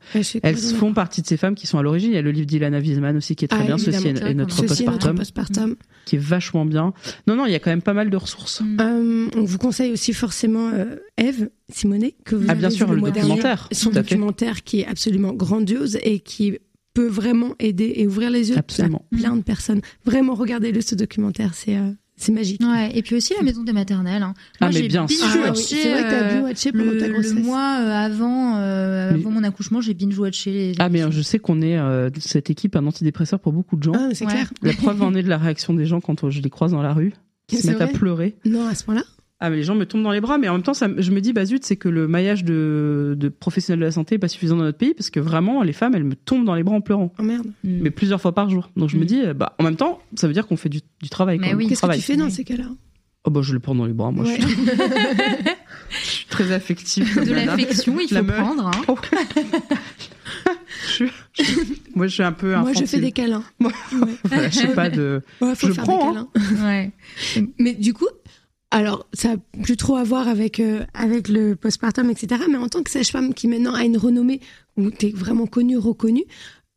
Elles 0.42 0.56
font 0.56 0.92
partie 0.94 1.22
de 1.22 1.26
ces 1.26 1.36
femmes 1.36 1.54
qui 1.54 1.66
sont 1.66 1.78
à 1.78 1.82
l'origine. 1.82 2.10
Il 2.10 2.14
y 2.14 2.18
a 2.18 2.22
le 2.22 2.30
livre 2.30 2.46
d'Ilana 2.46 2.78
Wiesman 2.80 3.16
aussi 3.16 3.36
qui 3.36 3.44
est 3.44 3.48
très 3.48 3.60
Ah, 3.62 3.66
bien, 3.66 3.78
Ceci 3.78 4.08
est, 4.08 4.22
est 4.22 4.34
notre 4.34 4.64
postpartum, 4.64 5.16
postpartum. 5.16 5.76
qui 6.06 6.16
est 6.16 6.20
vachement 6.20 6.64
bien. 6.64 6.92
Non, 7.26 7.36
non, 7.36 7.46
il 7.46 7.52
y 7.52 7.54
a 7.54 7.58
quand 7.58 7.70
même 7.70 7.82
pas 7.82 7.94
mal 7.94 8.10
de 8.10 8.16
ressources. 8.16 8.60
Mm. 8.62 8.76
Euh, 8.80 9.28
on 9.36 9.44
vous 9.44 9.58
conseille 9.58 9.92
aussi 9.92 10.12
forcément 10.12 10.68
euh, 10.72 10.96
Eve 11.18 11.50
Simonet 11.68 12.14
que 12.24 12.34
vous 12.34 12.44
Ah, 12.48 12.52
avez 12.52 12.60
bien 12.60 12.68
vu 12.70 12.76
sûr, 12.76 12.90
le 12.92 12.96
mois 13.00 13.10
dernier. 13.10 13.28
documentaire. 13.30 13.68
Son 13.72 13.90
documentaire 13.90 14.62
qui 14.64 14.80
est 14.80 14.86
absolument 14.86 15.32
grandiose 15.32 15.98
et 16.02 16.20
qui 16.20 16.58
peut 16.94 17.06
vraiment 17.08 17.54
aider 17.58 17.92
et 17.96 18.06
ouvrir 18.06 18.30
les 18.30 18.50
yeux 18.50 18.58
Absolument. 18.58 19.06
à 19.12 19.16
plein 19.16 19.34
de 19.36 19.42
personnes. 19.42 19.80
Vraiment, 20.04 20.34
regardez-le 20.34 20.80
ce 20.82 20.94
documentaire, 20.94 21.54
c'est 21.54 21.76
euh, 21.76 21.90
c'est 22.22 22.32
magique. 22.32 22.60
Ouais, 22.62 22.90
et 22.96 23.02
puis 23.02 23.16
aussi 23.16 23.34
la 23.36 23.42
maison 23.42 23.62
des 23.64 23.72
maternelles. 23.72 24.22
hein. 24.22 24.34
Ah, 24.60 24.66
Moi, 24.66 24.68
mais 24.70 24.82
j'ai 24.82 24.88
bien 24.88 25.02
binge 25.02 25.10
sûr. 25.16 25.26
Ah 25.44 25.50
oui, 25.50 25.56
c'est 25.56 25.90
vrai 25.92 26.02
que 26.04 26.08
t'as 26.10 26.22
euh, 26.22 26.28
bien 26.32 26.42
watché 26.42 26.72
pendant 26.72 26.84
le, 26.84 26.98
ta 26.98 27.06
le 27.08 27.12
grossesse. 27.14 27.32
mois 27.34 27.78
euh, 27.80 27.90
avant, 27.92 28.56
euh, 28.58 29.10
Mais- 29.12 29.20
avant 29.20 29.30
mon 29.30 29.44
accouchement, 29.44 29.80
j'ai 29.80 29.94
binge 29.94 30.18
watché 30.18 30.50
les. 30.52 30.72
Ah, 30.78 30.88
mais 30.88 31.02
je 31.10 31.20
sais 31.22 31.38
qu'on 31.38 31.60
est 31.62 31.76
euh, 31.78 32.10
cette 32.20 32.50
équipe 32.50 32.76
un 32.76 32.86
antidépresseur 32.86 33.40
pour 33.40 33.52
beaucoup 33.52 33.76
de 33.76 33.82
gens. 33.82 33.92
Ah, 33.94 34.08
c'est 34.14 34.24
Ouais. 34.26 34.32
clair. 34.32 34.50
La 34.62 34.72
preuve 34.72 35.02
en 35.02 35.14
est 35.14 35.22
de 35.22 35.28
la 35.28 35.38
réaction 35.38 35.74
des 35.74 35.84
gens 35.86 36.00
quand 36.00 36.28
je 36.30 36.40
les 36.40 36.50
croise 36.50 36.72
dans 36.72 36.82
la 36.82 36.92
rue, 36.92 37.12
qui 37.48 37.56
se 37.56 37.66
mettent 37.66 37.80
à 37.80 37.86
pleurer. 37.88 38.36
Non, 38.44 38.66
à 38.66 38.74
ce 38.74 38.84
point-là? 38.84 39.02
Ah, 39.44 39.50
mais 39.50 39.56
les 39.56 39.62
gens 39.64 39.74
me 39.74 39.84
tombent 39.86 40.04
dans 40.04 40.12
les 40.12 40.20
bras, 40.20 40.38
mais 40.38 40.48
en 40.48 40.52
même 40.52 40.62
temps, 40.62 40.72
ça, 40.72 40.86
je 40.96 41.10
me 41.10 41.20
dis, 41.20 41.32
bah 41.32 41.44
zut, 41.44 41.64
c'est 41.64 41.74
que 41.76 41.88
le 41.88 42.06
maillage 42.06 42.44
de, 42.44 43.16
de 43.18 43.28
professionnels 43.28 43.80
de 43.80 43.84
la 43.86 43.90
santé 43.90 44.14
est 44.14 44.18
pas 44.18 44.28
suffisant 44.28 44.56
dans 44.56 44.62
notre 44.62 44.78
pays, 44.78 44.94
parce 44.94 45.10
que 45.10 45.18
vraiment, 45.18 45.62
les 45.64 45.72
femmes, 45.72 45.96
elles 45.96 46.04
me 46.04 46.14
tombent 46.14 46.44
dans 46.44 46.54
les 46.54 46.62
bras 46.62 46.76
en 46.76 46.80
pleurant, 46.80 47.12
Oh 47.18 47.22
merde. 47.24 47.46
Mm. 47.64 47.80
mais 47.82 47.90
plusieurs 47.90 48.20
fois 48.20 48.32
par 48.36 48.48
jour. 48.48 48.70
Donc 48.76 48.88
je 48.88 48.96
me 48.96 49.02
Mm. 49.02 49.06
dis, 49.06 49.20
euh, 49.22 49.34
bah 49.34 49.56
en 49.58 49.64
même 49.64 49.74
temps, 49.76 50.00
ça 50.14 50.28
veut 50.28 50.32
dire 50.32 50.46
qu'on 50.46 50.56
fait 50.56 50.68
du, 50.68 50.78
du 51.02 51.08
travail. 51.08 51.38
Mais 51.40 51.54
oui. 51.54 51.64
Qu'est-ce 51.66 51.80
que 51.80 51.86
travail. 51.86 51.98
tu 51.98 52.04
fais 52.04 52.16
dans 52.16 52.26
Oui. 52.26 52.30
ces 52.30 52.44
cas-là? 52.44 52.66
Oh 53.24 53.30
bah 53.30 53.40
je 53.42 53.52
le 53.52 53.58
prends 53.60 53.74
dans 53.74 53.86
les 53.86 53.92
bras, 53.92 54.10
moi 54.12 54.24
Ouais. 54.24 54.36
je, 54.40 54.46
suis... 54.46 54.56
je 55.90 56.06
suis 56.08 56.26
très 56.26 56.52
affective. 56.52 57.24
De 57.24 57.32
l'affection, 57.32 57.96
il 58.00 58.12
La 58.14 58.20
faut 58.20 58.26
meuf. 58.26 58.36
prendre. 58.36 58.66
hein. 58.68 58.82
Oh. 58.88 58.96
Je 60.98 61.04
Moi 61.94 62.06
je 62.06 62.12
suis 62.14 62.22
un 62.22 62.32
peu 62.32 62.48
Moi, 62.50 62.58
infantile. 62.70 62.86
je 62.86 62.90
fais 62.90 63.00
des 63.00 63.12
câlins. 63.12 63.44
Voilà, 63.60 64.48
je 64.48 64.54
sais 64.58 64.68
pas 64.68 64.90
de. 64.90 65.22
Ouais, 65.40 65.54
faut 65.54 65.68
Je 65.68 65.72
faire 65.72 65.84
prends, 65.84 66.12
des 66.12 66.18
hein. 66.18 66.28
câlins. 66.34 66.64
Ouais. 66.66 66.90
Mais 67.58 67.72
du 67.74 67.94
coup, 67.94 68.08
alors, 68.72 69.06
ça 69.12 69.32
a 69.32 69.36
plus 69.62 69.76
trop 69.76 69.96
à 69.96 70.02
voir 70.02 70.28
avec, 70.28 70.58
euh, 70.58 70.84
avec 70.94 71.28
le 71.28 71.56
postpartum, 71.56 72.08
etc. 72.08 72.42
Mais 72.50 72.56
en 72.56 72.68
tant 72.68 72.82
que 72.82 72.90
sage-femme 72.90 73.34
qui 73.34 73.46
maintenant 73.46 73.74
a 73.74 73.84
une 73.84 73.98
renommée 73.98 74.40
où 74.78 74.90
tu 74.90 75.08
es 75.08 75.10
vraiment 75.10 75.46
connue, 75.46 75.76
reconnue, 75.76 76.24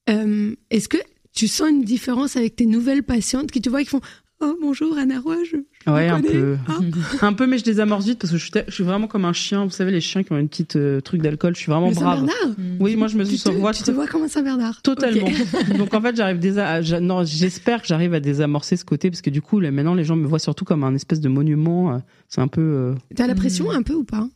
euh, 0.09 0.53
est-ce 0.71 0.89
que 0.89 0.97
tu 1.33 1.47
sens 1.47 1.69
une 1.69 1.85
différence 1.85 2.35
avec 2.35 2.57
tes 2.57 2.65
nouvelles 2.65 3.03
patientes 3.03 3.49
qui 3.49 3.61
te 3.61 3.69
voient 3.69 3.81
qui 3.81 3.89
font 3.89 4.01
Oh 4.41 4.53
bonjour 4.61 4.97
Anna 4.97 5.19
Roy, 5.21 5.37
je, 5.45 5.57
je 5.85 5.89
Ouais, 5.91 6.09
un 6.09 6.21
peu. 6.21 6.57
Ah. 6.67 6.79
Un 7.25 7.31
peu, 7.33 7.47
mais 7.47 7.57
je 7.57 7.63
désamorce 7.63 8.05
vite 8.05 8.19
parce 8.19 8.31
que 8.33 8.37
je 8.37 8.43
suis, 8.43 8.51
je 8.67 8.83
vraiment 8.83 9.07
comme 9.07 9.23
un 9.23 9.31
chien. 9.31 9.63
Vous 9.63 9.71
savez, 9.71 9.91
les 9.91 10.01
chiens 10.01 10.23
qui 10.23 10.33
ont 10.33 10.37
une 10.37 10.49
petite 10.49 10.75
euh, 10.75 10.99
truc 10.99 11.21
d'alcool. 11.21 11.55
Je 11.55 11.61
suis 11.61 11.71
vraiment 11.71 11.87
Le 11.89 11.95
brave. 11.95 12.19
Saint-Bernard 12.19 12.55
Oui, 12.81 12.97
moi 12.97 13.07
je 13.07 13.17
me 13.17 13.23
tu 13.23 13.37
suis 13.37 13.49
te, 13.49 13.55
vois 13.55 13.71
tu 13.73 13.83
te 13.83 13.91
vois 13.91 14.07
comme 14.07 14.23
un 14.23 14.27
Saint-Bernard 14.27 14.81
Totalement. 14.81 15.29
Donc 15.77 15.93
en 15.93 16.01
fait, 16.01 16.15
j'arrive 16.17 16.39
déjà. 16.39 16.81
j'a- 16.81 16.99
Non, 16.99 17.23
j'espère 17.23 17.81
que 17.81 17.87
j'arrive 17.87 18.13
à 18.13 18.19
désamorcer 18.19 18.75
ce 18.75 18.83
côté 18.83 19.09
parce 19.09 19.21
que 19.21 19.29
du 19.29 19.41
coup, 19.41 19.61
là, 19.61 19.71
maintenant, 19.71 19.93
les 19.93 20.03
gens 20.03 20.17
me 20.17 20.27
voient 20.27 20.39
surtout 20.39 20.65
comme 20.65 20.83
un 20.83 20.93
espèce 20.95 21.21
de 21.21 21.29
monument. 21.29 21.93
euh, 21.93 21.97
C'est 22.27 22.41
un 22.41 22.49
peu. 22.49 22.61
euh, 22.61 22.95
T'as 23.15 23.27
la 23.27 23.35
pression 23.35 23.71
Mm. 23.71 23.75
un 23.75 23.81
peu 23.83 23.93
ou 23.93 24.03
pas? 24.03 24.27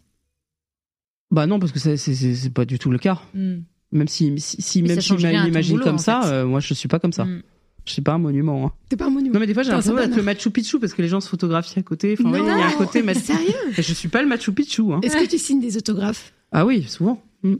Bah 1.31 1.45
non, 1.45 1.59
parce 1.59 1.73
que 1.73 1.79
c'est 1.79 2.53
pas 2.53 2.63
du 2.65 2.79
tout 2.79 2.89
le 2.89 2.97
cas. 2.99 3.19
Mm. 3.33 3.55
Même 3.91 4.07
si, 4.07 4.39
si, 4.39 4.61
si 4.61 4.81
même 4.81 5.01
si 5.01 5.09
ton 5.09 5.15
m'imagine 5.17 5.79
comme 5.79 5.95
en 5.95 5.97
ça, 5.97 6.23
euh, 6.31 6.45
moi 6.45 6.59
je 6.61 6.73
suis 6.73 6.87
pas 6.87 6.99
comme 6.99 7.11
ça. 7.13 7.25
Mm. 7.25 7.41
Je 7.89 7.93
suis 7.93 8.03
pas 8.03 8.13
un 8.13 8.19
monument. 8.19 8.67
hein. 8.67 8.71
T'es 8.87 8.95
pas 8.95 9.07
un 9.07 9.09
monument 9.09 9.33
Non 9.33 9.39
mais 9.39 9.47
des 9.47 9.55
fois 9.55 9.63
j'ai 9.63 9.71
l'impression 9.71 9.95
d'être 9.95 10.15
le. 10.15 10.21
Machu 10.21 10.51
Picchu 10.51 10.77
parce 10.79 10.93
que 10.93 11.01
les 11.01 11.07
gens 11.07 11.19
se 11.21 11.27
photographient 11.27 11.79
à 11.79 11.81
côté. 11.81 12.15
Enfin, 12.19 12.29
ouais, 12.31 12.39
il 12.39 12.45
y 12.45 12.49
a 12.49 12.67
un 12.67 12.71
côté. 12.73 13.01
mais- 13.01 13.15
Sérieux 13.15 13.51
je 13.75 13.81
suis 13.81 14.09
pas 14.09 14.21
le 14.21 14.27
Machu 14.27 14.51
Picchu. 14.51 14.83
Hein. 14.93 14.99
Est-ce 15.01 15.17
que 15.17 15.25
tu 15.27 15.39
signes 15.39 15.59
des 15.59 15.75
autographes? 15.75 16.31
Ah 16.51 16.67
oui, 16.67 16.83
souvent. 16.87 17.19
Mm. 17.41 17.55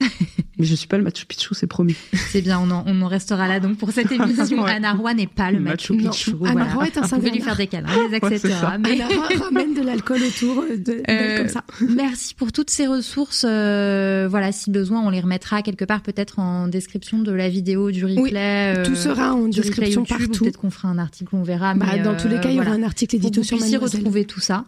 Mais 0.58 0.66
je 0.66 0.74
suis 0.74 0.86
pas 0.86 0.98
le 0.98 1.04
Machu 1.04 1.24
Picchu, 1.24 1.54
c'est 1.54 1.66
promis. 1.66 1.96
C'est 2.30 2.42
bien, 2.42 2.58
on 2.60 2.70
en, 2.70 2.84
on 2.86 3.00
en 3.00 3.06
restera 3.08 3.48
là 3.48 3.60
donc 3.60 3.78
pour 3.78 3.90
cette 3.90 4.12
émission. 4.12 4.62
Ouais. 4.62 4.70
Anna 4.72 4.92
Roy 4.92 5.14
n'est 5.14 5.26
pas 5.26 5.50
le 5.50 5.58
Machu. 5.58 5.96
Picchu. 5.96 6.32
Anna 6.44 6.52
voilà. 6.52 6.74
Roy 6.74 6.86
est 6.86 6.98
un 6.98 7.00
Vous 7.02 7.16
pouvez 7.16 7.30
lui 7.30 7.40
faire 7.40 7.56
des 7.56 7.66
câlins, 7.66 7.88
les 8.10 8.18
Ouais, 8.18 8.38
mais 8.78 9.00
Anna 9.00 9.06
Roy 9.16 9.28
ramène 9.42 9.72
de 9.74 9.80
l'alcool 9.80 10.20
autour 10.22 10.64
de, 10.70 10.76
d'elle 10.76 11.02
Euh, 11.08 11.38
comme 11.38 11.48
ça. 11.48 11.64
Merci 11.88 12.34
pour 12.34 12.52
toutes 12.52 12.68
ces 12.70 12.86
ressources. 12.86 13.46
euh, 13.48 14.28
voilà, 14.30 14.52
si 14.52 14.70
besoin, 14.70 15.00
on 15.00 15.08
les 15.10 15.20
remettra 15.20 15.62
quelque 15.62 15.86
part, 15.86 16.02
peut-être 16.02 16.38
en 16.38 16.68
description 16.68 17.18
de 17.20 17.32
la 17.32 17.48
vidéo, 17.48 17.90
du 17.90 18.04
replay. 18.04 18.74
euh, 18.76 18.84
Tout 18.84 18.94
sera 18.96 19.32
en 19.34 19.48
description 19.48 20.02
YouTube, 20.02 20.18
partout. 20.18 20.44
Peut-être 20.44 20.60
qu'on 20.60 20.70
fera 20.70 20.88
un 20.88 20.98
article, 20.98 21.34
on 21.34 21.42
verra. 21.42 21.74
Bah, 21.74 21.86
mais, 21.96 22.02
dans 22.02 22.16
tous 22.16 22.28
les 22.28 22.36
euh, 22.36 22.40
cas, 22.40 22.50
il 22.50 22.56
y 22.56 22.60
aura 22.60 22.70
un 22.72 22.82
article 22.82 23.16
édito 23.16 23.40
vous 23.40 23.46
sur 23.46 23.58
Mademoiselle. 23.58 24.00
retrouver 24.00 24.26
tout 24.26 24.40
ça. 24.40 24.66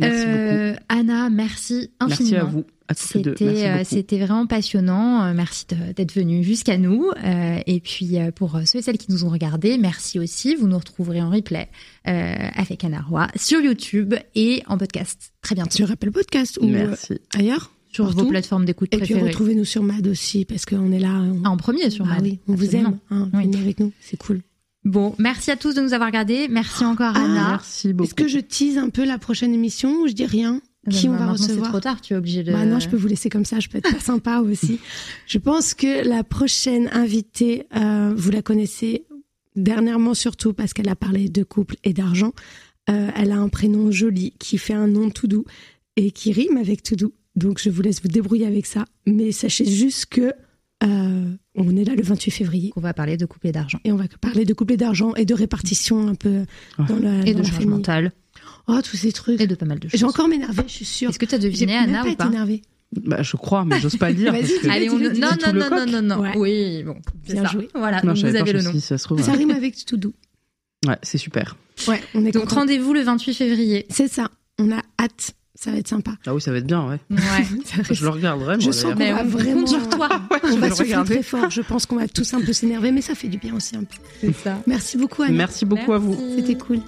Merci 0.00 0.24
Euh, 0.26 0.70
beaucoup. 0.72 0.84
Anna, 0.88 1.30
merci 1.30 1.90
infiniment. 2.00 2.08
Merci 2.08 2.36
à 2.36 2.44
vous. 2.44 2.64
C'était 2.94 3.66
euh, 3.66 3.82
c'était 3.84 4.18
vraiment 4.18 4.46
passionnant. 4.46 5.24
Euh, 5.24 5.32
Merci 5.34 5.66
d'être 5.96 6.12
venu 6.14 6.44
jusqu'à 6.44 6.76
nous. 6.76 7.10
Euh, 7.24 7.58
et 7.66 7.80
puis 7.80 8.16
pour 8.36 8.58
ceux 8.66 8.78
et 8.78 8.82
celles 8.82 8.98
qui 8.98 9.10
nous 9.10 9.24
ont 9.24 9.30
regardés, 9.30 9.78
merci 9.78 10.18
aussi. 10.18 10.54
Vous 10.54 10.68
nous 10.68 10.78
retrouverez 10.78 11.22
en 11.22 11.30
replay 11.30 11.68
avec 12.04 12.84
Anna 12.84 13.00
Roy 13.00 13.26
sur 13.36 13.60
YouTube 13.60 14.14
et 14.34 14.62
en 14.66 14.76
podcast 14.78 15.32
très 15.40 15.54
bientôt 15.54 15.76
Sur 15.76 15.90
Apple 15.90 16.10
Podcast 16.10 16.58
ou 16.60 16.66
Merci. 16.68 17.14
ailleurs? 17.34 17.70
sur 17.90 18.06
partout? 18.06 18.24
vos 18.24 18.26
plateformes 18.30 18.64
d'écoute 18.64 18.88
Et 18.92 18.96
puis 18.98 19.06
préférées. 19.06 19.28
retrouvez-nous 19.30 19.64
sur 19.64 19.82
Mad 19.84 20.04
aussi 20.08 20.44
parce 20.44 20.64
qu'on 20.66 20.90
est 20.90 20.98
là. 20.98 21.10
on- 21.12 21.42
Ah, 21.44 21.50
en 21.50 21.56
premier 21.56 21.90
sur 21.90 22.04
Ah 22.06 22.14
Mad. 22.16 22.22
oui, 22.24 22.40
on 22.48 22.54
vous 22.54 22.74
aime. 22.74 22.98
Hein, 23.10 23.28
Oui. 23.32 23.44
Venez 23.44 23.58
avec 23.58 23.78
nous, 23.78 23.92
c'est 24.00 24.16
cool. 24.16 24.40
Bon, 24.84 25.14
merci 25.18 25.50
à 25.52 25.56
tous 25.56 25.74
de 25.76 25.80
nous 25.80 25.92
avoir 25.94 26.08
regardés. 26.08 26.48
Merci 26.48 26.84
encore 26.84 27.12
Ah, 27.14 27.24
Anna. 27.24 27.48
Merci 27.52 27.92
beaucoup. 27.92 28.08
Est-ce 28.08 28.14
que 28.14 28.26
je 28.28 28.38
tease 28.40 28.76
un 28.78 28.90
peu 28.90 29.04
la 29.06 29.16
prochaine 29.18 29.54
émission 29.54 30.00
ou 30.02 30.08
je 30.08 30.12
dis 30.12 30.26
rien? 30.26 30.60
Qui 30.90 31.08
Euh, 31.08 31.10
on 31.12 31.16
va 31.16 31.26
C'est 31.36 31.44
recevoir 31.44 31.70
trop 31.70 31.80
tard, 31.80 32.00
tu 32.00 32.14
es 32.14 32.16
obligé 32.16 32.42
de. 32.42 32.52
Bah 32.52 32.64
non, 32.66 32.78
je 32.80 32.88
peux 32.88 32.96
vous 32.96 33.06
laisser 33.08 33.28
comme 33.30 33.44
ça, 33.44 33.60
je 33.60 33.68
peux 33.68 33.78
être 33.78 33.90
pas 33.92 34.00
sympa 34.12 34.40
aussi. 34.40 34.80
Je 35.26 35.38
pense 35.38 35.74
que 35.74 36.06
la 36.06 36.24
prochaine 36.24 36.88
invitée, 36.92 37.66
euh, 37.76 38.12
vous 38.16 38.30
la 38.30 38.42
connaissez 38.42 39.04
dernièrement 39.56 40.14
surtout 40.14 40.52
parce 40.52 40.72
qu'elle 40.72 40.88
a 40.88 40.96
parlé 40.96 41.28
de 41.28 41.42
couple 41.42 41.76
et 41.84 41.92
d'argent. 41.92 42.32
Euh, 42.90 43.08
elle 43.16 43.32
a 43.32 43.36
un 43.38 43.48
prénom 43.48 43.90
joli 43.90 44.32
qui 44.38 44.58
fait 44.58 44.74
un 44.74 44.88
nom 44.88 45.10
tout 45.10 45.26
doux 45.26 45.44
et 45.96 46.10
qui 46.10 46.32
rime 46.32 46.56
avec 46.58 46.82
tout 46.82 46.96
doux. 46.96 47.12
Donc 47.36 47.58
je 47.60 47.70
vous 47.70 47.80
laisse 47.82 48.02
vous 48.02 48.08
débrouiller 48.08 48.46
avec 48.46 48.66
ça. 48.66 48.84
Mais 49.06 49.32
sachez 49.32 49.64
juste 49.64 50.06
que 50.06 50.32
euh, 50.82 51.32
on 51.54 51.76
est 51.76 51.84
là 51.84 51.94
le 51.94 52.02
28 52.02 52.30
février 52.30 52.72
On 52.76 52.80
va 52.80 52.92
parler 52.92 53.16
de 53.16 53.24
couple 53.26 53.46
et 53.46 53.52
d'argent. 53.52 53.78
et 53.84 53.92
on 53.92 53.96
va 53.96 54.04
parler 54.20 54.44
de 54.44 54.52
couple 54.52 54.74
et 54.74 54.76
d'argent 54.76 55.14
et 55.14 55.24
de 55.24 55.32
répartition 55.34 56.08
un 56.08 56.14
peu 56.14 56.44
dans, 56.88 56.96
la, 56.98 57.20
Et 57.26 57.32
dans 57.32 57.38
de 57.38 57.38
la 57.38 57.42
charge 57.44 57.50
famille. 57.52 57.68
mentale. 57.68 58.12
Oh, 58.66 58.80
tous 58.82 58.96
ces 58.96 59.12
trucs. 59.12 59.40
Et 59.40 59.46
de 59.46 59.54
pas 59.54 59.66
mal 59.66 59.78
de 59.78 59.88
choses. 59.88 59.98
J'ai 59.98 60.06
encore 60.06 60.28
m'énerver, 60.28 60.62
je 60.66 60.72
suis 60.72 60.84
sûre. 60.84 61.10
Est-ce 61.10 61.18
que 61.18 61.26
tu 61.26 61.34
as 61.34 61.40
J'ai 61.40 61.48
deviné 61.50 61.74
même 61.74 61.90
Anna 61.90 61.98
pas 62.00 62.04
ou 62.04 62.08
été 62.08 62.16
pas 62.16 62.26
énervée. 62.26 62.62
Bah, 62.92 63.22
je 63.22 63.36
crois, 63.36 63.64
mais 63.64 63.80
j'ose 63.80 63.96
pas 63.96 64.08
le 64.10 64.14
dire. 64.14 64.32
Vas-y, 64.32 64.42
parce 64.42 64.52
que-. 64.58 64.70
Allez, 64.70 64.88
on... 64.90 64.98
non, 64.98 65.08
non, 65.10 65.52
non, 65.52 65.70
non, 65.70 65.86
non, 65.86 66.02
non. 66.02 66.20
Ouais. 66.22 66.32
Oui, 66.36 66.82
bon, 66.84 66.96
Bien 67.26 67.42
ça. 67.44 67.48
joué. 67.50 67.68
Voilà, 67.74 68.00
Non, 68.02 68.14
donc 68.14 68.24
vous 68.24 68.36
avez 68.36 68.52
le 68.52 68.62
nom. 68.62 68.72
ça 68.80 68.96
se 68.98 69.04
trouve. 69.04 69.20
Ça 69.22 69.32
rime 69.32 69.50
avec 69.50 69.84
tout 69.84 69.96
doux. 69.96 70.14
Ouais, 70.86 70.96
c'est 71.02 71.18
super. 71.18 71.56
Ouais, 71.88 72.00
on 72.14 72.24
est 72.24 72.30
Donc 72.30 72.50
rendez-vous 72.50 72.92
le 72.92 73.02
28 73.02 73.34
février. 73.34 73.86
C'est 73.90 74.08
ça. 74.08 74.30
On 74.58 74.70
a 74.70 74.80
hâte. 75.00 75.34
Ça 75.56 75.70
va 75.70 75.78
être 75.78 75.88
sympa. 75.88 76.12
Ah 76.26 76.34
oui, 76.34 76.40
ça 76.40 76.50
va 76.50 76.58
être 76.58 76.66
bien, 76.66 76.86
ouais. 76.88 76.98
Ouais. 77.10 77.84
Je 77.90 78.02
le 78.04 78.10
regarderai, 78.10 78.56
moi. 78.56 78.64
Je 78.64 78.70
sens 78.72 78.92
qu'on 78.92 78.98
Mais 78.98 79.12
va 79.12 79.22
on 79.22 79.28
vraiment. 79.28 79.66
sur 79.66 79.88
toi. 79.88 80.08
On 80.42 80.56
va 80.56 80.70
souffler 80.70 80.84
regarder. 80.86 81.14
très 81.14 81.22
fort. 81.22 81.48
Je 81.50 81.62
pense 81.62 81.86
qu'on 81.86 81.96
va 81.96 82.08
tous 82.08 82.34
un 82.34 82.40
peu 82.40 82.52
s'énerver, 82.52 82.90
mais 82.92 83.00
ça 83.02 83.14
fait 83.14 83.28
du 83.28 83.38
bien 83.38 83.54
aussi 83.54 83.76
un 83.76 83.84
peu. 83.84 83.96
C'est 84.20 84.34
ça. 84.34 84.60
Merci 84.66 84.98
beaucoup, 84.98 85.22
Anna. 85.22 85.32
Merci 85.32 85.64
beaucoup 85.64 85.92
à 85.92 85.98
vous. 85.98 86.18
C'était 86.36 86.56
cool. 86.56 86.80